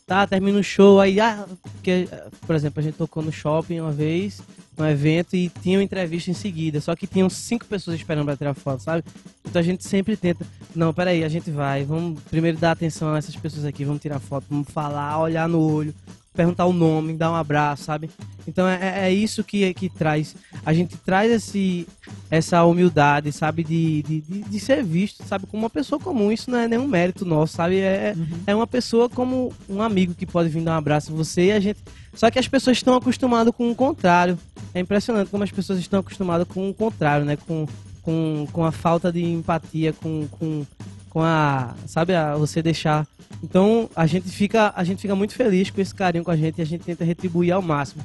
tá, 0.07 0.25
termina 0.25 0.57
o 0.57 0.63
show, 0.63 0.99
aí, 0.99 1.19
ah, 1.19 1.45
porque, 1.73 2.07
por 2.47 2.55
exemplo, 2.55 2.79
a 2.79 2.83
gente 2.83 2.95
tocou 2.95 3.21
no 3.21 3.31
shopping 3.31 3.79
uma 3.81 3.91
vez, 3.91 4.41
um 4.77 4.85
evento, 4.85 5.35
e 5.35 5.49
tinha 5.61 5.77
uma 5.77 5.83
entrevista 5.83 6.29
em 6.29 6.33
seguida, 6.33 6.79
só 6.79 6.95
que 6.95 7.07
tinham 7.07 7.29
cinco 7.29 7.65
pessoas 7.65 7.97
esperando 7.97 8.25
pra 8.25 8.37
tirar 8.37 8.53
foto, 8.53 8.83
sabe? 8.83 9.03
Então 9.45 9.59
a 9.59 9.63
gente 9.63 9.83
sempre 9.83 10.15
tenta, 10.15 10.45
não, 10.75 10.93
peraí, 10.93 11.23
a 11.23 11.29
gente 11.29 11.49
vai, 11.49 11.83
vamos 11.83 12.21
primeiro 12.23 12.57
dar 12.57 12.71
atenção 12.71 13.13
a 13.13 13.17
essas 13.17 13.35
pessoas 13.35 13.65
aqui, 13.65 13.83
vamos 13.83 14.01
tirar 14.01 14.19
foto, 14.19 14.45
vamos 14.49 14.69
falar, 14.69 15.19
olhar 15.19 15.47
no 15.49 15.59
olho, 15.59 15.93
perguntar 16.37 16.65
o 16.65 16.71
nome, 16.71 17.13
dar 17.13 17.31
um 17.31 17.35
abraço, 17.35 17.83
sabe? 17.83 18.11
Então 18.47 18.67
é, 18.67 19.07
é 19.07 19.13
isso 19.13 19.43
que, 19.43 19.73
que 19.73 19.89
traz, 19.89 20.35
a 20.63 20.71
gente 20.71 20.95
traz 20.97 21.31
esse, 21.31 21.87
essa 22.29 22.63
humildade, 22.63 23.31
sabe, 23.31 23.63
de, 23.63 24.03
de, 24.03 24.21
de, 24.21 24.59
ser 24.59 24.83
visto, 24.83 25.23
sabe, 25.25 25.47
como 25.47 25.63
uma 25.63 25.69
pessoa 25.69 25.99
comum. 25.99 26.31
Isso 26.31 26.51
não 26.51 26.59
é 26.59 26.67
nenhum 26.67 26.87
mérito 26.87 27.25
nosso, 27.25 27.55
sabe? 27.55 27.79
É, 27.79 28.15
é 28.45 28.55
uma 28.55 28.67
pessoa 28.67 29.09
como 29.09 29.51
um 29.67 29.81
amigo 29.81 30.13
que 30.13 30.27
pode 30.27 30.47
vir 30.47 30.63
dar 30.63 30.75
um 30.75 30.77
abraço 30.77 31.11
em 31.11 31.15
você 31.15 31.47
e 31.47 31.51
a 31.51 31.59
gente. 31.59 31.79
Só 32.13 32.29
que 32.29 32.39
as 32.39 32.47
pessoas 32.47 32.77
estão 32.77 32.95
acostumadas 32.95 33.53
com 33.53 33.69
o 33.69 33.75
contrário. 33.75 34.37
É 34.73 34.79
impressionante 34.79 35.29
como 35.29 35.43
as 35.43 35.51
pessoas 35.51 35.79
estão 35.79 35.99
acostumadas 35.99 36.47
com 36.47 36.69
o 36.69 36.73
contrário, 36.73 37.25
né? 37.25 37.35
Com, 37.35 37.67
com, 38.03 38.47
com 38.53 38.63
a 38.63 38.71
falta 38.71 39.11
de 39.11 39.23
empatia, 39.23 39.91
com, 39.91 40.27
com, 40.27 40.65
com 41.09 41.21
a. 41.21 41.75
Sabe, 41.85 42.13
a 42.15 42.35
você 42.35 42.61
deixar. 42.61 43.07
Então 43.43 43.89
a 43.95 44.05
gente 44.05 44.29
fica 44.29 44.73
a 44.75 44.83
gente 44.83 45.01
fica 45.01 45.15
muito 45.15 45.33
feliz 45.33 45.69
com 45.69 45.81
esse 45.81 45.93
carinho 45.93 46.23
com 46.23 46.31
a 46.31 46.37
gente 46.37 46.59
e 46.59 46.61
a 46.61 46.65
gente 46.65 46.83
tenta 46.83 47.03
retribuir 47.03 47.53
ao 47.53 47.61
máximo. 47.61 48.03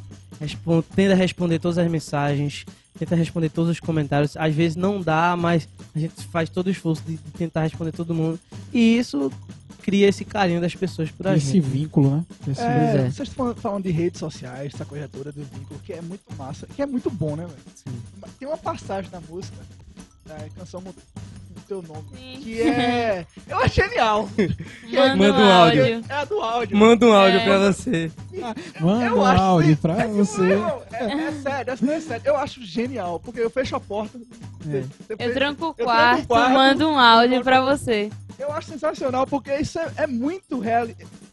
Tenta 0.97 1.15
responder 1.15 1.61
todas 1.61 1.79
as 1.79 1.89
mensagens, 1.89 2.65
tenta 2.99 3.15
responder 3.15 3.49
todos 3.49 3.71
os 3.71 3.79
comentários. 3.79 4.37
Às 4.37 4.55
vezes 4.55 4.77
não 4.77 5.01
dá, 5.01 5.37
mas 5.37 5.69
a 5.95 5.99
gente 5.99 6.25
faz 6.27 6.49
todo 6.49 6.67
o 6.67 6.71
esforço 6.71 7.03
de, 7.07 7.13
de 7.17 7.31
tentar 7.33 7.63
responder 7.63 7.93
todo 7.93 8.13
mundo. 8.13 8.39
E 8.73 8.99
isso 8.99 9.31
cria 9.83 10.09
esse 10.09 10.25
carinho 10.25 10.61
das 10.61 10.75
pessoas 10.75 11.11
por 11.11 11.27
a 11.27 11.37
Esse 11.37 11.53
gente. 11.53 11.61
vínculo, 11.61 12.17
né? 12.17 12.25
Esse 12.49 12.61
É, 12.63 12.65
é. 13.07 13.11
Vocês 13.11 13.29
estão 13.29 13.55
falando 13.55 13.85
de 13.85 13.91
redes 13.91 14.19
sociais, 14.21 14.73
essa 14.75 14.85
coisa 14.85 15.09
toda 15.09 15.33
do 15.33 15.43
vínculo, 15.45 15.81
que 15.81 15.93
é 15.93 16.01
muito 16.01 16.23
massa, 16.37 16.67
que 16.67 16.81
é 16.81 16.87
muito 16.87 17.11
bom, 17.11 17.37
né, 17.37 17.47
velho? 17.47 17.99
Tem 18.39 18.49
uma 18.49 18.57
passagem 18.57 19.11
na 19.11 19.21
música, 19.21 19.57
da 20.25 20.37
canção 20.57 20.83
Teu 21.73 21.81
nome, 21.83 22.05
Sim. 22.15 22.41
que 22.43 22.61
é. 22.61 23.27
Eu 23.49 23.59
acho 23.61 23.75
genial. 23.77 24.29
Manda, 24.93 25.17
Manda 25.17 25.39
um 25.39 25.51
áudio. 25.53 25.83
áudio. 25.85 26.05
É 26.07 26.13
a 26.15 26.25
do 26.27 26.41
áudio. 26.43 26.77
Manda 26.77 27.07
um 27.07 27.13
áudio 27.15 27.39
É. 27.41 27.45
pra 27.47 27.59
você. 27.61 28.13
Manda 28.79 29.05
Eu 29.07 29.17
um 29.19 29.25
acho 29.25 29.43
áudio 29.43 29.77
que- 29.77 29.83
pra 29.83 30.07
você. 30.09 30.57
Não, 30.57 30.83
é, 30.93 31.05
é 31.29 31.33
sério, 31.33 31.73
essa 31.73 31.87
não 31.87 31.93
é 31.95 32.01
sério. 32.01 32.23
Eu 32.27 32.37
acho 32.37 32.63
genial, 32.63 33.19
porque 33.21 33.41
eu 33.41 33.49
fecho 33.49 33.75
a 33.75 33.81
porta. 33.81 34.19
É. 34.69 34.83
você 34.83 35.13
Eu 35.13 35.17
tranco 35.17 35.25
o 35.25 35.27
eu 35.27 35.35
tranco 35.35 35.67
o 35.67 35.75
quarto, 35.85 36.27
quarto, 36.27 36.53
mando 36.53 36.89
um 36.91 36.99
áudio 36.99 37.43
pra 37.43 37.63
você. 37.63 38.11
Eu 38.39 38.53
acho 38.53 38.69
sensacional, 38.69 39.27
porque 39.27 39.55
isso 39.57 39.79
é, 39.79 39.91
é 39.99 40.07
muito 40.07 40.59
real. 40.59 40.85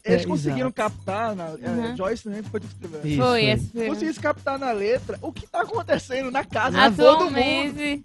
Eles 0.02 0.22
É, 0.22 0.26
conseguiram 0.26 0.68
exato. 0.70 0.74
captar, 0.74 1.36
na, 1.36 1.44
é, 1.62 1.68
Uhum. 1.68 1.96
Joyce 1.98 2.24
também 2.24 2.42
foi. 2.42 2.60
Isso, 3.04 3.18
foi, 3.22 3.44
esse 3.44 3.66
foi. 3.72 3.86
Conseguiram 3.88 4.22
captar 4.22 4.58
na 4.58 4.72
letra 4.72 5.18
o 5.20 5.30
que 5.30 5.46
tá 5.46 5.60
acontecendo 5.60 6.30
na 6.30 6.42
casa 6.44 6.88
de 6.88 6.96
todo 6.96 7.24
mundo. 7.30 8.02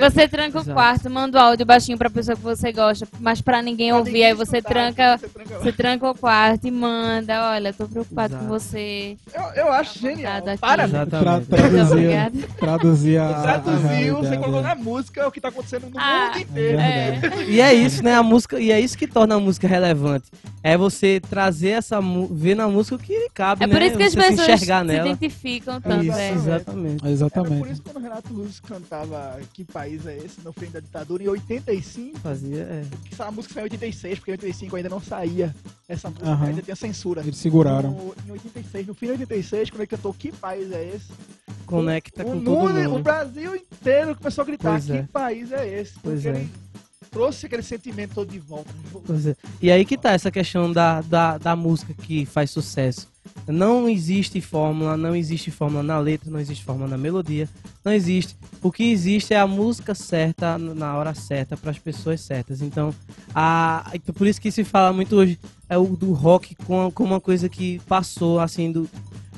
Você 0.00 0.26
tranca 0.26 0.58
o 0.58 0.62
Exato. 0.62 0.72
quarto, 0.74 1.10
manda 1.10 1.38
o 1.38 1.40
áudio 1.40 1.66
baixinho 1.66 1.98
pra 1.98 2.08
pessoa 2.10 2.34
que 2.36 2.42
você 2.42 2.72
gosta, 2.72 3.06
mas 3.20 3.40
pra 3.40 3.60
ninguém 3.62 3.88
pra 3.90 3.98
ouvir, 3.98 4.10
ninguém 4.12 4.26
aí 4.26 4.34
você 4.34 4.58
escutar, 4.58 4.74
tranca, 4.92 5.18
você 5.18 5.28
tranca- 5.28 5.58
você 5.58 5.72
tranca 5.72 6.10
o 6.10 6.14
quarto 6.14 6.66
e 6.66 6.70
manda, 6.70 7.50
olha, 7.50 7.72
tô 7.72 7.86
preocupado 7.86 8.34
Exato. 8.34 8.44
com 8.44 8.50
você. 8.50 9.16
Eu, 9.34 9.42
eu 9.66 9.72
acho 9.72 9.98
genial. 9.98 10.32
Contado 10.40 10.48
aqui. 10.48 10.60
Parabéns. 10.60 11.08
Tra 11.08 11.18
Exatamente. 11.18 11.36
Muito 11.36 11.48
traduzir, 11.48 12.56
traduzir 12.58 13.18
a. 13.18 13.42
Traduziu, 13.42 14.16
você 14.16 14.36
colocou 14.38 14.62
na 14.62 14.74
música 14.74 15.28
o 15.28 15.30
que 15.32 15.40
tá 15.40 15.48
acontecendo 15.48 15.90
no 15.90 15.98
Ah, 16.00 16.30
mundo 16.32 16.42
inteiro. 16.42 16.78
é 16.80 16.86
É. 16.86 17.44
E 17.48 17.60
é 17.60 17.74
isso, 17.74 18.02
né? 18.02 18.14
A 18.14 18.22
música, 18.22 18.58
e 18.58 18.70
é 18.72 18.80
isso 18.80 18.96
que 18.96 19.06
torna 19.06 19.34
a 19.34 19.40
música 19.40 19.68
relevante. 19.68 20.26
É 20.62 20.76
você 20.76 21.20
trazer 21.20 21.70
essa 21.70 22.00
ver 22.30 22.56
na 22.56 22.66
música 22.66 22.96
o 22.96 22.98
que 22.98 23.28
cabe, 23.32 23.62
É 23.62 23.66
né? 23.66 23.72
por 23.72 23.82
isso 23.82 23.96
que 23.96 24.02
as 24.02 24.14
você 24.14 24.30
se 24.30 24.36
pessoas 24.36 24.60
se 24.60 24.66
nela. 24.66 25.08
identificam 25.08 25.80
tanto, 25.80 26.04
Isso, 26.04 26.18
é. 26.18 26.30
exatamente. 26.32 26.92
Era 26.94 27.00
por 27.02 27.08
Exatamente. 27.10 27.72
isso 27.72 27.82
que 27.82 27.90
quando 27.90 27.96
o 28.04 28.08
Renato 28.08 28.34
Russo 28.34 28.62
cantava 28.62 29.38
Que 29.52 29.64
País 29.66 30.06
é 30.06 30.16
Esse 30.16 30.40
no 30.42 30.52
fim 30.52 30.66
da 30.70 30.80
ditadura, 30.80 31.22
em 31.22 31.28
85, 31.28 32.18
Fazia, 32.20 32.62
é. 32.62 32.84
essa 33.10 33.30
música 33.30 33.54
saiu 33.54 33.64
em 33.64 33.70
86, 33.70 34.18
porque 34.18 34.30
em 34.30 34.34
85 34.34 34.76
ainda 34.76 34.88
não 34.88 35.00
saía 35.00 35.54
essa 35.88 36.08
música, 36.08 36.28
Aham. 36.28 36.46
ainda 36.46 36.62
tinha 36.62 36.76
censura. 36.76 37.20
Eles 37.20 37.36
seguraram. 37.36 37.90
No, 37.90 38.14
em 38.26 38.30
86, 38.32 38.86
no 38.86 38.94
fim 38.94 39.06
de 39.06 39.12
86, 39.12 39.70
quando 39.70 39.80
ele 39.80 39.86
cantou 39.86 40.14
Que 40.14 40.32
País 40.32 40.70
é 40.72 40.94
Esse, 40.94 41.08
Conecta 41.66 42.22
o, 42.22 42.26
com 42.26 42.34
mundo, 42.36 42.44
todo 42.44 42.70
o 42.70 42.90
mundo. 42.90 43.02
Brasil 43.02 43.56
inteiro 43.56 44.14
começou 44.14 44.42
a 44.42 44.44
gritar 44.44 44.70
Pois 44.70 44.86
Que 44.86 44.92
é. 44.92 45.02
país 45.12 45.52
é 45.52 45.80
esse? 45.80 45.94
Pois 46.00 46.22
Porque 46.22 46.28
é. 46.28 46.40
ele 46.40 46.50
trouxe 47.10 47.46
aquele 47.46 47.62
sentimento 47.62 48.14
todo 48.14 48.30
de 48.30 48.38
volta. 48.38 48.70
Pois 49.04 49.26
é. 49.26 49.36
E 49.60 49.70
aí 49.70 49.84
que 49.84 49.96
tá 49.98 50.12
essa 50.12 50.30
questão 50.30 50.72
da, 50.72 51.00
da, 51.02 51.38
da 51.38 51.56
música 51.56 51.92
que 51.94 52.24
faz 52.24 52.50
sucesso. 52.50 53.08
Não 53.46 53.88
existe 53.88 54.40
fórmula, 54.40 54.96
não 54.96 55.14
existe 55.14 55.50
fórmula 55.50 55.82
na 55.82 55.98
letra, 55.98 56.30
não 56.30 56.40
existe 56.40 56.64
fórmula 56.64 56.88
na 56.88 56.98
melodia, 56.98 57.48
não 57.84 57.92
existe. 57.92 58.36
O 58.62 58.72
que 58.72 58.90
existe 58.90 59.34
é 59.34 59.38
a 59.38 59.46
música 59.46 59.94
certa 59.94 60.58
na 60.58 60.96
hora 60.96 61.14
certa 61.14 61.56
para 61.56 61.70
as 61.70 61.78
pessoas 61.78 62.20
certas. 62.20 62.60
Então, 62.60 62.94
a, 63.34 63.90
então 63.94 64.14
por 64.14 64.26
isso 64.26 64.40
que 64.40 64.50
se 64.50 64.64
fala 64.64 64.92
muito 64.92 65.16
hoje 65.16 65.38
é 65.68 65.78
o 65.78 65.96
do 65.96 66.12
rock 66.12 66.54
como, 66.66 66.92
uma 67.00 67.20
coisa 67.20 67.48
que 67.48 67.80
passou 67.86 68.40
assim 68.40 68.72
do 68.72 68.88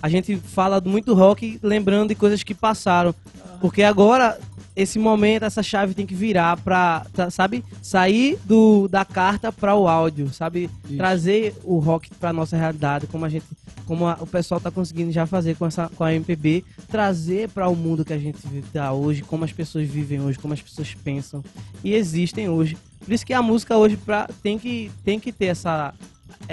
a 0.02 0.08
gente 0.08 0.36
fala 0.36 0.80
muito 0.84 1.06
do 1.06 1.14
rock 1.14 1.58
lembrando 1.62 2.08
de 2.10 2.14
coisas 2.14 2.42
que 2.42 2.54
passaram, 2.54 3.14
porque 3.60 3.82
agora 3.82 4.38
esse 4.76 4.96
momento, 4.96 5.42
essa 5.42 5.60
chave 5.60 5.92
tem 5.92 6.06
que 6.06 6.14
virar 6.14 6.56
pra, 6.58 7.04
tá, 7.12 7.28
sabe, 7.30 7.64
sair 7.82 8.38
do, 8.44 8.86
da 8.86 9.04
carta 9.04 9.50
para 9.50 9.74
o 9.74 9.88
áudio, 9.88 10.32
sabe, 10.32 10.70
Isso. 10.84 10.96
trazer 10.96 11.52
o 11.64 11.78
rock 11.80 12.08
pra 12.14 12.32
nossa 12.32 12.56
realidade, 12.56 13.08
como 13.08 13.24
a 13.24 13.28
gente, 13.28 13.44
como 13.86 14.06
a- 14.06 14.16
o 14.20 14.26
pessoal 14.26 14.60
tá 14.60 14.70
conseguindo 14.70 15.10
já 15.10 15.26
fazer 15.26 15.56
com 15.56 15.66
essa, 15.66 15.90
com 15.96 16.04
a 16.04 16.14
MPB, 16.14 16.62
trazer 16.86 17.48
para 17.48 17.68
o 17.68 17.74
mundo 17.74 18.04
que 18.04 18.12
a 18.12 18.18
gente 18.18 18.38
vive 18.46 18.68
tá 18.72 18.92
hoje, 18.92 19.22
como 19.22 19.42
as 19.44 19.52
pessoas 19.52 19.88
vivem 19.88 20.20
hoje, 20.20 20.38
como 20.38 20.54
as 20.54 20.62
pessoas 20.62 20.94
pensam 20.94 21.42
e 21.82 21.92
existem 21.92 22.48
hoje. 22.48 22.76
Por 23.04 23.12
isso 23.12 23.26
que 23.26 23.32
a 23.34 23.42
música 23.42 23.76
hoje 23.76 23.96
pra, 23.96 24.28
tem 24.44 24.60
que 24.60 24.92
tem 25.04 25.18
que 25.18 25.32
ter 25.32 25.46
essa 25.46 25.92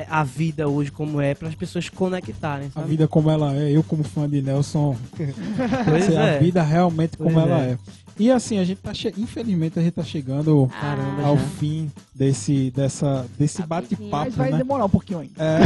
a 0.09 0.23
vida 0.23 0.67
hoje 0.67 0.91
como 0.91 1.19
é 1.21 1.33
para 1.33 1.47
as 1.47 1.55
pessoas 1.55 1.89
conectarem, 1.89 2.67
A 2.67 2.71
sabe? 2.71 2.89
vida 2.89 3.07
como 3.07 3.29
ela 3.29 3.53
é. 3.55 3.71
Eu, 3.71 3.83
como 3.83 4.03
fã 4.03 4.29
de 4.29 4.41
Nelson, 4.41 4.95
Pois 5.89 6.05
sei 6.05 6.17
a 6.17 6.25
é. 6.25 6.39
vida 6.39 6.61
realmente 6.61 7.17
como 7.17 7.31
Pois 7.33 7.45
ela 7.47 7.61
é. 7.63 7.71
é. 7.71 7.77
E 8.17 8.31
assim, 8.31 8.57
a 8.59 8.63
gente 8.63 8.77
tá 8.77 8.93
che... 8.93 9.13
infelizmente 9.17 9.77
a 9.77 9.81
gente 9.81 9.93
tá 9.95 10.03
chegando 10.03 10.69
Caramba, 10.79 11.21
ao 11.23 11.35
já. 11.37 11.43
fim 11.59 11.91
desse 12.13 12.71
dessa 12.71 13.25
desse 13.37 13.61
bate-papo, 13.61 14.09
Mas 14.09 14.35
vai 14.35 14.51
né? 14.51 14.57
demorar 14.57 14.85
um 14.85 14.89
pouquinho 14.89 15.19
ainda. 15.19 15.33
É, 15.37 15.59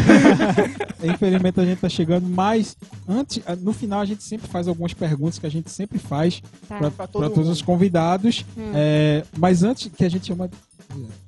infelizmente 1.14 1.60
a 1.60 1.64
gente 1.66 1.78
tá 1.80 1.88
chegando, 1.90 2.28
mas 2.28 2.76
antes, 3.08 3.40
no 3.62 3.72
final 3.72 4.02
a 4.02 4.06
gente 4.06 4.24
sempre 4.24 4.48
faz 4.48 4.68
algumas 4.68 4.94
perguntas 4.96 5.38
que 5.38 5.46
a 5.46 5.52
gente 5.52 5.70
sempre 5.70 6.00
faz 6.00 6.42
Tá. 6.68 6.90
para 6.92 7.08
todos 7.08 7.48
os 7.48 7.62
convidados. 7.62 8.44
Hum. 8.58 8.72
É, 8.74 9.24
mas 9.38 9.62
antes 9.64 9.92
que 9.96 10.04
a 10.04 10.10
gente 10.10 10.26
chama 10.26 10.50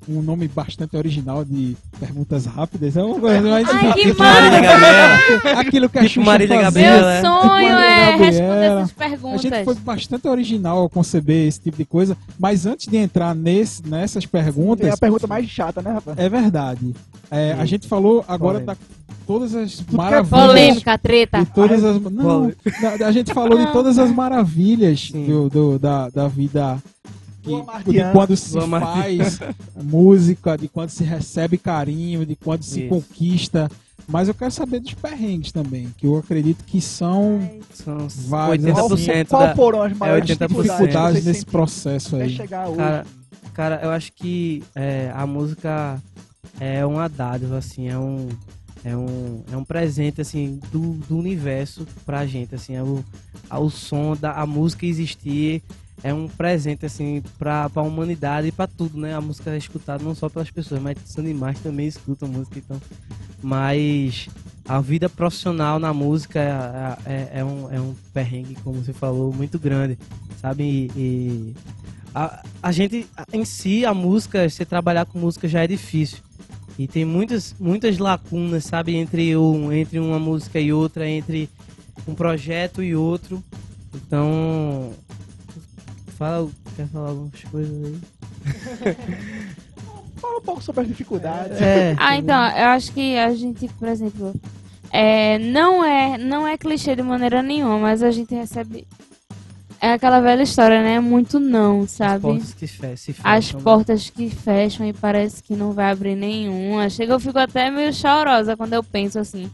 um 0.09 0.21
nome 0.21 0.47
bastante 0.47 0.97
original 0.97 1.45
de 1.45 1.77
perguntas 1.99 2.45
rápidas. 2.45 2.97
É 2.97 3.03
uma 3.03 3.19
coisa 3.19 3.41
mais 3.41 3.69
Ai, 3.69 3.93
que 3.93 4.01
Tipo 4.05 4.19
Marília 4.23 4.61
Gabriela. 4.61 5.59
aquilo 5.61 5.89
que 5.89 5.99
a 5.99 6.01
Tipo 6.01 6.13
Xuxa 6.13 6.25
Marília 6.25 6.55
fazia. 6.61 6.81
Gabriela. 6.81 7.01
Meu 7.01 7.11
é. 7.11 7.21
sonho 7.21 7.67
é 7.67 8.15
responder 8.15 8.63
essas 8.65 8.89
A 8.91 8.93
perguntas. 8.95 9.41
gente 9.41 9.63
foi 9.63 9.75
bastante 9.75 10.27
original 10.27 10.77
ao 10.79 10.89
conceber 10.89 11.47
esse 11.47 11.59
tipo 11.61 11.77
de 11.77 11.85
coisa, 11.85 12.17
mas 12.39 12.65
antes 12.65 12.87
de 12.87 12.97
entrar 12.97 13.35
nesse, 13.35 13.87
nessas 13.87 14.23
É 14.23 14.27
perguntas, 14.27 14.91
a 14.93 14.97
pergunta 14.97 15.27
mais 15.27 15.47
chata, 15.47 15.81
né, 15.81 15.91
rapaz? 15.91 16.17
é 16.17 16.27
verdade. 16.27 16.95
É, 17.29 17.53
a 17.53 17.65
gente 17.65 17.87
falou 17.87 18.25
agora 18.27 18.59
da 18.59 18.75
todas 19.27 19.55
as 19.55 19.79
é 19.79 19.83
maravilhas. 19.95 20.29
Polêmica, 20.47 20.97
treta. 20.97 21.39
De 21.39 21.45
todas 21.45 21.83
as, 21.83 22.01
não, 22.01 22.51
a 23.05 23.11
gente 23.11 23.33
falou 23.33 23.57
de 23.57 23.71
todas 23.71 23.97
as 23.99 24.11
maravilhas 24.11 25.09
do, 25.11 25.47
do- 25.49 25.79
da, 25.79 26.09
da 26.09 26.27
vida. 26.27 26.77
Que- 27.41 27.91
de 27.93 28.11
quando 28.11 28.35
se 28.37 28.53
Boa 28.53 28.67
Martiana. 28.67 29.03
faz 29.03 29.39
música, 29.83 30.57
de 30.57 30.67
quando 30.67 30.89
se 30.89 31.03
recebe 31.03 31.57
carinho, 31.57 32.25
de 32.25 32.35
quando 32.35 32.63
se 32.63 32.81
Isso. 32.81 32.89
conquista. 32.89 33.69
Mas 34.07 34.27
eu 34.27 34.33
quero 34.33 34.51
saber 34.51 34.79
dos 34.81 34.93
perrengues 34.93 35.51
também, 35.51 35.87
que 35.97 36.05
eu 36.07 36.17
acredito 36.17 36.63
que 36.65 36.81
são 36.81 37.39
São 37.73 38.07
Vários, 38.27 38.65
80% 38.65 39.27
Qual 39.29 39.41
da... 39.47 39.55
foram 39.55 39.81
as 39.83 39.93
maiores 39.97 40.29
80%. 40.29 40.47
dificuldades, 40.63 41.25
nesse 41.25 41.45
processo 41.45 42.15
aí. 42.17 42.35
Cara, 42.47 43.05
cara, 43.53 43.79
eu 43.83 43.91
acho 43.91 44.11
que 44.13 44.63
é, 44.75 45.11
a 45.15 45.25
música 45.25 46.01
é 46.59 46.85
uma 46.85 47.07
dádiva, 47.07 47.57
assim, 47.59 47.87
é 47.87 47.97
um, 47.97 48.27
é 48.83 48.97
um, 48.97 49.43
é 49.53 49.55
um 49.55 49.63
presente, 49.63 50.19
assim, 50.19 50.59
do, 50.71 50.93
do 51.07 51.17
universo 51.17 51.87
pra 52.05 52.25
gente, 52.25 52.53
assim, 52.55 52.75
é 52.75 52.83
o, 52.83 53.05
a- 53.49 53.59
o 53.59 53.69
som 53.69 54.15
da 54.15 54.33
a 54.33 54.45
música 54.45 54.85
existir 54.85 55.61
é 56.03 56.13
um 56.13 56.27
presente, 56.27 56.85
assim, 56.85 57.21
pra, 57.37 57.69
pra 57.69 57.83
humanidade 57.83 58.47
e 58.47 58.51
pra 58.51 58.67
tudo, 58.67 58.97
né? 58.97 59.13
A 59.13 59.21
música 59.21 59.51
é 59.51 59.57
escutada 59.57 60.03
não 60.03 60.15
só 60.15 60.29
pelas 60.29 60.49
pessoas, 60.49 60.81
mas 60.81 60.97
os 61.05 61.17
animais 61.17 61.59
também 61.59 61.87
escutam 61.87 62.27
música, 62.27 62.59
então... 62.59 62.81
Mas 63.43 64.29
a 64.67 64.79
vida 64.79 65.09
profissional 65.09 65.79
na 65.79 65.93
música 65.93 66.39
é, 66.39 67.11
é, 67.11 67.29
é 67.39 67.45
um, 67.45 67.71
é 67.71 67.81
um 67.81 67.95
perrengue, 68.13 68.55
como 68.63 68.83
você 68.83 68.93
falou, 68.93 69.33
muito 69.33 69.57
grande, 69.57 69.97
sabe? 70.39 70.63
E, 70.63 70.91
e 70.95 71.55
a, 72.13 72.43
a 72.61 72.71
gente, 72.71 73.07
em 73.33 73.43
si, 73.45 73.85
a 73.85 73.93
música, 73.93 74.47
você 74.47 74.65
trabalhar 74.65 75.05
com 75.05 75.17
música 75.19 75.47
já 75.47 75.63
é 75.63 75.67
difícil. 75.67 76.19
E 76.77 76.87
tem 76.87 77.05
muitas, 77.05 77.55
muitas 77.59 77.97
lacunas, 77.97 78.63
sabe? 78.65 78.95
Entre, 78.95 79.35
um, 79.35 79.71
entre 79.71 79.99
uma 79.99 80.19
música 80.19 80.59
e 80.59 80.71
outra, 80.71 81.07
entre 81.07 81.49
um 82.07 82.13
projeto 82.13 82.81
e 82.81 82.95
outro. 82.95 83.43
Então, 83.93 84.91
fala, 86.21 86.49
quer 86.75 86.87
falar 86.87 87.09
algumas 87.09 87.43
coisas 87.45 87.83
aí? 87.83 87.99
Fala 90.21 90.37
um 90.37 90.41
pouco 90.41 90.61
sobre 90.61 90.81
as 90.81 90.87
dificuldades. 90.87 91.59
É, 91.59 91.95
Ah, 91.97 92.15
então, 92.15 92.37
eu 92.49 92.67
acho 92.67 92.91
que 92.91 93.17
a 93.17 93.33
gente, 93.33 93.67
por 93.69 93.87
exemplo, 93.87 94.31
é, 94.91 95.39
não 95.39 95.83
é 95.83 96.19
não 96.19 96.47
é 96.47 96.59
clichê 96.59 96.95
de 96.95 97.01
maneira 97.01 97.41
nenhuma, 97.41 97.79
mas 97.79 98.03
a 98.03 98.11
gente 98.11 98.35
recebe 98.35 98.87
é 99.79 99.93
aquela 99.93 100.19
velha 100.19 100.43
história, 100.43 100.83
né? 100.83 100.99
Muito 100.99 101.39
não, 101.39 101.81
as 101.81 101.91
sabe? 101.91 102.21
portas 102.21 102.53
que 102.53 102.67
fecham. 102.67 103.15
As 103.23 103.51
né? 103.51 103.61
portas 103.63 104.09
que 104.11 104.29
fecham 104.29 104.85
e 104.85 104.93
parece 104.93 105.41
que 105.41 105.55
não 105.55 105.71
vai 105.71 105.89
abrir 105.89 106.15
nenhuma. 106.15 106.87
Chega, 106.87 107.13
eu 107.13 107.19
fico 107.19 107.39
até 107.39 107.71
meio 107.71 107.91
chorosa 107.91 108.55
quando 108.55 108.73
eu 108.73 108.83
penso 108.83 109.17
assim. 109.17 109.49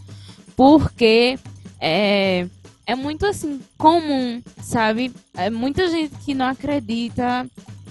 Porque 0.53 1.39
é, 1.79 2.45
é 2.87 2.95
muito 2.95 3.25
assim, 3.25 3.59
comum, 3.77 4.41
sabe? 4.63 5.13
É 5.35 5.49
muita 5.49 5.89
gente 5.89 6.15
que 6.23 6.33
não 6.33 6.45
acredita. 6.45 7.45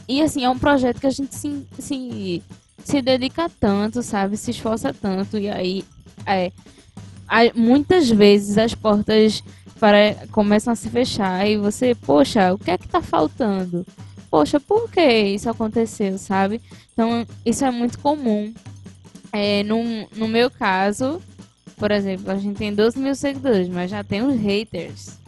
E 0.08 0.22
assim, 0.22 0.42
é 0.42 0.48
um 0.48 0.58
projeto 0.58 0.98
que 0.98 1.06
a 1.06 1.10
gente 1.10 1.34
se, 1.34 1.66
se, 1.78 2.42
se 2.82 3.02
dedica 3.02 3.50
tanto, 3.60 4.02
sabe? 4.02 4.38
Se 4.38 4.52
esforça 4.52 4.94
tanto. 4.94 5.36
E 5.36 5.50
aí, 5.50 5.84
é, 6.24 6.50
muitas 7.54 8.08
vezes 8.08 8.56
as 8.56 8.74
portas 8.74 9.44
para, 9.78 10.16
começam 10.32 10.72
a 10.72 10.76
se 10.76 10.88
fechar. 10.88 11.46
E 11.46 11.58
você, 11.58 11.94
poxa, 11.94 12.54
o 12.54 12.58
que 12.58 12.70
é 12.70 12.78
que 12.78 12.88
tá 12.88 13.02
faltando? 13.02 13.86
Poxa, 14.30 14.58
por 14.58 14.90
que 14.90 15.02
isso 15.02 15.50
aconteceu, 15.50 16.16
sabe? 16.16 16.58
Então, 16.94 17.26
isso 17.44 17.66
é 17.66 17.70
muito 17.70 17.98
comum. 17.98 18.52
É, 19.30 19.62
no, 19.62 20.08
no 20.16 20.26
meu 20.26 20.50
caso, 20.50 21.20
por 21.76 21.90
exemplo, 21.90 22.30
a 22.30 22.36
gente 22.36 22.56
tem 22.56 22.74
12 22.74 22.98
mil 22.98 23.14
seguidores, 23.14 23.68
mas 23.68 23.90
já 23.90 24.02
tem 24.04 24.22
os 24.22 24.38
haters. 24.40 25.18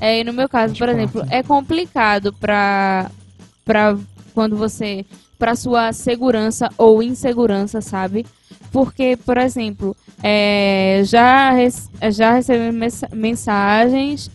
É, 0.00 0.20
e 0.20 0.24
no 0.24 0.32
meu 0.32 0.48
caso, 0.48 0.74
por 0.76 0.88
24. 0.88 1.20
exemplo, 1.20 1.26
é 1.34 1.42
complicado 1.42 2.32
pra, 2.32 3.10
pra 3.64 3.98
quando 4.34 4.56
você. 4.56 5.04
pra 5.38 5.54
sua 5.56 5.92
segurança 5.92 6.68
ou 6.78 7.02
insegurança, 7.02 7.80
sabe? 7.80 8.24
Porque, 8.70 9.16
por 9.24 9.36
exemplo, 9.38 9.96
é, 10.22 11.02
já, 11.04 11.52
já 12.10 12.34
recebi 12.34 12.70
mensa- 12.72 13.08
mensagens 13.12 14.30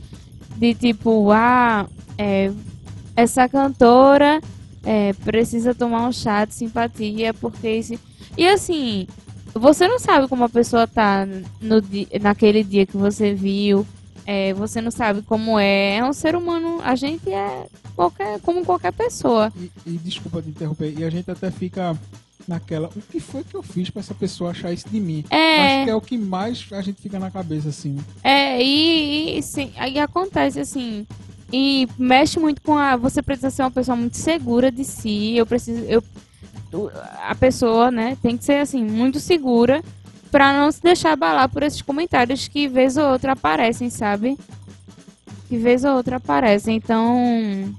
de 0.57 0.73
tipo, 0.73 1.31
ah, 1.31 1.87
é, 2.17 2.51
essa 3.15 3.47
cantora 3.47 4.41
é, 4.83 5.13
precisa 5.25 5.73
tomar 5.75 6.07
um 6.07 6.11
chá 6.11 6.45
de 6.45 6.53
simpatia, 6.55 7.33
porque 7.33 7.67
esse. 7.67 7.99
E 8.37 8.47
assim, 8.47 9.07
você 9.53 9.87
não 9.87 9.99
sabe 9.99 10.27
como 10.27 10.43
a 10.43 10.49
pessoa 10.49 10.87
tá 10.87 11.25
no, 11.61 11.81
naquele 12.21 12.63
dia 12.63 12.85
que 12.85 12.97
você 12.97 13.33
viu. 13.33 13.85
é, 14.25 14.53
você 14.53 14.81
não 14.81 14.91
sabe 14.91 15.21
como 15.21 15.59
é. 15.59 15.97
É 15.97 16.03
um 16.03 16.13
ser 16.13 16.35
humano. 16.35 16.79
A 16.83 16.95
gente 16.95 17.29
é 17.29 17.65
qualquer, 17.95 18.39
como 18.41 18.65
qualquer 18.65 18.93
pessoa. 18.93 19.51
E, 19.55 19.71
e 19.85 19.91
desculpa 19.97 20.41
te 20.41 20.49
interromper, 20.49 20.93
e 20.97 21.03
a 21.03 21.09
gente 21.09 21.29
até 21.29 21.51
fica 21.51 21.97
naquela. 22.47 22.89
O 22.95 23.01
que 23.01 23.19
foi 23.19 23.43
que 23.43 23.55
eu 23.55 23.63
fiz 23.63 23.89
pra 23.89 23.99
essa 23.99 24.13
pessoa 24.13 24.51
achar 24.51 24.71
isso 24.71 24.87
de 24.89 24.99
mim? 24.99 25.23
É. 25.29 25.77
Acho 25.77 25.85
que 25.85 25.89
é 25.91 25.95
o 25.95 26.01
que 26.01 26.17
mais 26.17 26.65
a 26.71 26.81
gente 26.81 27.01
fica 27.01 27.19
na 27.19 27.31
cabeça, 27.31 27.69
assim. 27.69 27.97
É, 28.23 28.61
e, 28.61 29.37
e 29.37 29.43
sim, 29.43 29.71
aí 29.77 29.99
acontece 29.99 30.59
assim. 30.59 31.05
E 31.51 31.87
mexe 31.97 32.39
muito 32.39 32.61
com 32.61 32.77
a. 32.77 32.95
Você 32.95 33.21
precisa 33.21 33.49
ser 33.49 33.61
uma 33.61 33.71
pessoa 33.71 33.95
muito 33.95 34.17
segura 34.17 34.71
de 34.71 34.83
si. 34.83 35.35
Eu 35.35 35.45
preciso. 35.45 35.83
Eu, 35.83 36.03
a 37.23 37.35
pessoa, 37.35 37.91
né, 37.91 38.17
tem 38.21 38.37
que 38.37 38.43
ser 38.43 38.59
assim, 38.61 38.83
muito 38.83 39.19
segura 39.19 39.83
pra 40.31 40.51
não 40.51 40.71
se 40.71 40.81
deixar 40.81 41.13
abalar 41.13 41.47
por 41.49 41.61
esses 41.63 41.81
comentários 41.81 42.47
que 42.47 42.67
vez 42.67 42.97
ou 42.97 43.05
outra 43.11 43.33
aparecem, 43.33 43.89
sabe? 43.89 44.37
Que 45.47 45.57
vez 45.57 45.83
ou 45.83 45.95
outra 45.95 46.17
aparecem. 46.17 46.75
Então. 46.75 47.73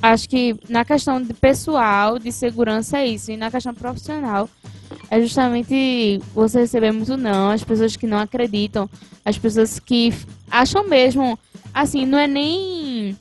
Acho 0.00 0.28
que 0.28 0.54
na 0.68 0.84
questão 0.84 1.20
de 1.20 1.34
pessoal, 1.34 2.20
de 2.20 2.30
segurança 2.30 2.98
é 2.98 3.06
isso. 3.08 3.32
E 3.32 3.36
na 3.36 3.50
questão 3.50 3.74
profissional, 3.74 4.48
é 5.10 5.20
justamente 5.20 6.20
você 6.34 6.60
receber 6.60 6.92
muito 6.92 7.16
não, 7.16 7.50
as 7.50 7.64
pessoas 7.64 7.96
que 7.96 8.06
não 8.06 8.18
acreditam, 8.18 8.88
as 9.24 9.38
pessoas 9.38 9.78
que 9.78 10.12
acham 10.50 10.86
mesmo, 10.86 11.38
assim, 11.74 12.04
não 12.06 12.18
é 12.18 12.26
nem 12.26 13.16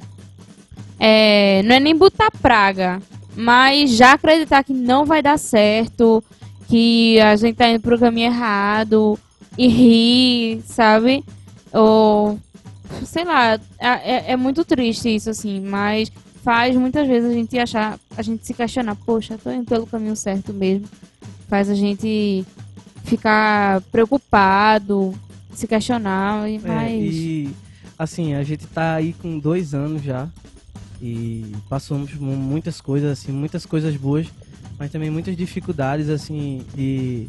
é, 1.00 1.64
não 1.64 1.76
é 1.76 1.80
nem 1.80 1.96
botar 1.96 2.32
praga, 2.32 3.02
mas 3.38 3.92
já 3.92 4.14
acreditar 4.14 4.64
que 4.64 4.74
não 4.74 5.06
vai 5.06 5.22
dar 5.22 5.38
certo, 5.38 6.24
que 6.68 7.20
a 7.22 7.36
gente 7.36 7.56
tá 7.56 7.70
indo 7.70 7.80
pro 7.80 7.98
caminho 8.00 8.28
errado 8.28 9.18
e 9.58 9.68
rir, 9.68 10.62
sabe? 10.66 11.24
Ou 11.72 12.40
sei 13.06 13.24
lá, 13.24 13.54
é, 13.80 13.88
é- 13.88 14.32
é 14.32 14.36
muito 14.38 14.66
triste 14.66 15.14
isso 15.14 15.30
assim, 15.30 15.60
mas 15.62 16.12
faz 16.44 16.76
muitas 16.76 17.08
vezes 17.08 17.30
a 17.30 17.34
gente 17.34 17.58
achar, 17.60 18.00
a 18.18 18.22
gente 18.22 18.46
se 18.46 18.54
questionar, 18.54 18.96
poxa, 18.96 19.38
tô 19.42 19.52
indo 19.52 19.66
pelo 19.66 19.86
caminho 19.86 20.16
certo 20.16 20.54
mesmo. 20.54 20.88
Faz 21.50 21.70
a 21.70 21.76
gente 21.76 22.46
ficar 23.04 23.82
preocupado, 23.92 25.14
se 25.54 25.68
questionar, 25.68 26.50
e 26.50 26.56
É, 26.56 26.60
mas 26.66 26.92
e 27.14 27.50
assim, 27.98 28.34
a 28.34 28.44
gente 28.44 28.66
tá 28.68 28.96
aí 28.96 29.14
com 29.14 29.40
dois 29.40 29.74
anos 29.74 30.02
já. 30.04 30.28
E 31.02 31.46
passamos 31.70 32.12
por 32.12 32.22
muitas 32.22 32.82
coisas, 32.82 33.12
assim, 33.20 33.32
muitas 33.32 33.66
coisas 33.66 33.96
boas, 33.96 34.28
mas 34.80 34.92
também 34.92 35.10
muitas 35.10 35.36
dificuldades, 35.38 36.10
assim, 36.10 36.66
e 36.78 37.28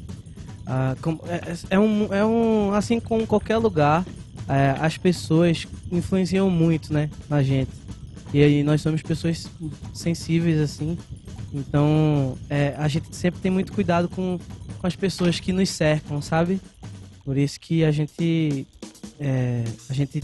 ah, 0.66 0.96
como- 1.00 1.20
é, 1.26 1.40
é 1.70 1.78
um, 1.78 2.12
é 2.12 2.24
um. 2.24 2.72
Assim 2.74 3.00
como 3.00 3.26
qualquer 3.26 3.56
lugar, 3.56 4.04
é, 4.48 4.74
as 4.80 4.96
pessoas 4.98 5.66
influenciam 5.90 6.50
muito, 6.50 6.92
né, 6.92 7.10
na 7.28 7.42
gente. 7.42 7.70
E 8.32 8.42
aí 8.42 8.62
nós 8.62 8.82
somos 8.82 9.00
pessoas 9.02 9.48
sensíveis, 9.94 10.60
assim. 10.60 10.98
Então, 11.52 12.36
é, 12.50 12.74
a 12.76 12.86
gente 12.88 13.14
sempre 13.16 13.40
tem 13.40 13.50
muito 13.50 13.72
cuidado 13.72 14.08
com, 14.08 14.38
com 14.78 14.86
as 14.86 14.94
pessoas 14.94 15.40
que 15.40 15.52
nos 15.52 15.70
cercam, 15.70 16.20
sabe? 16.20 16.60
Por 17.24 17.38
isso 17.38 17.58
que 17.58 17.84
a 17.84 17.90
gente 17.90 18.66
é, 19.18 19.64
a 19.88 19.94
gente 19.94 20.22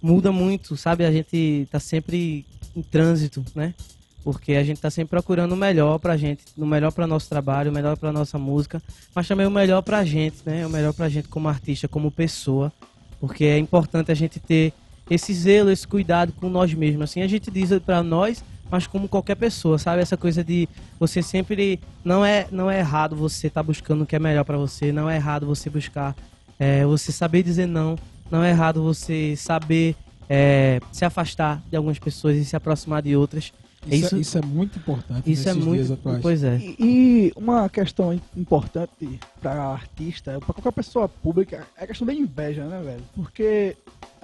muda 0.00 0.32
muito, 0.32 0.76
sabe? 0.76 1.04
A 1.04 1.12
gente 1.12 1.68
tá 1.70 1.78
sempre 1.78 2.46
em 2.78 2.82
trânsito, 2.82 3.44
né? 3.54 3.74
Porque 4.22 4.54
a 4.54 4.64
gente 4.64 4.80
tá 4.80 4.90
sempre 4.90 5.10
procurando 5.10 5.52
o 5.52 5.56
melhor 5.56 5.98
pra 5.98 6.16
gente, 6.16 6.44
o 6.56 6.66
melhor 6.66 6.92
para 6.92 7.06
nosso 7.06 7.28
trabalho, 7.28 7.70
o 7.70 7.74
melhor 7.74 7.96
pra 7.96 8.12
nossa 8.12 8.38
música, 8.38 8.82
mas 9.14 9.26
também 9.26 9.46
o 9.46 9.50
melhor 9.50 9.82
pra 9.82 10.04
gente, 10.04 10.36
né? 10.44 10.66
O 10.66 10.70
melhor 10.70 10.92
pra 10.92 11.08
gente 11.08 11.28
como 11.28 11.48
artista, 11.48 11.88
como 11.88 12.10
pessoa, 12.10 12.72
porque 13.20 13.44
é 13.44 13.58
importante 13.58 14.12
a 14.12 14.14
gente 14.14 14.38
ter 14.38 14.72
esse 15.10 15.32
zelo, 15.32 15.70
esse 15.70 15.86
cuidado 15.86 16.32
com 16.32 16.48
nós 16.48 16.72
mesmos. 16.74 17.04
Assim 17.04 17.22
a 17.22 17.28
gente 17.28 17.50
diz 17.50 17.70
pra 17.78 18.02
nós, 18.02 18.44
mas 18.70 18.86
como 18.86 19.08
qualquer 19.08 19.36
pessoa, 19.36 19.78
sabe? 19.78 20.02
Essa 20.02 20.16
coisa 20.16 20.44
de 20.44 20.68
você 20.98 21.22
sempre 21.22 21.80
não 22.04 22.24
é 22.24 22.46
não 22.50 22.70
é 22.70 22.78
errado 22.80 23.16
você 23.16 23.46
estar 23.46 23.62
tá 23.62 23.66
buscando 23.66 24.02
o 24.02 24.06
que 24.06 24.16
é 24.16 24.18
melhor 24.18 24.44
para 24.44 24.58
você, 24.58 24.92
não 24.92 25.08
é 25.08 25.16
errado 25.16 25.46
você 25.46 25.70
buscar, 25.70 26.14
é, 26.58 26.84
você 26.84 27.10
saber 27.10 27.42
dizer 27.42 27.66
não, 27.66 27.96
não 28.30 28.44
é 28.44 28.50
errado 28.50 28.82
você 28.82 29.34
saber 29.36 29.96
é, 30.28 30.80
se 30.92 31.04
afastar 31.04 31.62
de 31.68 31.76
algumas 31.76 31.98
pessoas 31.98 32.36
e 32.36 32.44
se 32.44 32.54
aproximar 32.54 33.02
de 33.02 33.16
outras. 33.16 33.52
Isso, 33.86 33.94
isso, 34.06 34.16
é, 34.16 34.18
isso 34.18 34.38
é 34.38 34.42
muito 34.42 34.78
importante. 34.78 35.30
Isso 35.30 35.48
é 35.48 35.54
muito. 35.54 35.98
Pois 36.20 36.42
é. 36.42 36.58
E, 36.58 36.76
e 36.78 37.32
uma 37.36 37.68
questão 37.68 38.12
importante 38.36 39.20
para 39.40 39.62
artista, 39.62 40.38
para 40.40 40.54
qualquer 40.54 40.72
pessoa 40.72 41.08
pública, 41.08 41.66
é 41.76 41.84
a 41.84 41.86
questão 41.86 42.06
da 42.06 42.12
inveja, 42.12 42.64
né, 42.64 42.82
velho? 42.82 43.02
Porque 43.14 43.76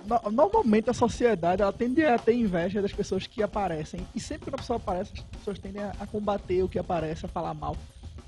no, 0.07 0.31
normalmente 0.31 0.91
a 0.91 0.93
sociedade 0.95 1.63
ela 1.63 1.73
tende 1.73 2.05
a 2.05 2.19
ter 2.19 2.35
inveja 2.35 2.83
das 2.83 2.93
pessoas 2.93 3.27
que 3.27 3.43
aparecem. 3.43 4.01
E 4.15 4.21
sempre 4.21 4.45
que 4.45 4.51
uma 4.51 4.59
pessoa 4.59 4.77
aparece, 4.77 5.13
as 5.15 5.39
pessoas 5.39 5.59
tendem 5.59 5.83
a, 5.83 5.95
a 6.01 6.07
combater 6.07 6.63
o 6.63 6.69
que 6.69 6.79
aparece, 6.79 7.25
a 7.25 7.29
falar 7.29 7.55
mal. 7.55 7.77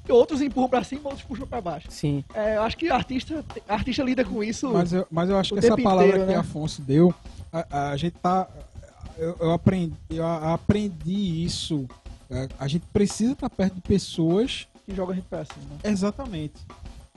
E 0.09 0.13
outros 0.13 0.41
empurram 0.41 0.69
pra 0.69 0.85
cima, 0.85 1.03
outros 1.05 1.23
puxam 1.23 1.47
pra 1.47 1.61
baixo. 1.61 1.89
Sim. 1.91 2.25
É, 2.33 2.57
eu 2.57 2.63
acho 2.63 2.77
que 2.77 2.89
artista, 2.89 3.45
artista 3.69 4.03
lida 4.05 4.25
com 4.25 4.43
isso. 4.43 4.73
Mas 4.73 4.93
eu, 4.93 5.07
mas 5.11 5.29
eu 5.29 5.37
acho 5.37 5.55
que 5.55 5.59
essa 5.59 5.77
palavra 5.77 6.07
inteiro, 6.07 6.27
que 6.27 6.33
né? 6.33 6.39
Afonso 6.39 6.81
deu, 6.81 7.13
a, 7.53 7.91
a 7.91 7.97
gente 7.97 8.15
tá 8.15 8.49
eu, 9.19 9.37
eu, 9.41 9.53
aprendi, 9.53 9.95
eu 10.11 10.27
aprendi 10.27 11.45
isso. 11.45 11.87
É, 12.31 12.49
a 12.59 12.69
gente 12.69 12.85
precisa 12.93 13.33
estar 13.33 13.49
perto 13.49 13.75
de 13.75 13.81
pessoas 13.81 14.69
que 14.85 14.95
jogam 14.95 15.17
a 15.17 15.23
pra 15.23 15.45
cima. 15.45 15.77
Exatamente. 15.83 16.55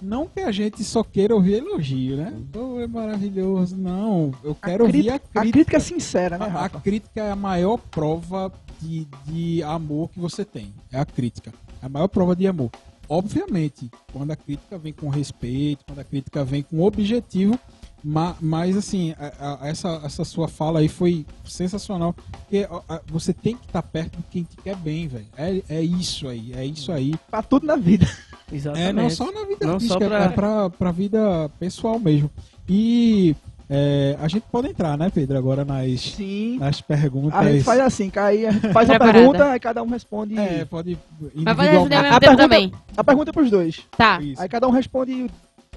Não 0.02 0.28
que 0.28 0.40
a 0.40 0.52
gente 0.52 0.82
só 0.84 1.04
queira 1.04 1.36
ouvir 1.36 1.56
elogio, 1.56 2.16
né? 2.16 2.34
Oh, 2.56 2.80
é 2.80 2.88
maravilhoso. 2.88 3.76
Não, 3.76 4.34
eu 4.44 4.56
quero 4.56 4.84
a 4.84 4.88
ouvir 4.88 5.10
a 5.10 5.20
crítica. 5.20 5.40
A 5.40 5.42
crítica 5.42 5.78
é 5.78 5.80
sincera, 5.80 6.38
né, 6.38 6.48
Rafa? 6.48 6.60
A, 6.60 6.66
a 6.66 6.82
crítica 6.82 7.22
é 7.22 7.32
a 7.32 7.36
maior 7.36 7.78
prova 7.78 8.52
de, 8.80 9.06
de 9.26 9.62
amor 9.64 10.10
que 10.10 10.20
você 10.20 10.46
tem. 10.46 10.74
É 10.92 11.00
a 11.00 11.06
crítica. 11.06 11.54
É 11.82 11.86
a 11.86 11.90
maior 11.90 12.08
prova 12.08 12.34
de 12.34 12.48
amor. 12.48 12.72
Obviamente, 13.10 13.90
quando 14.14 14.32
a 14.32 14.36
crítica 14.38 14.78
vem 14.78 14.94
com 14.94 15.10
respeito, 15.10 15.84
quando 15.86 16.00
a 16.00 16.04
crítica 16.04 16.46
vem 16.46 16.62
com 16.64 16.82
objetivo, 16.82 17.60
mas, 18.04 18.36
mas 18.40 18.78
assim, 18.78 19.14
a, 19.18 19.64
a, 19.64 19.68
essa, 19.68 20.02
essa 20.04 20.24
sua 20.24 20.48
fala 20.48 20.80
aí 20.80 20.88
foi 20.88 21.26
sensacional. 21.46 22.16
Porque 22.32 22.68
a, 22.88 23.02
você 23.08 23.34
tem 23.34 23.56
que 23.56 23.66
estar 23.66 23.82
tá 23.82 23.88
perto 23.88 24.18
de 24.18 24.24
quem 24.24 24.44
te 24.44 24.58
quer 24.58 24.76
bem, 24.76 25.08
velho. 25.08 25.28
É, 25.38 25.62
é 25.70 25.82
isso 25.82 26.28
aí, 26.28 26.54
é 26.56 26.66
isso 26.66 26.92
aí. 26.92 27.16
Pra 27.30 27.42
tudo 27.42 27.66
na 27.66 27.76
vida. 27.76 28.08
Exatamente. 28.52 28.90
É, 28.90 28.94
não 28.94 29.10
só 29.10 29.32
na 29.32 29.46
vida 29.46 29.66
não 29.66 29.74
artística, 29.76 30.00
só 30.04 30.10
pra... 30.10 30.24
é 30.24 30.30
pra, 30.30 30.70
pra 30.70 30.92
vida 30.92 31.50
pessoal 31.60 32.00
mesmo. 32.00 32.30
E 32.68 33.36
é, 33.72 34.18
a 34.20 34.28
gente 34.28 34.46
pode 34.52 34.68
entrar, 34.68 34.98
né, 34.98 35.12
Pedro, 35.14 35.38
agora 35.38 35.64
nas, 35.64 36.02
Sim. 36.02 36.58
nas 36.58 36.82
perguntas. 36.82 37.40
A 37.40 37.52
gente 37.52 37.64
faz 37.64 37.80
assim, 37.80 38.12
aí 38.16 38.52
faz 38.74 38.90
uma 38.90 39.00
pergunta, 39.00 39.52
aí 39.52 39.60
cada 39.60 39.84
um 39.84 39.88
responde. 39.88 40.36
É, 40.40 40.66
pode. 40.66 40.98
Mas 41.36 41.56
pode 41.56 41.70
responder 41.70 41.96
ao 41.96 42.02
mesmo 42.02 42.20
tempo 42.20 42.38
também. 42.38 42.74
A 42.98 43.04
pergunta 43.04 43.30
é 43.30 43.34
pros 43.34 43.52
dois. 43.52 43.86
Tá. 43.96 44.20
Isso. 44.20 44.42
Aí 44.42 44.50
cada 44.50 44.68
um 44.68 44.72
responde 44.72 45.30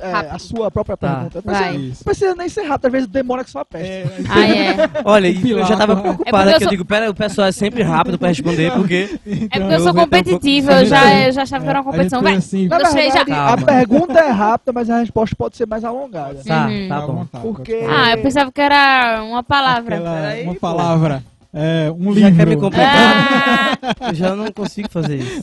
é, 0.02 0.28
a 0.30 0.38
sua 0.38 0.70
própria 0.70 0.96
tá. 0.96 1.14
pergunta. 1.14 1.42
Vai. 1.44 1.78
Não 1.78 1.92
precisa 2.04 2.34
nem 2.34 2.48
ser 2.48 2.62
rápido, 2.62 2.86
às 2.86 2.92
vezes 2.92 3.08
demora 3.08 3.44
que 3.44 3.50
só 3.50 3.64
peste. 3.64 3.88
É, 3.88 4.06
ah, 4.28 4.46
é. 4.46 4.90
Olha, 5.04 5.28
eu 5.28 5.64
já 5.64 5.76
tava 5.76 5.96
preocupada, 5.96 6.50
é 6.50 6.54
que 6.54 6.56
eu, 6.56 6.60
sou... 6.62 6.70
digo, 6.70 6.84
pera, 6.84 7.10
o 7.10 7.14
pessoal 7.14 7.46
é 7.46 7.52
sempre 7.52 7.82
rápido 7.82 8.18
pra 8.18 8.28
responder, 8.28 8.72
porque... 8.72 9.18
é 9.26 9.60
porque 9.60 9.74
eu 9.74 9.80
sou 9.80 9.94
competitiva, 9.94 10.80
eu 10.80 10.86
já, 10.86 11.26
eu 11.26 11.32
já 11.32 11.42
achava 11.42 11.64
que 11.64 11.70
era 11.70 11.80
uma 11.80 11.90
competição. 11.90 12.22
Vai, 12.22 12.34
assim, 12.34 12.68
Na 12.68 12.78
verdade, 12.78 13.30
já... 13.30 13.52
a 13.52 13.56
pergunta 13.56 14.18
é 14.18 14.30
rápida, 14.30 14.72
mas 14.72 14.90
a 14.90 14.98
resposta 14.98 15.36
pode 15.36 15.56
ser 15.56 15.66
mais 15.66 15.84
alongada. 15.84 16.40
Tá, 16.44 16.66
uhum. 16.66 16.88
tá 16.88 17.00
bom. 17.00 17.26
Porque... 17.40 17.80
Ah, 17.88 18.12
eu 18.12 18.22
pensava 18.22 18.50
que 18.50 18.60
era 18.60 19.22
uma 19.22 19.42
palavra. 19.42 19.96
Aquela, 19.96 20.42
uma 20.44 20.54
palavra. 20.56 21.22
É, 21.54 21.90
um 21.90 22.14
já 22.14 22.28
livro. 22.28 22.36
quer 22.36 22.46
me 22.46 22.56
complicar? 22.56 23.78
Ah. 23.82 24.08
Eu 24.08 24.14
já 24.14 24.34
não 24.34 24.50
consigo 24.52 24.88
fazer 24.88 25.16
isso. 25.16 25.42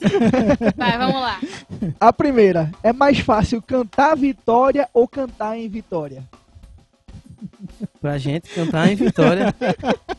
Vai, 0.76 0.98
vamos 0.98 1.22
lá. 1.22 1.40
A 1.99 2.11
primeira, 2.11 2.72
é 2.81 2.91
mais 2.91 3.19
fácil 3.19 3.61
cantar 3.61 4.15
Vitória 4.15 4.88
ou 4.94 5.07
cantar 5.07 5.57
em 5.57 5.69
Vitória? 5.69 6.23
Pra 8.01 8.17
gente 8.17 8.49
cantar 8.49 8.91
em 8.91 8.95
Vitória. 8.95 9.53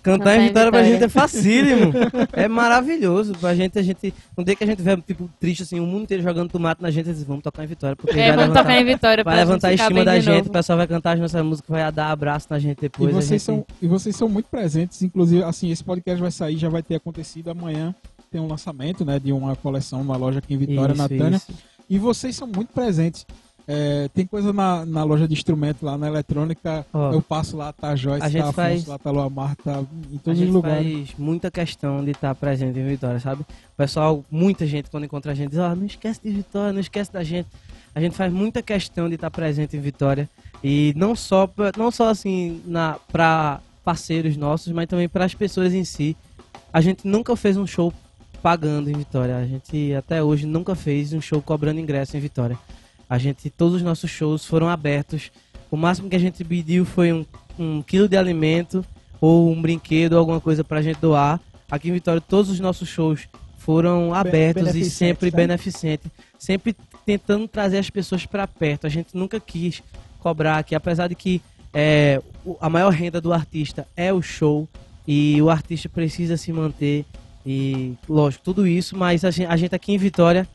Cantar 0.02 0.36
em 0.36 0.48
Vitória 0.48 0.70
pra 0.70 0.84
gente 0.84 1.04
é 1.04 1.08
facílimo. 1.08 1.92
É 2.32 2.48
maravilhoso. 2.48 3.32
Pra 3.34 3.54
gente, 3.54 3.78
a 3.78 3.82
gente. 3.82 4.12
Um 4.36 4.44
dia 4.44 4.54
que 4.54 4.64
a 4.64 4.66
gente 4.66 4.82
vê, 4.82 4.96
tipo, 4.98 5.30
triste, 5.38 5.62
assim, 5.62 5.80
o 5.80 5.86
mundo 5.86 6.02
inteiro 6.02 6.22
jogando 6.22 6.50
tomate 6.50 6.82
na 6.82 6.90
gente, 6.90 7.08
eles 7.08 7.22
vamos 7.24 7.42
tocar 7.42 7.64
em 7.64 7.66
Vitória. 7.66 7.96
Porque 7.96 8.18
é, 8.18 8.26
vamos 8.26 8.42
levantar, 8.42 8.62
tocar 8.62 8.80
em 8.80 8.84
Vitória 8.84 9.24
Vai 9.24 9.36
levantar 9.36 9.68
a 9.68 9.74
estima 9.74 10.04
da 10.04 10.20
gente, 10.20 10.48
o 10.48 10.52
pessoal 10.52 10.78
vai 10.78 10.86
cantar 10.86 11.12
as 11.14 11.20
nossas 11.20 11.44
músicas, 11.44 11.70
vai 11.70 11.92
dar 11.92 12.10
abraço 12.10 12.46
na 12.50 12.58
gente 12.58 12.80
depois. 12.80 13.10
E 13.10 13.14
vocês, 13.14 13.28
gente... 13.28 13.42
são, 13.42 13.66
e 13.80 13.86
vocês 13.86 14.14
são 14.16 14.28
muito 14.28 14.48
presentes, 14.48 15.02
inclusive, 15.02 15.42
assim, 15.42 15.70
esse 15.70 15.84
podcast 15.84 16.20
vai 16.20 16.30
sair, 16.30 16.56
já 16.56 16.68
vai 16.68 16.82
ter 16.82 16.96
acontecido 16.96 17.50
amanhã. 17.50 17.94
Tem 18.30 18.40
um 18.40 18.46
lançamento, 18.46 19.04
né, 19.04 19.18
de 19.18 19.32
uma 19.32 19.56
coleção, 19.56 20.00
uma 20.00 20.16
loja 20.16 20.38
aqui 20.38 20.54
em 20.54 20.58
Vitória, 20.58 20.92
isso, 20.92 21.02
na 21.02 21.08
Tânia. 21.08 21.36
Isso. 21.36 21.52
E 21.88 21.98
vocês 21.98 22.36
são 22.36 22.46
muito 22.46 22.72
presentes. 22.72 23.26
É, 23.72 24.08
tem 24.12 24.26
coisa 24.26 24.52
na, 24.52 24.84
na 24.84 25.04
loja 25.04 25.28
de 25.28 25.32
instrumento 25.32 25.86
lá 25.86 25.96
na 25.96 26.08
eletrônica. 26.08 26.84
Eu 27.12 27.22
passo 27.22 27.56
lá, 27.56 27.72
tá 27.72 27.90
a 27.90 27.96
Joyce, 27.96 28.26
a 28.26 28.28
gente 28.28 28.46
tá 28.46 28.52
faz, 28.52 28.84
lá, 28.84 28.98
tá 28.98 29.10
a 29.10 29.12
Luamar, 29.12 29.54
tá 29.54 29.84
em 30.10 30.18
todos 30.18 30.40
os 30.40 30.48
lugares. 30.48 30.80
A 30.80 30.82
gente 30.82 31.06
faz 31.06 31.18
muita 31.20 31.52
questão 31.52 32.04
de 32.04 32.10
estar 32.10 32.34
presente 32.34 32.80
em 32.80 32.84
Vitória, 32.84 33.20
sabe? 33.20 33.42
O 33.42 33.76
pessoal, 33.76 34.24
muita 34.28 34.66
gente, 34.66 34.90
quando 34.90 35.04
encontra 35.04 35.30
a 35.30 35.34
gente, 35.36 35.50
diz: 35.50 35.60
oh, 35.60 35.76
não 35.76 35.86
esquece 35.86 36.20
de 36.20 36.30
Vitória, 36.30 36.72
não 36.72 36.80
esquece 36.80 37.12
da 37.12 37.22
gente. 37.22 37.46
A 37.94 38.00
gente 38.00 38.16
faz 38.16 38.32
muita 38.32 38.60
questão 38.60 39.08
de 39.08 39.14
estar 39.14 39.30
presente 39.30 39.76
em 39.76 39.80
Vitória. 39.80 40.28
E 40.64 40.92
não 40.96 41.14
só, 41.14 41.46
pra, 41.46 41.70
não 41.76 41.92
só 41.92 42.08
assim, 42.08 42.60
na, 42.66 42.98
pra 43.12 43.60
parceiros 43.84 44.36
nossos, 44.36 44.72
mas 44.72 44.88
também 44.88 45.08
para 45.08 45.24
as 45.24 45.34
pessoas 45.34 45.72
em 45.74 45.84
si. 45.84 46.16
A 46.72 46.80
gente 46.80 47.06
nunca 47.06 47.36
fez 47.36 47.56
um 47.56 47.68
show 47.68 47.94
pagando 48.42 48.90
em 48.90 48.94
Vitória. 48.94 49.36
A 49.36 49.46
gente 49.46 49.94
até 49.94 50.20
hoje 50.20 50.44
nunca 50.44 50.74
fez 50.74 51.12
um 51.12 51.20
show 51.20 51.40
cobrando 51.40 51.78
ingresso 51.78 52.16
em 52.16 52.20
Vitória. 52.20 52.58
A 53.10 53.18
gente, 53.18 53.50
todos 53.50 53.74
os 53.74 53.82
nossos 53.82 54.08
shows 54.08 54.46
foram 54.46 54.68
abertos. 54.68 55.32
O 55.68 55.76
máximo 55.76 56.08
que 56.08 56.14
a 56.14 56.20
gente 56.20 56.44
pediu 56.44 56.84
foi 56.84 57.12
um, 57.12 57.26
um 57.58 57.82
quilo 57.82 58.08
de 58.08 58.16
alimento 58.16 58.86
ou 59.20 59.50
um 59.50 59.60
brinquedo, 59.60 60.16
alguma 60.16 60.40
coisa 60.40 60.62
para 60.62 60.78
a 60.78 60.82
gente 60.82 61.00
doar. 61.00 61.40
Aqui 61.68 61.88
em 61.88 61.92
Vitória, 61.92 62.20
todos 62.20 62.48
os 62.48 62.60
nossos 62.60 62.88
shows 62.88 63.28
foram 63.58 64.14
abertos 64.14 64.76
e 64.76 64.88
sempre 64.88 65.28
né? 65.28 65.36
beneficentes, 65.36 66.08
sempre 66.38 66.74
tentando 67.04 67.48
trazer 67.48 67.78
as 67.78 67.90
pessoas 67.90 68.24
para 68.26 68.46
perto. 68.46 68.86
A 68.86 68.90
gente 68.90 69.16
nunca 69.16 69.40
quis 69.40 69.82
cobrar 70.20 70.58
aqui, 70.58 70.76
apesar 70.76 71.08
de 71.08 71.16
que 71.16 71.42
é, 71.74 72.22
a 72.60 72.70
maior 72.70 72.92
renda 72.92 73.20
do 73.20 73.32
artista 73.32 73.88
é 73.96 74.12
o 74.12 74.22
show 74.22 74.68
e 75.06 75.42
o 75.42 75.50
artista 75.50 75.88
precisa 75.88 76.36
se 76.36 76.52
manter 76.52 77.04
e 77.44 77.94
lógico 78.08 78.44
tudo 78.44 78.66
isso, 78.66 78.96
mas 78.96 79.24
a 79.24 79.30
gente, 79.32 79.50
a 79.50 79.56
gente 79.56 79.74
aqui 79.74 79.92
em 79.92 79.98
Vitória 79.98 80.46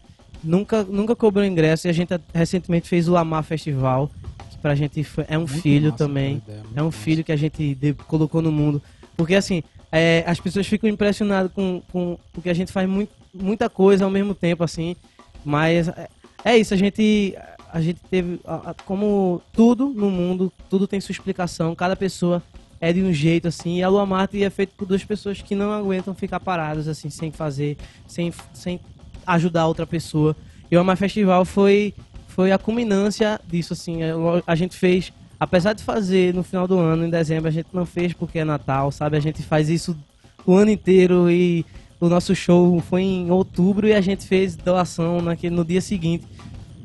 nunca, 0.43 0.83
nunca 0.83 1.15
cobrou 1.15 1.45
ingresso 1.45 1.87
e 1.87 1.89
a 1.89 1.93
gente 1.93 2.13
recentemente 2.33 2.87
fez 2.87 3.07
o 3.07 3.15
Amar 3.15 3.43
Festival, 3.43 4.09
que 4.49 4.57
pra 4.57 4.75
gente 4.75 5.03
foi, 5.03 5.25
é 5.27 5.37
um 5.37 5.41
muito 5.41 5.61
filho 5.61 5.91
massa, 5.91 5.97
também. 5.97 6.37
Ideia, 6.37 6.63
é 6.75 6.81
um 6.81 6.85
massa. 6.85 6.97
filho 6.97 7.23
que 7.23 7.31
a 7.31 7.35
gente 7.35 7.75
de, 7.75 7.93
colocou 7.93 8.41
no 8.41 8.51
mundo. 8.51 8.81
Porque 9.15 9.35
assim, 9.35 9.63
é, 9.91 10.23
as 10.27 10.39
pessoas 10.39 10.67
ficam 10.67 10.89
impressionadas 10.89 11.51
com, 11.51 11.81
com 11.91 12.17
porque 12.33 12.49
a 12.49 12.53
gente 12.53 12.71
faz 12.71 12.87
muito, 12.87 13.11
muita 13.33 13.69
coisa 13.69 14.05
ao 14.05 14.11
mesmo 14.11 14.33
tempo, 14.35 14.63
assim. 14.63 14.95
Mas 15.43 15.87
é, 15.87 16.09
é 16.43 16.57
isso, 16.57 16.73
a 16.73 16.77
gente. 16.77 17.35
A 17.71 17.81
gente 17.81 17.99
teve. 18.09 18.39
Como 18.85 19.41
tudo 19.51 19.89
no 19.89 20.09
mundo, 20.09 20.51
tudo 20.69 20.87
tem 20.87 21.01
sua 21.01 21.11
explicação, 21.11 21.75
cada 21.75 21.95
pessoa 21.95 22.41
é 22.79 22.91
de 22.93 23.01
um 23.01 23.11
jeito 23.11 23.47
assim, 23.47 23.77
e 23.77 23.83
a 23.83 23.89
Lua 23.89 24.05
Marte 24.05 24.43
é 24.43 24.49
feito 24.49 24.73
por 24.75 24.85
duas 24.85 25.03
pessoas 25.03 25.41
que 25.41 25.55
não 25.55 25.71
aguentam 25.71 26.13
ficar 26.13 26.39
paradas 26.39 26.87
assim, 26.87 27.09
sem 27.09 27.31
fazer, 27.31 27.77
sem, 28.07 28.31
sem 28.53 28.79
ajudar 29.25 29.67
outra 29.67 29.85
pessoa. 29.85 30.35
E 30.69 30.75
o 30.75 30.79
Amar 30.79 30.97
Festival 30.97 31.45
foi, 31.45 31.93
foi 32.27 32.51
a 32.51 32.57
culminância 32.57 33.39
disso, 33.47 33.73
assim. 33.73 33.99
A 34.45 34.55
gente 34.55 34.75
fez, 34.75 35.13
apesar 35.39 35.73
de 35.73 35.83
fazer 35.83 36.33
no 36.33 36.43
final 36.43 36.67
do 36.67 36.79
ano, 36.79 37.05
em 37.05 37.09
dezembro, 37.09 37.47
a 37.47 37.51
gente 37.51 37.67
não 37.71 37.85
fez 37.85 38.13
porque 38.13 38.39
é 38.39 38.43
Natal, 38.43 38.91
sabe? 38.91 39.17
A 39.17 39.19
gente 39.19 39.43
faz 39.43 39.69
isso 39.69 39.95
o 40.45 40.55
ano 40.55 40.71
inteiro 40.71 41.29
e 41.29 41.65
o 41.99 42.09
nosso 42.09 42.35
show 42.35 42.79
foi 42.81 43.01
em 43.01 43.31
outubro 43.31 43.87
e 43.87 43.93
a 43.93 44.01
gente 44.01 44.25
fez 44.27 44.55
doação 44.55 45.21
naquele, 45.21 45.55
no 45.55 45.63
dia 45.63 45.81
seguinte. 45.81 46.25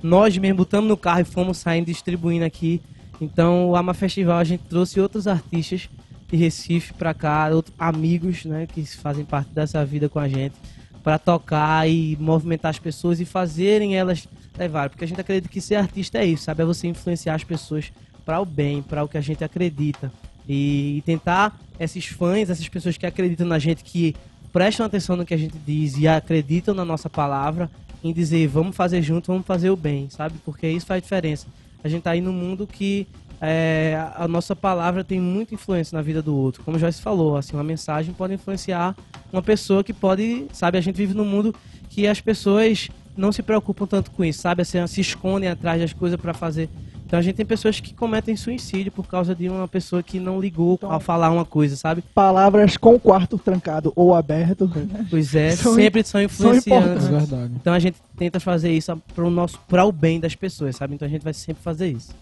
Nós 0.03 0.37
mesmo 0.39 0.59
botamos 0.59 0.89
no 0.89 0.97
carro 0.97 1.21
e 1.21 1.25
fomos 1.25 1.59
saindo 1.59 1.87
distribuindo 1.87 2.45
aqui. 2.45 2.81
Então, 3.21 3.69
o 3.69 3.77
Ama 3.77 3.93
Festival 3.93 4.39
a 4.39 4.45
gente 4.45 4.63
trouxe 4.65 4.99
outros 4.99 5.27
artistas 5.27 5.91
de 6.31 6.37
Recife 6.37 6.95
para 6.95 7.13
cá, 7.13 7.51
outros 7.53 7.75
amigos, 7.79 8.45
né, 8.45 8.67
que 8.67 8.85
fazem 8.87 9.25
parte 9.25 9.51
dessa 9.53 9.85
vida 9.85 10.09
com 10.09 10.19
a 10.19 10.29
gente 10.29 10.55
para 11.03 11.19
tocar 11.19 11.89
e 11.89 12.17
movimentar 12.21 12.71
as 12.71 12.79
pessoas 12.79 13.21
e 13.21 13.25
fazerem 13.25 13.97
elas 13.97 14.29
levar. 14.59 14.91
Porque 14.91 15.05
a 15.05 15.09
gente 15.09 15.21
acredita 15.21 15.49
que 15.49 15.61
ser 15.61 15.77
artista 15.77 16.19
é 16.19 16.27
isso, 16.27 16.45
sabe? 16.45 16.63
É 16.63 16.67
você 16.67 16.87
influenciar 16.87 17.35
as 17.35 17.45
pessoas 17.45 17.93
para 18.25 18.41
o 18.41 18.45
bem, 18.45 18.83
para 18.83 19.03
o 19.03 19.09
que 19.09 19.19
a 19.19 19.21
gente 19.21 19.43
acredita. 19.43 20.13
E 20.49 21.03
tentar 21.07 21.59
esses 21.79 22.07
fãs, 22.07 22.51
essas 22.51 22.69
pessoas 22.69 22.97
que 22.97 23.07
acreditam 23.07 23.47
na 23.47 23.59
gente, 23.59 23.83
que 23.83 24.15
prestam 24.53 24.85
atenção 24.85 25.17
no 25.17 25.25
que 25.25 25.35
a 25.35 25.37
gente 25.37 25.57
diz 25.59 25.97
e 25.97 26.09
acreditam 26.09 26.75
na 26.75 26.85
nossa 26.85 27.09
palavra, 27.09 27.71
em 28.03 28.13
dizer 28.13 28.49
vamos 28.49 28.75
fazer 28.75 29.01
junto, 29.03 29.29
vamos 29.29 29.47
fazer 29.47 29.71
o 29.71 29.77
bem, 29.77 30.09
sabe? 30.11 30.37
Porque 30.45 30.69
isso 30.69 30.87
faz 30.87 31.03
diferença. 31.03 31.47
A 31.83 31.89
gente 31.89 32.03
tá 32.03 32.11
aí 32.11 32.21
num 32.21 32.33
mundo 32.33 32.67
que 32.67 33.07
é, 33.41 33.99
a 34.15 34.29
nossa 34.29 34.55
palavra 34.55 35.03
tem 35.03 35.19
muita 35.19 35.55
influência 35.55 35.97
na 35.97 36.03
vida 36.03 36.21
do 36.21 36.37
outro. 36.37 36.63
Como 36.63 36.79
já 36.79 36.91
se 36.93 37.01
falou, 37.01 37.37
assim, 37.37 37.57
uma 37.57 37.65
mensagem 37.65 38.13
pode 38.13 38.35
influenciar 38.35 38.95
uma 39.33 39.43
pessoa 39.43 39.83
que 39.85 39.93
pode, 39.93 40.47
sabe, 40.53 40.79
a 40.79 40.81
gente 40.81 40.97
vive 40.97 41.15
num 41.15 41.25
mundo 41.25 41.55
que 41.89 42.07
as 42.07 42.21
pessoas 42.21 42.89
não 43.17 43.33
se 43.33 43.43
preocupam 43.43 43.87
tanto 43.87 44.11
com 44.11 44.25
isso, 44.25 44.41
sabe, 44.41 44.63
assim, 44.63 44.85
se 44.87 45.01
escondem 45.01 45.49
atrás 45.49 45.81
das 45.81 45.93
coisas 45.93 46.19
para 46.21 46.33
fazer. 46.33 46.69
Então 47.07 47.19
a 47.19 47.23
gente 47.23 47.35
tem 47.35 47.45
pessoas 47.45 47.81
que 47.81 47.93
cometem 47.93 48.37
suicídio 48.37 48.93
por 48.93 49.05
causa 49.05 49.35
de 49.35 49.49
uma 49.49 49.67
pessoa 49.67 50.01
que 50.01 50.21
não 50.21 50.41
ligou 50.41 50.75
Então- 50.75 50.93
ao 50.93 51.01
falar 51.01 51.29
uma 51.33 51.45
coisa, 51.45 51.75
sabe? 51.75 52.05
Palavras 52.15 52.77
com 52.77 52.95
o 52.95 53.01
quarto 53.01 53.37
trancado 53.37 53.93
ou 53.97 54.15
aberto. 54.15 54.71
Pois 55.11 55.35
é, 55.35 55.51
São 55.51 55.75
sempre 55.75 56.05
são 56.05 56.21
É 56.21 56.25
influenciantes. 56.25 57.09
verdade. 57.09 57.53
Então 57.61 57.73
a 57.75 57.81
gente 57.81 57.97
tenta 58.17 58.39
fazer 58.39 58.71
isso 58.73 58.97
para 59.13 59.25
o 59.25 59.31
nosso, 59.31 59.59
para 59.69 59.85
o 59.85 59.91
bem 59.91 60.21
das 60.21 60.37
pessoas, 60.37 60.77
sabe? 60.77 60.95
Então 60.95 61.07
a 61.07 61.11
gente 61.11 61.23
vai 61.23 61.33
sempre 61.35 61.61
fazer 61.65 61.91
isso. 61.91 62.15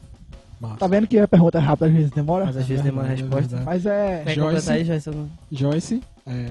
Massa. 0.61 0.77
Tá 0.77 0.87
vendo 0.87 1.07
que 1.07 1.19
a 1.19 1.29
pergunta 1.29 1.59
é 1.59 1.61
rápida, 1.61 1.87
às 1.87 1.93
vezes 1.93 2.11
demora? 2.11 2.45
Mas 2.47 2.57
às 2.57 2.67
vezes 2.67 2.85
É 2.85 2.89
demora 2.89 3.07
a 3.09 3.11
é 3.11 3.15
resposta. 3.15 3.41
verdade. 3.41 3.65
Mas 3.65 3.87
é. 3.87 4.25
Joyce? 4.35 4.73
aí, 4.73 4.85
Joyce? 4.85 5.11
Joyce? 5.53 6.03
É. 6.27 6.49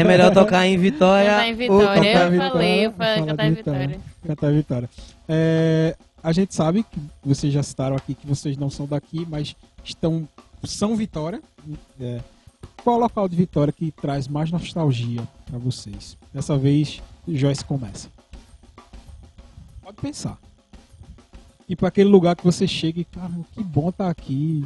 É 0.00 0.04
melhor 0.04 0.32
tocar 0.32 0.66
em 0.66 0.76
Vitória. 0.76 1.30
Cantar 1.30 1.48
em 1.48 1.52
ou 1.70 1.78
Vitória. 1.78 2.02
cantar- 2.12 2.24
Eu 2.26 2.30
Vitória, 2.30 2.50
falei, 2.52 2.86
eu 2.86 2.92
falei 2.92 3.24
cantar 3.26 3.46
em 3.46 3.54
Vitória. 3.54 3.86
Vitória. 3.88 4.00
Cantar 4.26 4.52
Vitória. 4.52 4.90
É, 5.28 5.96
a 6.22 6.32
gente 6.32 6.54
sabe 6.54 6.82
que 6.84 7.00
vocês 7.24 7.52
já 7.52 7.62
citaram 7.62 7.96
aqui 7.96 8.14
que 8.14 8.26
vocês 8.26 8.56
não 8.56 8.68
são 8.70 8.86
daqui, 8.86 9.26
mas 9.28 9.56
estão 9.84 10.28
são 10.64 10.96
Vitória. 10.96 11.40
É, 12.00 12.20
qual 12.82 12.96
é 12.96 12.98
o 12.98 13.02
local 13.02 13.28
de 13.28 13.36
Vitória 13.36 13.72
que 13.72 13.90
traz 13.90 14.28
mais 14.28 14.50
nostalgia 14.50 15.22
para 15.46 15.58
vocês? 15.58 16.16
Dessa 16.32 16.56
vez, 16.56 17.02
Joyce 17.26 17.64
começa. 17.64 18.08
Pode 19.82 19.96
pensar. 19.98 20.38
E 21.68 21.74
para 21.74 21.88
aquele 21.88 22.08
lugar 22.08 22.36
que 22.36 22.44
você 22.44 22.66
chega 22.66 23.00
e, 23.00 23.04
cara, 23.04 23.32
que 23.52 23.62
bom 23.62 23.90
tá 23.90 24.08
aqui. 24.08 24.64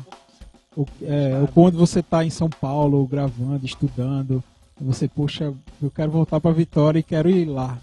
Ou, 0.76 0.86
é, 1.02 1.38
ou 1.40 1.48
quando 1.48 1.78
você 1.78 2.02
tá 2.02 2.24
em 2.24 2.30
São 2.30 2.50
Paulo 2.50 3.06
gravando, 3.06 3.64
estudando, 3.64 4.42
você, 4.80 5.08
poxa, 5.08 5.52
eu 5.82 5.90
quero 5.90 6.10
voltar 6.10 6.40
para 6.40 6.52
Vitória 6.52 6.98
e 7.00 7.02
quero 7.02 7.28
ir 7.28 7.46
lá. 7.46 7.78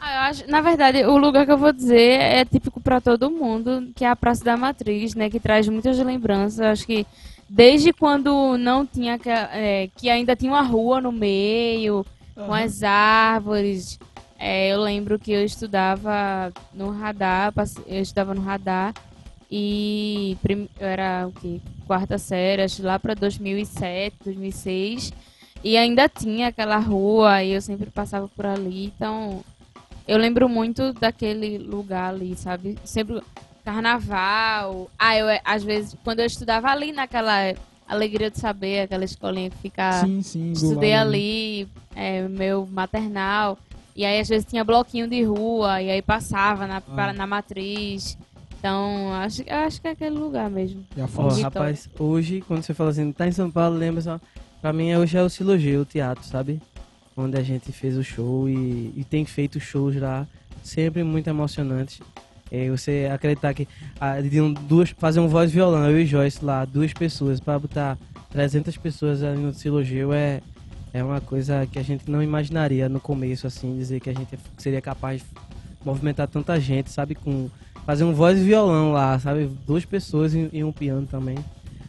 Ah, 0.00 0.14
eu 0.14 0.20
acho, 0.22 0.50
na 0.50 0.60
verdade, 0.60 1.04
o 1.04 1.16
lugar 1.16 1.46
que 1.46 1.52
eu 1.52 1.58
vou 1.58 1.72
dizer 1.72 2.20
é 2.20 2.44
típico 2.44 2.80
para 2.80 3.00
todo 3.00 3.30
mundo, 3.30 3.92
que 3.94 4.04
é 4.04 4.08
a 4.08 4.16
Praça 4.16 4.42
da 4.42 4.56
Matriz, 4.56 5.14
né, 5.14 5.30
que 5.30 5.38
traz 5.38 5.68
muitas 5.68 5.96
lembranças. 5.98 6.60
Acho 6.60 6.84
que 6.84 7.06
desde 7.48 7.92
quando 7.92 8.56
não 8.58 8.84
tinha 8.84 9.16
que, 9.16 9.30
é, 9.30 9.88
que 9.96 10.10
ainda 10.10 10.34
tinha 10.34 10.50
uma 10.50 10.62
rua 10.62 11.00
no 11.00 11.12
meio, 11.12 12.04
com 12.34 12.52
as 12.52 12.82
árvores. 12.82 13.98
É, 14.44 14.72
eu 14.72 14.80
lembro 14.80 15.20
que 15.20 15.30
eu 15.30 15.44
estudava 15.44 16.52
no 16.74 16.90
radar, 16.90 17.54
eu 17.86 18.02
estudava 18.02 18.34
no 18.34 18.40
radar 18.42 18.92
e 19.48 20.36
eu 20.80 20.86
era 20.88 21.28
o 21.28 21.32
quê? 21.32 21.60
Quarta 21.86 22.18
série, 22.18 22.62
acho 22.62 22.82
lá 22.82 22.98
para 22.98 23.14
2007, 23.14 24.16
2006. 24.24 25.12
E 25.62 25.76
ainda 25.76 26.08
tinha 26.08 26.48
aquela 26.48 26.78
rua 26.78 27.44
e 27.44 27.52
eu 27.52 27.62
sempre 27.62 27.88
passava 27.88 28.26
por 28.26 28.44
ali. 28.44 28.86
Então, 28.86 29.44
eu 30.08 30.18
lembro 30.18 30.48
muito 30.48 30.92
daquele 30.92 31.58
lugar 31.58 32.12
ali, 32.12 32.34
sabe? 32.34 32.76
Sempre 32.84 33.22
carnaval. 33.64 34.90
Ah, 34.98 35.16
eu 35.16 35.26
às 35.44 35.62
vezes 35.62 35.96
quando 36.02 36.18
eu 36.18 36.26
estudava 36.26 36.66
ali 36.68 36.90
naquela 36.90 37.54
alegria 37.86 38.28
de 38.28 38.40
saber, 38.40 38.80
aquela 38.80 39.04
escolinha 39.04 39.50
que 39.50 39.58
fica 39.58 40.00
sim, 40.00 40.20
sim. 40.20 40.50
estudei 40.50 40.94
ali, 40.94 41.68
é, 41.94 42.26
meu 42.26 42.66
maternal. 42.66 43.56
E 43.94 44.04
aí 44.04 44.18
às 44.20 44.28
vezes 44.28 44.46
tinha 44.46 44.64
bloquinho 44.64 45.06
de 45.08 45.22
rua 45.22 45.82
e 45.82 45.90
aí 45.90 46.00
passava 46.02 46.66
na, 46.66 46.80
pra- 46.80 47.12
na 47.12 47.26
matriz. 47.26 48.16
Então, 48.58 49.12
acho, 49.14 49.42
acho 49.50 49.80
que 49.82 49.88
é 49.88 49.90
aquele 49.90 50.16
lugar 50.16 50.48
mesmo. 50.48 50.84
Ó, 50.98 51.02
Afonso? 51.04 51.36
Vitória. 51.36 51.58
rapaz, 51.60 51.88
hoje, 51.98 52.40
quando 52.46 52.62
você 52.62 52.72
fala 52.72 52.90
assim, 52.90 53.10
tá 53.12 53.26
em 53.26 53.32
São 53.32 53.50
Paulo, 53.50 53.76
lembra 53.76 54.00
só. 54.00 54.20
Pra 54.60 54.72
mim, 54.72 54.94
hoje 54.94 55.16
é 55.18 55.22
o 55.22 55.28
Silogê, 55.28 55.76
o 55.76 55.84
teatro, 55.84 56.24
sabe? 56.24 56.60
Onde 57.16 57.36
a 57.36 57.42
gente 57.42 57.72
fez 57.72 57.96
o 57.96 58.04
show 58.04 58.48
e, 58.48 58.92
e 58.96 59.04
tem 59.08 59.24
feito 59.24 59.58
shows 59.58 59.96
lá, 59.96 60.26
sempre 60.62 61.02
muito 61.02 61.28
emocionantes. 61.28 62.00
É, 62.50 62.70
você 62.70 63.10
acreditar 63.12 63.52
que 63.54 63.66
ah, 64.00 64.14
um- 64.40 64.52
duas, 64.52 64.90
fazer 64.90 65.18
um 65.20 65.26
voz 65.28 65.50
violão, 65.50 65.90
eu 65.90 66.00
e 66.00 66.06
Joyce 66.06 66.44
lá, 66.44 66.64
duas 66.64 66.92
pessoas, 66.92 67.40
pra 67.40 67.58
botar 67.58 67.98
300 68.30 68.76
pessoas 68.76 69.22
ali 69.22 69.40
no 69.40 69.52
Silogeu 69.52 70.12
é, 70.12 70.40
é 70.92 71.02
uma 71.02 71.20
coisa 71.20 71.66
que 71.70 71.78
a 71.78 71.82
gente 71.82 72.10
não 72.10 72.22
imaginaria 72.22 72.88
no 72.88 73.00
começo, 73.00 73.46
assim, 73.46 73.76
dizer 73.76 74.00
que 74.00 74.10
a 74.10 74.14
gente 74.14 74.38
seria 74.58 74.80
capaz 74.80 75.20
de 75.22 75.26
movimentar 75.84 76.28
tanta 76.28 76.60
gente, 76.60 76.90
sabe? 76.90 77.14
Com 77.14 77.48
fazer 77.86 78.04
um 78.04 78.12
voz 78.12 78.38
e 78.38 78.44
violão 78.44 78.92
lá, 78.92 79.18
sabe? 79.18 79.50
Duas 79.66 79.84
pessoas 79.84 80.34
e, 80.34 80.48
e 80.52 80.62
um 80.62 80.72
piano 80.72 81.06
também. 81.06 81.36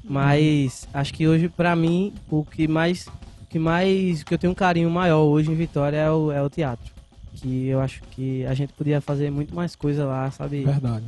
Mas 0.03 0.87
acho 0.93 1.13
que 1.13 1.27
hoje, 1.27 1.49
pra 1.49 1.75
mim, 1.75 2.13
o 2.29 2.43
que 2.43 2.67
mais. 2.67 3.07
Que 3.49 3.59
mais. 3.59 4.23
que 4.23 4.33
eu 4.33 4.37
tenho 4.37 4.51
um 4.51 4.55
carinho 4.55 4.89
maior 4.89 5.23
hoje 5.23 5.51
em 5.51 5.55
Vitória 5.55 5.97
é 5.97 6.11
o, 6.11 6.31
é 6.31 6.41
o 6.41 6.49
teatro. 6.49 6.91
Que 7.35 7.67
eu 7.67 7.79
acho 7.79 8.01
que 8.11 8.45
a 8.45 8.53
gente 8.53 8.73
podia 8.73 9.01
fazer 9.01 9.31
muito 9.31 9.53
mais 9.55 9.75
coisa 9.75 10.05
lá, 10.05 10.29
sabe? 10.31 10.63
Verdade. 10.63 11.05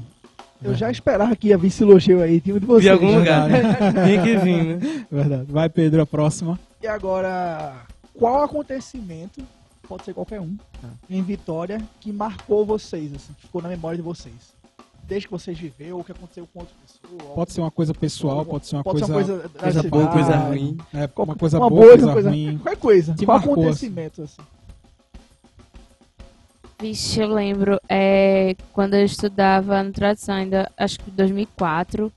Eu 0.63 0.73
já 0.73 0.89
esperava 0.89 1.35
que 1.35 1.49
ia 1.49 1.57
vir 1.57 1.67
esse 1.67 1.83
elogio 1.83 2.21
aí, 2.21 2.39
tinha 2.41 2.55
um 2.55 2.59
de 2.59 2.65
vocês. 2.65 2.83
De 2.83 2.89
algum 2.89 3.11
já. 3.23 3.45
lugar. 3.45 3.49
Tem 4.05 4.21
que 4.23 4.37
vir, 4.37 4.63
né? 4.63 5.05
Verdade. 5.11 5.45
Vai, 5.51 5.69
Pedro, 5.69 6.01
a 6.01 6.05
próxima. 6.05 6.59
E 6.81 6.87
agora, 6.87 7.73
qual 8.13 8.43
acontecimento, 8.43 9.43
pode 9.87 10.05
ser 10.05 10.13
qualquer 10.13 10.39
um, 10.41 10.55
Tá. 10.81 10.87
em 11.09 11.21
Vitória, 11.21 11.81
que 11.99 12.11
marcou 12.11 12.65
vocês, 12.65 13.13
assim, 13.13 13.33
que 13.33 13.43
ficou 13.43 13.61
na 13.61 13.69
memória 13.69 13.97
de 13.97 14.03
vocês? 14.03 14.55
Desde 15.07 15.27
que 15.27 15.31
vocês 15.31 15.57
viveram, 15.59 15.99
o 15.99 16.03
que 16.03 16.11
aconteceu 16.11 16.47
com 16.51 16.61
outra 16.61 16.73
pessoa? 16.81 17.33
Pode 17.35 17.51
ser 17.53 17.61
uma 17.61 17.69
coisa 17.69 17.93
pessoal, 17.93 18.43
pode 18.43 18.65
ser 18.65 18.75
uma 18.77 18.83
pode 18.83 19.01
coisa, 19.01 19.05
ser 19.05 19.11
uma 19.11 19.23
coisa, 19.23 19.49
coisa 19.59 19.81
cidade, 19.83 19.89
boa, 19.89 20.07
coisa 20.07 20.35
ruim. 20.35 20.77
É, 20.91 21.09
uma 21.21 21.35
coisa 21.35 21.57
uma 21.59 21.69
boa, 21.69 21.81
boa, 21.81 21.89
coisa 21.91 22.05
uma 22.07 22.13
coisa 22.13 22.29
ruim. 22.29 22.57
Qualquer 22.57 22.79
coisa. 22.79 23.13
Te 23.13 23.25
qual 23.25 23.37
marcou, 23.37 23.53
acontecimento, 23.53 24.23
assim? 24.23 24.41
Vixe, 26.79 27.21
eu 27.21 27.33
lembro, 27.33 27.79
é, 27.87 28.55
quando 28.73 28.95
eu 28.95 29.05
estudava 29.05 29.81
no 29.81 29.93
Tradição, 29.93 30.35
ainda, 30.35 30.69
acho 30.77 30.99
que 30.99 31.09
2004, 31.09 32.11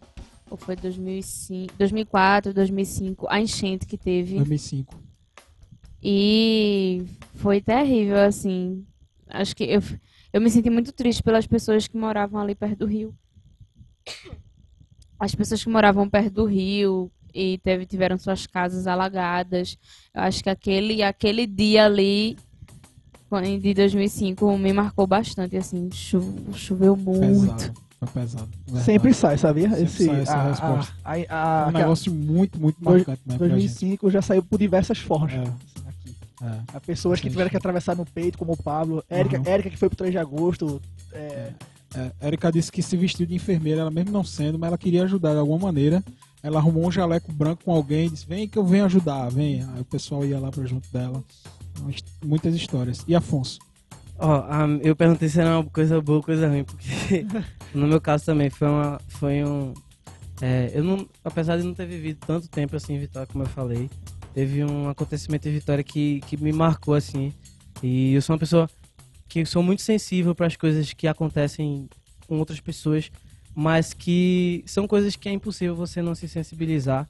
ou 0.50 0.56
foi 0.56 0.74
2005, 0.74 1.74
2004, 1.78 2.52
2005, 2.52 3.26
a 3.28 3.40
enchente 3.40 3.86
que 3.86 3.96
teve. 3.96 4.36
2005. 4.36 5.00
E 6.02 7.04
foi 7.34 7.60
terrível, 7.60 8.18
assim. 8.18 8.84
Acho 9.28 9.54
que 9.54 9.64
eu, 9.64 9.80
eu 10.32 10.40
me 10.40 10.50
senti 10.50 10.70
muito 10.70 10.92
triste 10.92 11.22
pelas 11.22 11.46
pessoas 11.46 11.86
que 11.86 11.96
moravam 11.96 12.40
ali 12.40 12.54
perto 12.54 12.78
do 12.78 12.86
rio. 12.86 13.14
As 15.20 15.34
pessoas 15.34 15.62
que 15.62 15.70
moravam 15.70 16.08
perto 16.08 16.32
do 16.32 16.44
rio 16.44 17.10
e 17.32 17.58
teve, 17.58 17.86
tiveram 17.86 18.18
suas 18.18 18.46
casas 18.46 18.86
alagadas. 18.86 19.76
Eu 20.14 20.22
acho 20.22 20.42
que 20.42 20.50
aquele, 20.50 21.02
aquele 21.02 21.46
dia 21.46 21.86
ali 21.86 22.36
de 23.60 23.74
2005 23.74 24.56
me 24.58 24.72
marcou 24.72 25.06
bastante, 25.06 25.56
assim. 25.56 25.88
Cho, 25.92 26.22
choveu 26.54 26.96
muito. 26.96 27.20
Pesado. 27.46 27.74
Foi 27.98 28.08
pesado. 28.22 28.48
Verdade. 28.66 28.84
Sempre 28.84 29.12
sai, 29.14 29.38
sabia? 29.38 29.68
Sempre 29.70 29.84
Esse, 29.84 30.06
sai 30.06 30.20
essa 30.20 30.34
a, 30.36 30.48
resposta. 30.50 30.92
A, 31.04 31.12
a, 31.12 31.64
a, 31.64 31.66
É 31.66 31.68
um 31.68 31.72
negócio 31.72 32.12
muito, 32.14 32.60
muito 32.60 32.76
Dois- 32.80 32.98
marcante 32.98 33.22
né, 33.26 33.36
pra 33.36 33.46
gente. 33.48 33.56
2005 33.56 34.10
já 34.10 34.22
saiu 34.22 34.42
por 34.42 34.58
diversas 34.58 34.98
formas. 34.98 35.32
É. 35.32 35.40
Aqui. 35.40 36.14
É. 36.42 36.60
Há 36.74 36.80
pessoas 36.80 37.20
que 37.20 37.28
tiveram 37.28 37.50
que 37.50 37.56
atravessar 37.56 37.96
no 37.96 38.06
peito, 38.06 38.38
como 38.38 38.52
o 38.52 38.56
Pablo. 38.56 39.02
Érica, 39.10 39.38
Uhum. 39.38 39.42
Érica 39.46 39.70
que 39.70 39.76
foi 39.76 39.88
pro 39.88 39.98
3 39.98 40.12
de 40.12 40.18
agosto. 40.18 40.80
é, 41.12 41.50
É, 41.94 42.12
Erika 42.28 42.52
disse 42.52 42.70
que 42.70 42.82
se 42.82 42.96
vestiu 42.98 43.24
de 43.26 43.34
enfermeira, 43.34 43.80
ela 43.80 43.90
mesmo 43.90 44.10
não 44.12 44.22
sendo, 44.22 44.58
mas 44.58 44.68
ela 44.68 44.76
queria 44.78 45.02
ajudar 45.04 45.32
de 45.32 45.38
alguma 45.38 45.58
maneira. 45.58 46.04
Ela 46.42 46.58
arrumou 46.58 46.86
um 46.86 46.92
jaleco 46.92 47.32
branco 47.32 47.64
com 47.64 47.72
alguém 47.72 48.06
e 48.06 48.10
disse: 48.10 48.26
Vem 48.26 48.46
que 48.46 48.58
eu 48.58 48.64
venho 48.64 48.84
ajudar, 48.84 49.28
vem. 49.30 49.62
Aí 49.74 49.80
o 49.80 49.84
pessoal 49.84 50.24
ia 50.24 50.38
lá 50.38 50.50
pra 50.52 50.64
junto 50.66 50.86
dela. 50.92 51.24
Muitas 52.24 52.54
histórias. 52.54 53.04
E 53.06 53.14
Afonso? 53.14 53.58
Ó, 54.18 54.32
a- 54.48 54.66
eu 54.82 54.96
perguntei 54.96 55.28
se 55.28 55.40
era 55.40 55.58
uma 55.60 55.64
coisa 55.70 56.00
boa 56.00 56.18
ou 56.18 56.22
coisa 56.24 56.48
ruim, 56.48 56.64
porque 56.64 57.24
no 57.74 57.86
meu 57.86 58.00
caso 58.00 58.24
também 58.24 58.50
foi, 58.50 58.66
uma, 58.68 59.00
foi 59.08 59.44
um. 59.44 59.72
é, 60.40 60.72
eu 60.74 60.82
não, 60.82 61.08
apesar 61.24 61.56
de 61.56 61.62
não 61.62 61.72
ter 61.74 61.86
vivido 61.86 62.18
tanto 62.26 62.48
tempo 62.48 62.74
assim 62.74 62.94
em 62.94 62.98
Vitória, 62.98 63.28
como 63.30 63.44
eu 63.44 63.48
falei, 63.48 63.88
teve 64.34 64.64
um 64.64 64.88
acontecimento 64.88 65.48
em 65.48 65.52
Vitória 65.52 65.84
que, 65.84 66.20
que 66.26 66.36
me 66.36 66.52
marcou 66.52 66.94
assim. 66.94 67.32
E 67.82 68.12
eu 68.14 68.22
sou 68.22 68.34
uma 68.34 68.40
pessoa 68.40 68.68
que 69.28 69.44
sou 69.46 69.62
muito 69.62 69.82
sensível 69.82 70.34
para 70.34 70.46
as 70.46 70.56
coisas 70.56 70.92
que 70.92 71.06
acontecem 71.06 71.88
com 72.26 72.38
outras 72.38 72.58
pessoas, 72.58 73.10
mas 73.54 73.92
que 73.94 74.64
são 74.66 74.88
coisas 74.88 75.14
que 75.14 75.28
é 75.28 75.32
impossível 75.32 75.76
você 75.76 76.02
não 76.02 76.14
se 76.14 76.28
sensibilizar. 76.28 77.08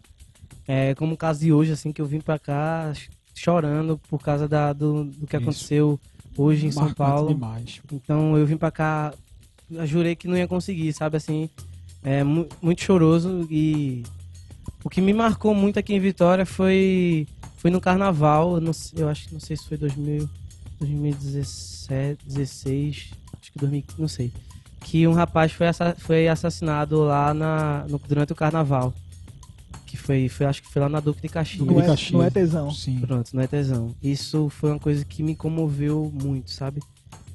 É, 0.67 0.95
como 0.95 1.15
o 1.15 1.17
caso 1.17 1.41
de 1.41 1.51
hoje, 1.51 1.73
assim, 1.73 1.91
que 1.91 2.03
eu 2.03 2.07
vim 2.07 2.21
pra 2.21 2.39
cá 2.39 2.93
chorando 3.39 3.99
por 4.09 4.21
causa 4.21 4.47
da, 4.49 4.73
do, 4.73 5.05
do 5.05 5.27
que 5.27 5.37
Isso. 5.37 5.45
aconteceu 5.45 6.01
hoje 6.37 6.67
em 6.67 6.71
São 6.71 6.83
Marcante 6.85 6.97
Paulo. 6.99 7.29
demais. 7.35 7.81
Então 7.93 8.37
eu 8.37 8.47
vim 8.47 8.57
pra 8.57 8.71
cá, 8.71 9.13
jurei 9.85 10.15
que 10.17 10.29
não 10.29 10.37
ia 10.37 10.47
conseguir, 10.49 10.93
sabe 10.93 11.17
assim, 11.17 11.49
é 12.03 12.23
mu- 12.23 12.49
muito 12.63 12.83
choroso 12.83 13.47
e 13.51 14.03
o 14.85 14.89
que 14.91 15.01
me 15.01 15.13
marcou 15.13 15.55
muito 15.55 15.79
aqui 15.79 15.95
em 15.95 16.01
Vitória 16.01 16.45
foi 16.47 17.27
foi 17.57 17.71
no 17.73 17.81
carnaval, 17.81 18.55
eu, 18.55 18.61
não 18.61 18.73
eu 18.95 19.09
acho 19.09 19.27
que 19.27 19.33
não 19.35 19.41
sei 19.41 19.57
se 19.57 19.67
foi 19.67 19.77
2000, 19.77 20.29
2017, 20.79 22.25
16, 22.27 23.11
acho 23.41 23.53
que 23.53 23.59
2000, 23.59 23.85
não 23.99 24.07
sei, 24.09 24.33
que 24.81 25.07
um 25.09 25.13
rapaz 25.13 25.51
foi, 25.53 25.67
assa- 25.67 25.97
foi 25.99 26.29
assassinado 26.29 27.03
lá 27.03 27.35
na, 27.35 27.85
no- 27.89 28.01
durante 28.09 28.33
o 28.33 28.37
carnaval. 28.37 28.95
Foi, 30.01 30.29
foi, 30.29 30.47
acho 30.47 30.63
que 30.63 30.69
foi 30.73 30.81
lá 30.81 30.89
na 30.89 31.01
Duque 31.01 31.23
de 31.23 31.29
Caxias. 31.29 31.67
Não 31.67 31.81
é, 31.81 31.87
Caxias. 31.87 32.11
não 32.13 32.23
é 32.23 32.31
tesão. 32.31 32.71
Sim. 32.71 33.01
Pronto, 33.01 33.31
não 33.35 33.43
é 33.43 33.47
tesão. 33.47 33.95
Isso 34.03 34.49
foi 34.49 34.71
uma 34.71 34.79
coisa 34.79 35.05
que 35.05 35.23
me 35.23 35.35
comoveu 35.37 36.11
muito, 36.23 36.51
sabe? 36.51 36.81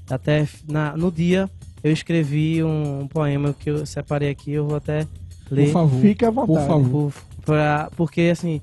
Até 0.10 0.48
na, 0.68 0.95
no 0.98 1.11
dia 1.11 1.49
eu 1.84 1.91
escrevi 1.91 2.64
um, 2.64 3.02
um 3.02 3.07
poema 3.07 3.53
que 3.53 3.69
eu 3.69 3.85
separei 3.85 4.30
aqui, 4.30 4.52
eu 4.52 4.65
vou 4.68 4.76
até 4.77 5.07
ler. 5.52 5.65
Por 5.68 5.73
favor. 5.73 6.02
Fique 6.02 6.26
à 6.26 6.31
Por 6.31 6.48
vontade. 6.48 6.68
favor. 6.68 7.11
Por- 7.11 7.44
pra- 7.45 7.90
porque 7.95 8.22
assim, 8.31 8.61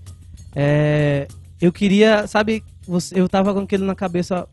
é, 0.55 1.29
eu 1.61 1.73
queria, 1.73 2.27
sabe, 2.27 2.63
você- 2.87 3.21
eu 3.21 3.29
tava 3.29 3.53
com 3.55 3.61
aquilo 3.61 3.85
na 3.87 3.95
cabeça, 3.95 4.47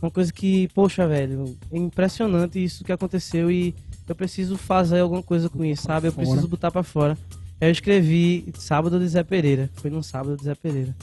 uma 0.00 0.10
coisa 0.10 0.32
que, 0.32 0.68
poxa, 0.68 1.06
velho, 1.08 1.56
é 1.72 1.76
impressionante 1.78 2.62
isso 2.62 2.84
que 2.84 2.92
aconteceu 2.92 3.50
e 3.50 3.74
eu 4.08 4.14
preciso 4.14 4.56
fazer 4.56 5.00
alguma 5.00 5.22
coisa 5.22 5.48
com 5.48 5.64
isso, 5.64 5.82
sabe? 5.82 6.08
Eu 6.08 6.12
preciso 6.12 6.46
botar 6.48 6.70
pra 6.70 6.82
fora. 6.82 7.16
Eu 7.60 7.70
escrevi 7.70 8.52
Sábado 8.58 8.98
de 8.98 9.06
Zé 9.06 9.22
Pereira, 9.22 9.70
foi 9.74 9.90
num 9.90 10.02
sábado 10.02 10.36
de 10.36 10.44
Zé 10.44 10.54
Pereira. 10.54 10.94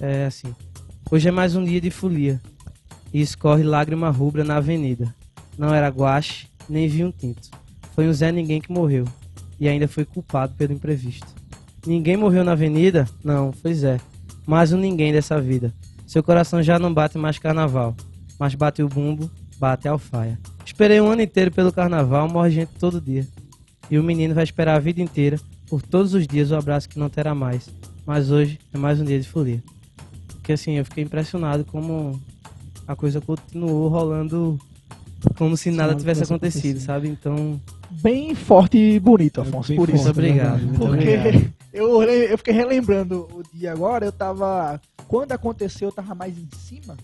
É 0.00 0.26
assim, 0.26 0.54
hoje 1.10 1.28
é 1.28 1.30
mais 1.30 1.56
um 1.56 1.64
dia 1.64 1.80
de 1.80 1.90
folia 1.90 2.40
e 3.12 3.20
escorre 3.20 3.64
lágrima 3.64 4.08
rubra 4.08 4.44
na 4.44 4.56
avenida. 4.56 5.14
Não 5.58 5.74
era 5.74 5.88
guache, 5.88 6.48
nem 6.68 6.88
vinho 6.88 7.12
tinto. 7.16 7.50
Foi 7.94 8.08
um 8.08 8.12
Zé 8.12 8.30
Ninguém 8.30 8.60
que 8.60 8.70
morreu 8.70 9.04
e 9.58 9.68
ainda 9.68 9.88
foi 9.88 10.04
culpado 10.04 10.54
pelo 10.54 10.72
imprevisto. 10.72 11.26
Ninguém 11.84 12.16
morreu 12.16 12.44
na 12.44 12.52
avenida? 12.52 13.08
Não, 13.22 13.52
foi 13.52 13.74
Zé. 13.74 14.00
Mais 14.46 14.72
um 14.72 14.78
ninguém 14.78 15.12
dessa 15.12 15.40
vida. 15.40 15.74
Seu 16.06 16.22
coração 16.22 16.62
já 16.62 16.78
não 16.78 16.94
bate 16.94 17.18
mais 17.18 17.38
carnaval, 17.38 17.96
mas 18.38 18.54
bate 18.54 18.82
o 18.82 18.88
bumbo, 18.88 19.28
bate 19.58 19.88
a 19.88 19.92
alfaia. 19.92 20.38
Esperei 20.64 21.00
um 21.00 21.10
ano 21.10 21.22
inteiro 21.22 21.50
pelo 21.50 21.72
carnaval, 21.72 22.28
morre 22.28 22.50
gente 22.50 22.70
todo 22.78 23.00
dia. 23.00 23.26
E 23.90 23.98
o 23.98 24.04
menino 24.04 24.34
vai 24.34 24.44
esperar 24.44 24.76
a 24.76 24.80
vida 24.80 25.00
inteira, 25.00 25.38
por 25.68 25.82
todos 25.82 26.14
os 26.14 26.26
dias, 26.26 26.50
o 26.50 26.56
abraço 26.56 26.88
que 26.88 26.98
não 26.98 27.08
terá 27.08 27.34
mais. 27.34 27.68
Mas 28.04 28.30
hoje 28.30 28.58
é 28.72 28.78
mais 28.78 29.00
um 29.00 29.04
dia 29.04 29.20
de 29.20 29.28
folia. 29.28 29.62
Porque 30.28 30.52
assim, 30.52 30.72
eu 30.72 30.84
fiquei 30.84 31.02
impressionado 31.04 31.64
como 31.64 32.20
a 32.86 32.94
coisa 32.94 33.20
continuou 33.20 33.88
rolando 33.88 34.58
como 35.36 35.56
se 35.56 35.70
nada 35.70 35.88
nada 35.88 35.98
tivesse 35.98 36.22
acontecido, 36.22 36.78
sabe? 36.78 37.08
Então, 37.08 37.60
Bem 37.90 38.34
forte 38.34 38.76
e 38.76 39.00
bonito, 39.00 39.40
É 39.40 39.42
Afonso, 39.42 39.74
por 39.74 39.86
forte, 39.88 39.94
isso. 39.94 40.04
muito 40.04 40.18
obrigado. 40.18 40.62
Muito 40.62 40.78
Porque 40.78 41.16
obrigado. 41.16 41.52
eu, 41.72 42.02
eu 42.02 42.38
fiquei 42.38 42.54
relembrando 42.54 43.28
o 43.32 43.42
dia 43.52 43.72
agora, 43.72 44.04
eu 44.04 44.12
tava. 44.12 44.80
Quando 45.08 45.32
aconteceu, 45.32 45.88
eu 45.88 45.92
tava 45.92 46.14
mais 46.14 46.36
em 46.36 46.48
cima. 46.56 46.96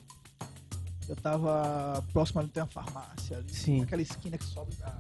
Eu 1.08 1.16
tava 1.16 2.02
próximo 2.12 2.40
ali 2.40 2.48
tem 2.48 2.62
uma 2.62 2.68
farmácia 2.68 3.36
ali. 3.38 3.52
Sim. 3.52 3.82
Aquela 3.82 4.02
esquina 4.02 4.36
que 4.38 4.44
sobe 4.44 4.74
pra. 4.76 4.92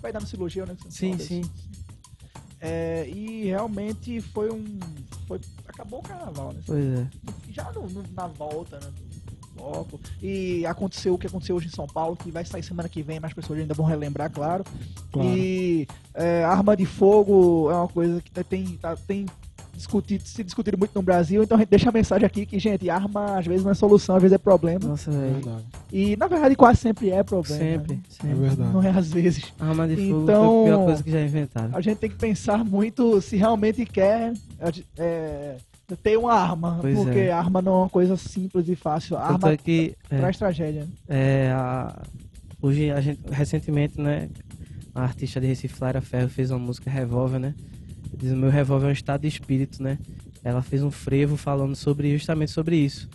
Vai 0.00 0.12
dar 0.12 0.20
no 0.20 0.26
cirurgia, 0.26 0.64
né? 0.66 0.76
Sim, 0.88 1.12
sobe 1.12 1.22
sim. 1.22 1.40
assim. 1.40 1.50
É, 2.60 3.08
e 3.08 3.44
realmente 3.44 4.20
foi 4.20 4.50
um. 4.50 4.78
Foi, 5.26 5.40
acabou 5.66 6.00
o 6.00 6.02
carnaval, 6.02 6.52
né? 6.52 6.60
Pois 6.66 6.84
é. 6.84 7.06
Já 7.52 7.70
no- 7.72 7.88
no- 7.88 8.04
na 8.14 8.26
volta, 8.26 8.78
né? 8.80 8.90
bloco. 9.54 9.98
E 10.22 10.64
aconteceu 10.66 11.14
o 11.14 11.18
que 11.18 11.26
aconteceu 11.26 11.56
hoje 11.56 11.66
em 11.66 11.70
São 11.70 11.84
Paulo, 11.88 12.16
que 12.16 12.30
vai 12.30 12.44
sair 12.44 12.62
semana 12.62 12.88
que 12.88 13.02
vem, 13.02 13.18
mas 13.18 13.30
as 13.30 13.34
pessoas 13.34 13.58
ainda 13.58 13.74
vão 13.74 13.84
relembrar, 13.86 14.30
claro. 14.30 14.62
Claro. 15.10 15.28
E 15.36 15.88
é, 16.14 16.44
arma 16.44 16.76
de 16.76 16.86
fogo 16.86 17.68
é 17.68 17.74
uma 17.74 17.88
coisa 17.88 18.20
que 18.22 18.30
tá- 18.30 18.44
tem, 18.44 18.76
tá- 18.76 18.94
tem 18.96 19.26
discutido, 19.78 20.22
se 20.26 20.44
discutido 20.44 20.76
muito 20.76 20.92
no 20.94 21.00
Brasil, 21.00 21.42
então 21.42 21.56
a 21.56 21.60
gente 21.60 21.70
deixa 21.70 21.88
a 21.88 21.92
mensagem 21.92 22.26
aqui 22.26 22.44
que, 22.44 22.58
gente, 22.58 22.90
arma 22.90 23.38
às 23.38 23.46
vezes 23.46 23.64
não 23.64 23.70
é 23.70 23.74
solução, 23.74 24.16
às 24.16 24.22
vezes 24.22 24.34
é 24.34 24.38
problema. 24.38 24.80
Nossa, 24.86 25.10
É 25.10 25.14
verdade. 25.14 25.64
E 25.90 26.16
na 26.16 26.26
verdade 26.26 26.54
quase 26.56 26.80
sempre 26.80 27.10
é 27.10 27.22
problema. 27.22 27.58
Sempre, 27.58 27.94
né? 27.94 28.00
É 28.06 28.12
sempre. 28.22 28.34
verdade. 28.34 28.72
Não 28.72 28.82
é 28.82 28.90
às 28.90 29.10
vezes. 29.10 29.52
Arma 29.58 29.88
de 29.88 29.96
fogo 29.96 30.22
Então- 30.24 30.44
foi 30.44 30.60
a 30.70 30.74
pior 30.76 30.84
coisa 30.84 31.02
que 31.02 31.10
já 31.10 31.20
inventaram. 31.22 31.70
A 31.76 31.80
gente 31.80 31.96
tem 31.98 32.10
que 32.10 32.16
pensar 32.16 32.62
muito 32.64 33.20
se 33.22 33.36
realmente 33.36 33.86
quer 33.86 34.32
é, 34.98 35.56
ter 36.02 36.18
uma 36.18 36.34
arma, 36.34 36.78
Pois 36.80 36.96
porque 36.98 37.18
é. 37.20 37.32
arma 37.32 37.62
não 37.62 37.72
é 37.72 37.76
uma 37.78 37.88
coisa 37.88 38.16
simples 38.16 38.68
e 38.68 38.76
fácil. 38.76 39.16
A 39.16 39.22
arma 39.32 39.52
é 39.52 39.56
que 39.56 39.94
é, 40.10 40.18
traz 40.18 40.36
tragédia. 40.36 40.86
é, 41.08 41.50
a- 41.54 42.02
hoje 42.60 42.90
a 42.90 43.00
gente 43.00 43.20
recentemente, 43.30 44.00
né, 44.00 44.28
a 44.94 45.02
artista 45.02 45.40
de 45.40 45.46
Recife, 45.46 45.74
Flara 45.74 46.00
Ferro, 46.00 46.28
fez 46.28 46.50
uma 46.50 46.58
música 46.58 46.90
Revolver, 46.90 47.38
né? 47.38 47.54
Diz 48.16 48.32
o 48.32 48.36
meu 48.36 48.50
revólver 48.50 48.86
é 48.86 48.88
um 48.90 48.92
estado 48.92 49.22
de 49.22 49.28
espírito, 49.28 49.82
né? 49.82 49.98
Ela 50.42 50.62
fez 50.62 50.82
um 50.82 50.90
frevo 50.90 51.36
falando 51.36 51.74
sobre 51.74 52.12
justamente 52.12 52.50
sobre 52.50 52.76
isso, 52.76 53.08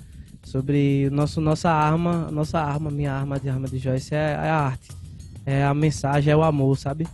sobre 0.44 1.10
nosso 1.10 1.42
nossa 1.42 1.72
arma, 1.72 2.30
nossa 2.32 2.60
arma, 2.60 2.92
minha 2.92 3.14
arma 3.14 3.40
de 3.40 3.50
arma 3.50 3.68
de 3.68 3.78
Joyce 3.78 4.14
é, 4.14 4.32
é 4.32 4.50
a 4.50 4.60
arte, 4.60 4.90
é 5.46 5.64
a 5.64 5.74
mensagem, 5.74 6.32
é 6.32 6.36
o 6.36 6.44
amor, 6.44 6.78
sabe? 6.78 7.08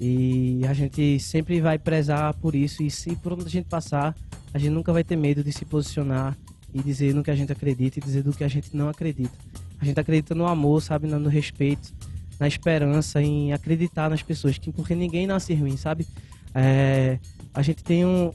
E 0.00 0.60
a 0.68 0.72
gente 0.72 1.18
sempre 1.18 1.60
vai 1.60 1.78
prezar 1.78 2.32
por 2.34 2.54
isso 2.54 2.82
e 2.82 2.90
se 2.90 3.16
por 3.16 3.32
onde 3.32 3.46
a 3.46 3.50
gente 3.50 3.66
passar, 3.66 4.14
a 4.54 4.58
gente 4.58 4.70
nunca 4.70 4.92
vai 4.92 5.02
ter 5.02 5.16
medo 5.16 5.42
de 5.42 5.52
se 5.52 5.64
posicionar 5.64 6.36
e 6.72 6.80
dizer 6.80 7.14
no 7.14 7.22
que 7.22 7.30
a 7.30 7.34
gente 7.34 7.52
acredita 7.52 7.98
e 7.98 8.02
dizer 8.02 8.22
do 8.22 8.32
que 8.32 8.44
a 8.44 8.48
gente 8.48 8.76
não 8.76 8.88
acredita. 8.88 9.36
A 9.80 9.84
gente 9.84 9.98
acredita 9.98 10.34
no 10.34 10.46
amor, 10.46 10.82
sabe, 10.82 11.06
no 11.06 11.28
respeito, 11.28 11.92
na 12.38 12.46
esperança, 12.46 13.20
em 13.20 13.52
acreditar 13.52 14.08
nas 14.08 14.22
pessoas, 14.22 14.58
que 14.58 14.72
porque 14.72 14.94
ninguém 14.94 15.26
nasce 15.26 15.54
ruim, 15.54 15.76
sabe? 15.76 16.06
É, 16.54 17.18
a 17.52 17.62
gente 17.62 17.82
tem 17.82 18.04
um 18.04 18.32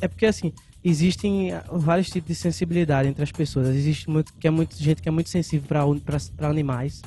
é 0.00 0.06
porque 0.06 0.26
assim 0.26 0.52
existem 0.84 1.52
ah, 1.52 1.64
vários 1.72 2.10
tipos 2.10 2.28
de 2.28 2.34
sensibilidade 2.34 3.08
entre 3.08 3.22
as 3.22 3.32
pessoas. 3.32 3.68
Existe 3.68 4.08
muito 4.10 4.32
que 4.34 4.46
é 4.46 4.50
muito 4.50 4.76
gente 4.80 5.00
que 5.00 5.08
é 5.08 5.12
muito 5.12 5.30
sensível 5.30 5.66
para 5.66 6.48
animais, 6.48 7.02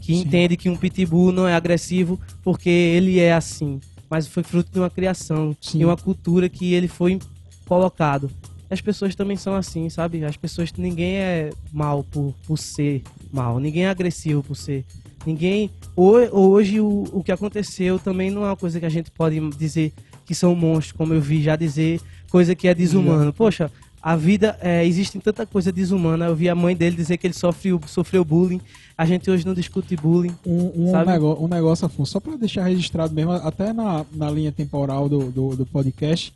que 0.00 0.14
Sim. 0.14 0.20
entende 0.20 0.56
que 0.56 0.68
um 0.68 0.76
pitbull 0.76 1.32
não 1.32 1.48
é 1.48 1.54
agressivo 1.54 2.20
porque 2.42 2.68
ele 2.68 3.18
é 3.18 3.32
assim, 3.32 3.80
mas 4.10 4.26
foi 4.26 4.42
fruto 4.42 4.70
de 4.70 4.78
uma 4.78 4.90
criação, 4.90 5.56
Sim. 5.60 5.78
de 5.78 5.84
uma 5.84 5.96
cultura 5.96 6.48
que 6.48 6.74
ele 6.74 6.88
foi 6.88 7.18
colocado. 7.66 8.30
As 8.68 8.80
pessoas 8.80 9.14
também 9.14 9.36
são 9.36 9.54
assim, 9.54 9.88
sabe? 9.90 10.24
As 10.24 10.36
pessoas, 10.36 10.72
ninguém 10.72 11.16
é 11.16 11.50
mal 11.72 12.02
por, 12.04 12.34
por 12.46 12.58
ser 12.58 13.02
mal, 13.32 13.58
ninguém 13.58 13.84
é 13.84 13.90
agressivo 13.90 14.42
por 14.42 14.56
ser. 14.56 14.84
Ninguém. 15.26 15.70
ho- 15.96 16.28
Hoje 16.32 16.80
o, 16.80 17.04
o 17.12 17.22
que 17.22 17.32
aconteceu 17.32 17.98
também 17.98 18.30
não 18.30 18.42
é 18.44 18.48
uma 18.48 18.56
coisa 18.56 18.78
que 18.80 18.86
a 18.86 18.90
gente 18.90 19.10
pode 19.10 19.38
dizer 19.50 19.92
que 20.26 20.34
são 20.34 20.54
monstros, 20.54 20.92
como 20.92 21.12
eu 21.14 21.20
vi 21.20 21.42
já 21.42 21.56
dizer, 21.56 22.00
coisa 22.30 22.54
que 22.54 22.68
é 22.68 22.74
desumano. 22.74 23.32
Poxa, 23.32 23.70
a 24.00 24.16
vida, 24.16 24.56
é, 24.60 24.84
existe 24.86 25.18
tanta 25.20 25.44
coisa 25.46 25.70
desumana. 25.70 26.26
Eu 26.26 26.34
vi 26.34 26.48
a 26.48 26.54
mãe 26.54 26.74
dele 26.74 26.96
dizer 26.96 27.16
que 27.18 27.26
ele 27.26 27.34
sofreu, 27.34 27.80
sofreu 27.86 28.24
bullying. 28.24 28.60
A 28.98 29.04
gente 29.06 29.30
hoje 29.30 29.46
não 29.46 29.54
discute 29.54 29.94
bullying. 29.96 30.34
Um, 30.46 30.88
um, 30.88 30.92
negócio, 31.12 31.44
um 31.44 31.48
negócio, 31.48 31.86
Afonso, 31.86 32.12
só 32.12 32.20
para 32.20 32.36
deixar 32.36 32.64
registrado 32.64 33.14
mesmo, 33.14 33.32
até 33.32 33.72
na, 33.72 34.04
na 34.12 34.30
linha 34.30 34.50
temporal 34.52 35.08
do, 35.08 35.30
do, 35.30 35.56
do 35.56 35.66
podcast, 35.66 36.32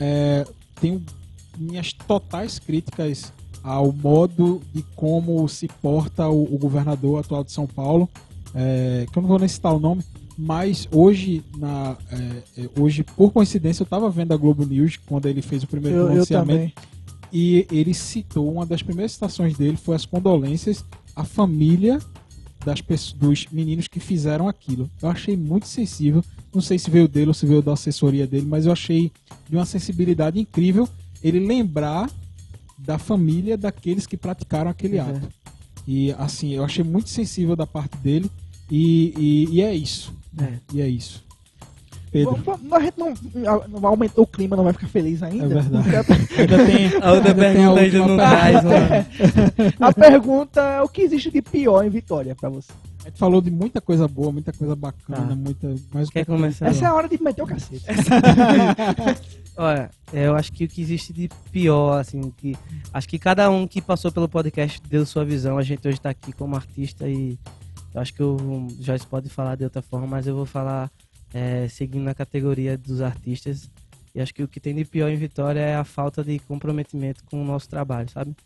é, 0.00 0.46
tenho 0.80 1.02
minhas 1.58 1.92
totais 1.92 2.58
críticas 2.58 3.32
ao 3.62 3.92
modo 3.92 4.60
de 4.74 4.82
como 4.96 5.46
se 5.48 5.68
porta 5.80 6.28
o, 6.28 6.54
o 6.54 6.58
governador 6.58 7.20
atual 7.20 7.44
de 7.44 7.52
São 7.52 7.66
Paulo, 7.66 8.08
é, 8.54 9.06
que 9.10 9.18
eu 9.18 9.22
não 9.22 9.28
vou 9.28 9.38
nem 9.38 9.48
citar 9.48 9.74
o 9.74 9.78
nome, 9.78 10.02
mas 10.36 10.88
hoje, 10.90 11.44
na, 11.56 11.96
é, 12.10 12.62
é, 12.62 12.70
hoje 12.78 13.04
por 13.04 13.32
coincidência, 13.32 13.82
eu 13.82 13.84
estava 13.84 14.10
vendo 14.10 14.32
a 14.32 14.36
Globo 14.36 14.64
News 14.64 14.98
quando 15.06 15.26
ele 15.26 15.42
fez 15.42 15.62
o 15.62 15.66
primeiro 15.66 15.96
Eu, 15.96 16.02
eu 16.02 16.08
pronunciamento 16.08 16.74
também. 16.74 16.74
e 17.32 17.66
ele 17.70 17.94
citou 17.94 18.50
uma 18.50 18.66
das 18.66 18.82
primeiras 18.82 19.12
citações 19.12 19.56
dele 19.56 19.76
foi 19.76 19.94
as 19.94 20.04
condolências 20.04 20.84
à 21.14 21.24
família 21.24 21.98
das 22.64 22.80
pessoas, 22.80 23.12
dos 23.12 23.46
meninos 23.50 23.88
que 23.88 24.00
fizeram 24.00 24.48
aquilo. 24.48 24.88
Eu 25.00 25.08
achei 25.08 25.36
muito 25.36 25.66
sensível. 25.66 26.24
Não 26.54 26.62
sei 26.62 26.78
se 26.78 26.90
veio 26.90 27.08
dele 27.08 27.28
ou 27.28 27.34
se 27.34 27.44
veio 27.44 27.60
da 27.60 27.72
assessoria 27.72 28.26
dele, 28.26 28.46
mas 28.46 28.66
eu 28.66 28.72
achei 28.72 29.10
de 29.48 29.56
uma 29.56 29.64
sensibilidade 29.64 30.38
incrível 30.38 30.88
ele 31.22 31.40
lembrar 31.40 32.08
da 32.84 32.98
família 32.98 33.56
daqueles 33.56 34.06
que 34.06 34.16
praticaram 34.16 34.70
aquele 34.70 34.96
Pois 34.98 35.08
é. 35.08 35.16
ato. 35.16 35.28
E 35.86 36.12
assim, 36.12 36.52
eu 36.52 36.64
achei 36.64 36.84
muito 36.84 37.08
sensível 37.08 37.56
da 37.56 37.66
parte 37.66 37.96
dele. 37.98 38.30
E, 38.70 39.12
e, 39.16 39.56
e 39.56 39.62
é 39.62 39.74
isso. 39.74 40.14
É. 40.38 40.58
E 40.72 40.80
é 40.80 40.88
isso. 40.88 41.24
Pedro, 42.12 42.38
A 42.70 42.80
gente 42.80 42.98
não, 42.98 43.14
não 43.68 43.80
vai 43.80 43.90
aumentar 43.90 44.20
o 44.20 44.26
clima, 44.26 44.54
não 44.54 44.64
vai 44.64 44.74
ficar 44.74 44.86
feliz 44.88 45.22
ainda. 45.22 45.46
É 45.46 45.48
verdade. 45.48 46.06
Porque 46.06 46.40
ainda 46.42 46.66
tem. 46.66 46.86
A 47.00 47.12
outra 47.12 47.30
ainda 47.30 47.34
tem 47.34 47.54
pergunta 47.54 47.80
ainda 47.80 47.98
não 47.98 48.16
traz. 48.16 48.56
A, 49.80 49.92
pergunta 49.94 50.60
é 50.60 50.82
o 50.82 50.88
que 50.88 51.00
existe 51.00 51.30
de 51.30 51.40
pior 51.40 51.82
em 51.82 51.88
Vitória 51.88 52.34
pra 52.34 52.50
você? 52.50 52.70
A 53.00 53.08
gente 53.08 53.18
falou 53.18 53.40
de 53.40 53.50
muita 53.50 53.80
coisa 53.80 54.06
boa, 54.06 54.30
muita 54.30 54.52
coisa 54.52 54.76
bacana, 54.76 55.28
Tá. 55.28 55.34
muita. 55.34 55.74
Mas 55.92 56.10
Quer 56.10 56.26
começar? 56.26 56.66
Essa 56.66 56.84
é 56.84 56.88
a 56.88 56.94
hora 56.94 57.08
de 57.08 57.20
meter 57.20 57.42
o 57.42 57.46
cacete. 57.46 57.82
Olha, 59.56 59.90
é, 60.12 60.26
eu 60.26 60.36
acho 60.36 60.52
que 60.52 60.64
o 60.64 60.68
que 60.68 60.80
existe 60.82 61.12
de 61.12 61.28
pior, 61.50 61.98
assim, 61.98 62.32
que 62.36 62.56
acho 62.92 63.08
que 63.08 63.18
cada 63.18 63.50
um 63.50 63.66
que 63.66 63.80
passou 63.80 64.12
pelo 64.12 64.28
podcast 64.28 64.80
deu 64.88 65.04
sua 65.04 65.24
visão. 65.24 65.58
A 65.58 65.62
gente 65.62 65.86
hoje 65.88 66.00
tá 66.00 66.10
aqui 66.10 66.32
como 66.32 66.56
artista 66.56 67.08
e 67.08 67.38
eu 67.94 68.00
acho 68.00 68.14
que 68.14 68.22
o 68.22 68.68
Joyce 68.80 69.06
pode 69.06 69.28
falar 69.28 69.56
de 69.56 69.64
outra 69.64 69.82
forma, 69.82 70.06
mas 70.06 70.26
eu 70.26 70.34
vou 70.34 70.46
falar 70.46 70.90
é, 71.32 71.68
seguindo 71.68 72.04
na 72.04 72.14
categoria 72.14 72.76
dos 72.76 73.00
artistas. 73.00 73.70
E 74.14 74.20
acho 74.20 74.34
que 74.34 74.42
o 74.42 74.48
que 74.48 74.60
tem 74.60 74.74
de 74.74 74.84
pior 74.84 75.08
em 75.08 75.16
Vitória 75.16 75.60
é 75.60 75.74
a 75.74 75.84
falta 75.84 76.22
de 76.22 76.38
comprometimento 76.40 77.24
com 77.24 77.40
o 77.40 77.44
nosso 77.44 77.68
trabalho, 77.68 78.10
sabe? 78.10 78.36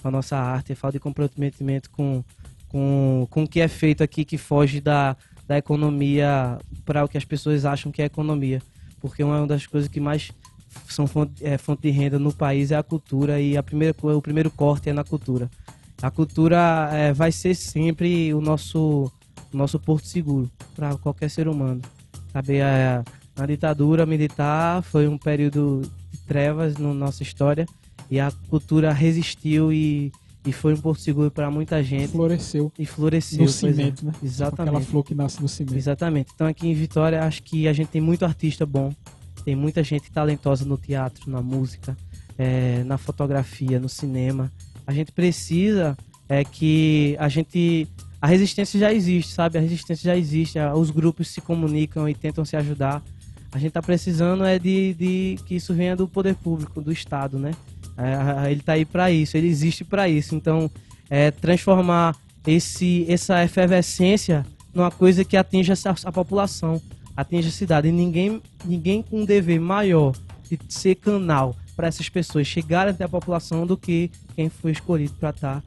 Com 0.00 0.08
a 0.08 0.10
nossa 0.10 0.36
arte, 0.36 0.72
a 0.72 0.76
falta 0.76 0.98
de 0.98 1.00
comprometimento 1.00 1.90
com, 1.90 2.22
com, 2.68 3.26
com 3.30 3.42
o 3.42 3.48
que 3.48 3.60
é 3.60 3.68
feito 3.68 4.04
aqui 4.04 4.24
que 4.24 4.38
foge 4.38 4.80
da, 4.80 5.16
da 5.46 5.58
economia 5.58 6.58
para 6.84 7.04
o 7.04 7.08
que 7.08 7.18
as 7.18 7.24
pessoas 7.24 7.64
acham 7.64 7.90
que 7.90 8.02
é 8.02 8.04
economia. 8.04 8.62
Porque 9.00 9.24
uma 9.24 9.46
das 9.46 9.66
coisas 9.66 9.88
que 9.88 10.00
mais 10.00 10.30
são 10.88 11.06
fonte, 11.06 11.44
é, 11.44 11.58
fonte 11.58 11.82
de 11.82 11.90
renda 11.90 12.18
no 12.18 12.32
país 12.32 12.70
é 12.70 12.76
a 12.76 12.82
cultura 12.82 13.40
e 13.40 13.56
a 13.56 13.62
primeira, 13.62 13.94
o 14.00 14.22
primeiro 14.22 14.50
corte 14.50 14.88
é 14.90 14.92
na 14.92 15.02
cultura. 15.02 15.50
A 16.02 16.10
cultura 16.10 16.90
é, 16.92 17.12
vai 17.12 17.32
ser 17.32 17.54
sempre 17.54 18.32
o 18.34 18.40
nosso, 18.40 19.10
nosso 19.52 19.78
porto 19.80 20.06
seguro 20.06 20.50
para 20.74 20.96
qualquer 20.98 21.30
ser 21.30 21.48
humano. 21.48 21.80
Sabe, 22.36 22.60
a, 22.60 23.02
a 23.34 23.46
ditadura 23.46 24.04
militar 24.04 24.82
foi 24.82 25.08
um 25.08 25.16
período 25.16 25.80
de 26.12 26.18
trevas 26.18 26.76
na 26.76 26.92
nossa 26.92 27.22
história 27.22 27.64
e 28.10 28.20
a 28.20 28.30
cultura 28.50 28.92
resistiu 28.92 29.72
e, 29.72 30.12
e 30.44 30.52
foi 30.52 30.74
um 30.74 30.76
porto 30.76 31.00
seguro 31.00 31.30
para 31.30 31.50
muita 31.50 31.82
gente 31.82 32.12
Floresceu 32.12 32.70
e 32.78 32.84
floresceu. 32.84 33.38
no 33.38 33.44
é. 33.46 33.48
cimento, 33.48 34.04
né? 34.04 34.10
Aquela 34.10 34.26
Exatamente. 34.26 34.84
flor 34.84 35.02
que 35.02 35.14
nasce 35.14 35.40
no 35.40 35.48
cimento. 35.48 35.78
Exatamente. 35.78 36.30
Então 36.34 36.46
aqui 36.46 36.68
em 36.68 36.74
Vitória 36.74 37.24
acho 37.24 37.42
que 37.42 37.66
a 37.66 37.72
gente 37.72 37.88
tem 37.88 38.02
muito 38.02 38.22
artista 38.22 38.66
bom, 38.66 38.92
tem 39.42 39.56
muita 39.56 39.82
gente 39.82 40.12
talentosa 40.12 40.66
no 40.66 40.76
teatro, 40.76 41.30
na 41.30 41.40
música, 41.40 41.96
eh, 42.36 42.84
na 42.84 42.98
fotografia, 42.98 43.80
no 43.80 43.88
cinema. 43.88 44.52
A 44.86 44.92
gente 44.92 45.10
precisa 45.10 45.96
é 46.28 46.44
que 46.44 47.16
a 47.18 47.30
gente 47.30 47.88
a 48.20 48.26
resistência 48.26 48.78
já 48.80 48.92
existe, 48.92 49.32
sabe? 49.32 49.58
A 49.58 49.60
resistência 49.60 50.04
já 50.04 50.16
existe, 50.16 50.58
a- 50.58 50.74
os 50.74 50.90
grupos 50.90 51.28
se 51.28 51.40
comunicam 51.40 52.08
e 52.08 52.14
tentam 52.14 52.44
se 52.44 52.56
ajudar. 52.56 53.02
A 53.52 53.58
gente 53.58 53.72
tá 53.72 53.82
precisando 53.82 54.44
é 54.44 54.58
de, 54.58 54.94
de 54.94 55.38
que 55.46 55.54
isso 55.56 55.72
venha 55.74 55.94
do 55.96 56.06
poder 56.08 56.34
público, 56.34 56.80
do 56.80 56.92
Estado, 56.92 57.38
né? 57.38 57.52
É, 57.96 58.14
a- 58.14 58.50
ele 58.50 58.60
tá 58.62 58.72
aí 58.74 58.84
para 58.84 59.10
isso, 59.10 59.36
ele 59.36 59.46
existe 59.48 59.84
para 59.84 60.08
isso. 60.08 60.34
Então, 60.34 60.70
é, 61.08 61.30
transformar 61.30 62.16
esse, 62.46 63.04
essa 63.08 63.42
efervescência 63.44 64.44
numa 64.74 64.90
coisa 64.90 65.24
que 65.24 65.36
atinja 65.36 65.72
essa- 65.72 65.94
a 66.04 66.12
população, 66.12 66.80
atinja 67.16 67.48
a 67.48 67.52
cidade. 67.52 67.88
E 67.88 67.92
ninguém, 67.92 68.42
ninguém 68.64 69.02
com 69.02 69.20
um 69.20 69.24
dever 69.24 69.60
maior 69.60 70.14
de 70.50 70.58
ser 70.68 70.94
canal 70.96 71.54
para 71.74 71.88
essas 71.88 72.08
pessoas 72.08 72.46
chegarem 72.46 72.92
até 72.92 73.04
a 73.04 73.08
população 73.08 73.66
do 73.66 73.76
que 73.76 74.10
quem 74.34 74.48
foi 74.48 74.72
escolhido 74.72 75.12
para 75.18 75.30
estar 75.30 75.62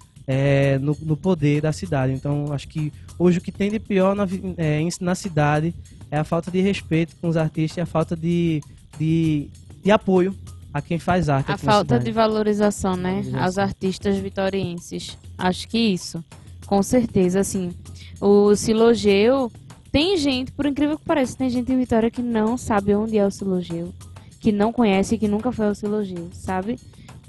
no, 0.80 0.96
no 1.02 1.18
poder 1.18 1.62
da 1.62 1.74
cidade. 1.74 2.14
Então, 2.14 2.54
acho 2.54 2.68
que 2.68 2.94
hoje 3.18 3.40
o 3.40 3.42
que 3.42 3.52
tem 3.52 3.72
de 3.72 3.80
pior 3.80 4.16
na, 4.16 4.28
é, 4.58 4.80
na 5.02 5.16
cidade 5.16 5.74
é 6.12 6.18
a 6.18 6.24
falta 6.24 6.52
de 6.52 6.62
respeito 6.62 7.16
com 7.22 7.28
os 7.28 7.38
artistas 7.38 7.78
e 7.78 7.82
a 7.82 7.86
falta 7.86 8.16
de, 8.16 8.62
de, 8.98 9.50
de 9.84 9.92
apoio 9.92 10.36
a 10.74 10.82
quem 10.82 11.00
faz 11.00 11.30
arte. 11.30 11.52
A 11.52 11.58
falta 11.58 12.00
de 12.00 12.12
valorização, 12.12 12.96
né? 12.96 13.14
Valorização. 13.14 13.44
Aos 13.44 13.58
artistas 13.58 14.18
vitorienses. 14.18 15.18
Acho 15.38 15.68
que 15.68 15.78
isso. 15.78 16.24
Com 16.66 16.84
certeza, 16.84 17.40
assim. 17.40 17.72
O 18.22 18.56
Silogeu. 18.56 19.52
Tem 19.92 20.16
gente, 20.18 20.52
por 20.52 20.68
incrível 20.68 21.00
que 21.00 21.06
pareça, 21.06 21.36
tem 21.36 21.50
gente 21.50 21.72
em 21.72 21.78
Vitória 21.80 22.12
que 22.12 22.22
não 22.22 22.56
sabe 22.56 22.94
onde 22.94 23.18
é 23.18 23.26
o 23.26 23.32
Silogeu. 23.32 23.92
Que 24.40 24.52
não 24.52 24.72
conhece 24.72 25.16
e 25.16 25.18
que 25.18 25.28
nunca 25.28 25.52
foi 25.52 25.66
ao 25.66 25.74
Silogeu, 25.74 26.30
sabe? 26.32 26.80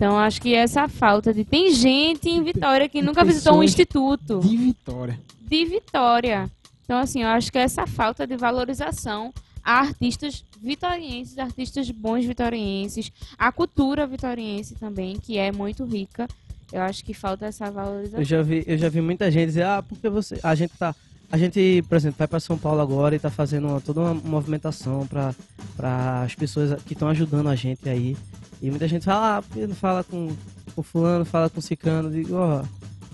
Então 0.01 0.17
acho 0.19 0.41
que 0.41 0.55
essa 0.55 0.89
falta 0.89 1.35
de. 1.35 1.45
Tem 1.45 1.75
gente 1.75 2.27
em 2.27 2.43
Vitória 2.43 2.89
que 2.89 3.03
nunca 3.03 3.23
visitou 3.23 3.59
um 3.59 3.63
instituto 3.63 4.41
De 4.41 4.57
Vitória. 4.57 5.21
de 5.43 5.65
Vitória. 5.67 6.51
Então, 6.87 6.97
assim, 6.99 7.21
eu 7.23 7.29
acho 7.29 7.53
que 7.53 7.59
essa 7.59 7.87
falta 7.87 8.27
de 8.27 8.35
valorização 8.35 9.31
a 9.63 9.81
artistas 9.81 10.43
vitorienses, 10.59 11.37
artistas 11.39 11.91
bons 11.91 12.25
vitorienses, 12.25 13.13
a 13.39 13.53
cultura 13.53 14.07
vitoriense 14.07 14.75
também, 14.75 15.19
que 15.19 15.37
é 15.37 15.53
muito 15.53 15.85
rica. 15.85 16.27
Eu 16.73 16.81
acho 16.81 17.05
que 17.05 17.13
falta 17.13 17.45
essa 17.45 17.71
valorização. 17.71 18.21
Eu 18.21 18.25
já 18.25 18.41
vi, 18.41 18.65
eu 18.67 18.79
já 18.79 18.89
vi 18.89 19.03
muita 19.03 19.31
gente 19.31 19.49
dizer, 19.49 19.65
ah, 19.65 19.83
porque 19.87 20.09
você. 20.09 20.41
A 20.43 20.55
gente 20.55 20.73
tá. 20.79 20.95
A 21.31 21.37
gente, 21.37 21.85
por 21.89 21.97
exemplo, 21.97 22.17
vai 22.19 22.27
para 22.27 22.41
São 22.41 22.57
Paulo 22.57 22.81
agora 22.81 23.15
e 23.15 23.19
tá 23.19 23.29
fazendo 23.31 23.69
uma- 23.69 23.81
toda 23.83 24.01
uma 24.01 24.15
movimentação 24.15 25.07
para 25.07 26.23
as 26.25 26.35
pessoas 26.35 26.83
que 26.85 26.95
estão 26.95 27.09
ajudando 27.09 27.51
a 27.51 27.55
gente 27.55 27.87
aí. 27.87 28.17
E 28.63 28.71
muita 28.71 28.87
gente 28.89 29.05
fala, 29.05 29.39
ah, 29.39 29.43
porque 29.43 29.67
não 29.67 29.75
fala 29.75 30.05
com, 30.05 30.29
com 30.75 30.83
fulano, 30.83 31.25
fala 31.25 31.49
com 31.49 31.61
ciclano. 31.61 32.09
Eu 32.09 32.13
Digo, 32.13 32.35
ó, 32.37 32.63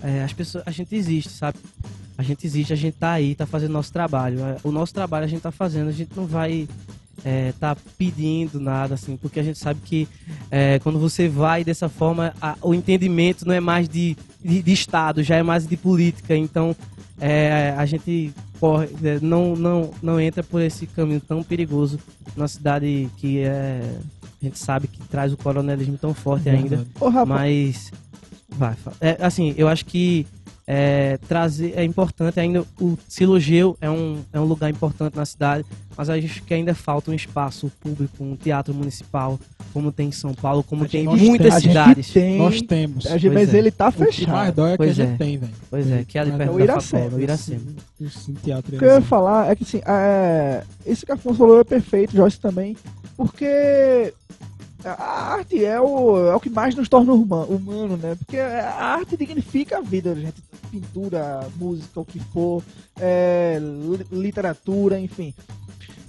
é, 0.03 0.23
as 0.23 0.33
pessoas, 0.33 0.63
a 0.67 0.71
gente 0.71 0.93
existe, 0.95 1.29
sabe? 1.31 1.57
A 2.17 2.23
gente 2.23 2.45
existe, 2.45 2.73
a 2.73 2.75
gente 2.75 2.95
tá 2.95 3.11
aí, 3.11 3.35
tá 3.35 3.45
fazendo 3.45 3.71
nosso 3.71 3.93
trabalho. 3.93 4.39
É, 4.43 4.57
O 4.63 4.71
nosso 4.71 4.93
trabalho 4.93 5.25
a 5.25 5.27
gente 5.27 5.41
tá 5.41 5.51
fazendo, 5.51 5.87
a 5.87 5.91
gente 5.93 6.11
não 6.15 6.25
vai 6.25 6.67
é, 7.23 7.51
tá 7.59 7.75
pedindo 7.97 8.59
nada, 8.59 8.93
assim, 8.93 9.17
porque 9.17 9.39
a 9.39 9.43
gente 9.43 9.57
sabe 9.57 9.79
que 9.83 10.07
é, 10.51 10.79
quando 10.79 10.99
você 10.99 11.27
vai 11.27 11.63
dessa 11.63 11.89
forma, 11.89 12.33
a- 12.41 12.55
o 12.61 12.73
entendimento 12.73 13.45
não 13.45 13.53
é 13.53 13.59
mais 13.59 13.89
de, 13.89 14.15
de, 14.43 14.61
de 14.61 14.71
Estado, 14.73 15.23
já 15.23 15.35
é 15.35 15.43
mais 15.43 15.65
de 15.67 15.75
política. 15.77 16.35
Então, 16.35 16.75
é, 17.19 17.73
a 17.77 17.85
gente 17.85 18.31
corre, 18.59 18.87
é, 19.03 19.19
não, 19.21 19.55
não, 19.55 19.91
não 20.01 20.19
entra 20.21 20.43
por 20.43 20.61
esse 20.61 20.85
caminho 20.87 21.19
tão 21.19 21.41
perigoso 21.43 21.99
numa 22.35 22.47
cidade 22.47 23.09
que 23.17 23.39
é, 23.39 23.97
a 24.41 24.45
gente 24.45 24.59
sabe 24.59 24.87
que 24.87 24.99
traz 25.07 25.33
o 25.33 25.37
coronelismo 25.37 25.97
tão 25.97 26.13
forte 26.13 26.49
ainda. 26.49 26.77
Verdade. 26.77 26.89
Ô, 26.99 27.25
Mas, 27.25 27.91
vai, 28.49 28.75
é, 29.01 29.17
assim, 29.19 29.53
eu 29.57 29.67
acho 29.67 29.85
que 29.85 30.27
é, 30.69 31.17
trazer 31.29 31.73
é 31.77 31.83
importante 31.85 32.39
ainda. 32.41 32.65
O 32.79 32.97
Silogeu 33.07 33.77
é 33.79 33.89
um, 33.89 34.19
é 34.33 34.39
um 34.39 34.43
lugar 34.43 34.69
importante 34.69 35.15
na 35.15 35.25
cidade, 35.25 35.65
mas 35.95 36.09
acho 36.09 36.43
que 36.43 36.53
ainda 36.53 36.75
falta 36.75 37.09
um 37.09 37.13
espaço 37.13 37.71
público, 37.79 38.21
um 38.21 38.35
teatro 38.35 38.73
municipal, 38.73 39.39
como 39.71 39.93
tem 39.93 40.09
em 40.09 40.11
São 40.11 40.33
Paulo, 40.33 40.61
como 40.63 40.85
tem 40.87 41.05
em 41.05 41.05
muitas 41.17 41.53
a 41.55 41.59
gente 41.59 41.69
cidades. 41.69 42.11
tem, 42.11 42.37
Nós 42.37 42.61
temos. 42.61 43.07
a 43.07 43.17
gente- 43.17 43.33
mas 43.33 43.53
é. 43.53 43.57
ele 43.57 43.71
tá 43.71 43.87
O 43.87 43.93
que 43.93 43.99
mais 43.99 44.15
fechado. 44.15 44.55
dói 44.55 44.73
é 44.73 44.77
que 44.77 44.83
a 44.83 44.93
gente 44.93 45.13
é. 45.13 45.17
tem, 45.17 45.37
velho. 45.37 45.53
Pois 45.69 45.89
é, 45.89 46.03
que 46.03 46.17
é 46.17 46.21
ali 46.21 46.31
Mas 46.31 46.37
perto 46.39 46.51
é 46.51 46.53
o 46.53 46.57
da 46.57 46.63
Iracema, 46.63 47.09
no 47.11 47.21
Iracema. 47.21 47.61
O 47.99 48.03
O 48.05 48.77
que 48.77 48.85
eu 48.85 48.89
ia 48.95 49.01
falar 49.01 49.49
é 49.49 49.55
que 49.55 49.63
assim, 49.63 49.81
é, 49.85 50.63
esse 50.85 51.05
que 51.05 51.11
Afonso 51.13 51.37
falou 51.37 51.61
é 51.61 51.63
perfeito, 51.63 52.13
Joyce 52.15 52.39
também, 52.39 52.75
porque 53.15 54.13
a 54.93 55.33
arte 55.33 55.63
é 55.63 55.79
o, 55.79 56.29
é 56.31 56.35
o 56.35 56.39
que 56.39 56.49
mais 56.49 56.75
nos 56.75 56.87
torna 56.89 57.13
huma- 57.13 57.45
humano, 57.45 57.97
né? 57.97 58.15
Porque 58.15 58.37
a 58.37 58.73
arte 58.95 59.15
dignifica 59.17 59.77
a 59.77 59.81
vida, 59.81 60.15
gente. 60.15 60.41
Pintura, 60.71 61.47
música, 61.55 61.99
o 61.99 62.05
que 62.05 62.19
for, 62.19 62.61
é, 62.99 63.57
li- 63.61 64.07
literatura, 64.11 64.99
enfim. 64.99 65.33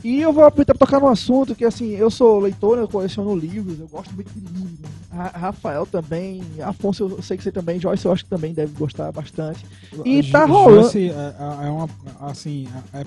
E 0.05 0.21
eu 0.21 0.33
vou 0.33 0.45
aproveitar 0.45 0.75
para 0.77 0.87
tocar 0.87 1.01
num 1.01 1.09
assunto 1.09 1.55
que, 1.57 1.65
assim, 1.65 1.91
eu 1.97 2.09
sou 2.11 2.39
leitor, 2.39 2.79
eu 2.79 2.87
coleciono 2.89 3.35
livros, 3.35 3.81
eu 3.81 3.89
gosto 3.89 4.15
muito 4.15 4.31
de 4.33 4.41
livros. 4.41 4.79
Ra- 5.13 5.33
Rafael 5.35 5.85
também, 5.87 6.41
Afonso 6.63 7.09
eu 7.09 7.23
sei 7.23 7.37
que 7.37 7.43
você 7.43 7.51
também, 7.51 7.81
Joyce 7.81 8.07
eu 8.07 8.13
acho 8.13 8.23
que 8.25 8.31
também 8.31 8.55
deve 8.55 8.73
gostar 8.79 9.11
bastante. 9.11 9.67
E 10.05 10.23
tá 10.31 10.45
rolando- 10.45 10.83
Joyce 10.83 11.11
é, 11.11 11.67
é 11.67 11.71
uma, 11.71 11.89
assim, 12.21 12.69
é, 12.93 13.01
é- 13.01 13.07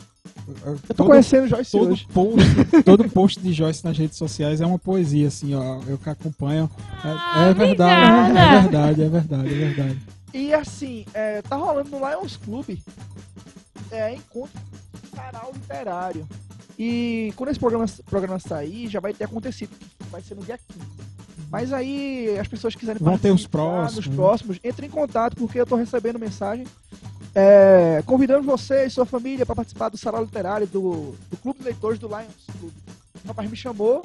Eu 0.66 0.78
tô 0.80 0.94
todo- 0.96 1.08
conhecendo 1.08 1.48
Joyce 1.48 1.72
todo 1.72 1.92
hoje. 1.94 2.08
post, 2.14 2.84
todo 2.84 3.10
post 3.10 3.40
de 3.40 3.54
Joyce 3.54 3.86
nas 3.86 3.98
redes 3.98 4.18
sociais 4.18 4.60
é 4.60 4.66
uma 4.66 4.80
poesia, 4.80 5.28
assim, 5.30 5.54
ó. 5.56 5.80
Eu 5.88 5.98
que 5.98 6.10
acompanho. 6.10 6.70
É, 7.06 7.08
Ah, 7.08 7.48
é 7.50 7.54
verdade, 7.54 8.38
é 8.38 8.62
verdade, 8.62 9.02
é 9.04 9.10
verdade, 9.10 9.48
é 9.54 9.58
verdade. 9.58 10.00
E 10.34 10.54
assim, 10.54 11.06
é, 11.14 11.42
tá 11.42 11.56
rolando 11.56 11.90
no 11.90 12.00
Lions 12.00 12.36
Club 12.38 12.78
é, 13.92 14.14
encontro 14.16 14.60
sarau 15.16 15.52
literário. 15.54 16.28
E 16.78 17.34
quando 17.36 17.50
esse 17.50 17.60
programa, 17.60 17.86
programa 18.10 18.40
sair, 18.40 18.88
já 18.88 19.00
vai 19.00 19.14
ter 19.14 19.26
acontecido. 19.26 19.72
Vai 20.10 20.22
ser 20.22 20.36
no 20.36 20.44
dia 20.44 20.58
15. 20.58 20.80
Mas 21.52 21.74
aí 21.74 22.38
as 22.40 22.48
pessoas 22.48 22.76
quiserem 22.76 23.02
Vão 23.04 23.18
ter 23.18 23.30
os 23.32 23.46
participar 23.46 23.58
próximos, 23.58 23.96
Nos 23.96 24.08
né? 24.08 24.16
próximos, 24.16 24.60
entre 24.64 24.86
em 24.86 24.90
contato, 24.90 25.36
porque 25.36 25.60
eu 25.60 25.66
tô 25.66 25.76
recebendo 25.76 26.18
mensagem. 26.18 26.66
é, 27.36 28.02
convidando 28.06 28.44
você 28.44 28.86
e 28.86 28.90
sua 28.90 29.06
família 29.06 29.46
para 29.46 29.56
participar 29.56 29.90
do 29.90 29.98
sarau 29.98 30.22
literário 30.24 30.66
do, 30.68 31.14
do 31.30 31.38
Clube 31.38 31.60
de 31.60 31.66
Leitores 31.66 32.00
do 32.00 32.08
Lions 32.08 32.46
Club. 32.60 32.72
O 33.24 33.28
rapaz 33.28 33.50
me 33.50 33.56
chamou 33.56 34.02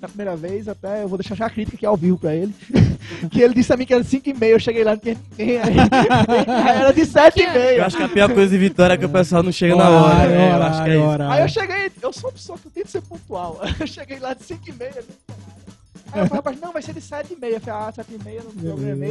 na 0.00 0.08
primeira 0.08 0.36
vez, 0.36 0.68
até 0.68 1.02
eu 1.02 1.08
vou 1.08 1.18
deixar 1.18 1.34
já 1.34 1.46
a 1.46 1.50
crítica 1.50 1.76
aqui 1.76 1.84
ao 1.84 1.96
vivo 1.96 2.18
pra 2.18 2.34
ele. 2.34 2.54
que 3.30 3.40
ele 3.40 3.54
disse 3.54 3.72
a 3.72 3.76
mim 3.76 3.84
que 3.84 3.92
era 3.92 4.04
5 4.04 4.28
e 4.28 4.34
meia, 4.34 4.52
eu 4.52 4.60
cheguei 4.60 4.84
lá, 4.84 4.92
não 4.92 4.98
tinha 4.98 5.16
ninguém 5.36 5.58
aí. 5.58 5.76
era 6.78 6.92
de 6.92 7.04
7 7.04 7.38
e 7.38 7.42
Eu 7.42 7.52
meia. 7.52 7.86
acho 7.86 7.96
que 7.96 8.02
a 8.02 8.08
pior 8.08 8.32
coisa 8.32 8.50
de 8.50 8.58
Vitória 8.58 8.94
é 8.94 8.96
que 8.96 9.04
o 9.04 9.08
pessoal 9.08 9.42
não 9.42 9.50
chega 9.52 9.74
na 9.74 9.88
hora. 9.90 10.28
Né? 10.28 10.52
Eu 10.52 10.62
acho 10.62 10.84
que 10.84 10.90
é 10.90 10.96
isso. 10.96 11.22
Aí 11.22 11.42
eu 11.42 11.48
cheguei, 11.48 11.92
eu 12.02 12.12
sou 12.12 12.30
uma 12.30 12.32
pessoa 12.32 12.58
que 12.58 12.70
tem 12.70 12.84
que 12.84 12.90
ser 12.90 13.02
pontual. 13.02 13.60
Eu 13.80 13.86
cheguei 13.86 14.18
lá 14.18 14.34
de 14.34 14.44
5 14.44 14.60
e 14.68 14.72
meia, 14.72 14.94
não 14.96 15.02
tinha 15.02 15.38
nada. 15.46 15.67
Aí 16.12 16.20
eu 16.20 16.26
falei, 16.26 16.36
rapaz, 16.36 16.60
não, 16.60 16.72
vai 16.72 16.82
ser 16.82 16.94
de 16.94 17.00
7 17.00 17.34
e 17.34 17.36
meia. 17.40 17.54
Eu 17.56 17.60
falei, 17.60 17.80
ah, 17.88 17.92
7 17.92 18.08
e 18.14 18.24
meia, 18.24 18.42
não 18.44 18.50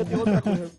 tem 0.06 0.18
outra 0.18 0.42
coisa. 0.42 0.72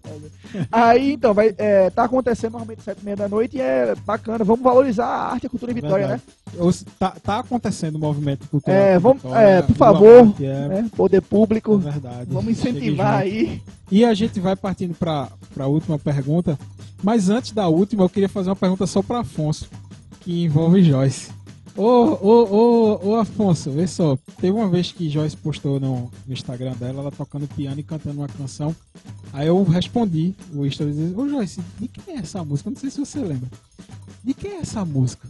Aí, 0.72 1.12
então, 1.12 1.32
vai, 1.34 1.54
é, 1.56 1.90
tá 1.90 2.04
acontecendo 2.04 2.52
normalmente 2.52 2.82
7 2.82 3.00
e 3.00 3.04
meia 3.04 3.16
da 3.16 3.28
noite 3.28 3.56
e 3.56 3.60
é 3.60 3.94
bacana. 4.04 4.44
Vamos 4.44 4.62
valorizar 4.62 5.06
a 5.06 5.32
arte 5.32 5.44
e 5.44 5.46
a 5.46 5.50
cultura 5.50 5.72
em 5.72 5.74
Vitória, 5.76 6.06
Verdade. 6.08 6.22
né? 6.26 6.72
Tá, 6.98 7.10
tá 7.22 7.38
acontecendo 7.38 7.96
o 7.96 7.98
movimento 7.98 8.48
cultural. 8.48 8.76
É, 8.76 8.98
vamos- 8.98 9.22
Vitória, 9.22 9.46
é, 9.46 9.62
por 9.62 9.76
favor, 9.76 10.34
É, 10.40 10.44
É, 10.78 10.84
Poder 10.96 11.18
é 11.18 11.20
público, 11.20 11.78
verdade. 11.78 12.26
vamos 12.30 12.50
incentivar 12.50 13.20
aí. 13.20 13.62
E 13.90 14.04
a 14.04 14.12
gente 14.14 14.40
vai 14.40 14.56
partindo 14.56 14.94
para 14.94 15.28
a 15.58 15.66
última 15.66 15.98
pergunta. 15.98 16.58
Mas 17.02 17.30
antes 17.30 17.52
da 17.52 17.68
última, 17.68 18.02
eu 18.04 18.08
queria 18.08 18.28
fazer 18.28 18.50
uma 18.50 18.56
pergunta 18.56 18.86
só 18.86 19.02
para 19.02 19.20
Afonso, 19.20 19.68
que 20.20 20.44
envolve 20.44 20.82
Joyce. 20.82 21.30
Ô, 21.78 22.18
ô, 22.20 22.44
ô, 22.50 23.08
ô, 23.08 23.14
Afonso, 23.14 23.70
vê 23.70 23.86
só. 23.86 24.18
Teve 24.40 24.50
uma 24.50 24.68
vez 24.68 24.90
que 24.90 25.08
Joyce 25.08 25.36
postou 25.36 25.78
no, 25.78 26.10
no 26.26 26.32
Instagram 26.32 26.72
dela, 26.72 27.02
ela 27.02 27.12
tocando 27.12 27.46
piano 27.46 27.78
e 27.78 27.84
cantando 27.84 28.18
uma 28.18 28.26
canção. 28.26 28.74
Aí 29.32 29.46
eu 29.46 29.62
respondi 29.62 30.34
o 30.52 30.66
story 30.66 30.90
dizendo, 30.90 31.20
ô 31.20 31.28
Joyce, 31.28 31.60
de 31.78 31.86
quem 31.86 32.16
é 32.16 32.18
essa 32.18 32.44
música? 32.44 32.68
Não 32.68 32.76
sei 32.76 32.90
se 32.90 32.98
você 32.98 33.20
lembra. 33.20 33.48
De 34.24 34.34
quem 34.34 34.54
é 34.54 34.56
essa 34.56 34.84
música? 34.84 35.28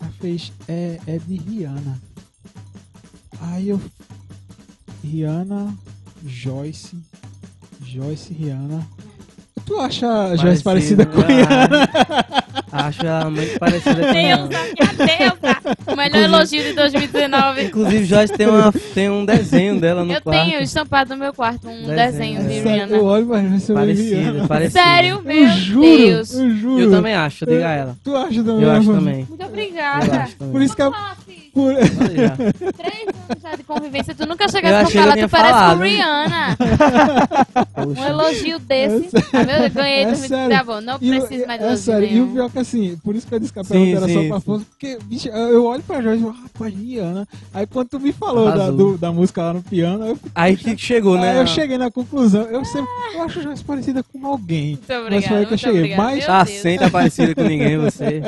Ela 0.00 0.12
fez, 0.20 0.52
é, 0.68 1.00
é 1.08 1.18
de 1.18 1.38
Rihanna. 1.38 2.00
Aí 3.40 3.70
eu 3.70 3.80
Rihanna, 5.02 5.76
Joyce. 6.24 6.96
Joyce, 7.84 8.32
Rihanna. 8.32 8.86
Tu 9.66 9.76
acha 9.80 10.26
a 10.26 10.36
Joyce 10.36 10.62
parecida 10.62 11.04
com 11.04 11.20
a 11.20 11.26
Rihanna? 11.26 12.34
Acho 12.86 13.06
ela 13.06 13.30
muito 13.30 13.58
parecida 13.58 13.94
com 13.94 14.18
ela. 14.18 14.46
Deusa, 14.48 14.64
minha 14.64 15.06
deusa! 15.06 15.76
O 15.86 15.96
melhor 15.96 16.22
elogio 16.22 16.62
de 16.62 16.72
2019. 16.74 17.64
Inclusive, 17.64 18.04
Joyce 18.04 18.32
tem, 18.34 18.46
uma, 18.46 18.72
tem 18.94 19.10
um 19.10 19.24
desenho 19.24 19.80
dela 19.80 20.04
no 20.04 20.12
Eu 20.12 20.20
quarto. 20.20 20.44
tenho 20.44 20.60
estampado 20.62 21.10
no 21.14 21.20
meu 21.20 21.32
quarto 21.32 21.68
um 21.68 21.86
Desenho. 21.86 21.96
desenho 21.96 22.40
de 22.48 22.54
Sério, 22.62 22.70
Rihanna. 22.74 22.96
eu 22.96 23.04
olho 23.04 23.22
e 23.22 23.40
vejo 23.48 23.74
Rihanna. 23.74 23.74
Parecida, 23.74 24.48
parecida. 24.48 24.82
Sério, 24.82 25.22
meu 25.22 25.36
Eu 25.36 25.48
juro, 25.48 25.80
Deus. 25.96 26.34
eu 26.34 26.50
juro. 26.56 26.80
Eu 26.80 26.90
também 26.90 27.14
acho, 27.14 27.46
diga 27.46 27.68
a 27.68 27.72
ela. 27.72 27.96
Tu 28.02 28.16
acha 28.16 28.42
também? 28.44 28.62
Eu 28.62 28.70
acho 28.70 28.92
também. 28.92 29.26
Muito 29.28 29.40
Eu 29.40 29.46
obrigada. 29.48 30.16
acho 30.22 30.36
também. 30.36 30.52
Por 30.52 30.62
isso 30.62 30.76
que 30.76 30.82
a... 30.82 30.92
Por... 31.54 31.72
Três 31.76 33.06
anos 33.06 33.42
já 33.42 33.54
de 33.54 33.62
convivência, 33.62 34.14
tu 34.14 34.26
nunca 34.26 34.44
Eu 34.44 34.48
chegasse 34.48 34.92
pra 34.92 35.00
eu 35.00 35.04
falar, 35.04 35.16
tu 35.16 35.28
parece 35.30 35.52
falado. 35.52 35.78
com 35.78 35.84
Rihanna. 35.84 36.56
Um 37.96 38.04
elogio 38.04 38.58
desse. 38.58 39.10
Ah, 39.32 39.44
meu, 39.44 39.56
eu 39.64 39.70
ganhei. 39.70 40.04
É 40.04 40.14
sério. 40.14 40.56
Tá 40.56 40.64
bom, 40.64 40.80
não 40.80 40.96
E 41.00 41.10
preciso 41.10 41.46
mais 41.46 41.58
de 41.60 41.64
é 41.64 41.68
elogio 41.68 41.84
sério, 41.84 42.04
e 42.08 42.10
o 42.10 42.12
nenhum. 42.24 42.32
pior 42.34 42.50
que 42.50 42.58
assim, 42.58 42.96
por 43.04 43.14
isso 43.14 43.26
que 43.26 43.34
eu 43.34 43.38
disse 43.40 43.52
que 43.52 43.58
a 43.60 43.64
Sim, 43.64 43.68
pergunta 43.72 43.96
era 43.96 44.00
só 44.00 44.06
sim, 44.08 44.14
pra 44.14 44.22
sim. 44.24 44.32
Afonso, 44.32 44.66
porque, 44.66 44.98
bicho, 45.04 45.28
eu 45.28 45.64
olho 45.64 45.82
pra 45.82 46.00
Jorge 46.02 46.20
e 46.22 46.24
falo, 46.24 46.36
rapaz, 46.42 46.74
Rihanna. 46.74 47.28
Aí 47.52 47.66
quando 47.66 47.88
tu 47.88 48.00
me 48.00 48.12
falou 48.12 48.50
da, 48.52 48.70
do- 48.70 48.96
da 48.98 49.12
música 49.12 49.42
lá 49.42 49.52
no 49.54 49.62
piano, 49.62 50.06
eu, 50.06 50.18
Aí 50.34 50.56
que 50.56 50.76
chegou, 50.78 51.16
né? 51.18 51.32
aí 51.32 51.38
eu 51.38 51.46
cheguei 51.46 51.78
na 51.78 51.90
conclusão. 51.90 52.42
Eu 52.42 52.64
sempre, 52.64 52.90
eu 53.14 53.22
acho 53.22 53.38
a 53.38 53.42
Joyce 53.42 53.64
parecida 53.64 54.02
com 54.02 54.26
alguém. 54.26 54.70
Muito 54.70 54.84
Mas 54.88 54.98
obrigada. 54.98 55.28
foi 55.28 55.36
aí 55.38 55.46
que 55.46 55.54
eu 55.54 55.58
cheguei. 55.58 55.78
obrigada. 55.80 56.02
Mas- 56.02 56.18
Meu 56.18 56.26
Tá 56.26 56.46
sem 56.46 56.78
tá 56.78 56.90
parecida 56.90 57.34
com 57.34 57.42
ninguém, 57.42 57.76
você. 57.78 58.22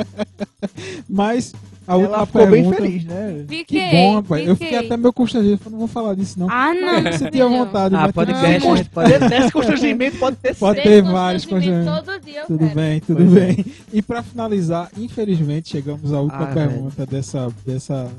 Mas 1.09 1.53
a 1.87 1.93
Ela 1.93 2.01
última 2.03 2.25
ficou 2.25 2.41
bem 2.47 2.51
pergunta... 2.63 2.75
feliz, 2.83 3.03
né? 3.05 3.45
Que 3.47 3.57
Fiquei, 3.57 3.91
bom, 3.91 4.15
rapaz. 4.15 4.47
Eu 4.47 4.55
fiquei. 4.55 4.67
fiquei 4.73 4.85
até 4.85 4.97
meio 4.97 5.13
constrangido. 5.13 5.53
Eu 5.53 5.57
falei, 5.57 5.71
não 5.71 5.79
vou 5.79 5.87
falar 5.87 6.15
disso, 6.15 6.37
não. 6.39 6.49
Ah, 6.49 6.73
não. 6.73 7.01
Tinha 7.03 7.31
filho. 7.31 7.49
vontade. 7.49 7.95
Ah, 7.95 7.99
mas 8.01 8.11
pode 8.11 8.33
gente, 8.35 8.89
pode- 8.89 9.19
Desse 9.29 9.51
constrangimento 9.53 10.17
pode 10.17 10.35
ter 10.35 10.53
Pode 10.59 10.81
ter 10.83 11.01
vários 11.01 11.45
constrangimento 11.45 11.85
constrangimentos. 11.91 12.13
Todo 12.13 12.25
dia 12.25 12.39
eu 12.41 12.45
Tudo 12.47 12.59
quero. 12.59 12.75
bem, 12.75 12.99
tudo 12.99 13.17
Pois 13.17 13.35
é. 13.37 13.53
bem. 13.53 13.65
E 13.93 14.01
pra 14.01 14.21
finalizar, 14.21 14.89
infelizmente, 14.97 15.69
chegamos 15.69 16.11
à 16.13 16.19
última 16.19 16.43
Ah, 16.43 16.53
pergunta 16.53 17.05
dessa, 17.05 17.47
dessa. 17.65 18.11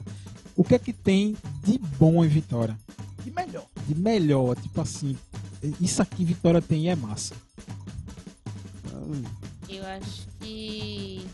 O 0.56 0.64
que 0.64 0.74
é 0.74 0.78
que 0.78 0.92
tem 0.92 1.36
de 1.62 1.78
bom 1.98 2.24
em 2.24 2.28
Vitória? 2.28 2.74
Que 3.22 3.30
melhor. 3.30 3.64
De 3.86 3.94
melhor, 3.94 4.56
tipo 4.56 4.80
assim, 4.80 5.16
isso 5.80 6.00
aqui 6.00 6.24
Vitória 6.24 6.62
tem 6.62 6.84
e 6.84 6.88
é 6.88 6.96
massa. 6.96 7.34
Eu 9.68 9.84
acho 9.86 10.26
que 10.40 11.24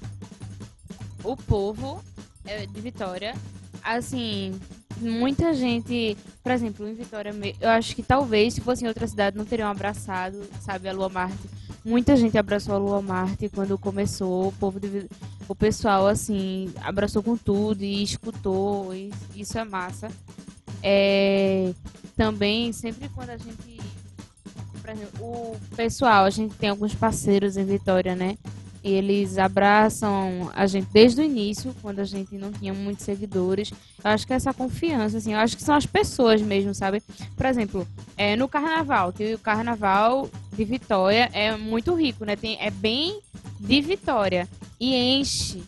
o 1.23 1.36
povo 1.36 2.02
é, 2.19 2.23
de 2.72 2.80
Vitória, 2.80 3.34
assim, 3.82 4.58
muita 4.98 5.54
gente, 5.54 6.16
por 6.42 6.52
exemplo, 6.52 6.88
em 6.88 6.94
Vitória, 6.94 7.32
eu 7.60 7.68
acho 7.70 7.94
que 7.94 8.02
talvez 8.02 8.54
se 8.54 8.60
fosse 8.60 8.84
em 8.84 8.88
outra 8.88 9.06
cidade 9.06 9.36
não 9.36 9.44
teriam 9.44 9.70
abraçado, 9.70 10.40
sabe, 10.60 10.88
a 10.88 10.92
Lua 10.92 11.08
Marte. 11.08 11.48
Muita 11.84 12.16
gente 12.16 12.38
abraçou 12.38 12.74
a 12.74 12.78
Lua 12.78 13.02
Marte 13.02 13.48
quando 13.48 13.78
começou, 13.78 14.48
o 14.48 14.52
povo 14.52 14.80
de, 14.80 15.06
o 15.48 15.54
pessoal 15.54 16.06
assim 16.06 16.72
abraçou 16.82 17.22
com 17.22 17.36
tudo 17.36 17.82
e 17.82 18.02
escutou, 18.02 18.94
e 18.94 19.10
isso 19.34 19.58
é 19.58 19.64
massa. 19.64 20.10
É, 20.82 21.72
também 22.16 22.72
sempre 22.72 23.08
quando 23.08 23.30
a 23.30 23.36
gente 23.36 23.82
por 24.84 24.90
exemplo, 24.90 25.24
o 25.24 25.60
pessoal, 25.74 26.26
a 26.26 26.30
gente 26.30 26.54
tem 26.56 26.68
alguns 26.68 26.94
parceiros 26.94 27.56
em 27.56 27.64
Vitória, 27.64 28.14
né? 28.14 28.36
Eles 28.85 29.39
abraçam 29.39 30.51
a 30.55 30.66
gente 30.66 30.89
desde 30.93 31.23
o 31.23 31.24
início, 31.24 31.74
quando 31.81 32.01
a 32.01 32.05
gente 32.05 32.36
não 32.36 32.52
tinha 32.52 32.74
muitos 32.74 33.02
seguidores. 33.02 33.73
Eu 34.05 34.11
acho 34.11 34.27
que 34.27 34.35
essa 34.35 34.52
confiança, 34.52 35.16
assim, 35.16 35.32
eu 35.32 35.39
acho 35.39 35.56
que 35.56 35.62
são 35.62 35.74
as 35.74 35.86
pessoas 35.86 36.43
mesmo, 36.43 36.74
sabe? 36.74 37.02
Por 37.35 37.47
exemplo, 37.47 37.89
é, 38.15 38.36
no 38.36 38.47
carnaval, 38.47 39.11
que 39.11 39.32
o 39.32 39.39
carnaval 39.39 40.28
de 40.52 40.65
Vitória 40.66 41.31
é 41.32 41.56
muito 41.56 41.94
rico, 41.94 42.27
né? 42.27 42.36
Tem, 42.36 42.59
é 42.61 42.70
bem 42.70 43.20
de 43.59 43.81
Vitória. 43.81 44.47
E 44.78 44.94
enche. 44.94 45.62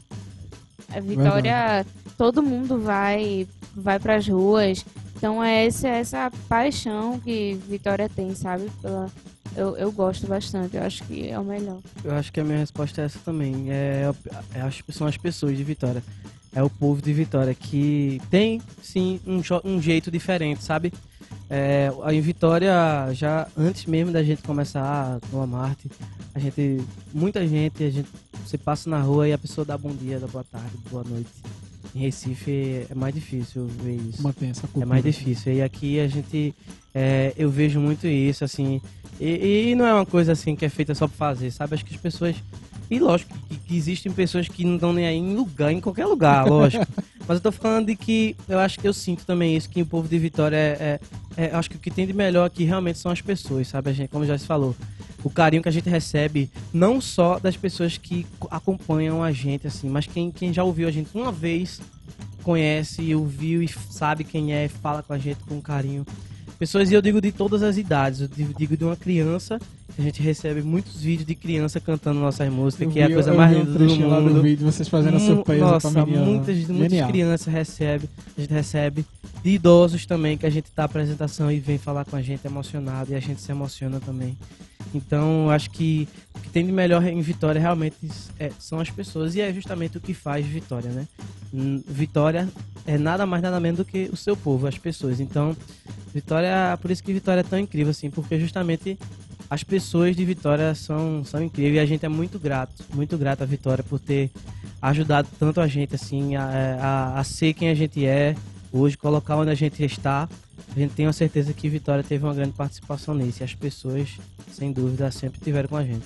A 0.95 1.01
Vitória, 1.01 1.87
todo 2.19 2.43
mundo 2.43 2.79
vai, 2.79 3.49
vai 3.75 3.99
pras 3.99 4.29
ruas. 4.29 4.85
Então 5.17 5.43
é 5.43 5.67
essa, 5.67 5.89
essa 5.89 6.31
paixão 6.49 7.19
que 7.19 7.55
Vitória 7.69 8.09
tem, 8.09 8.35
sabe? 8.35 8.71
Pela, 8.83 9.11
eu, 9.57 9.77
eu 9.77 9.91
gosto 9.91 10.27
bastante, 10.27 10.77
eu 10.77 10.83
acho 10.83 11.03
que 11.05 11.29
é 11.29 11.39
o 11.39 11.45
melhor. 11.45 11.79
Eu 12.05 12.13
acho 12.15 12.31
que 12.33 12.39
a 12.41 12.45
minha 12.45 12.59
resposta 12.59 13.01
é 13.01 13.05
essa 13.07 13.19
também. 13.25 13.71
É, 13.71 14.13
é, 14.55 14.61
as- 14.61 14.83
são 14.91 15.07
as 15.07 15.17
pessoas 15.17 15.57
de 15.57 15.65
Vitória. 15.65 16.03
É 16.55 16.63
o 16.63 16.71
povo 16.71 17.03
de 17.03 17.13
Vitória 17.13 17.55
que 17.55 18.21
tem, 18.31 18.61
sim, 18.83 19.21
um, 19.27 19.41
um 19.65 19.81
jeito 19.81 20.11
diferente, 20.11 20.63
sabe? 20.63 20.93
É, 21.51 21.91
em 22.13 22.21
Vitória, 22.21 22.73
já 23.13 23.47
antes 23.57 23.87
mesmo 23.87 24.11
da 24.13 24.23
gente 24.23 24.43
começar 24.43 25.19
no 25.33 25.43
Amarte, 25.43 25.91
a 26.35 26.39
gente, 26.39 26.81
muita 27.13 27.47
gente, 27.47 27.85
a 27.85 27.91
gente, 27.91 28.09
você 28.45 28.57
passa 28.59 28.89
na 28.91 29.01
rua 29.01 29.29
e 29.29 29.33
a 29.33 29.39
pessoa 29.39 29.65
dá 29.65 29.77
bom 29.79 29.91
dia, 29.95 30.19
dá 30.19 30.27
boa 30.27 30.45
tarde, 30.45 30.71
boa 30.91 31.05
noite. 31.05 31.29
Em 31.95 32.01
Recife 32.01 32.87
é 32.91 32.95
mais 32.95 33.15
difícil 33.15 33.67
ver 33.83 33.97
isso. 33.97 34.23
Mantém 34.23 34.51
essa 34.51 34.63
cultura. 34.63 34.85
É 34.85 34.89
mais 34.89 35.03
difícil. 35.05 35.53
E 35.53 35.63
aqui 35.63 35.99
a 36.01 36.07
gente. 36.09 36.55
é, 36.95 37.33
eu 37.37 37.51
vejo 37.51 37.81
muito 37.81 38.07
isso, 38.07 38.45
assim. 38.45 38.81
E, 39.21 39.71
e 39.71 39.75
não 39.75 39.87
é 39.87 39.95
uma 39.95 40.05
coisa 40.07 40.33
assim 40.33 40.55
que 40.55 40.65
é 40.65 40.69
feita 40.69 40.95
só 40.95 41.07
pra 41.09 41.17
fazer, 41.17 41.51
sabe? 41.51 41.75
Acho 41.75 41.85
que 41.85 41.95
as 41.95 42.01
pessoas. 42.01 42.37
E 42.91 42.99
lógico 43.01 43.37
que, 43.49 43.57
que 43.57 43.77
existem 43.77 44.13
pessoas 44.13 44.47
que 44.47 44.65
não 44.65 44.75
estão 44.77 44.93
nem 44.93 45.07
aí 45.07 45.17
em 45.17 45.35
lugar, 45.35 45.73
em 45.73 45.81
qualquer 45.81 46.07
lugar, 46.07 46.47
lógico. 46.49 46.87
Mas 47.27 47.37
eu 47.39 47.41
tô 47.41 47.51
falando 47.51 47.87
de 47.87 47.97
que 47.97 48.37
eu 48.49 48.59
acho 48.61 48.79
que 48.79 48.87
eu 48.87 48.93
sinto 48.93 49.25
também 49.27 49.57
isso, 49.57 49.69
que 49.69 49.83
o 49.83 49.87
povo 49.87 50.07
de 50.07 50.19
Vitória 50.19 50.57
é. 50.57 51.01
é, 51.37 51.45
é- 51.47 51.51
acho 51.55 51.69
que 51.71 51.77
o 51.77 51.81
que 51.81 51.91
tem 51.91 52.07
de 52.07 52.13
melhor 52.13 52.45
aqui 52.45 52.63
realmente 52.65 52.99
são 52.99 53.11
as 53.11 53.21
pessoas, 53.21 53.67
sabe? 53.69 53.91
A 53.91 53.93
gente, 53.93 54.09
como 54.11 54.25
já 54.25 54.37
se 54.39 54.47
falou. 54.47 54.77
O 55.27 55.31
carinho 55.31 55.61
que 55.61 55.69
a 55.69 55.73
gente 55.73 55.91
recebe, 55.91 56.49
não 56.73 57.01
só 57.01 57.41
das 57.41 57.57
pessoas 57.57 57.99
que 57.99 58.25
co- 58.39 58.47
acompanham 58.49 59.25
a 59.25 59.33
gente, 59.33 59.67
assim, 59.67 59.89
mas 59.89 60.07
quem, 60.07 60.31
quem 60.31 60.53
já 60.53 60.63
ouviu 60.63 60.87
a 60.87 60.91
gente 60.93 61.11
uma 61.17 61.33
vez 61.33 61.81
conhece, 62.45 63.13
ouviu 63.13 63.61
e 63.61 63.67
sabe 63.67 64.23
quem 64.23 64.55
é, 64.55 64.69
fala 64.69 65.03
com 65.03 65.13
a 65.13 65.19
gente 65.19 65.41
com 65.49 65.61
carinho. 65.61 66.07
Pessoas, 66.61 66.93
e 66.93 66.95
eu 66.95 67.03
digo 67.03 67.21
de 67.21 67.33
todas 67.33 67.65
as 67.65 67.77
idades, 67.77 68.21
eu 68.21 68.29
digo 68.29 68.77
de 68.77 68.85
uma 68.85 68.95
criança, 68.95 69.59
a 69.99 70.03
gente 70.03 70.23
recebe 70.23 70.63
muitos 70.63 71.01
vídeos 71.01 71.27
de 71.27 71.35
criança 71.35 71.81
cantando 71.81 72.21
nossas 72.21 72.49
músicas, 72.53 72.87
Eu 72.89 72.93
que 72.93 73.01
é 73.01 73.05
a 73.05 73.09
vi- 73.09 73.15
coisa 73.15 73.33
mais 73.35 73.51
vi 73.51 73.57
um 73.57 73.61
linda 73.61 73.73
do 73.73 73.79
trechinho 73.79 74.09
lá 74.09 74.21
mundo. 74.21 74.43
vídeo, 74.43 74.65
vocês 74.71 74.89
fazendo 74.89 75.17
a 75.17 75.21
surpresa 75.21 75.65
Nossa, 75.65 75.91
pra 75.91 76.05
menina. 76.05 76.25
muitas, 76.25 76.69
muitas 76.69 77.07
crianças 77.07 77.47
recebem, 77.53 78.09
a 78.37 78.41
gente 78.41 78.53
recebe. 78.53 79.05
De 79.43 79.51
idosos 79.51 80.05
também, 80.07 80.37
que 80.37 80.45
a 80.47 80.51
gente 80.51 80.71
tá 80.73 80.83
a 80.83 80.85
apresentação 80.87 81.51
e 81.53 81.61
vem 81.61 81.79
falar 81.79 82.05
com 82.05 82.17
a 82.17 82.23
gente 82.23 82.45
emocionado 82.47 83.13
e 83.13 83.15
a 83.15 83.21
gente 83.21 83.41
se 83.41 83.51
emociona 83.53 84.01
também. 84.01 84.37
Então, 84.95 85.51
acho 85.51 85.71
que 85.71 86.09
o 86.35 86.41
que 86.41 86.49
tem 86.51 86.65
de 86.67 86.73
melhor 86.73 87.05
em 87.07 87.21
Vitória 87.21 87.61
realmente 87.61 87.97
é- 88.39 88.51
são 88.59 88.81
as 88.81 88.91
pessoas 88.91 89.35
e 89.37 89.41
é 89.41 89.53
justamente 89.53 89.97
o 89.99 90.01
que 90.01 90.13
faz 90.15 90.45
Vitória, 90.47 90.91
né? 90.91 91.07
Vitória 91.87 92.49
é 92.87 92.99
nada 92.99 93.25
mais 93.27 93.43
nada 93.43 93.59
menos 93.61 93.79
do 93.79 93.85
que 93.85 94.09
o 94.13 94.17
seu 94.17 94.37
povo, 94.37 94.67
as 94.67 94.77
pessoas. 94.79 95.21
Então, 95.21 95.57
Vitória, 96.13 96.77
por 96.81 96.91
isso 96.91 97.03
que 97.03 97.13
Vitória 97.13 97.41
é 97.41 97.45
tão 97.45 97.59
incrível 97.59 97.91
assim, 97.91 98.11
porque 98.11 98.39
justamente 98.39 98.99
as 99.49 99.63
pessoas 99.63 100.17
de 100.17 100.25
Vitória 100.25 100.75
são, 100.75 101.25
são 101.25 101.43
incríveis 101.43 101.77
e 101.77 101.79
a 101.81 101.87
gente 101.87 102.05
é 102.05 102.09
muito 102.09 102.39
grato, 102.39 102.85
muito 102.95 103.17
grato 103.17 103.43
a 103.43 103.47
Vitória 103.47 103.85
por 103.85 103.99
ter 104.01 104.31
ajudado 104.83 105.29
tanto 105.39 105.61
a 105.61 105.67
gente 105.67 105.95
assim 105.95 106.35
a, 106.37 106.45
a, 107.15 107.21
a 107.21 107.25
ser 107.25 107.53
quem 107.55 107.69
a 107.69 107.75
gente 107.75 108.05
é 108.05 108.35
hoje, 108.73 108.97
colocar 108.97 109.37
onde 109.37 109.51
a 109.51 109.55
gente 109.55 109.83
está. 109.85 110.29
A 110.75 110.79
gente 110.79 110.93
tem 110.95 111.07
a 111.07 111.13
certeza 111.13 111.53
que 111.55 111.69
Vitória 111.69 112.05
teve 112.05 112.25
uma 112.25 112.35
grande 112.35 112.53
participação 112.53 113.15
nisso 113.15 113.43
e 113.43 113.45
as 113.45 113.55
pessoas, 113.55 114.19
sem 114.53 114.73
dúvida, 114.73 115.11
sempre 115.11 115.41
tiveram 115.41 115.69
com 115.69 115.77
a 115.77 115.85
gente. 115.85 116.05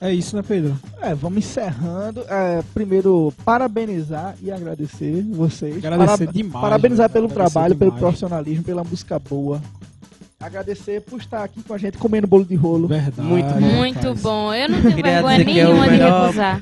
É 0.00 0.12
isso, 0.12 0.34
né, 0.34 0.42
Pedro? 0.42 0.76
É, 1.00 1.14
vamos 1.14 1.38
encerrando. 1.38 2.22
É, 2.28 2.62
primeiro, 2.74 3.32
parabenizar 3.44 4.34
e 4.42 4.50
agradecer 4.50 5.22
vocês. 5.30 5.76
Agradecer 5.76 6.24
Para- 6.24 6.32
demais. 6.32 6.60
Parabenizar 6.60 7.08
né? 7.08 7.12
pelo 7.12 7.26
Agradecer 7.26 7.52
trabalho, 7.52 7.76
pelo 7.76 7.90
demais. 7.90 8.00
profissionalismo, 8.00 8.64
pela 8.64 8.82
música 8.82 9.18
boa. 9.18 9.60
Agradecer 10.42 11.00
por 11.02 11.20
estar 11.20 11.44
aqui 11.44 11.62
com 11.62 11.72
a 11.72 11.78
gente 11.78 11.96
comendo 11.98 12.26
bolo 12.26 12.44
de 12.44 12.54
rolo. 12.56 12.88
Verdade. 12.88 13.20
Muito 13.22 13.46
bom. 13.54 13.60
Muito 13.60 13.96
rapaz. 13.98 14.20
bom. 14.22 14.52
Eu 14.54 14.68
não 14.68 14.82
tenho 14.82 14.94
Queria 14.96 15.12
vergonha 15.12 15.40
é 15.40 15.44
nenhuma 15.44 15.84
de 15.84 15.90
melhor- 15.92 16.22
recusar. 16.24 16.60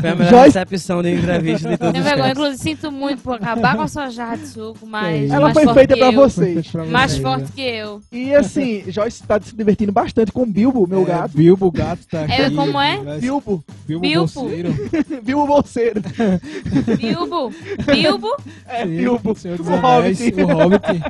Foi 0.00 0.10
a 0.10 0.14
melhor 0.14 0.30
Joyce- 0.30 0.46
recepção 0.58 1.02
de 1.02 1.10
entrevista 1.14 1.68
de 1.68 1.76
todos 1.76 1.92
Tenho 1.92 2.04
vergonha, 2.04 2.30
inclusive 2.32 2.58
sinto 2.58 2.90
muito 2.90 3.22
por 3.22 3.34
acabar 3.34 3.76
com 3.76 3.82
a 3.82 3.88
sua 3.88 4.08
jarra 4.10 4.36
de 4.36 4.46
suco, 4.48 4.86
mas. 4.86 5.24
Ela 5.30 5.34
Ela 5.34 5.40
mais 5.42 5.54
foi 5.54 5.64
forte 5.64 5.76
feita 5.76 5.94
que 5.94 6.00
pra 6.00 6.08
eu. 6.08 6.12
vocês. 6.14 6.66
Pra 6.68 6.84
Mais 6.84 7.10
vocês, 7.12 7.22
forte 7.22 7.42
né? 7.42 7.48
que 7.54 7.60
eu. 7.62 8.00
E 8.10 8.34
assim, 8.34 8.82
Joyce 8.88 9.20
está 9.22 9.40
se 9.40 9.54
divertindo 9.54 9.92
bastante 9.92 10.32
com 10.32 10.42
o 10.42 10.46
Bilbo, 10.46 10.86
meu 10.88 11.02
É, 11.02 11.04
gato. 11.04 11.36
Bilbo, 11.36 11.66
o 11.66 11.70
gato 11.70 12.00
tá 12.10 12.22
aqui. 12.22 12.32
É, 12.32 12.50
como 12.50 12.80
é? 12.80 12.96
Bilbo. 13.20 13.62
Bilbo, 13.86 14.00
Bilbo. 14.02 14.26
bolseiro. 14.32 14.74
Bilbo 15.22 15.46
Bolseiro. 15.46 16.00
Bilbo. 16.98 17.52
Bilbo. 17.86 18.36
É, 18.66 18.82
Sim, 18.84 18.96
Bilbo. 18.96 19.32
o 19.32 19.34
Senhor 19.36 19.58
dos 19.58 19.66
O 19.68 19.74
Anéis, 19.74 20.18
Hobbit. 20.18 20.42
o 20.42 20.46
Hobbit. 20.46 21.02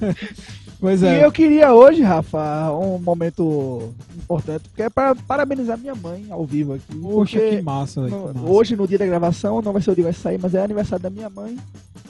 pois 0.80 1.02
E 1.02 1.06
é. 1.06 1.24
eu 1.24 1.30
queria 1.40 1.72
hoje, 1.72 2.02
Rafa, 2.02 2.70
um 2.72 2.98
momento 2.98 3.92
importante, 4.14 4.68
porque 4.68 4.82
é 4.82 4.90
para 4.90 5.14
parabenizar 5.14 5.78
minha 5.78 5.94
mãe 5.94 6.26
ao 6.30 6.44
vivo 6.44 6.74
aqui. 6.74 6.94
Poxa, 7.00 7.38
que 7.40 7.62
massa, 7.62 8.02
no- 8.02 8.08
que 8.08 8.38
massa. 8.38 8.46
hoje, 8.50 8.76
no 8.76 8.86
dia 8.86 8.98
da 8.98 9.06
gravação, 9.06 9.62
não 9.62 9.72
vai 9.72 9.80
ser 9.80 9.90
o 9.90 9.94
dia 9.94 10.04
que 10.04 10.10
vai 10.10 10.20
sair, 10.20 10.38
mas 10.40 10.54
é 10.54 10.62
aniversário 10.62 11.02
da 11.02 11.10
minha 11.10 11.30
mãe, 11.30 11.56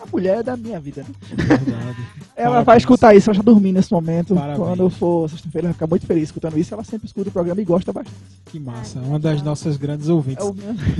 a 0.02 0.06
mulher 0.10 0.42
da 0.42 0.56
minha 0.56 0.80
vida, 0.80 1.02
né? 1.02 1.14
Verdade. 1.36 1.96
Ela 2.40 2.46
Parabéns. 2.48 2.66
vai 2.66 2.76
escutar 2.78 3.14
isso, 3.14 3.28
ela 3.28 3.36
já 3.36 3.42
dormir 3.42 3.70
nesse 3.70 3.92
momento. 3.92 4.34
Parabéns. 4.34 4.58
Quando 4.58 4.88
for 4.88 5.28
sexta-feira, 5.28 5.66
ela 5.66 5.74
fica 5.74 5.86
muito 5.86 6.06
feliz 6.06 6.22
escutando 6.24 6.56
isso. 6.56 6.72
Ela 6.72 6.82
sempre 6.82 7.06
escuta 7.06 7.28
o 7.28 7.32
programa 7.32 7.60
e 7.60 7.64
gosta 7.66 7.92
bastante. 7.92 8.16
Que 8.46 8.58
massa. 8.58 8.98
Que 8.98 9.04
Uma 9.06 9.18
das 9.18 9.42
nossas 9.42 9.76
grandes 9.76 10.08
ouvintes. 10.08 10.42
É. 10.46 10.50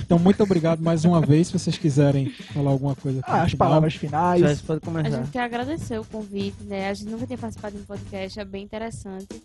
Então, 0.05 0.19
muito 0.19 0.43
obrigado 0.43 0.81
mais 0.83 1.03
uma 1.07 1.19
vez. 1.23 1.47
Se 1.47 1.55
vocês 1.59 1.79
quiserem 1.79 2.31
falar 2.53 2.73
alguma 2.73 2.95
coisa 2.95 3.21
aqui 3.21 3.31
Ah, 3.31 3.39
no 3.39 3.43
as 3.45 3.51
final. 3.53 3.69
palavras 3.69 3.95
finais. 3.95 4.43
Já 4.43 4.55
pode 4.67 4.81
A 4.83 4.85
começar. 4.85 5.17
gente 5.17 5.31
quer 5.31 5.41
agradecer 5.45 5.99
o 5.99 6.05
convite, 6.05 6.63
né? 6.65 6.91
A 6.91 6.93
gente 6.95 7.09
nunca 7.11 7.27
tinha 7.27 7.39
participado 7.39 7.75
de 7.75 7.81
um 7.83 7.87
podcast, 7.87 8.20
é 8.25 8.45
bem 8.45 8.63
interessante. 8.63 9.43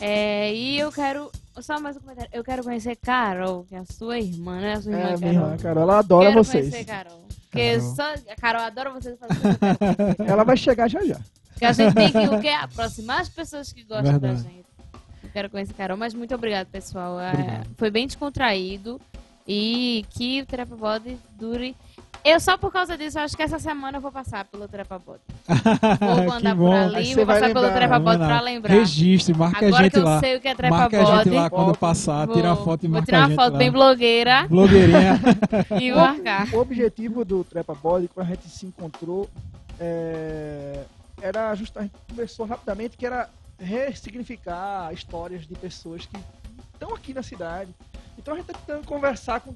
É, 0.00 0.52
e 0.54 0.78
eu 0.78 0.90
quero. 0.90 1.30
Só 1.60 1.78
mais 1.78 1.96
um 1.96 2.00
comentário. 2.00 2.30
Eu 2.32 2.42
quero 2.42 2.62
conhecer 2.62 2.96
Carol, 2.96 3.64
que 3.64 3.74
é 3.74 3.78
a 3.78 3.84
sua 3.84 4.18
irmã, 4.18 4.58
né? 4.60 4.72
A 4.74 4.80
sua 4.82 4.92
irmã 4.92 5.02
É, 5.02 5.04
Carol. 5.08 5.18
minha 5.20 5.32
irmã, 5.32 5.56
Carol, 5.58 5.82
ela 5.82 5.98
adora 5.98 6.28
quero 6.30 6.44
vocês. 6.44 6.70
conhecer 6.70 6.84
Carol. 6.86 7.24
Porque 7.50 7.72
Carol. 7.78 7.94
só. 7.94 8.14
A 8.32 8.36
Carol 8.40 8.62
adora 8.62 8.90
vocês. 8.90 9.18
Ela 10.26 10.44
vai 10.44 10.56
chegar 10.56 10.88
já 10.88 11.04
já. 11.04 11.20
Porque 11.52 11.64
a 11.66 11.72
gente 11.72 11.94
tem 11.94 12.10
que 12.12 12.18
o 12.34 12.40
quê? 12.40 12.48
aproximar 12.48 13.20
as 13.20 13.28
pessoas 13.28 13.72
que 13.72 13.82
gostam 13.82 14.12
Verdade. 14.12 14.42
da 14.44 14.48
gente. 14.48 14.64
Eu 15.22 15.30
quero 15.30 15.50
conhecer 15.50 15.74
Carol, 15.74 15.96
mas 15.98 16.14
muito 16.14 16.34
obrigado, 16.34 16.68
pessoal. 16.68 17.20
É, 17.20 17.32
Obrigado. 17.32 17.66
foi 17.76 17.90
bem 17.90 18.06
descontraído 18.06 18.98
e 19.46 20.06
que 20.10 20.40
o 20.40 20.46
Terapia 20.46 20.76
Body 20.76 21.18
dure. 21.38 21.76
Eu 22.24 22.38
só 22.38 22.56
por 22.58 22.72
causa 22.72 22.96
disso, 22.96 23.18
acho 23.18 23.36
que 23.36 23.42
essa 23.42 23.58
semana 23.58 23.98
eu 23.98 24.00
vou 24.00 24.12
passar 24.12 24.44
pelo 24.44 24.68
Terapia 24.68 24.98
Body. 24.98 25.20
Vou 26.00 26.32
andar 26.34 26.52
que 26.52 26.56
por 26.58 26.74
ali, 26.74 27.06
você 27.06 27.14
vou 27.14 27.26
vai 27.26 27.40
passar 27.40 27.54
pelo 27.54 27.66
lá. 28.18 28.26
pra 28.26 28.40
lembrar. 28.40 28.74
Registre, 28.74 29.34
marca 29.34 29.66
Agora 29.66 29.76
a 29.80 29.82
gente 29.82 29.92
que 29.92 29.98
eu 29.98 30.04
lá. 30.04 30.20
sei 30.20 30.36
o 30.36 30.40
que 30.40 30.48
é 30.48 30.54
Terapia 30.54 30.78
Marca 30.78 31.00
a 31.00 31.24
gente 31.24 31.30
lá 31.34 31.50
quando 31.50 31.76
passar, 31.78 32.26
vou 32.26 32.36
tira 32.36 32.48
uma 32.48 32.56
foto 32.56 32.84
e 32.84 32.88
vou 32.88 32.92
marca 32.92 33.06
tirar 33.06 33.18
a 33.18 33.20
uma 33.22 33.28
gente 33.28 33.36
foto 33.36 33.52
lá. 33.52 33.58
bem 33.58 33.70
blogueira 33.70 34.46
Blogueirinha. 34.48 35.20
e 35.80 35.92
marcar. 35.92 36.48
O 36.54 36.58
objetivo 36.58 37.24
do 37.24 37.42
Trepa 37.42 37.74
Body, 37.74 38.08
quando 38.08 38.26
a 38.26 38.30
gente 38.30 38.48
se 38.48 38.66
encontrou, 38.66 39.28
é, 39.78 40.84
era 41.22 41.54
justamente, 41.54 41.92
a 41.92 41.96
gente 41.96 42.10
conversou 42.10 42.46
rapidamente, 42.46 42.96
que 42.96 43.06
era 43.06 43.28
ressignificar 43.58 44.92
histórias 44.92 45.46
de 45.46 45.54
pessoas 45.54 46.06
que 46.06 46.16
estão 46.72 46.94
aqui 46.94 47.12
na 47.12 47.22
cidade. 47.22 47.74
Então 48.18 48.34
a 48.34 48.36
gente 48.36 48.46
tá 48.46 48.54
tentando 48.54 48.86
conversar 48.86 49.40
com 49.40 49.54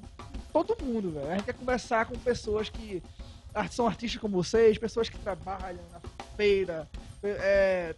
todo 0.63 0.83
mundo, 0.83 1.11
velho. 1.11 1.27
A 1.29 1.31
gente 1.35 1.43
quer 1.45 1.53
conversar 1.53 2.05
com 2.05 2.15
pessoas 2.17 2.69
que 2.69 3.01
são 3.71 3.87
artistas 3.87 4.19
como 4.21 4.41
vocês, 4.41 4.77
pessoas 4.77 5.09
que 5.09 5.17
trabalham 5.17 5.79
na 5.91 5.99
feira. 6.37 6.87
é, 7.23 7.93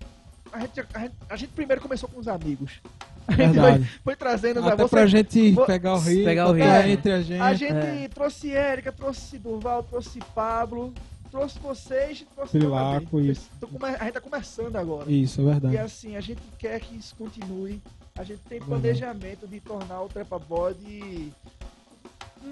a, 0.52 0.60
gente, 0.62 0.80
a, 0.94 1.00
gente, 1.00 1.14
a 1.30 1.36
gente 1.36 1.50
primeiro 1.54 1.82
começou 1.82 2.08
com 2.10 2.20
os 2.20 2.28
amigos. 2.28 2.80
A 3.28 3.34
gente 3.34 3.54
foi, 3.54 3.62
Verdade. 3.62 4.00
foi 4.04 4.16
trazendo 4.16 4.60
os 4.60 4.66
Até 4.66 4.74
amigos. 4.74 4.90
pra 4.92 5.06
gente 5.06 5.52
Vo- 5.52 5.66
pegar 5.66 5.96
o 5.96 6.00
rio, 6.00 6.24
pegar 6.24 6.48
o 6.50 6.54
rio. 6.54 6.66
entre 6.66 7.12
a 7.12 7.22
gente. 7.22 7.42
A 7.42 7.54
gente 7.54 7.74
É. 7.74 8.08
trouxe 8.08 8.54
Érica, 8.56 8.92
trouxe 8.92 9.38
Durval, 9.38 9.84
trouxe 9.84 10.20
Pablo, 10.34 10.94
trouxe 11.30 11.60
vocês, 11.60 12.26
trouxe 12.34 12.58
também. 12.58 13.30
isso. 13.30 13.50
A 14.00 14.04
gente 14.06 14.14
tá 14.14 14.22
começando 14.22 14.76
agora. 14.78 15.12
Isso, 15.12 15.42
é 15.42 15.44
E 15.44 15.48
verdade. 15.48 15.78
assim, 15.78 16.16
a 16.16 16.22
gente 16.22 16.42
quer 16.58 16.80
que 16.80 16.96
isso 16.96 17.14
continue. 17.18 17.82
A 18.18 18.24
gente 18.24 18.40
tem 18.48 18.60
planejamento 18.62 19.46
de 19.46 19.60
tornar 19.60 20.02
o 20.04 20.08
Trepa 20.08 20.40
Body 20.40 21.34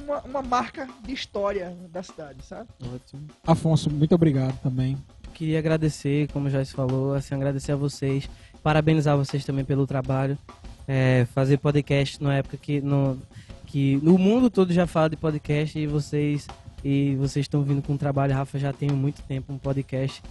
uma, 0.04 0.20
uma 0.22 0.42
marca 0.42 0.88
de 1.06 1.14
história 1.14 1.76
da 1.92 2.04
cidade, 2.04 2.44
sabe? 2.44 2.70
Ótimo. 2.82 3.28
Afonso, 3.46 3.90
muito 3.90 4.14
obrigado 4.16 4.58
também. 4.62 4.98
Queria 5.34 5.60
agradecer, 5.60 6.30
como 6.32 6.50
já 6.50 6.64
se 6.64 6.74
falou, 6.74 7.14
assim, 7.14 7.36
agradecer 7.36 7.74
a 7.74 7.76
vocês, 7.76 8.30
parabenizar 8.64 9.18
vocês 9.18 9.44
também 9.44 9.66
pelo 9.66 9.86
trabalho. 9.86 10.38
É, 10.88 11.26
fazer 11.34 11.58
podcast 11.58 12.22
na 12.22 12.36
época 12.36 12.58
que 12.58 12.80
no, 12.80 13.20
que 13.66 14.00
no 14.04 14.18
mundo 14.20 14.52
todo 14.52 14.72
já 14.72 14.86
fala 14.86 15.10
de 15.10 15.18
podcast 15.18 15.78
e 15.78 15.88
vocês 15.88 16.48
e 16.84 17.16
vocês 17.16 17.46
estão 17.46 17.64
vindo 17.64 17.82
com 17.82 17.94
um 17.94 17.98
trabalho, 17.98 18.36
Rafa 18.36 18.60
já 18.60 18.72
tem 18.72 18.92
muito 18.92 19.24
tempo 19.24 19.52
um 19.52 19.58
podcast 19.58 20.22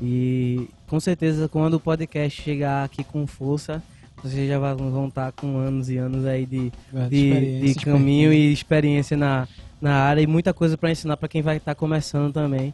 e 0.00 0.68
com 0.86 1.00
certeza 1.00 1.48
quando 1.48 1.74
o 1.74 1.80
podcast 1.80 2.40
chegar 2.40 2.84
aqui 2.84 3.02
com 3.02 3.26
força, 3.26 3.82
vocês 4.24 4.48
já 4.48 4.58
vão 4.58 5.08
estar 5.08 5.32
com 5.32 5.58
anos 5.58 5.90
e 5.90 5.98
anos 5.98 6.24
aí 6.24 6.46
de, 6.46 6.72
de, 7.10 7.60
de 7.60 7.74
caminho 7.74 8.32
experiência. 8.32 8.48
e 8.48 8.52
experiência 8.52 9.16
na, 9.16 9.48
na 9.80 9.96
área 9.96 10.22
e 10.22 10.26
muita 10.26 10.54
coisa 10.54 10.78
para 10.78 10.90
ensinar 10.90 11.18
para 11.18 11.28
quem 11.28 11.42
vai 11.42 11.58
estar 11.58 11.74
começando 11.74 12.32
também. 12.32 12.72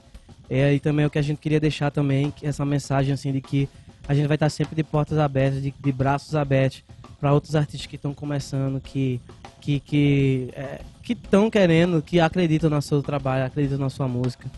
E 0.48 0.54
aí 0.54 0.78
também 0.78 1.04
o 1.04 1.10
que 1.10 1.18
a 1.18 1.22
gente 1.22 1.38
queria 1.38 1.58
deixar 1.58 1.90
também, 1.90 2.30
que 2.30 2.46
essa 2.46 2.64
mensagem 2.64 3.12
assim 3.12 3.32
de 3.32 3.40
que 3.40 3.68
a 4.06 4.14
gente 4.14 4.28
vai 4.28 4.36
estar 4.36 4.48
sempre 4.48 4.76
de 4.76 4.84
portas 4.84 5.18
abertas, 5.18 5.60
de, 5.60 5.74
de 5.76 5.92
braços 5.92 6.36
abertos 6.36 6.84
para 7.18 7.32
outros 7.32 7.56
artistas 7.56 7.86
que 7.86 7.96
estão 7.96 8.14
começando, 8.14 8.80
que 8.80 9.20
que 9.60 9.80
que 9.80 10.50
é, 10.52 10.80
que 11.02 11.14
estão 11.14 11.50
querendo, 11.50 12.00
que 12.00 12.20
acreditam 12.20 12.70
no 12.70 12.80
seu 12.80 13.02
trabalho, 13.02 13.44
acreditam 13.44 13.78
na 13.78 13.90
sua 13.90 14.06
música. 14.06 14.48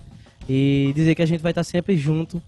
E 0.47 0.93
dizer 0.94 1.14
que 1.14 1.23
a 1.23 1.27
gente 1.27 1.40
vai 1.40 1.52
estar 1.52 1.64
sempre 1.64 1.97
junto, 1.97 2.43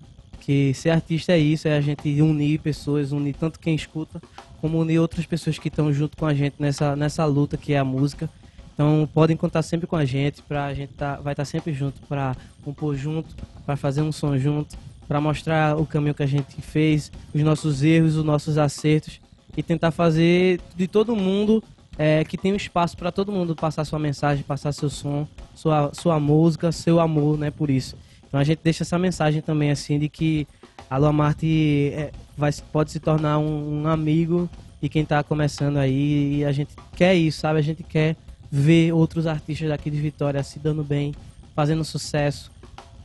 que 0.44 0.74
ser 0.74 0.90
artista 0.90 1.32
é 1.32 1.38
isso, 1.38 1.66
é 1.66 1.76
a 1.76 1.80
gente 1.80 2.20
unir 2.20 2.58
pessoas, 2.60 3.12
unir 3.12 3.34
tanto 3.34 3.58
quem 3.58 3.74
escuta, 3.74 4.20
como 4.60 4.78
unir 4.78 4.98
outras 4.98 5.24
pessoas 5.24 5.58
que 5.58 5.68
estão 5.68 5.92
junto 5.92 6.16
com 6.16 6.26
a 6.26 6.34
gente 6.34 6.56
nessa, 6.58 6.94
nessa 6.94 7.24
luta 7.24 7.56
que 7.56 7.72
é 7.72 7.78
a 7.78 7.84
música. 7.84 8.28
Então 8.74 9.08
podem 9.14 9.36
contar 9.36 9.62
sempre 9.62 9.86
com 9.86 9.96
a 9.96 10.04
gente, 10.04 10.42
pra 10.42 10.74
gente 10.74 10.92
tá, 10.92 11.16
vai 11.16 11.32
estar 11.32 11.44
sempre 11.44 11.72
junto 11.72 12.00
para 12.02 12.36
compor 12.62 12.94
junto, 12.94 13.34
para 13.64 13.76
fazer 13.76 14.02
um 14.02 14.12
som 14.12 14.36
junto, 14.36 14.76
para 15.08 15.20
mostrar 15.20 15.78
o 15.78 15.86
caminho 15.86 16.14
que 16.14 16.22
a 16.22 16.26
gente 16.26 16.60
fez, 16.60 17.10
os 17.32 17.42
nossos 17.42 17.82
erros, 17.82 18.16
os 18.16 18.24
nossos 18.24 18.58
acertos 18.58 19.20
e 19.56 19.62
tentar 19.62 19.92
fazer 19.92 20.60
de 20.76 20.86
todo 20.86 21.16
mundo 21.16 21.62
é, 21.96 22.24
que 22.24 22.36
tem 22.36 22.52
um 22.52 22.56
espaço 22.56 22.96
para 22.96 23.12
todo 23.12 23.32
mundo 23.32 23.54
passar 23.54 23.84
sua 23.84 23.98
mensagem, 23.98 24.42
passar 24.42 24.72
seu 24.72 24.90
som, 24.90 25.26
sua, 25.54 25.90
sua 25.94 26.18
música, 26.18 26.72
seu 26.72 27.00
amor, 27.00 27.38
né? 27.38 27.50
Por 27.50 27.70
isso. 27.70 27.96
Então 28.34 28.40
a 28.40 28.44
gente 28.44 28.58
deixa 28.64 28.82
essa 28.82 28.98
mensagem 28.98 29.40
também 29.40 29.70
assim 29.70 29.96
de 29.96 30.08
que 30.08 30.44
a 30.90 30.96
Lua 30.96 31.12
Marte 31.12 31.92
é, 31.94 32.10
vai, 32.36 32.50
pode 32.72 32.90
se 32.90 32.98
tornar 32.98 33.38
um, 33.38 33.82
um 33.82 33.86
amigo 33.86 34.50
de 34.82 34.88
quem 34.88 35.04
está 35.04 35.22
começando 35.22 35.76
aí 35.76 36.38
e 36.38 36.44
a 36.44 36.50
gente 36.50 36.74
quer 36.96 37.14
isso, 37.14 37.38
sabe? 37.38 37.60
A 37.60 37.62
gente 37.62 37.84
quer 37.84 38.16
ver 38.50 38.92
outros 38.92 39.28
artistas 39.28 39.68
daqui 39.68 39.88
de 39.88 40.00
Vitória 40.00 40.42
se 40.42 40.58
dando 40.58 40.82
bem, 40.82 41.14
fazendo 41.54 41.84
sucesso, 41.84 42.50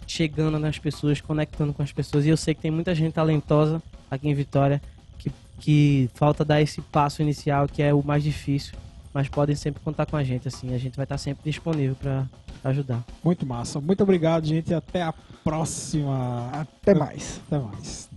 chegando 0.07 0.57
nas 0.57 0.79
pessoas, 0.79 1.21
conectando 1.21 1.75
com 1.75 1.83
as 1.83 1.91
pessoas. 1.91 2.25
E 2.25 2.29
eu 2.29 2.37
sei 2.37 2.55
que 2.55 2.61
tem 2.61 2.71
muita 2.71 2.95
gente 2.95 3.13
talentosa 3.13 3.83
aqui 4.09 4.27
em 4.27 4.33
Vitória 4.33 4.81
que, 5.19 5.31
que 5.59 6.09
falta 6.15 6.43
dar 6.43 6.59
esse 6.59 6.81
passo 6.81 7.21
inicial, 7.21 7.67
que 7.67 7.83
é 7.83 7.93
o 7.93 8.01
mais 8.03 8.23
difícil. 8.23 8.73
Mas 9.13 9.29
podem 9.29 9.55
sempre 9.55 9.79
contar 9.83 10.07
com 10.07 10.17
a 10.17 10.23
gente, 10.23 10.47
assim. 10.47 10.73
A 10.73 10.79
gente 10.79 10.95
vai 10.95 11.03
estar 11.03 11.19
sempre 11.19 11.43
disponível 11.43 11.95
para 11.95 12.25
ajudar. 12.63 13.03
Muito 13.23 13.45
massa. 13.45 13.79
Muito 13.79 14.03
obrigado, 14.03 14.45
gente. 14.45 14.73
Até 14.73 15.01
a 15.03 15.13
próxima. 15.43 16.49
Até 16.51 16.93
mais. 16.93 17.41
Até 17.47 17.59
mais. 17.59 18.09